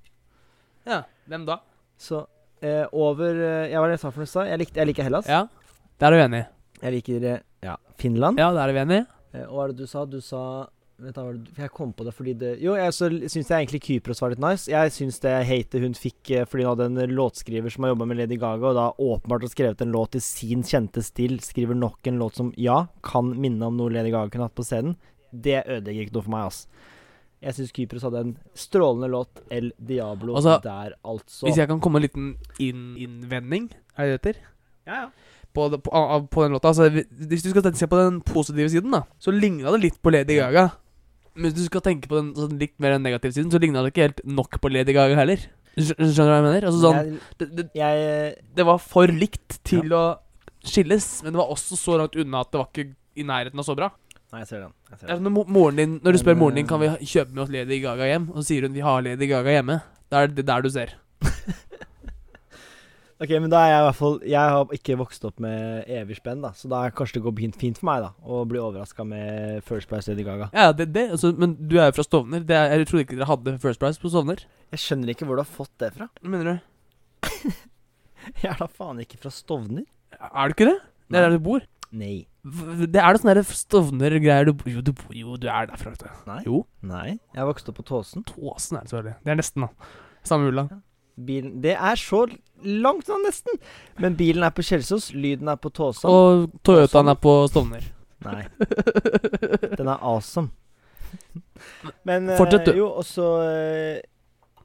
Ja, 0.89 1.03
Hvem 1.29 1.45
da? 1.49 1.61
Så 2.01 2.25
eh, 2.64 2.85
over 2.97 3.37
eh, 3.37 3.73
hva 3.73 3.83
var 3.85 3.91
det 3.91 3.99
jeg 3.99 4.05
sa 4.05 4.12
for 4.12 4.23
noe 4.23 4.29
i 4.29 4.35
stad? 4.35 4.53
Jeg, 4.53 4.89
liker 4.89 5.07
Hellas. 5.07 5.29
Ja, 5.29 5.45
der 6.01 6.14
er 6.14 6.21
vi 6.21 6.27
enige. 6.29 6.51
Jeg 6.81 6.97
liker 6.97 7.27
ja, 7.61 7.77
Finland. 8.01 8.41
Ja, 8.41 8.53
der 8.57 8.71
er 8.71 8.77
vi 8.77 8.85
enige. 8.87 9.20
Eh, 9.33 9.47
og 9.47 9.57
hva 9.57 9.64
er 9.64 9.72
det 9.72 9.83
du 9.85 9.91
sa? 9.91 10.05
Du 10.09 10.20
sa 10.24 10.43
Vent 11.01 11.16
da, 11.16 11.22
for 11.24 11.62
Jeg 11.62 11.72
kom 11.72 11.93
på 11.97 12.05
det 12.05 12.12
fordi 12.12 12.35
det 12.37 12.51
Jo, 12.61 12.74
jeg 12.76 12.93
så 12.93 13.09
syns 13.09 13.49
jeg 13.49 13.55
egentlig 13.57 13.81
Kypros 13.87 14.20
var 14.20 14.35
litt 14.35 14.43
nice. 14.43 14.68
Jeg 14.70 14.93
syns 14.93 15.20
det 15.24 15.33
hatet 15.49 15.85
hun 15.85 15.97
fikk 15.97 16.33
eh, 16.37 16.45
fordi 16.49 16.66
hun 16.66 16.74
hadde 16.74 16.89
en 16.91 17.14
låtskriver 17.16 17.72
som 17.72 17.87
har 17.87 17.95
jobba 17.95 18.09
med 18.11 18.20
Lady 18.20 18.37
Gaga, 18.41 18.72
og 18.72 18.76
da 18.76 18.89
åpenbart 19.01 19.47
har 19.47 19.53
skrevet 19.55 19.85
en 19.85 19.95
låt 19.95 20.18
i 20.18 20.22
sin 20.24 20.64
kjente 20.66 21.01
stil, 21.05 21.39
skriver 21.45 21.78
nok 21.78 22.11
en 22.11 22.20
låt 22.20 22.37
som 22.41 22.53
ja, 22.61 22.83
kan 23.07 23.33
minne 23.41 23.70
om 23.70 23.81
noe 23.81 23.93
Lady 23.95 24.12
Gaga 24.12 24.33
kunne 24.35 24.51
hatt 24.51 24.59
på 24.59 24.66
scenen. 24.66 24.99
Det 25.31 25.62
ødelegger 25.62 26.05
ikke 26.05 26.18
noe 26.18 26.26
for 26.26 26.35
meg, 26.35 26.51
ass. 26.51 26.91
Jeg 27.41 27.57
syns 27.57 27.72
Kypros 27.72 28.05
hadde 28.05 28.20
en 28.26 28.37
strålende 28.59 29.09
låt, 29.09 29.41
El 29.49 29.70
Diablo, 29.78 30.35
Altså, 30.37 30.59
der, 30.66 30.99
altså. 31.01 31.47
Hvis 31.49 31.62
jeg 31.62 31.70
kan 31.70 31.81
komme 31.81 32.03
med 32.03 32.11
en 32.11 32.11
liten 32.11 32.61
inn 32.61 32.87
innvending, 33.01 33.70
er 33.97 34.11
det 34.11 34.11
det 34.11 34.18
heter? 34.20 34.43
Ja, 34.91 35.05
ja. 35.07 35.30
På, 35.57 35.66
på, 35.82 35.90
på 36.30 36.44
den 36.44 36.55
låta. 36.55 36.70
Altså, 36.70 36.86
hvis 36.90 37.42
du 37.42 37.51
skal 37.51 37.66
se 37.74 37.88
på 37.90 37.98
den 37.98 38.20
positive 38.22 38.70
siden, 38.70 38.92
da, 38.94 39.03
så 39.18 39.34
ligna 39.34 39.72
det 39.74 39.82
litt 39.82 39.98
på 40.03 40.12
Lady 40.14 40.38
Gaga. 40.38 40.68
Men 41.34 41.48
hvis 41.48 41.57
du 41.59 41.64
skal 41.66 41.82
tenke 41.84 42.11
på 42.11 42.18
den 42.18 42.32
sånn 42.36 42.59
litt 42.61 42.76
mer 42.82 42.96
den 42.96 43.07
negative 43.07 43.34
siden, 43.34 43.51
så 43.53 43.61
ligna 43.62 43.82
det 43.82 43.92
ikke 43.94 44.07
helt 44.09 44.22
nok 44.26 44.61
på 44.62 44.70
Lady 44.72 44.94
Gaga 44.94 45.18
heller. 45.18 45.42
Skjønner 45.78 46.11
du 46.11 46.22
hva 46.22 46.36
jeg 46.38 46.46
mener? 46.46 46.66
Altså 46.66 46.80
sånn 46.82 47.12
det, 47.38 47.46
det, 47.55 47.64
jeg 47.78 48.32
det 48.59 48.66
var 48.66 48.80
for 48.82 49.11
likt 49.14 49.61
til 49.66 49.94
å 49.94 50.05
skilles, 50.66 51.07
men 51.24 51.32
det 51.32 51.40
var 51.40 51.53
også 51.55 51.78
så 51.78 51.98
langt 52.01 52.18
unna 52.20 52.42
at 52.44 52.51
det 52.53 52.61
var 52.61 52.70
ikke 52.70 52.90
i 53.20 53.26
nærheten 53.26 53.62
av 53.62 53.66
så 53.66 53.76
bra. 53.78 53.90
Nei, 54.30 54.42
jeg 54.44 54.51
ser 54.51 54.64
den. 54.64 54.74
Jeg 54.92 55.01
ser 55.01 55.11
den. 55.11 55.30
når, 55.30 55.76
din, 55.78 55.94
når 56.05 56.14
du 56.14 56.18
spør 56.22 56.36
moren 56.38 56.59
din 56.59 56.66
eh, 56.66 56.70
Kan 56.70 56.82
vi 56.82 56.90
kjøpe 57.11 57.34
med 57.34 57.42
oss 57.44 57.55
Lady 57.55 57.80
Gaga 57.82 58.07
hjem, 58.07 58.28
og 58.30 58.38
så 58.38 58.44
sier 58.51 58.66
hun 58.66 58.76
vi 58.76 58.84
har 58.84 59.01
Lady 59.03 59.26
Gaga 59.30 59.57
hjemme. 59.57 59.80
Da 60.11 60.22
er 60.22 60.34
det 60.34 60.46
der 60.46 60.62
du 60.62 60.70
ser. 60.70 60.94
Ok, 63.21 63.33
men 63.37 63.51
da 63.53 63.59
er 63.66 63.71
jeg 63.75 63.81
i 63.81 63.85
hvert 63.85 63.97
fall 63.99 64.14
Jeg 64.25 64.53
har 64.55 64.71
ikke 64.73 64.95
vokst 64.97 65.25
opp 65.29 65.41
med 65.45 65.85
evig 65.93 66.16
spenn, 66.16 66.41
da. 66.41 66.55
Så 66.57 66.71
da 66.73 66.79
er 66.87 66.95
kanskje 66.97 67.18
det 67.18 67.25
går 67.27 67.35
fint, 67.37 67.59
fint 67.61 67.77
for 67.81 67.91
meg, 67.91 68.07
da. 68.07 68.14
Å 68.25 68.39
bli 68.49 68.61
overraska 68.62 69.05
med 69.05 69.61
First 69.68 69.91
Price 69.91 70.09
Lady 70.09 70.25
Gaga. 70.25 70.49
Ja, 70.57 70.71
det, 70.73 70.87
det, 70.95 71.05
altså, 71.18 71.35
Men 71.37 71.53
du 71.61 71.77
er 71.77 71.91
jo 71.91 71.99
fra 71.99 72.07
Stovner. 72.07 72.47
Det 72.49 72.57
er, 72.57 72.73
jeg 72.79 72.89
trodde 72.89 73.05
ikke 73.05 73.18
dere 73.21 73.29
hadde 73.29 73.55
First 73.61 73.83
Price 73.83 74.01
på 74.01 74.09
Stovner. 74.12 74.41
Jeg 74.73 74.81
skjønner 74.87 75.12
ikke 75.12 75.29
hvor 75.29 75.37
du 75.37 75.45
har 75.45 75.53
fått 75.53 75.75
det 75.85 75.93
fra. 75.99 76.09
Hva 76.23 76.33
mener 76.33 76.49
du? 76.55 77.29
Jeg 78.41 78.51
er 78.53 78.59
da 78.61 78.66
faen 78.73 79.01
ikke 79.05 79.21
fra 79.21 79.31
Stovner. 79.33 79.85
Er 80.16 80.51
du 80.51 80.57
ikke 80.57 80.68
det? 80.73 80.79
Det 81.11 81.18
er 81.21 81.29
der 81.29 81.37
du 81.37 81.45
bor. 81.45 81.64
Nei. 81.91 82.27
Det 82.45 83.01
er 83.03 83.16
det 83.16 83.21
sånne 83.21 83.43
Stovner-greier 83.45 84.47
du 84.49 84.53
Jo, 84.71 84.81
du, 84.85 84.93
bor- 84.97 85.16
jo, 85.16 85.37
du 85.41 85.49
er 85.51 85.68
derfra. 85.68 85.93
Nei. 86.29 86.41
Jo. 86.47 86.62
Nei. 86.87 87.18
Jeg 87.35 87.41
har 87.43 87.49
vokst 87.51 87.68
opp 87.68 87.81
på 87.81 87.85
Tåsen. 87.89 88.25
Tåsen 88.29 88.79
er 88.81 88.87
det 88.87 88.93
selvfølgelig. 88.95 89.16
Det 89.27 89.33
er 89.35 89.41
nesten, 89.43 89.66
da. 89.66 89.91
Samme 90.25 90.49
ulla. 90.53 90.66
Bilen 91.17 91.59
Det 91.65 91.75
er 91.77 92.01
så 92.01 92.25
langt 92.63 93.09
unna, 93.09 93.29
nesten. 93.29 93.59
Men 94.01 94.17
bilen 94.17 94.45
er 94.47 94.53
på 94.55 94.65
Kjelsås, 94.65 95.11
lyden 95.17 95.49
er 95.49 95.59
på 95.61 95.73
Tåsa 95.75 96.09
Og 96.09 96.51
Toyotaen 96.67 97.13
er 97.13 97.19
på 97.21 97.35
Stovner. 97.51 97.85
Nei. 98.25 98.45
Den 99.79 99.89
er 99.89 99.97
awesome. 99.97 100.51
Men 102.05 102.29
eh, 102.29 102.37
Fortsett, 102.39 102.69
du. 102.69 102.77
Jo, 102.79 102.91
og 103.01 103.05
så 103.09 103.27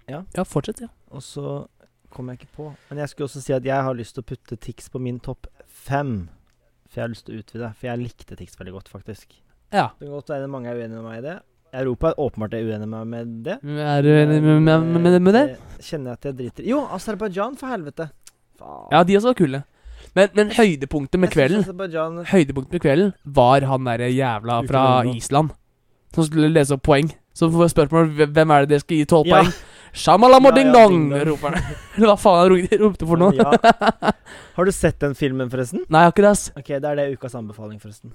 ja. 0.05 0.21
Ja, 0.35 0.43
fortsett, 0.45 0.83
ja. 0.85 0.91
Og 1.15 1.23
så 1.23 1.65
kom 2.13 2.29
jeg 2.29 2.41
ikke 2.41 2.53
på. 2.55 2.67
Men 2.89 3.01
jeg 3.01 3.11
skulle 3.11 3.29
også 3.29 3.41
si 3.43 3.55
at 3.55 3.65
jeg 3.65 3.87
har 3.87 3.97
lyst 3.97 4.15
til 4.15 4.23
å 4.25 4.29
putte 4.29 4.57
Tix 4.61 4.91
på 4.91 5.01
min 5.01 5.17
topp 5.23 5.49
fem. 5.65 6.27
For 6.87 7.01
jeg 7.01 7.07
har 7.07 7.13
lyst 7.15 7.25
til 7.27 7.35
å 7.35 7.41
utvide. 7.41 7.71
For 7.79 7.89
jeg 7.89 8.03
likte 8.03 8.37
Tix 8.39 8.59
veldig 8.59 8.75
godt, 8.77 8.91
faktisk. 8.91 9.35
Ja. 9.73 9.89
Det 9.97 10.05
kan 10.05 10.13
godt 10.13 10.31
være 10.31 10.51
mange 10.51 10.71
er 10.71 10.79
uenige 10.79 11.01
med 11.01 11.07
meg 11.09 11.19
i 11.19 11.25
det. 11.25 11.35
Europa 11.81 12.11
er 12.11 12.19
åpenbart 12.25 12.53
er 12.57 12.65
uenig 12.67 12.87
med 12.87 13.05
meg 13.05 13.07
med 13.13 13.33
det. 13.45 13.55
Er 13.63 14.01
du 14.05 14.09
enig 14.13 14.41
med, 14.43 14.61
med, 14.67 15.01
med, 15.05 15.21
med 15.27 15.33
det? 15.37 15.45
kjenner 15.85 16.11
jeg 16.13 16.19
at 16.19 16.25
jeg 16.29 16.37
driter. 16.39 16.67
Jo, 16.69 16.79
Aserbajdsjan, 16.95 17.57
for 17.59 17.67
helvete! 17.73 18.09
Faen. 18.59 18.87
Ja, 18.93 19.03
de 19.03 19.17
også 19.19 19.31
var 19.33 19.37
kule. 19.41 19.63
Men, 20.15 20.29
men 20.37 20.51
høydepunktet 20.55 21.19
med 21.19 21.31
kvelden 21.33 21.65
Høydepunktet 22.31 22.71
med 22.77 22.81
kvelden 22.85 23.09
var 23.35 23.65
han 23.67 23.83
derre 23.89 24.07
jævla 24.13 24.61
fra 24.69 24.83
Island 25.11 25.51
som 26.15 26.23
skulle 26.23 26.47
lese 26.55 26.77
opp 26.77 26.85
poeng. 26.87 27.09
Så 27.35 27.49
får 27.51 27.73
spørsmål 27.73 28.13
hvem- 28.31 28.51
er 28.55 28.63
det 28.63 28.69
dere 28.69 28.79
skal 28.85 28.97
gi 29.01 29.05
tolv 29.11 29.27
Ja. 29.27 29.41
poeng. 29.41 29.51
Shamalamo 29.95 30.49
Ja, 30.51 30.55
ja, 30.55 30.63
ding 30.63 30.71
dong, 30.73 31.11
roper 31.27 31.55
han. 31.55 31.75
Eller 31.95 32.07
hva 32.07 32.15
faen 32.19 32.39
han 32.55 32.79
ropte 32.81 33.07
for 33.07 33.19
noe? 33.19 33.33
Ja. 33.35 33.51
Har 34.55 34.65
du 34.65 34.71
sett 34.71 34.99
den 35.03 35.15
filmen, 35.19 35.49
forresten? 35.51 35.81
Nei, 35.91 36.05
jeg 36.05 36.07
har 36.09 36.13
ikke 36.13 36.23
det, 36.23 36.31
ass. 36.31 36.43
Ok, 36.55 36.69
det 36.79 36.87
er 36.91 36.99
det 36.99 37.05
ukas 37.17 37.33
anbefaling, 37.35 37.79
forresten. 37.83 38.13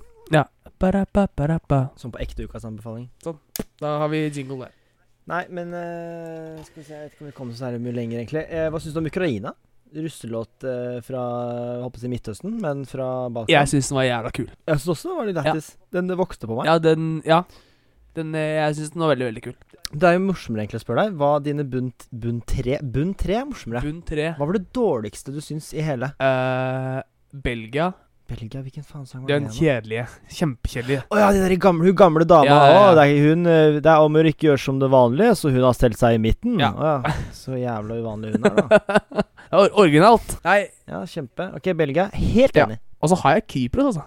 Ba-da-ba, 0.80 1.26
ba-da-ba. 1.36 1.80
Som 2.00 2.12
på 2.14 2.20
ekte 2.22 2.46
ukas 2.48 2.64
anbefaling. 2.64 3.10
Da 3.82 3.96
har 4.00 4.08
vi 4.08 4.22
jingle 4.32 4.62
der. 4.62 4.76
Nei, 5.30 5.42
men 5.52 5.74
eh, 5.76 6.62
Skal 6.64 6.80
vi 6.80 6.84
se, 6.86 6.94
jeg 6.96 7.02
vet 7.04 7.12
ikke 7.12 7.26
om 7.26 7.28
vi 7.28 7.34
kommer 7.36 7.54
så 7.54 7.66
særlig 7.66 7.82
mye 7.84 7.92
lenger, 7.98 8.22
egentlig. 8.22 8.44
Eh, 8.48 8.70
hva 8.72 8.80
syns 8.80 8.96
du 8.96 9.02
om 9.02 9.10
Ukraina? 9.10 9.52
Russelåt 9.90 10.64
eh, 10.70 11.00
fra 11.04 11.20
jeg 11.50 11.82
håper 11.84 12.00
å 12.00 12.02
si 12.06 12.10
Midtøsten, 12.14 12.56
men 12.62 12.84
fra 12.88 13.08
Balkan. 13.28 13.52
Jeg 13.52 13.70
syns 13.74 13.90
den 13.90 13.98
var 14.00 14.06
jævla 14.08 14.32
kul. 14.40 14.48
Jeg 14.70 14.80
syns 14.80 14.92
også 14.94 15.10
det 15.10 15.18
var 15.18 15.28
litt 15.28 15.38
lættis. 15.42 15.68
Den 15.98 16.14
vokste 16.18 16.48
på 16.50 16.56
meg. 16.58 16.70
Ja, 16.70 16.78
den 16.82 17.10
Ja. 17.28 17.42
Den, 18.18 18.34
eh, 18.34 18.56
jeg 18.60 18.74
syns 18.80 18.90
den 18.94 19.02
var 19.04 19.12
veldig, 19.14 19.26
veldig 19.30 19.42
kul. 19.44 19.54
Det 19.90 20.06
er 20.06 20.12
jo 20.16 20.20
morsommere 20.26 20.64
egentlig 20.64 20.80
å 20.80 20.84
spørre 20.84 21.04
deg. 21.08 21.16
Hva 21.18 21.30
dine 21.42 21.64
bunn, 21.66 21.88
bunn 22.12 22.40
tre 22.46 22.76
Bunn 22.82 23.14
tre 23.18 23.34
er 23.40 23.44
morsommere. 23.48 23.82
Bunn 23.82 24.02
tre. 24.06 24.28
Hva 24.38 24.46
var 24.46 24.58
det 24.58 24.68
dårligste 24.76 25.32
du 25.34 25.40
syns 25.42 25.72
i 25.74 25.82
hele 25.82 26.12
Uh, 26.20 27.00
Belgia. 27.32 27.92
Belgia? 28.30 28.60
Hvilken 28.62 28.84
faen 28.86 29.06
sang 29.10 29.22
var 29.24 29.28
det? 29.32 29.38
Den 29.40 29.50
kjedelige. 29.56 30.04
Kjempekjedelige. 30.30 31.02
Å 31.10 31.18
ja, 31.18 31.30
de 31.34 31.40
der 31.42 31.54
gamle, 31.62 31.88
hun 31.90 31.96
gamle 31.98 32.26
dama. 32.30 32.46
Ja, 32.46 32.58
ja, 32.66 32.74
ja. 32.76 32.82
Å, 32.90 32.92
det 32.94 33.06
er 33.08 33.24
hun 33.26 33.46
eh, 33.50 33.78
Det 33.82 33.90
er 33.90 34.04
om 34.06 34.18
å 34.20 34.22
ikke 34.30 34.46
gjøre 34.52 34.62
som 34.62 34.78
det 34.78 34.90
vanlige, 34.92 35.32
så 35.40 35.50
hun 35.50 35.64
har 35.66 35.74
stelt 35.74 35.98
seg 35.98 36.14
i 36.14 36.22
midten. 36.22 36.54
Ja. 36.62 36.70
Å 36.70 36.92
ja. 36.92 37.14
Så 37.34 37.58
jævla 37.58 37.98
uvanlig 37.98 38.36
hun 38.36 38.46
er, 38.46 38.60
da. 38.70 39.24
Ja, 39.50 39.64
or- 39.64 39.74
Originalt. 39.82 40.36
Nei, 40.46 40.60
Ja, 40.86 41.00
kjempe. 41.10 41.48
Ok, 41.58 41.72
Belgia. 41.74 42.06
Helt 42.14 42.54
Ja. 42.54 42.68
enig. 42.68 42.78
og 43.02 43.10
så 43.10 43.18
har 43.24 43.40
jeg 43.40 43.46
Kypros, 43.50 43.96
altså. 43.96 44.06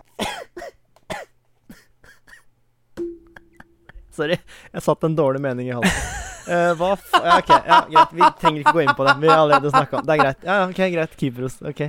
Sorry, 4.14 4.38
jeg 4.74 4.86
satt 4.86 5.08
en 5.08 5.16
dårlig 5.18 5.42
mening 5.44 5.72
i 5.72 5.76
halsen. 5.78 6.12
Uh, 6.44 6.74
hva 6.76 6.90
f... 6.98 7.06
Ja, 7.16 7.38
ok, 7.40 7.52
ja, 7.54 7.78
greit. 7.88 8.16
Vi 8.18 8.28
trenger 8.42 8.64
ikke 8.64 8.74
gå 8.76 8.82
inn 8.84 8.96
på 8.98 9.06
det. 9.08 9.14
Vi 9.22 9.30
har 9.32 9.40
allerede 9.46 9.72
snakka 9.72 10.02
om 10.02 10.08
det. 10.08 10.18
er 10.18 10.22
greit. 10.24 10.42
Ja, 10.44 10.58
ja, 10.60 10.66
ok, 10.68 10.82
greit. 10.96 11.16
Kypros. 11.20 11.56
Ok, 11.70 11.86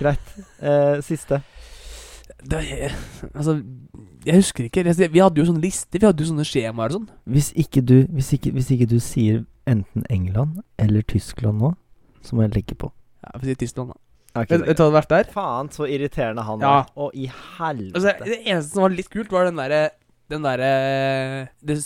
greit. 0.00 0.34
Uh, 0.60 1.00
siste. 1.06 1.40
Det 2.40 2.60
er, 2.76 2.94
altså, 3.34 3.56
jeg 4.24 4.40
husker 4.40 4.68
ikke. 4.68 4.84
Altså, 4.84 5.08
Vi 5.12 5.22
hadde 5.22 5.40
jo 5.42 5.46
sånne 5.48 5.64
lister, 5.64 5.98
vi 5.98 6.06
hadde 6.06 6.24
jo 6.24 6.28
sånne 6.30 6.46
skjemaer 6.48 6.92
og 6.92 7.00
sånn. 7.00 7.08
Hvis 7.24 7.50
Hvis 7.56 8.30
hvis 8.52 8.70
ikke 8.76 8.88
du 8.88 8.98
sier 9.00 9.42
enten 9.68 10.04
England 10.10 10.60
eller 10.78 11.02
Tyskland 11.02 11.60
nå, 11.60 11.74
så 12.22 12.36
må 12.36 12.46
jeg 12.46 12.54
legge 12.58 12.76
på. 12.76 12.92
Ja, 13.24 13.36
vi 13.38 13.50
sier 13.50 13.58
si 13.58 13.64
Tyskland, 13.66 13.92
da. 13.94 14.00
Ok, 14.40 14.52
Vet 14.52 14.60
du 14.62 14.66
hva 14.68 14.74
det 14.76 14.84
har 14.84 14.94
vært 14.94 15.12
der? 15.12 15.30
Faen, 15.34 15.70
så 15.74 15.88
irriterende 15.90 16.44
han 16.46 16.60
var. 16.62 16.84
Ja. 16.84 16.92
Og 16.94 17.10
Å, 17.10 17.14
i 17.18 17.26
helvete. 17.58 17.98
Altså, 17.98 18.28
det 18.30 18.38
eneste 18.44 18.76
som 18.76 18.84
var 18.86 18.94
litt 18.94 19.10
kult, 19.10 19.32
var 19.34 19.48
den 19.48 19.58
derre 19.58 19.80
Den 20.30 20.44
derre 20.46 20.70
Nei. 21.66 21.76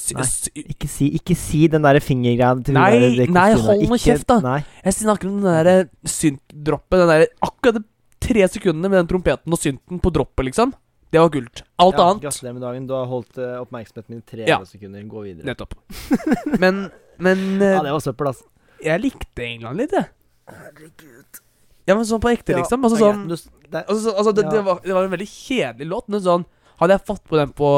ikke, 0.68 0.88
si, 0.90 1.06
ikke 1.16 1.34
si 1.38 1.62
den 1.72 1.84
der 1.86 1.96
fingergreia 2.04 2.52
til 2.60 2.74
hun 2.74 2.80
Nei, 2.82 2.90
der- 3.00 3.16
det 3.22 3.28
nei, 3.32 3.46
hold 3.56 3.84
nå 3.88 3.96
kjeft, 4.02 4.26
da. 4.28 4.36
Nei. 4.44 4.58
Jeg 4.84 4.96
snakker 4.98 5.30
om 5.30 5.38
den 5.40 5.48
derre 5.48 5.76
synt-droppet. 6.04 6.98
Den 7.00 7.08
derre 7.08 7.28
akkurat 7.46 7.78
de 7.78 7.84
tre 8.24 8.44
sekundene 8.52 8.90
med 8.92 8.98
den 9.00 9.08
trompeten 9.14 9.52
og 9.56 9.60
synten 9.60 10.00
på 10.04 10.12
droppet, 10.12 10.44
liksom. 10.50 10.74
Det 11.14 11.20
var 11.22 11.30
kult. 11.30 11.62
Alt 11.78 11.94
ja, 11.96 12.04
annet 12.10 12.22
Gratulerer 12.24 12.54
med 12.56 12.62
dagen. 12.66 12.86
Du 12.90 12.94
har 12.96 13.06
holdt 13.06 13.38
uh, 13.38 13.60
oppmerksomheten 13.62 14.10
min 14.16 14.18
i 14.22 14.26
tre 14.28 14.46
Ja. 14.48 14.58
sekunder. 14.66 15.02
Gå 15.08 15.22
videre. 15.24 15.46
Nettopp. 15.46 15.74
Men 16.62 16.90
Men 17.22 17.38
uh, 17.62 17.68
Ja, 17.78 17.82
det 17.86 17.92
var 17.94 18.02
søppel, 18.02 18.26
altså. 18.32 18.44
jeg 18.82 19.00
likte 19.04 19.44
England 19.46 19.78
litt, 19.78 19.92
jeg. 19.94 20.08
Herregud. 20.50 21.40
Ja, 21.86 21.94
men 21.94 22.04
sånn 22.08 22.20
på 22.20 22.32
ekte, 22.32 22.52
Ja, 22.52 22.58
liksom. 22.62 22.82
Altså 22.84 22.96
det 22.98 23.04
sånn 23.04 23.28
greit, 23.28 23.44
du- 23.44 23.70
det, 23.70 23.84
Altså, 23.88 24.12
altså 24.16 24.32
det, 24.34 24.44
det, 24.50 24.64
var, 24.64 24.80
det 24.84 24.92
var 24.96 25.04
en 25.06 25.12
veldig 25.14 25.28
kjedelig 25.30 25.88
låt. 25.88 26.08
Men 26.08 26.20
sånn 26.24 26.44
Hadde 26.80 26.96
jeg 26.96 27.06
fått 27.06 27.22
på 27.30 27.36
den 27.38 27.52
på 27.54 27.68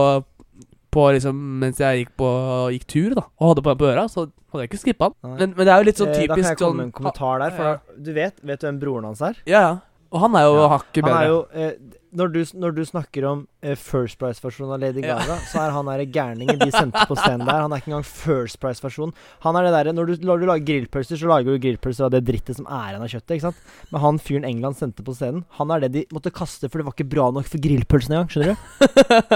På 0.97 1.07
liksom 1.13 1.37
Mens 1.61 1.81
jeg 1.83 2.01
gikk 2.07 2.13
på 2.17 2.29
Gikk 2.73 2.87
tur, 2.89 3.15
da 3.19 3.25
og 3.37 3.51
hadde 3.53 3.63
på 3.67 3.73
den 3.75 3.81
på 3.83 3.89
øra, 3.93 4.07
så 4.09 4.25
hadde 4.53 4.63
jeg 4.65 4.71
ikke 4.71 4.81
skippa 4.81 5.11
den. 5.13 5.35
Men, 5.37 5.53
men 5.59 5.67
det 5.69 5.73
er 5.75 5.83
jo 5.83 5.87
litt 5.91 6.01
sånn 6.01 6.09
eh, 6.15 6.23
Da 6.27 6.35
kan 6.39 6.47
jeg 6.49 6.57
komme 6.57 6.71
sånn 6.71 6.77
med 6.81 6.87
en 6.89 6.95
kommentar 6.97 7.43
der. 7.45 7.51
For 7.59 7.69
Ja. 7.69 7.77
du 8.09 8.13
vet, 8.17 8.41
vet 8.43 8.61
du 8.63 8.67
hvem 8.71 8.79
broren 8.81 9.05
hans 9.11 9.21
er? 9.29 9.37
Ja, 9.47 9.61
ja. 9.67 9.75
Og 10.15 10.21
han 10.23 10.37
er 10.39 10.45
jo 10.47 10.55
Ja. 10.57 10.69
hakket 10.73 11.05
Han 11.05 11.11
bedre. 11.13 11.21
er 11.21 11.29
jo 11.29 11.41
eh, 11.53 11.73
når, 12.17 12.33
du, 12.33 12.41
når 12.57 12.75
du 12.77 12.83
snakker 12.89 13.27
om 13.29 13.43
uh, 13.65 13.75
First 13.79 14.19
Price-versjonen 14.21 14.75
av 14.77 14.83
Lady 14.83 15.05
Ja. 15.05 15.19
Gaga, 15.21 15.37
så 15.51 15.61
er 15.63 15.75
han 15.75 15.91
der 15.91 16.05
gærningen 16.13 16.59
de 16.63 16.71
sendte 16.75 17.05
på 17.09 17.19
scenen 17.19 17.45
der. 17.45 17.63
Han 17.65 17.75
er 17.75 17.83
ikke 17.83 17.93
engang 17.93 18.09
First 18.09 18.61
Price-versjonen. 18.63 19.15
Han 19.45 19.59
er 19.59 19.69
det 19.69 19.75
derre 19.77 19.95
Når 19.97 20.11
du, 20.11 20.27
når 20.27 20.43
du 20.43 20.49
lager 20.51 20.67
grillpølser, 20.73 21.21
så 21.21 21.31
lager 21.31 21.53
du 21.53 21.63
grillpølser 21.63 22.09
av 22.09 22.15
det 22.17 22.25
drittet 22.27 22.59
som 22.59 22.67
er 22.67 22.95
igjen 22.95 23.07
av 23.07 23.13
kjøttet. 23.13 23.37
Ikke 23.37 23.49
sant? 23.49 23.63
Men 23.93 24.05
han 24.07 24.21
fyren 24.23 24.49
England 24.49 24.81
sendte 24.81 25.07
på 25.07 25.15
scenen, 25.17 25.45
han 25.61 25.73
er 25.73 25.87
det 25.87 25.93
de 25.95 26.05
måtte 26.15 26.35
kaste, 26.35 26.71
for 26.71 26.81
det 26.81 26.89
var 26.89 26.97
ikke 26.97 27.11
bra 27.17 27.31
nok 27.35 27.49
for 27.51 27.63
grillpølsene 27.63 28.21
engang. 28.21 28.33
Skjønner 28.33 28.55
du? 28.55 28.61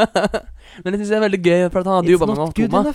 men 0.83 0.95
jeg 0.95 1.03
syns 1.03 1.11
det 1.12 1.18
er 1.18 1.26
veldig 1.28 1.43
gøy, 1.45 1.64
for 1.68 1.83
han 1.83 2.01
hadde 2.01 2.16
jobba 2.16 2.33
med 2.33 2.47
Matoma. 2.47 2.87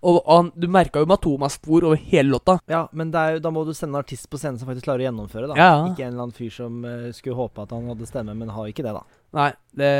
Og, 0.00 0.22
han, 0.24 0.48
du 0.56 0.66
merka 0.72 1.02
jo 1.02 1.08
Matoma-spor 1.08 1.84
over 1.90 2.00
hele 2.08 2.32
låta. 2.32 2.56
Ja, 2.70 2.86
men 2.96 3.12
jo, 3.12 3.40
da 3.44 3.52
må 3.52 3.66
du 3.68 3.74
sende 3.76 3.98
en 3.98 4.00
artist 4.00 4.30
på 4.32 4.40
scenen 4.40 4.56
som 4.60 4.70
faktisk 4.70 4.88
klarer 4.88 5.04
å 5.04 5.08
gjennomføre, 5.10 5.50
da. 5.50 5.58
Ja, 5.60 5.70
ja. 5.74 5.90
Ikke 5.90 6.06
en 6.06 6.14
eller 6.14 6.26
annen 6.26 6.36
fyr 6.36 6.52
som 6.54 6.78
uh, 6.86 7.10
skulle 7.16 7.36
håpe 7.36 7.66
at 7.66 7.74
han 7.76 7.90
hadde 7.92 8.08
stemme, 8.08 8.36
men 8.38 8.52
har 8.54 8.70
ikke 8.70 8.86
det, 8.86 8.94
da. 8.96 9.04
Nei, 9.36 9.50
det 9.78 9.90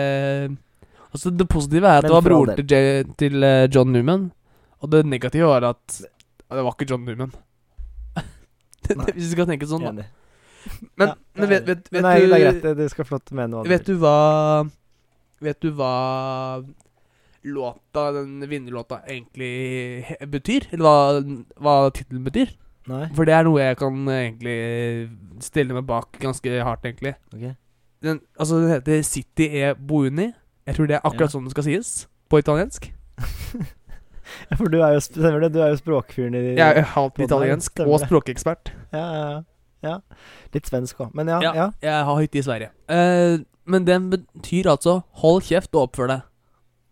Altså, 1.11 1.31
det 1.35 1.47
positive 1.51 1.89
er 1.91 1.99
at 1.99 2.05
Men 2.05 2.11
det 2.11 2.15
var 2.15 2.23
broren 2.27 2.59
til, 2.61 2.67
J, 2.71 3.03
til 3.19 3.43
uh, 3.43 3.67
John 3.75 3.91
Newman. 3.91 4.29
Og 4.81 4.93
det 4.93 5.05
negative 5.07 5.49
var 5.51 5.67
at 5.73 5.97
det 5.99 6.63
var 6.67 6.75
ikke 6.75 6.87
John 6.91 7.03
Newman. 7.05 7.33
Hvis 9.15 9.31
du 9.31 9.33
skal 9.35 9.49
tenke 9.51 9.67
sånn, 9.71 9.87
da. 9.87 10.07
Men, 10.95 11.09
Ja, 11.09 11.15
men 11.39 11.49
vet, 11.51 11.67
vet, 11.67 11.89
vet, 11.91 12.03
nei, 12.05 12.15
du, 12.21 12.27
det 12.29 12.39
er 12.39 12.45
greit. 12.45 12.79
det- 12.79 12.91
skal 12.93 13.07
flott 13.09 13.31
mene 13.33 13.57
hva 13.57 13.69
Vet 13.71 13.87
du 13.89 13.95
hva 13.97 14.15
Vet 15.41 15.61
du 15.65 15.71
hva 15.73 15.93
låta, 17.49 18.03
den 18.13 18.43
vinnerlåta, 18.45 18.99
egentlig 19.09 20.05
betyr? 20.29 20.67
Eller 20.75 20.85
hva, 20.85 21.39
hva 21.57 21.77
tittelen 21.97 22.27
betyr? 22.27 22.53
Nei? 22.91 23.07
For 23.17 23.25
det 23.25 23.33
er 23.39 23.47
noe 23.49 23.63
jeg 23.63 23.79
kan 23.81 23.97
egentlig 24.13 24.59
stille 25.41 25.73
meg 25.73 25.87
bak 25.89 26.19
ganske 26.21 26.59
hardt, 26.67 26.85
egentlig. 26.85 27.15
Ok. 27.33 27.55
Den, 28.03 28.21
altså, 28.39 28.61
den 28.63 28.71
heter 28.73 29.03
City 29.05 29.49
e 29.61 29.75
Bouni. 29.75 30.31
Jeg 30.67 30.77
tror 30.77 30.87
det 30.89 30.97
er 30.97 31.05
akkurat 31.05 31.29
Ja. 31.29 31.35
sånn 31.35 31.45
det 31.45 31.53
skal 31.53 31.65
sies 31.67 32.07
på 32.31 32.39
italiensk. 32.41 32.93
Ja, 34.51 34.57
For 34.57 34.71
du 34.71 34.79
er 34.79 34.93
jo, 34.95 35.01
stemmer 35.03 35.41
det, 35.43 35.49
du 35.57 35.59
er 35.59 35.73
jo 35.73 35.79
språkfyren 35.81 36.37
i 36.39 36.41
Jeg 36.55 36.77
er 36.79 36.87
halvt 36.93 37.19
italiensk 37.25 37.73
stemmer 37.75 37.97
og 37.97 38.05
språkekspert. 38.05 38.71
Ja, 38.95 39.01
ja, 39.03 39.25
ja. 39.31 39.41
ja. 39.83 39.95
Litt 40.55 40.71
svensk 40.71 41.01
òg. 41.03 41.11
Men 41.19 41.27
ja, 41.33 41.41
Ja. 41.43 41.53
ja. 41.59 41.67
Jeg 41.83 42.05
har 42.07 42.21
hytte 42.23 42.39
i 42.39 42.45
Sverige. 42.47 42.69
Uh, 42.87 43.43
men 43.67 43.85
den 43.89 44.07
betyr 44.13 44.71
altså 44.71 45.03
'hold 45.19 45.43
kjeft 45.43 45.75
og 45.75 45.89
oppfør 45.91 46.09
deg'. 46.13 46.23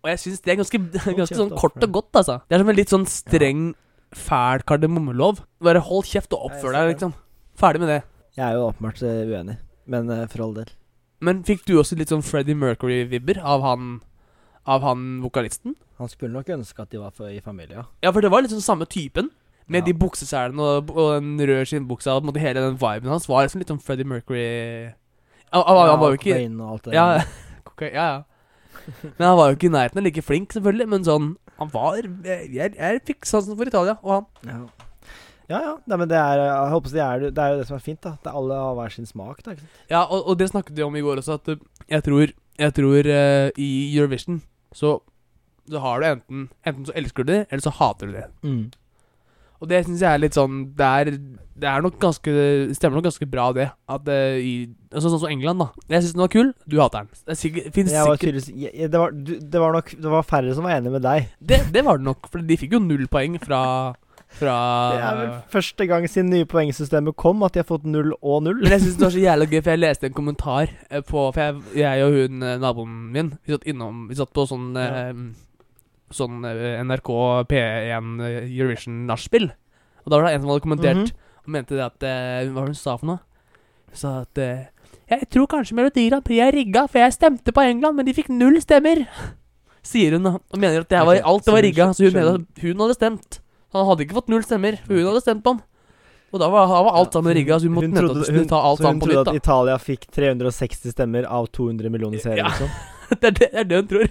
Og 0.03 0.11
jeg 0.11 0.19
syns 0.19 0.41
det 0.43 0.53
er 0.53 0.57
ganske, 0.63 0.79
ganske 1.21 1.39
sånn 1.39 1.55
kort 1.55 1.79
og 1.83 1.93
godt, 1.93 2.11
altså. 2.15 2.41
Det 2.49 2.57
er 2.59 2.65
som 2.65 2.69
en 2.75 2.77
litt 2.77 2.91
sånn 2.91 3.07
streng, 3.07 3.75
fæl 4.15 4.63
kardemommelov. 4.67 5.45
Bare 5.63 5.79
hold 5.81 6.05
kjeft 6.11 6.33
og 6.35 6.51
oppfør 6.51 6.73
deg, 6.75 6.95
liksom. 6.95 7.15
Ferdig 7.59 7.81
med 7.81 7.89
det. 7.95 8.03
Jeg 8.37 8.47
er 8.51 8.55
jo 8.59 8.69
åpenbart 8.71 9.03
eh, 9.03 9.27
uenig, 9.31 9.59
men 9.87 10.11
eh, 10.11 10.27
for 10.27 10.43
all 10.43 10.55
del. 10.55 10.71
Men 11.21 11.43
fikk 11.47 11.65
du 11.67 11.75
også 11.81 11.97
litt 11.99 12.13
sånn 12.13 12.23
Freddie 12.23 12.55
Mercury-vibber 12.59 13.41
av 13.43 13.65
han 13.67 14.01
Av 14.69 14.83
han 14.85 15.21
vokalisten? 15.25 15.75
Han 15.99 16.09
skulle 16.13 16.37
nok 16.37 16.49
ønske 16.55 16.83
at 16.85 16.91
de 16.93 17.01
var 17.01 17.11
for, 17.11 17.27
i 17.33 17.41
familie, 17.43 17.83
ja. 18.05 18.13
For 18.13 18.21
det 18.23 18.31
var 18.31 18.45
liksom 18.45 18.61
samme 18.63 18.87
typen. 18.87 19.31
Med 19.67 19.83
Ja. 19.83 19.87
de 19.91 19.95
bukseselene 19.99 20.63
og, 20.63 20.91
og 20.97 21.21
den 21.21 21.41
røde 21.41 21.67
skinnbuksa 21.69 22.15
og 22.17 22.37
hele 22.41 22.61
den 22.63 22.79
viben 22.81 23.11
hans 23.11 23.27
var 23.29 23.43
liksom 23.45 23.61
litt 23.61 23.69
sånn 23.69 23.83
Freddie 23.85 24.05
Mercury 24.09 24.45
Han, 25.53 25.61
Ja, 25.65 25.91
han 25.91 26.01
var 26.01 26.15
jo 26.15 26.17
ikke 26.17 26.39
og 26.61 26.71
alt 26.73 26.85
det 26.85 26.95
Ja, 26.95 27.07
der. 27.19 27.91
ja, 27.93 28.07
ja. 28.15 28.23
Men 29.19 29.27
han 29.29 29.37
var 29.37 29.51
jo 29.51 29.57
ikke 29.59 29.69
i 29.69 29.75
nærheten 29.75 29.99
av 30.01 30.05
like 30.05 30.23
flink, 30.25 30.53
selvfølgelig. 30.53 30.89
Men 30.89 31.05
sånn 31.05 31.37
Han 31.59 31.69
var 31.75 31.97
Jeg, 32.01 32.49
jeg, 32.55 32.75
jeg 32.79 33.03
fikk 33.05 33.27
sansen 33.29 33.57
for 33.59 33.69
Italia, 33.69 33.99
og 34.03 34.13
han. 34.15 34.27
Ja, 34.49 34.88
ja. 35.49 35.59
ja. 35.65 35.75
Nei, 35.89 35.97
men 36.03 36.09
det 36.11 36.19
er, 36.21 36.43
jeg 36.45 36.73
håper 36.75 36.95
det, 36.95 37.05
er, 37.05 37.27
det 37.31 37.45
er 37.45 37.55
jo 37.55 37.61
det 37.63 37.67
som 37.71 37.77
er 37.79 37.85
fint, 37.85 38.01
da. 38.05 38.15
Det 38.23 38.31
er 38.33 38.41
alle 38.41 38.59
har 38.63 38.75
hver 38.79 38.95
sin 38.95 39.09
smak. 39.09 39.43
Da? 39.47 39.55
Ja, 39.91 40.03
og, 40.05 40.27
og 40.29 40.39
det 40.41 40.51
snakket 40.53 40.77
vi 40.77 40.85
om 40.87 40.97
i 40.99 41.05
går 41.05 41.23
også, 41.23 41.39
at 41.41 41.53
uh, 41.55 41.63
jeg 41.89 42.05
tror, 42.05 42.35
jeg 42.59 42.75
tror 42.77 43.09
uh, 43.13 43.49
i 43.57 43.71
Eurovision 43.97 44.43
så, 44.77 44.99
så 45.71 45.81
har 45.81 46.01
du 46.03 46.07
enten 46.11 46.49
Enten 46.67 46.85
så 46.89 46.93
elsker 46.99 47.25
du 47.25 47.33
det, 47.33 47.47
eller 47.49 47.65
så 47.65 47.73
hater 47.79 48.11
du 48.11 48.19
det. 48.19 48.27
Mm. 48.45 48.67
Og 49.59 49.67
det 49.73 49.81
syns 49.89 50.03
jeg 50.05 50.15
er 50.15 50.21
litt 50.23 50.37
sånn 50.39 50.59
Det 50.79 50.87
er, 50.87 51.09
det 51.59 51.67
er 51.67 51.81
nok 51.83 51.97
ganske 51.99 52.31
Stemmer 52.79 53.01
nok 53.01 53.09
ganske 53.09 53.27
bra, 53.27 53.49
det. 53.57 53.65
At 53.91 54.07
uh, 54.07 54.37
i 54.39 54.53
altså, 54.93 55.09
Sånn 55.11 55.23
som 55.25 55.33
England, 55.33 55.65
da. 55.65 55.67
Jeg 55.91 56.05
syns 56.05 56.15
den 56.15 56.23
var 56.23 56.31
kul, 56.37 56.53
du 56.69 56.77
hater 56.79 57.07
den. 57.09 57.11
Det, 57.25 57.33
er 57.35 57.41
sikkert, 57.41 57.71
finnes 57.75 57.97
Jeg 57.97 58.05
var 58.07 58.13
sikkert 58.21 58.27
tydeligvis 58.29 58.51
jeg, 58.53 58.75
jeg- 58.85 58.93
det, 58.93 59.01
var, 59.03 59.17
du, 59.17 59.33
det 59.41 59.63
var 59.65 59.75
nok 59.75 59.91
Det 59.97 60.13
var 60.13 60.29
færre 60.29 60.55
som 60.55 60.69
var 60.69 60.77
enig 60.77 60.93
med 60.95 61.03
deg. 61.09 61.33
det, 61.41 61.59
det 61.75 61.83
var 61.89 61.99
det 61.99 62.07
nok, 62.07 62.29
for 62.31 62.45
de 62.53 62.61
fikk 62.61 62.77
jo 62.79 62.83
null 62.85 63.09
poeng 63.11 63.41
fra 63.43 63.63
Fra 64.29 64.55
Det 64.93 65.01
er 65.03 65.17
vel 65.19 65.31
første 65.51 65.87
gang 65.89 66.05
siden 66.11 66.29
nye 66.31 66.45
poengsystemet 66.45 67.17
kom 67.17 67.41
at 67.47 67.55
de 67.57 67.63
har 67.63 67.67
fått 67.69 67.87
null 67.89 68.11
og 68.21 68.43
null. 68.45 68.59
Men 68.61 68.75
jeg 68.75 68.83
syns 68.83 68.99
det 68.99 69.07
var 69.07 69.15
så 69.15 69.23
jævla 69.23 69.47
gøy, 69.49 69.61
for 69.65 69.71
jeg 69.73 69.81
leste 69.81 70.07
en 70.11 70.13
kommentar 70.19 70.69
eh, 70.91 71.01
på 71.01 71.23
For 71.33 71.41
jeg, 71.41 71.63
jeg 71.81 72.05
og 72.05 72.13
hun 72.19 72.43
eh, 72.45 72.59
naboen 72.61 72.93
min, 73.15 73.31
vi 73.47 73.55
satt 73.57 73.65
innom 73.73 74.03
Vi 74.11 74.19
satt 74.21 74.33
på 74.37 74.45
sånn 74.51 74.67
ja. 74.77 75.15
Sånn 76.15 76.45
eh, 76.49 76.77
NRK 76.85 77.09
P1 77.51 78.13
eh, 78.25 78.37
Eurovision 78.49 79.03
nachspiel. 79.09 79.49
Og 80.05 80.13
da 80.13 80.21
var 80.21 80.29
det 80.29 80.37
en 80.37 80.45
som 80.45 80.53
hadde 80.53 80.65
kommentert 80.67 81.03
Mhm. 81.03 81.17
og 81.45 81.51
mente 81.57 81.75
det 81.77 81.85
at 81.89 81.99
Hva 82.05 82.53
var 82.55 82.69
det 82.69 82.75
hun 82.77 82.81
sa 82.85 82.97
for 83.01 83.07
noe? 83.07 83.19
Hun 83.89 83.97
sa 83.97 84.15
at 84.23 84.39
Jeg 85.09 85.29
tror 85.33 85.47
kanskje 85.49 85.75
Melodi 85.77 86.09
Grand 86.11 86.25
Prix 86.25 86.41
er 86.45 86.53
rigga, 86.53 86.87
for 86.87 86.99
jeg 87.01 87.13
stemte 87.17 87.53
på 87.53 87.65
England, 87.65 87.97
men 87.97 88.05
de 88.07 88.13
fikk 88.13 88.29
null 88.29 88.61
stemmer. 88.61 89.07
Sier 89.89 90.13
hun, 90.17 90.23
da. 90.29 90.37
Og 90.53 90.59
mener 90.61 90.81
at 90.85 90.89
det 90.93 90.99
her 90.99 91.07
var 91.09 91.21
alt 91.25 91.45
det 91.47 91.53
var 91.55 91.63
rigga. 91.65 91.87
Så 91.97 92.11
hun 92.13 92.47
hun 92.61 92.81
hadde 92.85 92.95
stemt. 92.99 93.41
Han 93.77 93.87
hadde 93.89 94.05
ikke 94.07 94.17
fått 94.17 94.31
null 94.33 94.45
stemmer, 94.47 94.79
for 94.87 94.95
hun 94.97 95.09
hadde 95.11 95.21
stemt 95.25 95.43
på 95.45 95.53
han. 95.57 95.63
Og 96.33 96.41
da 96.43 96.49
var, 96.53 96.67
da 96.69 96.79
var 96.85 96.97
alt 97.01 97.13
sammen 97.17 97.33
rigga, 97.37 97.57
så 97.61 97.69
hun 97.69 97.75
måtte 97.79 97.89
trodde- 97.97 98.25
nettopp 98.33 98.49
ta 98.51 98.59
alt 98.69 98.81
så 98.83 98.91
hun 98.93 99.01
på 99.01 99.07
trodde 99.09 99.23
nytt. 99.25 99.29
at 99.33 99.41
Italia 99.43 99.77
fikk 99.81 100.07
360 100.13 100.93
stemmer 100.93 101.25
av 101.25 101.47
200 101.57 101.89
millioner 101.93 102.21
seere. 102.21 102.37
Ja. 102.43 102.49
Liksom. 102.53 102.69
det, 103.21 103.25
er 103.25 103.31
det, 103.31 103.49
det 103.53 103.61
er 103.61 103.65
det 103.65 103.77
hun 103.77 103.89
tror. 103.89 104.07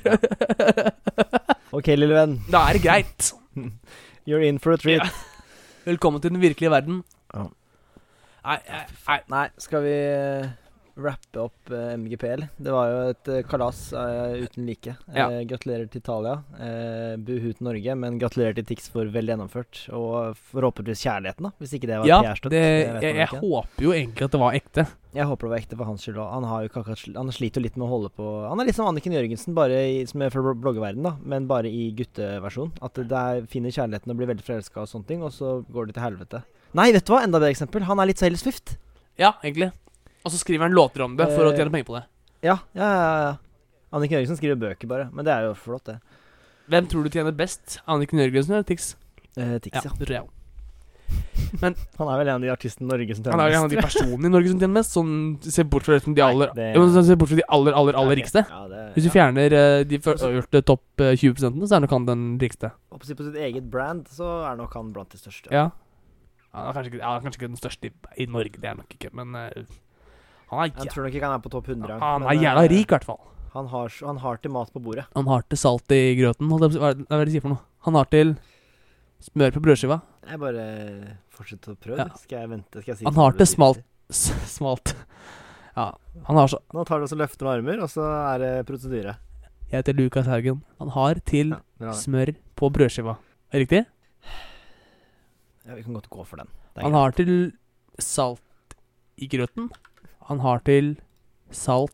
Ok, 1.78 1.88
lille 1.94 2.16
venn. 2.18 2.38
da 2.50 2.64
er 2.70 2.78
det 2.80 2.84
greit. 2.86 3.32
You're 4.28 4.42
in 4.44 4.58
for 4.60 4.74
a 4.74 4.78
treat. 4.82 5.04
Ja. 5.06 5.12
Velkommen 5.88 6.22
til 6.22 6.34
den 6.34 6.42
virkelige 6.42 6.72
verden. 6.74 7.04
Ja. 7.34 7.46
Nei, 8.48 8.58
nei, 8.72 8.84
nei. 9.08 9.20
Nei, 9.32 9.46
skal 9.62 9.84
vi 9.86 9.94
eh, 9.94 10.48
rappe 10.98 11.40
opp 11.40 11.72
eh, 11.72 11.94
MGPL. 11.98 12.44
Det 12.58 12.74
var 12.74 12.90
jo 12.90 13.00
et 13.12 13.30
eh, 13.34 13.44
kalas 13.48 13.80
eh, 13.94 14.44
uten 14.48 14.66
like. 14.68 14.96
Eh, 15.08 15.18
Ja. 15.18 15.28
gratulerer 15.50 15.88
til 15.90 16.02
Italia. 16.02 16.36
Uh, 16.58 17.16
Buhu 17.22 17.52
til 17.54 17.66
Norge, 17.68 17.96
men 17.98 18.20
gratulerer 18.22 18.56
til 18.58 18.66
Tix 18.70 18.90
for 18.94 19.10
vel 19.14 19.30
gjennomført. 19.30 19.84
Og 19.94 20.38
forhåpentligvis 20.52 21.04
kjærligheten, 21.06 21.48
da. 21.48 21.52
Hvis 21.62 21.76
ikke 21.78 21.90
det 21.90 22.00
var 22.02 22.10
Ja, 22.10 22.20
PR-støtt. 22.26 22.56
Jeg, 22.58 23.02
jeg, 23.02 23.16
jeg 23.22 23.28
håper 23.34 23.86
jo 23.88 23.94
egentlig 23.94 24.28
at 24.28 24.36
det 24.36 24.42
var 24.42 24.58
ekte. 24.58 24.88
Jeg 25.18 25.26
håper 25.26 25.48
det 25.48 25.54
var 25.54 25.62
ekte 25.64 25.78
for 25.80 25.90
hans 25.90 26.04
skyld 26.06 26.20
òg. 26.22 26.28
Han, 26.34 26.46
har 26.50 26.66
jo 26.66 26.70
ikke 26.72 27.16
han 27.16 27.32
sliter 27.34 27.62
jo 27.62 27.66
litt 27.66 27.78
med 27.80 27.88
å 27.88 27.94
holde 27.94 28.12
på 28.14 28.26
Han 28.50 28.60
er 28.62 28.68
litt 28.70 28.78
som 28.78 28.90
Anniken 28.90 29.16
Jørgensen, 29.16 29.56
bare 29.58 29.80
i, 29.90 30.04
som 30.10 30.22
er 30.22 30.34
fra 30.34 30.54
bloggeverden 30.54 31.06
da, 31.08 31.16
men 31.24 31.48
bare 31.50 31.72
i 31.72 31.88
gutteversjon. 31.98 32.76
At 32.86 33.00
der 33.10 33.46
finner 33.50 33.74
kjærligheten 33.74 34.14
og 34.14 34.20
blir 34.20 34.30
veldig 34.34 34.46
forelska 34.46 34.84
og 34.84 34.92
sånne 34.92 35.10
ting, 35.10 35.24
og 35.26 35.34
så 35.34 35.60
går 35.74 35.90
det 35.90 35.98
til 35.98 36.06
helvete. 36.06 36.44
Nei, 36.78 36.92
vet 36.94 37.08
du 37.08 37.14
hva? 37.16 37.24
Enda 37.26 37.40
bedre 37.40 37.56
eksempel. 37.56 37.86
Han 37.88 38.02
er 38.04 38.12
litt 38.12 38.22
Sailor 38.22 38.42
Swift. 38.42 38.76
Ja, 39.18 39.34
egentlig. 39.42 39.72
Og 40.26 40.32
så 40.34 40.38
skriver 40.42 40.68
han 40.68 40.74
låter 40.76 41.02
om 41.06 41.16
det 41.18 41.28
for 41.34 41.46
å 41.48 41.52
Eh, 41.54 41.58
tjene 41.58 41.72
penger 41.72 41.86
på 41.88 41.96
det. 42.00 42.06
Ja, 42.44 42.58
ja, 42.76 42.88
ja. 42.94 43.20
ja. 43.28 43.36
Anniken 43.94 44.18
Jørgensen 44.20 44.38
skriver 44.38 44.60
bøker, 44.60 44.88
bare. 44.88 45.10
Men 45.14 45.24
det 45.26 45.34
er 45.34 45.46
jo 45.48 45.54
flott, 45.56 45.86
det. 45.86 46.00
Hvem 46.70 46.88
tror 46.92 47.04
du 47.04 47.10
tjener 47.10 47.32
best? 47.32 47.80
Anniken 47.88 48.20
Jørgensen 48.20 48.52
eller 48.58 48.64
Tix? 48.68 48.96
Eh, 49.38 49.58
Tix, 49.60 49.74
Ja, 49.78 49.82
ja. 49.86 49.92
det 49.98 50.08
tror 50.08 50.16
jeg 50.18 50.24
også. 50.26 50.34
Han 51.62 52.10
er 52.12 52.18
vel 52.20 52.28
en 52.28 52.36
av 52.36 52.42
de 52.44 52.50
artistene 52.52 52.84
i 52.84 52.90
Norge 52.92 53.16
som 53.16 53.24
tjener 53.24 53.32
mest. 53.32 53.40
Han 53.40 53.40
er 53.40 53.48
vel 53.48 53.56
en 53.56 53.64
av 53.64 53.72
de 53.72 53.78
personene 53.80 54.28
i 54.28 54.32
Norge 54.34 54.50
som 54.52 54.60
tjener 54.60 54.74
mest. 54.76 54.92
Sånn, 54.98 55.14
Se 55.56 55.64
bort 55.64 55.86
fra 55.88 55.96
de 55.96 56.04
de 56.04 56.12
Nei, 56.20 56.26
aller 56.28 56.52
det- 56.54 56.76
ja. 56.76 57.04
Se 57.08 57.16
bort 57.16 57.30
fra 57.30 57.38
de 57.40 57.46
aller, 57.48 57.72
aller, 57.74 57.94
aller 57.96 58.16
rikeste. 58.20 58.44
Ja, 58.50 58.68
det, 58.68 58.82
Hvis 58.96 59.04
du 59.08 59.10
fjerner 59.16 59.54
eh, 59.56 59.84
de 59.88 60.00
før- 60.00 60.62
topp 60.68 60.84
eh, 61.00 61.16
20% 61.16 61.64
så 61.64 61.76
er 61.78 61.80
nok 61.80 61.90
han 61.96 62.06
den 62.06 62.38
rikeste. 62.40 62.72
Og 62.92 63.00
På 63.00 63.06
sitt 63.06 63.20
eget 63.20 63.72
brand 63.72 64.06
så 64.12 64.52
er 64.52 64.58
nok 64.58 64.74
han 64.74 64.92
blant 64.92 65.10
de 65.10 65.18
største. 65.18 65.48
Ja. 65.50 65.70
Han 66.54 66.68
er 66.68 66.74
kanskje 66.74 66.92
ikke, 66.92 67.02
han 67.04 67.16
er 67.16 67.24
kanskje 67.24 67.40
ikke 67.40 67.54
den 67.56 67.62
største 67.64 67.86
i, 67.86 67.92
i 68.24 68.26
Norge, 68.26 68.60
det 68.60 68.66
er 68.66 68.76
nok 68.76 68.90
ikke, 69.00 69.14
men 69.14 69.34
eh, 69.36 69.64
han 70.52 70.60
er, 70.64 70.72
Jeg 70.84 70.94
tror 70.94 71.04
nok 71.08 71.16
ikke 71.18 71.28
han 71.28 71.36
er 71.38 71.44
på 71.44 71.52
topp 71.52 71.68
100. 71.74 71.98
han 72.00 72.22
men, 72.24 72.30
er 72.32 72.42
jævla 72.44 72.64
eh, 72.66 72.70
rik, 72.72 72.86
i 72.88 72.94
hvert 72.96 73.08
fall. 73.08 73.20
Han 73.54 73.68
har, 73.72 73.94
han 74.06 74.18
har 74.22 74.38
til 74.44 74.52
mat 74.54 74.70
på 74.74 74.80
bordet. 74.84 75.06
Han 75.16 75.28
har 75.28 75.42
til 75.50 75.58
salt 75.60 75.92
i 75.96 76.02
grøten. 76.20 76.48
Hva 76.52 76.92
er 76.94 76.96
det 77.02 77.26
de 77.28 77.34
sier 77.36 77.44
for 77.44 77.56
noe? 77.56 77.64
Han 77.88 77.98
har 77.98 78.10
til 78.12 78.36
smør 79.28 79.56
på 79.56 79.64
brødskiva. 79.66 79.98
Jeg 80.28 80.40
bare 80.44 80.66
fortsetter 81.34 81.74
å 81.74 81.78
prøve. 81.80 81.98
Ja. 82.04 82.08
Skal 82.22 82.44
jeg 82.44 82.52
vente? 82.52 82.82
Skal 82.84 82.92
jeg 82.94 83.00
si 83.00 83.08
Han 83.08 83.18
har 83.18 83.38
til 83.40 83.50
smalt 83.50 83.84
Smalt. 84.58 84.94
Ja. 85.78 85.92
Han 86.30 86.38
har 86.40 86.48
så 86.52 86.60
Nå 86.74 86.84
tar 86.88 87.02
du 87.02 87.08
også 87.08 87.18
løfter 87.20 87.48
med 87.48 87.58
armer, 87.58 87.82
og 87.86 87.90
så 87.92 88.06
er 88.06 88.44
det 88.44 88.52
prosedyre. 88.70 89.18
Jeg 89.68 89.82
heter 89.82 89.98
Lukas 89.98 90.30
Haugen. 90.32 90.62
Han 90.80 90.94
har 90.96 91.20
til 91.28 91.56
Ja, 91.82 91.92
smør 91.94 92.32
på 92.58 92.70
brødskiva. 92.74 93.18
Er 93.52 93.60
det 93.60 93.66
riktig? 93.68 93.84
ja, 95.68 95.76
vi 95.76 95.84
kan 95.84 95.94
godt 95.98 96.10
gå 96.10 96.24
for 96.26 96.40
den. 96.40 96.48
Han 96.78 96.92
greit. 96.92 96.96
har 97.02 97.12
til 97.18 97.34
salt 98.00 98.78
i 99.18 99.28
grøten. 99.28 99.70
Han 100.28 100.42
har 100.44 100.60
til 100.68 100.96
salt 101.56 101.94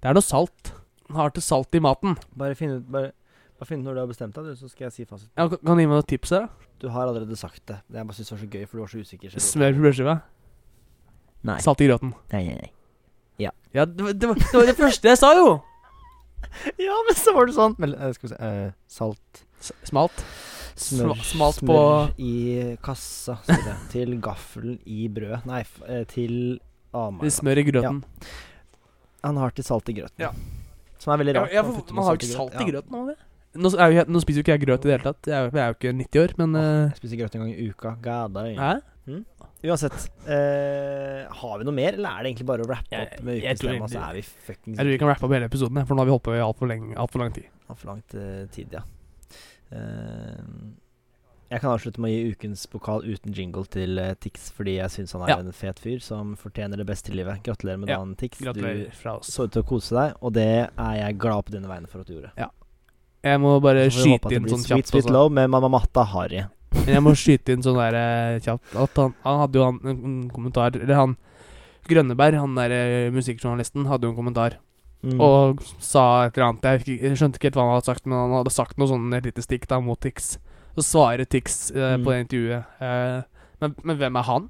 Det 0.00 0.10
er 0.10 0.14
noe 0.14 0.22
salt. 0.24 0.72
Han 1.08 1.18
har 1.18 1.32
til 1.34 1.42
salt 1.42 1.74
i 1.74 1.80
maten. 1.82 2.14
Bare 2.38 2.54
finn 2.58 2.76
ut 2.78 2.86
bare, 2.92 3.10
bare 3.58 3.66
finn 3.70 3.82
ut 3.82 3.88
når 3.88 3.96
du 3.98 4.00
har 4.04 4.10
bestemt 4.10 4.36
deg, 4.36 4.46
du, 4.52 4.54
så 4.58 4.70
skal 4.70 4.86
jeg 4.88 4.94
si 4.94 5.04
fasiten. 5.08 5.32
Ja, 5.34 5.48
kan 5.50 5.58
kan 5.58 5.74
du 5.78 5.82
gi 5.82 5.88
meg 5.90 5.96
noen 5.98 6.08
tips 6.12 6.34
her, 6.36 6.46
da? 6.46 6.70
Du 6.82 6.88
har 6.92 7.08
allerede 7.08 7.36
sagt 7.38 7.62
det. 7.66 7.80
Det 7.88 7.98
Jeg 8.02 8.06
bare 8.06 8.18
synes 8.18 8.28
det 8.30 8.36
var 8.36 8.42
så 8.44 8.50
gøy, 8.54 8.64
for 8.66 8.76
du 8.76 8.84
var 8.84 8.92
så 8.94 9.02
usikker. 9.02 9.38
Smør 9.40 9.76
på 9.76 9.84
brødskiva. 9.86 10.16
Nei. 11.46 11.60
Salt 11.64 11.80
i 11.82 11.88
grøten. 11.90 12.14
Nei, 12.32 12.42
nei, 12.48 12.56
nei. 12.62 12.72
Ja, 13.76 13.84
det, 13.84 14.02
var- 14.04 14.12
det, 14.12 14.28
var, 14.28 14.34
det 14.40 14.54
var 14.56 14.66
det 14.70 14.76
første 14.78 15.08
jeg 15.10 15.18
sa, 15.20 15.32
jo! 15.36 15.48
Ja, 16.80 16.94
men 17.04 17.16
så 17.18 17.32
var 17.36 17.48
det 17.48 17.56
sånn 17.56 17.74
men, 17.82 17.92
eh, 17.98 18.12
Skal 18.16 18.28
vi 18.28 18.30
se 18.32 18.38
uh, 18.40 18.70
Salt 18.88 19.42
S 19.60 19.72
smalt. 19.88 20.22
Smør, 20.76 21.12
smalt 21.24 21.58
smør 21.58 21.68
på 21.68 22.22
i 22.22 22.32
kassa, 22.84 23.38
til 23.92 24.14
gaffelen 24.24 24.76
i 24.84 25.06
brødet. 25.12 25.42
Nei, 25.48 25.62
eh, 25.88 26.02
til 26.08 26.34
oh 26.96 27.08
my 27.14 27.30
Smør 27.32 27.60
i 27.62 27.66
grøten. 27.68 28.02
Han 29.26 29.40
har 29.42 29.54
til 29.56 29.66
salt 29.66 29.88
i 29.92 29.96
grøten. 30.00 30.22
Ja. 30.22 30.32
Som 31.02 31.12
er 31.14 31.20
veldig 31.22 31.34
rart. 31.36 31.52
ja, 31.54 31.62
for, 31.66 31.94
man 31.94 32.04
har 32.08 32.16
jo 32.16 32.20
ikke 32.22 32.32
salt 32.32 32.60
i 32.62 32.68
grøten. 32.70 33.00
Ja. 33.12 33.16
Nå, 33.56 33.70
er 33.72 33.88
jo, 33.88 33.94
jeg- 33.96 34.08
nå 34.12 34.20
spiser 34.20 34.42
jo 34.42 34.44
ikke 34.44 34.54
jeg 34.56 34.62
grøt 34.66 34.84
i 34.84 34.88
det 34.90 34.94
hele 34.98 35.06
tatt. 35.06 35.28
Jeg 35.30 35.36
er, 35.36 35.50
jeg 35.54 35.62
er 35.62 35.70
jo 35.72 35.76
ikke 35.78 35.92
90 35.96 36.22
år, 36.26 36.34
men 36.42 36.56
eh, 36.60 36.82
jeg 36.90 36.98
spiser 37.00 37.20
grøt 37.22 37.36
en 37.38 37.42
gang 37.44 37.52
i 37.54 37.68
uka. 37.70 37.92
God 38.04 38.34
damn. 38.36 38.60
Hæ? 38.60 38.74
Uansett. 39.66 39.96
eh, 40.28 41.22
har 41.40 41.54
vi 41.58 41.64
noe 41.66 41.74
mer, 41.74 41.96
eller 41.96 42.10
er 42.18 42.22
det 42.26 42.30
egentlig 42.34 42.46
bare 42.50 42.66
å 42.66 42.68
rappe 42.68 43.00
opp 43.00 43.22
med 43.24 43.40
tema, 43.58 43.88
så 43.90 44.02
er 44.10 44.18
vi 44.18 44.22
fuckings 44.22 44.76
Jeg 44.76 44.84
tror 44.84 44.92
vi 44.92 44.98
kan 45.00 45.08
rappe 45.08 45.24
opp 45.26 45.32
hele 45.32 45.48
episoden, 45.48 45.80
for 45.88 45.96
nå 45.96 46.04
har 46.04 46.10
vi 46.10 46.14
holdt 46.14 46.26
på 46.28 46.34
i 46.36 46.42
altfor 46.44 46.68
alt 46.76 47.16
lang 47.22 47.32
tid. 47.38 47.48
Altfor 47.72 47.90
lang 47.90 48.02
tid, 48.52 48.76
ja. 48.76 48.82
Eh, 49.72 50.42
jeg 51.50 51.60
kan 51.62 51.70
avslutte 51.70 52.00
med 52.02 52.10
å 52.10 52.14
gi 52.14 52.32
ukens 52.34 52.66
pokal 52.66 53.04
uten 53.06 53.32
jingle 53.36 53.64
til 53.70 53.98
eh, 54.02 54.14
Tix, 54.20 54.50
fordi 54.56 54.76
jeg 54.78 54.90
syns 54.90 55.12
han 55.14 55.22
er 55.22 55.28
Ja. 55.34 55.38
en 55.38 55.52
fet 55.52 55.78
fyr 55.78 56.00
som 56.02 56.34
fortjener 56.36 56.76
det 56.76 56.86
beste 56.86 57.12
i 57.12 57.16
livet. 57.16 57.42
Gratulerer 57.46 57.78
med 57.78 57.88
Ja, 57.88 57.98
dagen, 57.98 58.16
Tix. 58.16 58.38
Gratulerer 58.40 58.90
fra 58.92 59.12
Du 59.12 59.18
oss. 59.20 59.30
så 59.30 59.44
ut 59.46 59.52
til 59.52 59.62
å 59.62 59.66
kose 59.66 59.94
deg, 59.94 60.14
og 60.20 60.32
det 60.32 60.46
er 60.78 60.94
jeg 61.00 61.18
glad 61.18 61.44
på 61.46 61.52
dine 61.54 61.68
vegne 61.70 61.88
for 61.88 62.00
at 62.00 62.06
du 62.06 62.14
gjorde. 62.14 62.32
Jeg 63.26 63.40
må 63.40 63.60
bare 63.60 63.88
skyte 63.90 64.30
inn 64.36 64.44
sånn 64.46 64.62
kjapt. 64.62 64.86
Sweet 64.86 65.04
Sweet 65.04 65.10
Love 65.10 65.30
med 65.32 65.50
Mamma 65.50 65.68
Matta 65.68 66.04
Harry. 66.04 66.44
Men 66.76 66.86
jeg 66.94 67.02
må 67.02 67.14
skyte 67.16 67.52
inn 67.54 67.62
sånn 67.62 67.78
der 67.78 67.94
eh, 67.94 68.40
kjapt 68.40 68.74
at 68.76 68.94
han, 69.00 69.14
han 69.24 69.38
hadde 69.40 69.54
jo 69.58 69.64
han, 69.64 69.80
en, 69.84 70.04
en 70.04 70.30
kommentar 70.30 70.74
Eller 70.76 70.94
han 70.94 71.16
Grønneberg, 71.88 72.34
han 72.38 72.54
der 72.58 72.70
eh, 72.74 73.10
musikkjournalisten, 73.14 73.86
hadde 73.86 74.02
jo 74.08 74.10
en 74.14 74.16
kommentar 74.22 74.58
Mm. 75.04 75.20
og 75.20 75.60
sa 75.78 76.24
et 76.26 76.34
eller 76.38 76.48
annet. 76.48 76.62
Jeg, 76.86 76.98
jeg 77.02 77.16
skjønte 77.20 77.36
ikke 77.38 77.44
helt 77.50 77.54
hva 77.60 77.64
han 77.68 77.74
hadde 77.76 77.84
sagt, 77.86 78.06
men 78.08 78.16
han 78.18 78.32
hadde 78.40 78.50
sagt 78.50 78.78
noe 78.80 78.88
sånn 78.90 79.12
et 79.14 79.26
lite 79.28 79.42
stikk 79.44 79.66
da 79.68 79.78
mot 79.78 80.00
Tix. 80.00 80.38
Så 80.76 80.84
svarer 80.84 81.24
Tix 81.24 81.70
eh, 81.72 81.96
Mm. 81.96 82.04
på 82.04 82.12
det 82.12 82.20
intervjuet. 82.26 82.64
Eh, 82.84 83.22
men, 83.62 83.74
men 83.82 83.96
hvem 83.96 84.16
er 84.20 84.26
han? 84.28 84.48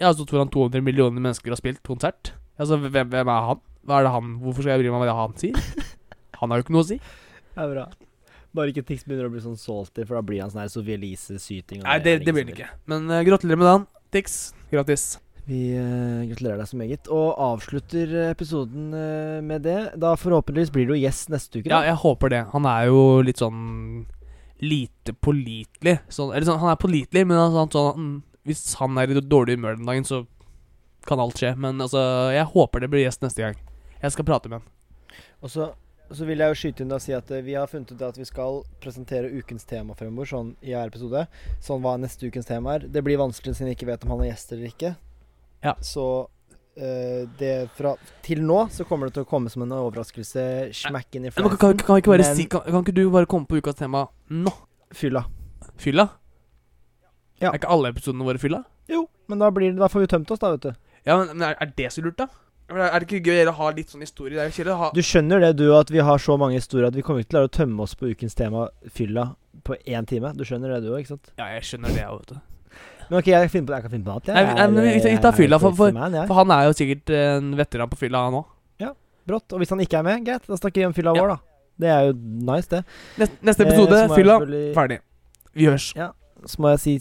Jeg 0.00 0.06
har 0.08 0.14
stått 0.16 0.32
foran 0.32 0.48
200 0.48 0.80
millioner 0.80 1.20
mennesker 1.20 1.52
har 1.52 1.60
spilt 1.60 1.82
konsert. 1.84 2.32
Altså, 2.58 2.78
hvem, 2.80 3.08
hvem 3.12 3.28
er 3.28 3.48
han? 3.50 3.60
Hva 3.84 3.98
er 4.00 4.06
det 4.06 4.12
han 4.14 4.30
Hvorfor 4.40 4.64
skal 4.64 4.74
jeg 4.74 4.82
bry 4.84 4.92
meg 4.92 5.00
om 5.00 5.04
hva 5.08 5.16
han 5.26 5.36
sier? 5.40 5.56
Han 6.40 6.48
har 6.48 6.60
jo 6.60 6.64
ikke 6.64 6.72
noe 6.72 6.84
å 6.86 6.88
si. 6.88 6.96
Det 7.52 7.60
er 7.60 7.68
bra. 7.74 7.82
Bare 8.56 8.72
ikke 8.72 8.82
Tix 8.88 9.02
begynner 9.04 9.26
å 9.28 9.32
bli 9.34 9.42
sånn 9.44 9.58
salty, 9.60 10.06
for 10.08 10.16
da 10.16 10.22
blir 10.24 10.40
han 10.40 10.48
sånn 10.50 10.62
her 10.62 10.70
Sofie 10.72 10.96
Elise-syting. 10.96 11.82
Nei, 11.84 11.98
det, 12.00 12.14
det 12.24 12.32
blir 12.32 12.46
han 12.46 12.54
ikke. 12.54 12.68
Men 12.88 13.04
uh, 13.12 13.18
gratulerer 13.26 13.60
med 13.60 13.68
dagen, 13.68 13.84
Tix. 14.16 14.38
Grattis. 14.72 15.04
Vi 15.44 15.58
uh, 15.76 16.24
gratulerer 16.30 16.62
deg 16.62 16.70
så 16.70 16.78
meget, 16.80 17.10
og 17.12 17.28
avslutter 17.44 18.14
eh, 18.22 18.30
episoden 18.32 18.88
uh, 18.96 19.42
med 19.44 19.66
det. 19.68 19.76
Da 20.00 20.14
forhåpentligvis 20.16 20.72
blir 20.72 20.88
du 20.88 20.96
gjest 20.96 21.28
neste 21.34 21.60
uke. 21.60 21.68
Ja, 21.68 21.82
jeg 21.90 22.00
håper 22.00 22.32
det. 22.32 22.40
Han 22.54 22.64
er 22.72 22.88
jo 22.88 23.04
litt 23.28 23.44
sånn 23.44 23.60
lite 24.60 25.14
pålitelig. 25.16 25.98
Sånn, 26.12 26.32
eller 26.34 26.46
sånn, 26.48 26.60
han 26.62 26.72
er 26.72 26.80
pålitelig, 26.80 27.24
men 27.26 27.40
altså, 27.40 27.66
sånn, 27.74 28.00
mm, 28.00 28.16
hvis 28.48 28.64
han 28.80 28.98
er 29.00 29.12
i 29.12 29.20
dårlig 29.20 29.58
humør 29.58 29.78
den 29.78 29.88
dagen, 29.88 30.06
så 30.08 30.24
kan 31.08 31.22
alt 31.22 31.40
skje. 31.40 31.54
Men 31.60 31.80
altså, 31.80 32.00
jeg 32.34 32.48
håper 32.54 32.84
det 32.84 32.90
blir 32.92 33.04
gjest 33.04 33.24
neste 33.24 33.44
gang. 33.44 33.60
Jeg 34.00 34.16
skal 34.16 34.28
prate 34.28 34.50
med 34.50 34.60
han. 34.60 35.20
Og 35.40 35.52
så, 35.52 35.70
så 36.12 36.26
vil 36.28 36.42
jeg 36.42 36.52
jo 36.52 36.58
skyte 36.62 36.84
inn 36.84 36.96
og 36.96 37.02
si 37.04 37.14
at 37.16 37.30
eh, 37.32 37.44
vi 37.44 37.56
har 37.56 37.70
funnet 37.70 37.92
ut 37.92 38.02
at 38.04 38.18
vi 38.20 38.26
skal 38.28 38.62
presentere 38.82 39.30
ukens 39.32 39.64
tema 39.68 39.96
fremover, 39.96 40.28
sånn 40.28 40.52
i 40.64 40.74
hver 40.74 40.92
episode. 40.92 41.24
Sånn 41.64 41.84
hva 41.84 41.96
neste 42.00 42.28
ukens 42.28 42.48
tema 42.48 42.76
er. 42.76 42.88
Det 42.88 43.04
blir 43.06 43.20
vanskelig 43.20 43.56
siden 43.56 43.72
vi 43.72 43.78
ikke 43.78 43.88
vet 43.92 44.04
om 44.04 44.14
han 44.16 44.26
er 44.26 44.32
gjest 44.32 44.52
eller 44.56 44.72
ikke. 44.72 44.92
Ja. 45.64 45.74
Så 45.84 46.04
det 47.40 47.54
fra 47.76 47.94
Til 48.24 48.40
nå 48.46 48.62
så 48.72 48.86
kommer 48.88 49.08
det 49.10 49.18
til 49.18 49.26
å 49.26 49.28
komme 49.28 49.50
som 49.52 49.62
en 49.66 49.74
overraskelse. 49.76 50.44
Smack 50.76 51.18
in 51.18 51.26
i 51.28 51.32
fleisen. 51.34 51.56
kan, 51.58 51.76
kan, 51.76 51.84
kan, 51.86 52.00
ikke 52.00 52.14
bare 52.14 52.26
Men- 52.26 52.36
si, 52.38 52.46
kan, 52.50 52.64
kan 52.66 52.82
ikke 52.84 52.94
du 52.96 53.04
bare 53.10 53.28
komme 53.30 53.46
på 53.50 53.60
ukas 53.60 53.76
tema 53.76 54.06
nå? 54.30 54.52
Fylla. 54.96 55.24
Fylla? 55.80 56.08
Ja. 57.40 57.50
Er 57.52 57.58
ikke 57.60 57.70
alle 57.72 57.92
episodene 57.94 58.26
våre 58.26 58.40
fylla? 58.42 58.64
Jo, 58.90 59.06
men 59.28 59.38
da, 59.40 59.48
blir 59.54 59.72
da 59.78 59.88
får 59.88 60.04
vi 60.04 60.10
tømt 60.12 60.30
oss, 60.34 60.40
da, 60.42 60.50
vet 60.56 60.66
du. 60.66 60.72
Ja, 61.06 61.16
men, 61.20 61.36
men 61.36 61.46
er, 61.48 61.56
er 61.60 61.70
det 61.76 61.92
så 61.94 62.02
lurt, 62.04 62.18
da? 62.20 62.26
Er 62.70 63.00
det 63.02 63.08
ikke 63.08 63.32
gøy 63.32 63.48
å 63.50 63.54
ha 63.56 63.70
litt 63.74 63.90
sånn 63.90 64.04
historie? 64.04 64.36
Det 64.36 64.42
er 64.44 64.50
jo 64.50 64.56
kjedelig 64.60 64.74
å 64.74 64.78
ha 64.78 64.90
Du 64.94 65.00
skjønner 65.02 65.40
det, 65.42 65.54
du, 65.58 65.64
at 65.74 65.90
vi 65.90 66.02
har 66.06 66.20
så 66.22 66.36
mange 66.38 66.58
historier 66.60 66.86
at 66.90 66.94
vi 66.94 67.02
kommer 67.02 67.24
ikke 67.24 67.34
til 67.34 67.48
å 67.48 67.50
tømme 67.50 67.82
oss 67.82 67.96
på 67.98 68.12
ukens 68.12 68.36
tema 68.38 68.68
fylla 68.94 69.32
på 69.66 69.74
én 69.90 70.06
time. 70.06 70.30
Du 70.38 70.44
skjønner 70.46 70.76
det, 70.76 70.84
du 70.84 70.92
òg, 70.92 71.00
ikke 71.02 71.16
sant? 71.16 71.32
Ja, 71.40 71.48
jeg 71.56 71.66
skjønner 71.66 71.96
det, 71.96 72.04
vet 72.06 72.30
du. 72.34 72.38
Men 73.10 73.18
ok, 73.18 73.26
jeg 73.26 73.50
finne 73.50 73.66
på, 73.66 73.74
jeg 73.74 73.82
kan 73.82 73.90
finne 73.90 74.04
på 74.06 74.12
noe 74.14 74.20
annet. 74.30 75.02
Vi- 75.02 75.10
vi 75.10 75.18
tar 75.18 75.32
fylla, 75.34 75.58
for- 75.58 75.74
for- 75.74 75.90
jeg. 75.92 76.26
For 76.28 76.34
han 76.34 76.50
er 76.54 76.62
jo 76.68 76.72
sikkert 76.78 77.10
en 77.10 77.56
veteran 77.58 77.88
på 77.90 77.98
fylla, 77.98 78.24
han 78.30 78.34
òg. 78.40 78.44
Brått. 79.28 79.52
Og 79.52 79.58
hvis 79.60 79.68
han 79.68 79.78
ikke 79.80 79.98
er 79.98 80.02
med, 80.02 80.24
greit, 80.24 80.46
da 80.48 80.56
snakker 80.56 80.80
vi 80.80 80.84
om 80.86 80.92
fylla 80.96 81.12
Ja. 81.14 81.20
vår, 81.22 81.28
da. 81.28 81.36
Det 81.78 81.88
er 81.88 82.06
jo 82.06 82.12
nice, 82.52 82.68
det. 82.68 82.84
Neste, 83.18 83.36
neste 83.42 83.60
Eh, 83.60 83.68
episode, 83.68 83.96
eh, 84.04 84.08
fylla, 84.16 84.38
ferdig. 84.74 84.98
Vi 85.54 85.64
høres. 85.66 85.92
Så 86.46 86.56
må 86.58 86.70
jeg 86.70 86.80
si 86.80 87.00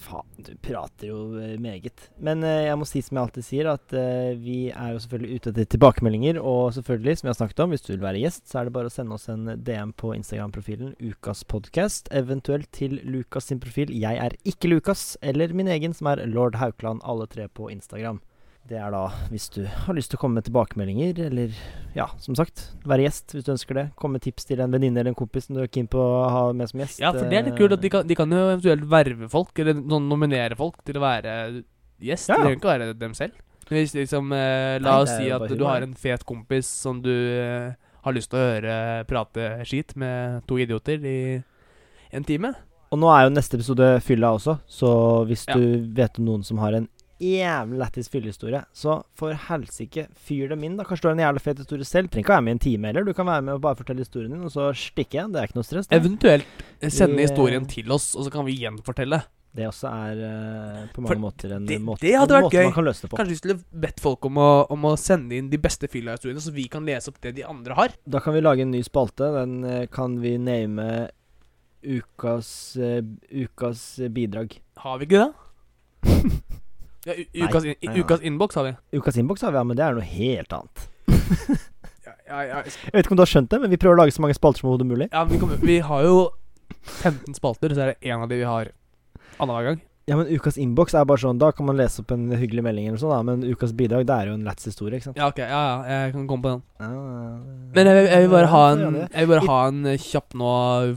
Faen, 0.00 0.24
du 0.40 0.54
prater 0.64 1.10
jo 1.10 1.18
eh, 1.36 1.58
meget. 1.60 2.06
Men 2.24 2.44
eh, 2.46 2.66
jeg 2.70 2.78
må 2.80 2.86
si 2.88 3.02
som 3.04 3.18
jeg 3.18 3.26
alltid 3.26 3.46
sier, 3.46 3.68
at 3.68 3.92
eh, 3.96 4.32
vi 4.40 4.70
er 4.70 4.94
jo 4.94 5.02
selvfølgelig 5.04 5.36
ute 5.36 5.52
etter 5.52 5.68
tilbakemeldinger. 5.74 6.40
Og 6.40 6.72
selvfølgelig, 6.78 7.18
som 7.18 7.28
vi 7.28 7.32
har 7.34 7.38
snakket 7.40 7.60
om, 7.64 7.74
hvis 7.74 7.84
du 7.84 7.90
vil 7.92 8.06
være 8.06 8.22
gjest, 8.22 8.46
så 8.48 8.60
er 8.60 8.68
det 8.68 8.74
bare 8.78 8.88
å 8.88 8.94
sende 8.94 9.18
oss 9.18 9.28
en 9.32 9.52
DM 9.60 9.92
på 10.00 10.14
Instagram-profilen 10.16 10.96
Ukas 11.04 11.44
podcast, 11.44 12.08
eventuelt 12.16 12.70
til 12.76 12.96
Lukas 13.04 13.50
sin 13.52 13.60
profil. 13.60 13.92
Jeg 13.92 14.16
er 14.24 14.38
ikke 14.48 14.72
Lukas, 14.72 15.14
eller 15.20 15.52
min 15.52 15.68
egen, 15.68 15.96
som 15.96 16.08
er 16.14 16.24
Lord 16.30 16.56
Haukeland, 16.62 17.04
alle 17.04 17.28
tre 17.28 17.50
på 17.52 17.68
Instagram. 17.68 18.22
Det 18.70 18.78
er 18.78 18.92
da 18.94 19.00
hvis 19.32 19.48
du 19.50 19.64
har 19.66 19.96
lyst 19.96 20.12
til 20.12 20.18
å 20.20 20.22
komme 20.22 20.38
med 20.38 20.46
tilbakemeldinger, 20.46 21.16
eller 21.26 21.54
ja, 21.96 22.04
som 22.22 22.36
sagt, 22.38 22.68
være 22.86 23.02
gjest 23.08 23.34
hvis 23.34 23.46
du 23.48 23.50
ønsker 23.56 23.74
det. 23.80 23.84
Komme 23.98 24.20
med 24.20 24.22
tips 24.28 24.46
til 24.46 24.60
en 24.62 24.70
venninne 24.70 25.00
eller 25.02 25.10
en 25.10 25.18
kompis 25.18 25.48
som 25.48 25.56
du 25.58 25.64
er 25.64 25.70
keen 25.74 25.88
på 25.90 25.98
å 25.98 26.28
ha 26.30 26.42
med 26.54 26.70
som 26.70 26.78
gjest. 26.84 27.00
Ja, 27.02 27.10
for 27.16 27.26
det 27.26 27.40
er 27.40 27.48
litt 27.48 27.58
kult 27.58 27.74
at 27.74 27.82
de 27.82 27.90
kan, 27.90 28.06
de 28.06 28.14
kan 28.18 28.30
jo 28.30 28.44
eventuelt 28.44 28.86
verve 28.92 29.26
folk, 29.32 29.50
eller 29.58 29.74
sånn 29.80 30.06
nominere 30.12 30.58
folk 30.60 30.78
til 30.86 31.00
å 31.00 31.02
være 31.02 31.34
gjest. 31.98 32.30
Ja. 32.30 32.36
Det 32.38 32.44
trenger 32.44 32.60
ikke 32.60 32.70
være 32.76 32.88
dem 33.00 33.16
selv. 33.18 33.42
Hvis 33.70 33.92
liksom, 33.94 34.30
eh, 34.34 34.78
la 34.82 34.94
Nei, 34.96 35.02
oss 35.02 35.12
si 35.18 35.28
at 35.34 35.44
du 35.50 35.66
har 35.66 35.82
en 35.86 35.98
fet 35.98 36.22
kompis 36.26 36.70
som 36.70 37.02
du 37.02 37.10
eh, 37.10 37.74
har 38.06 38.14
lyst 38.16 38.30
til 38.30 38.38
å 38.38 38.46
høre 38.54 38.78
prate 39.10 39.50
skit 39.66 39.96
med 39.98 40.46
to 40.50 40.58
idioter 40.62 41.02
i 41.06 41.18
en 42.14 42.26
time. 42.26 42.54
Og 42.90 42.98
nå 43.02 43.10
er 43.14 43.26
jo 43.26 43.34
neste 43.34 43.58
episode 43.58 43.92
fylla 44.02 44.32
også, 44.38 44.56
så 44.66 44.94
hvis 45.26 45.44
Ja. 45.50 45.58
du 45.58 45.86
vet 45.94 46.18
om 46.18 46.26
noen 46.30 46.42
som 46.46 46.58
har 46.62 46.74
en 46.78 46.88
jævlig 47.20 47.78
lættis 47.82 48.08
fyllehistorie, 48.08 48.62
så 48.72 49.02
for 49.14 49.34
helsike, 49.48 50.06
fyr 50.16 50.48
dem 50.54 50.62
inn. 50.64 50.76
da 50.78 50.84
Kanskje 50.88 51.02
du 51.04 51.08
har 51.10 51.16
en 51.18 51.24
jævlig 51.26 51.42
fet 51.44 51.58
historie 51.60 51.84
selv. 51.84 52.08
Trenger 52.08 52.24
ikke 52.24 52.32
være 52.36 52.44
med 52.46 52.52
i 52.52 52.56
en 52.56 52.62
time 52.64 52.88
heller. 52.90 53.04
Du 53.04 53.12
kan 53.12 53.26
være 53.28 53.42
med 53.44 53.54
og 53.58 53.60
bare 53.66 53.76
fortelle 53.76 54.00
historien 54.06 54.32
din, 54.32 54.44
og 54.48 54.50
så 54.54 54.70
stikke. 54.72 55.26
Det 55.28 55.36
er 55.42 55.50
ikke 55.50 55.58
noe 55.60 55.68
stress. 55.68 55.86
Det, 55.90 56.00
Eventuelt 56.00 56.64
eh, 56.80 56.88
sende 56.90 57.20
eh, 57.20 57.26
historien 57.28 57.66
til 57.68 57.92
oss, 57.92 58.14
og 58.16 58.24
så 58.24 58.32
kan 58.32 58.48
vi 58.48 58.56
gjenfortelle. 58.62 59.20
det 59.52 59.66
også 59.66 59.88
er 59.90 60.18
uh, 60.22 60.86
på 60.94 61.02
For 61.02 61.08
mange 61.08 61.20
måter 61.24 61.52
en 61.56 61.64
det- 61.66 61.80
måte, 61.82 62.00
det 62.06 62.12
hadde 62.14 62.36
vært 62.36 62.44
måte 62.44 62.54
gøy. 62.56 62.64
man 62.68 62.72
kan 62.76 62.84
løse 62.86 63.02
det 63.02 63.10
på. 63.10 63.16
Kanskje 63.18 63.34
vi 63.34 63.38
skulle 63.40 63.80
bedt 63.82 64.00
folk 64.00 64.24
om 64.28 64.36
å, 64.38 64.50
om 64.70 64.84
å 64.86 64.92
sende 64.96 65.34
inn 65.36 65.48
de 65.50 65.58
beste 65.58 65.88
fylla-historiene, 65.90 66.40
så 66.40 66.52
vi 66.54 66.68
kan 66.70 66.86
lese 66.86 67.10
opp 67.10 67.20
det 67.20 67.34
de 67.34 67.42
andre 67.44 67.74
har. 67.74 67.88
Da 68.06 68.20
kan 68.22 68.32
vi 68.36 68.40
lage 68.46 68.62
en 68.62 68.70
ny 68.70 68.82
spalte. 68.86 69.26
Den 69.40 69.64
uh, 69.66 69.86
kan 69.90 70.20
vi 70.22 70.36
name 70.38 71.08
ukas, 71.82 72.76
uh, 72.78 73.02
ukas 73.32 73.98
eh, 73.98 74.08
bidrag. 74.08 74.54
Har 74.76 74.98
vi 75.02 75.06
ikke 75.10 75.26
det? 75.26 75.32
ja, 77.08 77.14
Nei. 77.16 77.26
ukas, 77.46 77.64
Nei, 77.64 77.76
nei. 77.86 77.98
ukas 78.02 78.20
innboks 78.28 78.58
har 78.60 78.66
vi. 78.68 78.72
Ukas 78.98 79.16
innboks 79.20 79.42
har 79.46 79.54
vi, 79.54 79.60
ja, 79.60 79.64
men 79.64 79.78
det 79.78 79.84
er 79.86 79.98
noe 79.98 80.08
helt 80.14 80.56
annet. 80.58 80.86
Ja, 82.10 82.14
ja, 82.26 82.42
ja. 82.46 82.58
Jeg 82.62 82.94
vet 82.94 83.04
ikke 83.06 83.12
om 83.14 83.18
du 83.18 83.22
har 83.24 83.30
skjønt 83.30 83.50
det, 83.50 83.58
men 83.62 83.70
vi 83.72 83.78
prøver 83.80 83.96
å 83.98 84.00
lage 84.04 84.14
så 84.14 84.22
mange 84.22 84.34
spalter 84.38 84.62
som 84.62 84.86
mulig. 84.86 85.08
ja 85.10 85.22
vi, 85.26 85.38
kommer, 85.38 85.58
vi 85.66 85.80
har 85.82 86.04
jo 86.06 86.16
15 87.02 87.34
spalter, 87.34 87.74
så 87.74 87.82
er 87.84 87.92
det 87.92 88.10
én 88.10 88.22
av 88.22 88.28
de 88.30 88.38
vi 88.38 88.46
har 88.46 88.70
annenhver 89.38 89.66
gang. 89.66 89.80
Ja, 90.08 90.16
men 90.18 90.30
ukas 90.32 90.56
innboks 90.58 90.94
er 90.96 91.04
bare 91.06 91.20
sånn 91.22 91.38
Da 91.38 91.52
kan 91.54 91.68
man 91.68 91.76
lese 91.78 92.00
opp 92.02 92.10
en 92.14 92.24
hyggelig 92.34 92.64
melding 92.66 92.88
eller 92.88 92.98
sånn, 92.98 93.12
da. 93.12 93.20
Men 93.26 93.44
ukas 93.46 93.74
bidrag, 93.76 94.06
det 94.08 94.14
er 94.16 94.30
jo 94.30 94.36
en 94.38 94.46
lættis 94.48 94.70
historie, 94.72 94.98
ikke 94.98 95.10
sant? 95.10 95.20
Ja, 95.20 95.28
ok, 95.30 95.38
ja, 95.44 95.60
ja, 95.60 95.98
jeg 96.06 96.14
kan 96.16 96.24
komme 96.30 96.42
på 96.46 96.54
den. 96.54 96.62
Ja, 96.80 96.88
Men 97.76 97.90
jeg, 97.90 98.06
jeg 98.08 98.24
vil 98.24 98.32
bare 98.32 98.50
ha 98.54 98.62
en. 98.72 98.82
Jeg 99.04 99.20
vil 99.20 99.32
bare 99.34 99.46
ha 99.50 99.58
en 99.70 99.80
kjapp 100.06 100.34
nå, 100.40 100.54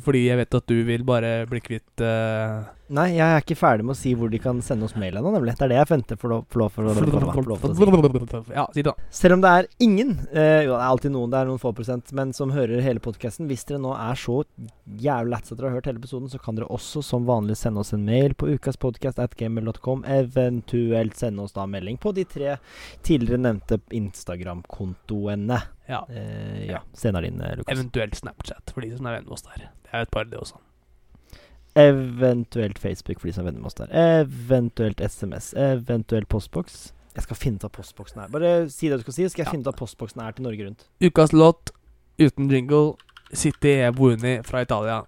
fordi 0.07 0.23
jeg 0.29 0.39
vet 0.39 0.57
at 0.61 0.71
du 0.71 0.77
vil 0.87 1.05
bare 1.05 1.33
bli 1.51 1.61
kvitt 1.65 2.05
eh, 2.05 2.55
Nei, 2.91 3.13
jeg 3.15 3.23
er 3.23 3.39
ikke 3.39 3.55
ferdig 3.55 3.85
med 3.87 3.95
å 3.95 3.97
si 3.97 4.11
hvor 4.17 4.27
de 4.27 4.39
kan 4.43 4.57
sende 4.65 4.83
oss 4.83 4.95
mail 4.99 5.15
ennå, 5.15 5.31
nemlig. 5.31 5.53
Det 5.55 5.63
er 5.63 5.71
det 5.71 5.77
jeg 5.77 5.87
venter 5.87 6.17
for 6.19 6.33
lov, 6.35 6.43
for 6.51 6.83
til 6.83 8.41
å 8.41 8.41
si. 8.43 8.83
Selv 9.21 9.37
om 9.37 9.43
det 9.45 9.51
er 9.55 9.69
ingen, 9.83 10.11
eh, 10.33 10.65
jo 10.67 10.73
det 10.73 10.79
er 10.81 10.89
alltid 10.89 11.13
noen, 11.15 11.31
det 11.31 11.39
er 11.39 11.47
noen 11.47 11.61
få 11.61 11.71
prosent, 11.77 12.11
men 12.17 12.33
som 12.35 12.51
hører 12.51 12.83
hele 12.83 12.99
podkasten 13.03 13.47
Hvis 13.47 13.63
dere 13.69 13.79
nå 13.83 13.93
er 13.95 14.19
så 14.19 14.41
jævlig 14.99 15.31
lættis 15.31 15.55
at 15.55 15.61
dere 15.61 15.71
har 15.71 15.77
hørt 15.79 15.87
hele 15.87 16.03
episoden, 16.03 16.27
så 16.33 16.41
kan 16.43 16.59
dere 16.59 16.67
også 16.75 17.05
som 17.07 17.29
vanlig 17.29 17.55
sende 17.61 17.85
oss 17.85 17.93
en 17.95 18.03
mail 18.03 18.35
på 18.35 18.51
ukaspodkast.gmail.com. 18.57 20.03
Eventuelt 20.19 21.17
sende 21.23 21.47
oss 21.47 21.55
da 21.55 21.65
melding 21.69 22.01
på 22.03 22.11
de 22.17 22.27
tre 22.27 22.57
tidligere 23.07 23.45
nevnte 23.45 23.79
Instagram-kontoene. 23.95 25.61
Ja. 25.87 26.03
Eh, 26.11 26.67
ja. 26.67 26.83
Er 26.83 27.23
din, 27.23 27.39
eh, 27.39 27.55
Lukas. 27.57 27.77
Eventuelt 27.77 28.19
Snapchat, 28.19 28.75
for 28.75 28.83
de 28.83 28.91
som 28.91 29.07
er 29.07 29.21
venner 29.21 29.31
med 29.31 29.39
oss 29.39 29.47
der. 29.47 29.69
Det 29.87 29.95
er 29.95 30.07
et 30.07 30.11
par, 30.11 30.27
det 30.27 30.43
også. 30.43 30.59
Eventuelt 31.75 32.77
Facebook 32.79 33.19
for 33.19 33.27
de 33.27 33.33
som 33.33 33.45
er 33.45 33.51
venner 33.51 33.61
med 33.61 33.65
oss 33.71 33.77
der. 33.79 33.87
Eventuelt 34.21 35.01
SMS. 35.01 35.53
Eventuelt 35.57 36.27
postboks. 36.29 36.93
Jeg 37.15 37.23
skal 37.23 37.35
finne 37.35 37.55
ut 37.61 37.63
av 37.63 37.69
postboksen 37.69 38.21
her. 38.21 38.27
Bare 38.33 38.69
si 38.73 38.89
det 38.89 38.97
du 38.99 39.03
skal 39.05 39.13
si, 39.13 39.29
skal 39.29 39.43
jeg 39.43 39.47
Ja. 39.47 39.51
finne 39.51 39.61
ut 39.63 39.67
av 39.67 39.77
postboksen 39.77 40.21
her 40.21 40.31
til 40.31 40.43
Norge 40.43 40.65
Rundt. 40.67 40.87
Ukas 41.01 41.31
låt 41.33 41.71
uten 42.19 42.49
jingle. 42.51 42.95
City 43.33 43.67
e 43.81 43.91
Buoni 43.91 44.41
fra 44.43 44.61
Italia. 44.61 45.03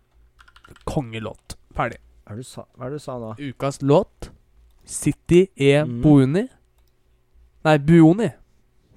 Kongelåt. 0.85 1.55
Ferdig. 1.75 1.97
Hva 2.25 2.31
er 2.31 2.35
det 2.35 2.43
du 2.43 2.49
sa, 2.49 2.63
det 2.79 2.91
du 2.91 2.99
sa 2.99 3.17
nå? 3.19 3.35
Ukas 3.37 3.81
låt 3.81 4.31
City 4.85 5.47
e 5.57 5.83
Mm. 5.83 6.01
Buoni 6.01 6.47
Nei, 7.65 7.77
Buoni 7.79 8.29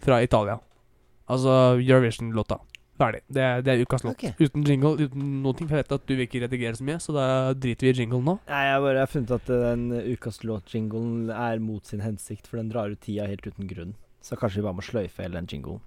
fra 0.01 0.23
Italia. 0.23 0.59
Altså 1.29 1.79
Eurovision-låta. 1.81 2.59
Ferdig. 2.99 3.21
Det 3.31 3.43
er, 3.45 3.61
det 3.63 3.75
er 3.75 3.85
ukas 3.87 4.03
låt. 4.03 4.17
Okay. 4.17 4.33
Uten 4.43 4.65
jingle, 4.67 4.97
uten 4.99 5.27
noe. 5.45 5.55
For 5.61 5.77
jeg 5.77 5.85
vet 5.85 5.95
at 5.95 6.07
du 6.09 6.15
vil 6.17 6.25
ikke 6.27 6.43
redigere 6.45 6.79
så 6.79 6.87
mye, 6.89 6.99
så 7.03 7.15
da 7.15 7.27
driter 7.55 7.89
vi 7.89 7.93
i 7.93 8.01
jingle 8.03 8.23
nå. 8.27 8.35
Nei, 8.51 8.63
jeg 8.67 8.83
bare 8.85 9.05
har 9.05 9.13
funnet 9.13 9.35
at 9.37 9.53
eh, 9.55 9.67
den 9.69 10.17
ukas 10.17 10.43
låt-jinglen 10.47 11.31
er 11.35 11.63
mot 11.63 11.87
sin 11.87 12.03
hensikt, 12.03 12.51
for 12.51 12.59
den 12.59 12.73
drar 12.73 12.91
ut 12.91 13.03
tida 13.05 13.29
helt 13.31 13.47
uten 13.47 13.71
grunn. 13.71 13.95
Så 14.25 14.39
kanskje 14.41 14.61
vi 14.61 14.67
bare 14.67 14.81
må 14.81 14.85
sløyfe 14.85 15.23
hele 15.23 15.39
den 15.39 15.49
jinglen. 15.53 15.81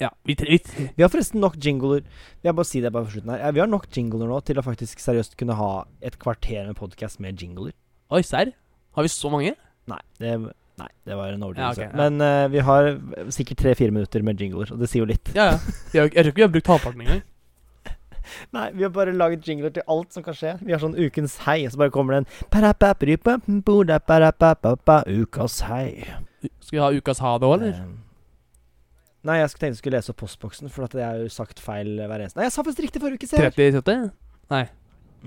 Ja, 0.00 0.08
vi 0.26 0.34
trenger 0.34 0.88
Vi 0.96 1.04
har 1.04 1.10
forresten 1.12 1.38
nok 1.38 1.54
jingler 1.62 2.00
Jeg 2.42 2.54
bare 2.56 2.66
si 2.66 2.80
det 2.82 2.90
bare 2.90 3.06
for 3.06 3.14
slutten 3.14 3.34
her. 3.36 3.52
Vi 3.54 3.60
har 3.62 3.68
nok 3.70 3.86
jingler 3.92 4.30
nå 4.30 4.40
til 4.46 4.58
å 4.58 4.64
faktisk 4.66 5.02
seriøst 5.02 5.36
kunne 5.38 5.54
ha 5.58 5.84
et 6.02 6.16
kvarter 6.22 6.66
med 6.66 6.78
podkast 6.78 7.20
med 7.22 7.38
jingler. 7.38 7.74
Oi, 8.10 8.22
serr? 8.26 8.50
Har 8.96 9.06
vi 9.06 9.12
så 9.12 9.30
mange? 9.32 9.54
Nei, 9.90 10.00
det, 10.20 10.34
nei, 10.80 10.88
det 11.08 11.18
var 11.18 11.34
en 11.34 11.42
overdrivelse. 11.42 11.82
Ja, 11.82 11.88
okay, 11.88 11.98
ja. 11.98 11.98
Men 12.00 12.20
uh, 12.22 12.52
vi 12.52 12.62
har 12.68 12.88
sikkert 13.34 13.60
tre-fire 13.64 13.94
minutter 13.94 14.24
med 14.24 14.40
jingler, 14.40 14.72
og 14.72 14.80
det 14.80 14.88
sier 14.90 15.04
jo 15.04 15.10
litt. 15.10 15.32
Ja, 15.36 15.52
ja. 15.52 15.58
Jeg, 15.92 16.14
tror 16.14 16.32
ikke 16.32 16.40
vi 16.40 16.46
har 16.46 16.54
brukt 16.56 16.72
halvparten 16.72 17.04
engang. 17.06 17.22
Nei, 18.56 18.66
vi 18.76 18.86
har 18.86 18.92
bare 18.94 19.12
laget 19.16 19.48
jingler 19.48 19.74
til 19.74 19.84
alt 19.90 20.14
som 20.14 20.24
kan 20.24 20.36
skje. 20.38 20.54
Vi 20.62 20.72
har 20.74 20.80
sånn 20.82 20.96
Ukens 20.96 21.40
hei, 21.46 21.58
og 21.66 21.74
så 21.74 21.82
bare 21.82 21.94
kommer 21.94 22.16
det 22.16 22.22
en 22.22 22.30
Ukas 25.22 25.60
hei. 25.68 25.88
Skal 26.62 26.78
vi 26.78 26.82
ha 26.82 26.90
ukas 26.90 27.20
ha 27.22 27.36
det 27.38 27.46
òg, 27.46 27.60
eller? 27.60 27.76
Eh, 27.76 27.90
Nei, 29.22 29.36
jeg 29.38 29.52
tenkte 29.52 29.68
jeg 29.68 29.78
skulle 29.78 29.98
lese 30.00 30.10
opp 30.10 30.18
postboksen, 30.18 30.70
for 30.72 30.88
at 30.88 30.94
det 30.98 31.02
er 31.06 31.20
jo 31.22 31.28
sagt 31.30 31.60
feil 31.62 31.94
hver 31.94 32.24
eneste 32.24 32.40
Nei, 32.40 32.48
jeg 32.48 32.54
sa 32.56 32.64
faktisk 32.66 32.88
riktig 32.88 33.02
forrige 33.04 33.22
uke, 33.22 33.28
ser 33.30 33.52
30-70? 33.54 34.08
Nei. 34.50 34.64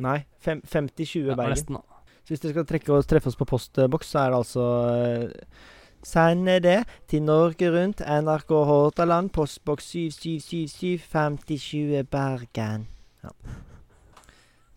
Nei, 0.04 0.18
50-20 0.44 1.30
Ja, 1.30 1.38
Bergen. 1.38 1.54
nesten, 1.54 1.78
da. 1.80 1.95
Så 2.26 2.34
hvis 2.34 2.42
dere 2.42 2.66
skal 2.66 2.98
oss, 2.98 3.06
treffe 3.06 3.30
oss 3.30 3.38
på 3.38 3.46
postboks, 3.46 4.10
så 4.10 4.24
er 4.24 4.32
det 4.34 4.40
altså 4.42 4.68
eh, 4.90 5.74
Send 6.06 6.46
det 6.62 6.84
til 7.10 7.24
Norge 7.26 7.70
Rundt, 7.74 8.02
NRK 8.06 8.52
Hordaland, 8.70 9.32
postboks 9.34 9.88
7777 9.90 11.02
5020 11.02 12.04
Bergen. 12.14 12.86
Ja. 13.26 13.32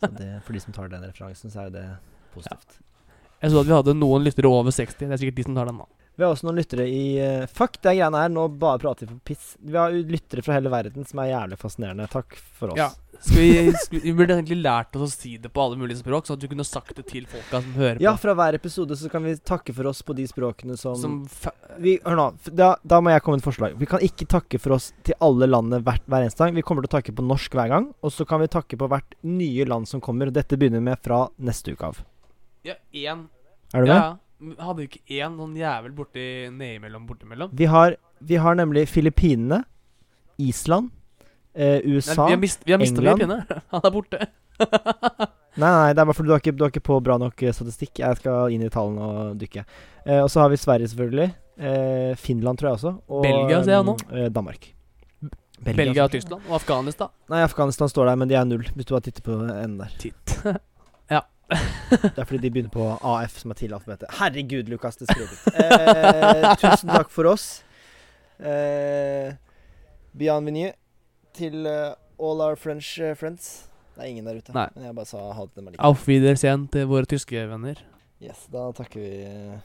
Så 0.00 0.08
det, 0.14 0.30
for 0.46 0.56
de 0.56 0.62
som 0.62 0.72
tar 0.72 0.88
den 0.88 1.04
referansen, 1.04 1.52
så 1.52 1.60
er 1.60 1.68
jo 1.68 1.74
det 1.74 1.86
positivt. 2.32 2.78
Jeg 3.42 3.52
så 3.52 3.60
at 3.60 3.68
vi 3.68 3.76
hadde 3.76 3.94
noen 3.98 4.24
lyttere 4.24 4.48
over 4.50 4.72
60. 4.72 4.96
Det 5.02 5.12
er 5.12 5.20
sikkert 5.20 5.40
de 5.40 5.46
som 5.50 5.58
tar 5.58 5.68
den, 5.68 5.82
da. 5.82 6.08
Vi 6.18 6.24
har 6.24 6.32
også 6.34 6.48
noen 6.48 6.58
lyttere 6.58 6.88
i 6.90 7.02
uh, 7.22 7.44
Fuck 7.54 7.76
det 7.78 7.92
greiene 7.94 8.24
her, 8.24 8.32
nå 8.32 8.48
bare 8.58 8.80
prater 8.82 9.06
vi 9.06 9.18
på 9.18 9.34
piss. 9.34 9.52
Vi 9.60 9.76
har 9.78 9.92
lyttere 9.94 10.42
fra 10.42 10.56
hele 10.56 10.72
verden 10.72 11.06
som 11.06 11.20
er 11.22 11.30
jævlig 11.30 11.60
fascinerende. 11.60 12.08
Takk 12.10 12.34
for 12.58 12.72
oss. 12.72 12.80
Ja. 12.80 12.88
Vi, 13.34 13.72
vi 13.90 14.12
burde 14.14 14.36
egentlig 14.36 14.60
lært 14.62 14.94
oss 14.96 15.02
å 15.02 15.20
si 15.20 15.32
det 15.42 15.50
på 15.52 15.62
alle 15.64 15.76
mulige 15.80 15.98
språk, 15.98 16.26
sånn 16.28 16.36
at 16.38 16.42
du 16.44 16.46
kunne 16.52 16.64
sagt 16.66 16.94
det 16.96 17.02
til 17.10 17.24
folka 17.26 17.60
som 17.64 17.72
hører 17.74 17.98
Ja, 18.02 18.12
på. 18.14 18.20
fra 18.22 18.34
hver 18.38 18.54
episode 18.54 18.94
så 18.96 19.10
kan 19.10 19.24
vi 19.26 19.32
takke 19.36 19.74
for 19.74 19.88
oss 19.90 20.02
på 20.06 20.14
de 20.14 20.26
språkene 20.30 20.76
som, 20.78 20.94
Som 21.00 21.16
vi, 21.82 21.96
Hør 22.04 22.14
nå, 22.20 22.26
da, 22.54 22.68
da 22.86 23.00
må 23.02 23.10
jeg 23.10 23.24
komme 23.26 23.36
med 23.40 23.42
et 23.42 23.48
forslag. 23.48 23.74
Vi 23.80 23.88
kan 23.90 24.04
ikke 24.06 24.28
takke 24.30 24.60
for 24.62 24.76
oss 24.78 24.92
til 25.06 25.18
alle 25.24 25.48
landene 25.50 25.82
hvert, 25.82 26.06
hver 26.06 26.22
eneste 26.28 26.44
gang. 26.46 26.54
Vi 26.54 26.62
kommer 26.62 26.86
til 26.86 26.92
å 26.92 26.96
takke 27.00 27.16
på 27.18 27.26
norsk 27.26 27.58
hver 27.58 27.72
gang. 27.74 27.90
Og 28.06 28.14
så 28.14 28.26
kan 28.28 28.40
vi 28.44 28.48
takke 28.54 28.78
på 28.78 28.88
hvert 28.92 29.18
nye 29.26 29.66
land 29.66 29.90
som 29.90 30.00
kommer. 30.04 30.30
Og 30.30 30.38
Dette 30.38 30.56
begynner 30.60 30.78
vi 30.78 30.88
med 30.92 31.02
fra 31.02 31.24
neste 31.42 31.74
uke 31.74 31.90
av. 31.90 32.00
Ja, 32.66 32.74
én 32.94 33.26
Er 33.74 33.82
du 33.82 33.90
ja, 33.90 33.94
med? 33.94 34.02
ja. 34.06 34.16
Hadde 34.62 34.78
vi 34.78 34.86
ikke 34.92 35.18
én 35.18 35.34
sånn 35.42 35.56
jævel 35.58 35.90
borti 35.98 36.24
nedimellom 36.54 37.06
bortimellom? 37.08 37.50
Vi 37.58 37.66
har, 37.66 37.96
vi 38.22 38.36
har 38.38 38.54
nemlig 38.54 38.86
Filippinene, 38.86 39.64
Island, 40.38 40.92
eh, 41.54 41.78
Nei, 41.78 41.96
USA 41.96 42.26
vi 42.26 42.36
har, 42.36 42.40
mist, 42.42 42.62
vi 42.64 42.74
har 42.74 42.80
mista 42.82 43.00
England. 43.00 43.20
Filippinene. 43.22 43.62
Han 43.74 43.84
er 43.84 43.94
borte. 43.94 44.28
Nei, 45.58 45.70
nei, 45.74 45.90
det 45.90 45.98
er 45.98 46.06
bare 46.06 46.14
fordi 46.14 46.30
du 46.30 46.32
har 46.36 46.42
ikke, 46.42 46.52
du 46.54 46.62
har 46.62 46.70
ikke 46.70 46.84
på 46.86 46.96
bra 47.02 47.16
nok 47.18 47.42
eh, 47.42 47.54
statistikk. 47.54 47.98
Jeg 47.98 48.18
skal 48.20 48.52
inn 48.54 48.62
i 48.62 48.70
tallene 48.70 49.06
og 49.10 49.38
dykke. 49.40 49.64
Eh, 50.04 50.20
og 50.22 50.28
så 50.30 50.44
har 50.44 50.52
vi 50.52 50.58
Sverige, 50.60 50.90
selvfølgelig. 50.92 51.32
Eh, 51.58 52.12
Finland, 52.20 52.60
tror 52.60 52.68
jeg 52.68 52.78
også. 52.78 52.92
Og 53.10 53.24
Belgia 53.26 53.58
ser 53.66 53.74
jeg 53.74 53.86
nå. 53.88 53.96
mm, 53.98 54.12
eh, 54.14 54.28
Danmark. 54.36 54.68
Belgia 55.66 56.04
og. 56.06 56.12
Tyskland. 56.14 56.46
Og 56.46 56.60
Afghanistan. 56.60 57.10
Nei, 57.32 57.42
Afghanistan 57.42 57.90
står 57.90 58.12
der, 58.12 58.20
men 58.22 58.30
de 58.30 58.38
er 58.38 58.46
null, 58.46 58.70
hvis 58.76 58.86
du 58.86 58.94
bare 58.94 59.08
titter 59.08 59.26
på 59.26 59.40
enden 59.42 59.80
der. 59.82 59.98
Titt. 59.98 60.36
Det 61.48 62.12
er 62.12 62.26
fordi 62.28 62.42
de 62.42 62.50
begynner 62.52 62.68
på 62.68 62.84
AF, 63.08 63.38
som 63.40 63.54
er 63.54 63.62
alfabetet. 63.72 64.10
Herregud, 64.18 64.68
Lukas, 64.68 64.98
det 65.00 65.08
skrevet. 65.08 65.38
Eh, 65.56 66.50
tusen 66.60 66.92
takk 66.92 67.08
for 67.08 67.30
oss. 67.30 67.62
Eh, 68.36 69.32
Bienvenue 70.12 70.74
til 71.38 71.68
eh, 71.70 71.94
all 72.18 72.42
our 72.44 72.58
French 72.58 72.96
eh, 73.00 73.14
friends. 73.18 73.68
Det 73.94 74.04
er 74.04 74.10
ingen 74.12 74.26
der 74.28 74.38
ute. 74.38 74.54
Nei. 74.54 74.68
Men 74.74 74.88
jeg 74.90 74.96
bare 74.98 75.10
sa 75.10 75.22
ha 75.34 75.46
det 75.46 75.52
til 75.54 75.62
dem 75.62 75.70
allikevel. 75.70 75.86
Auf 75.88 76.04
Wiedersehen 76.10 76.68
til 76.74 76.86
våre 76.90 77.08
tyske 77.10 77.46
venner. 77.50 77.80
Yes, 78.22 78.44
da 78.52 78.68
takker 78.74 79.02
vi 79.02 79.58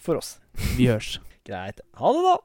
for 0.00 0.20
oss. 0.20 0.38
Vi 0.76 0.88
høres. 0.88 1.18
Greit. 1.48 1.80
Ha 1.96 2.12
det, 2.16 2.24
da. 2.24 2.36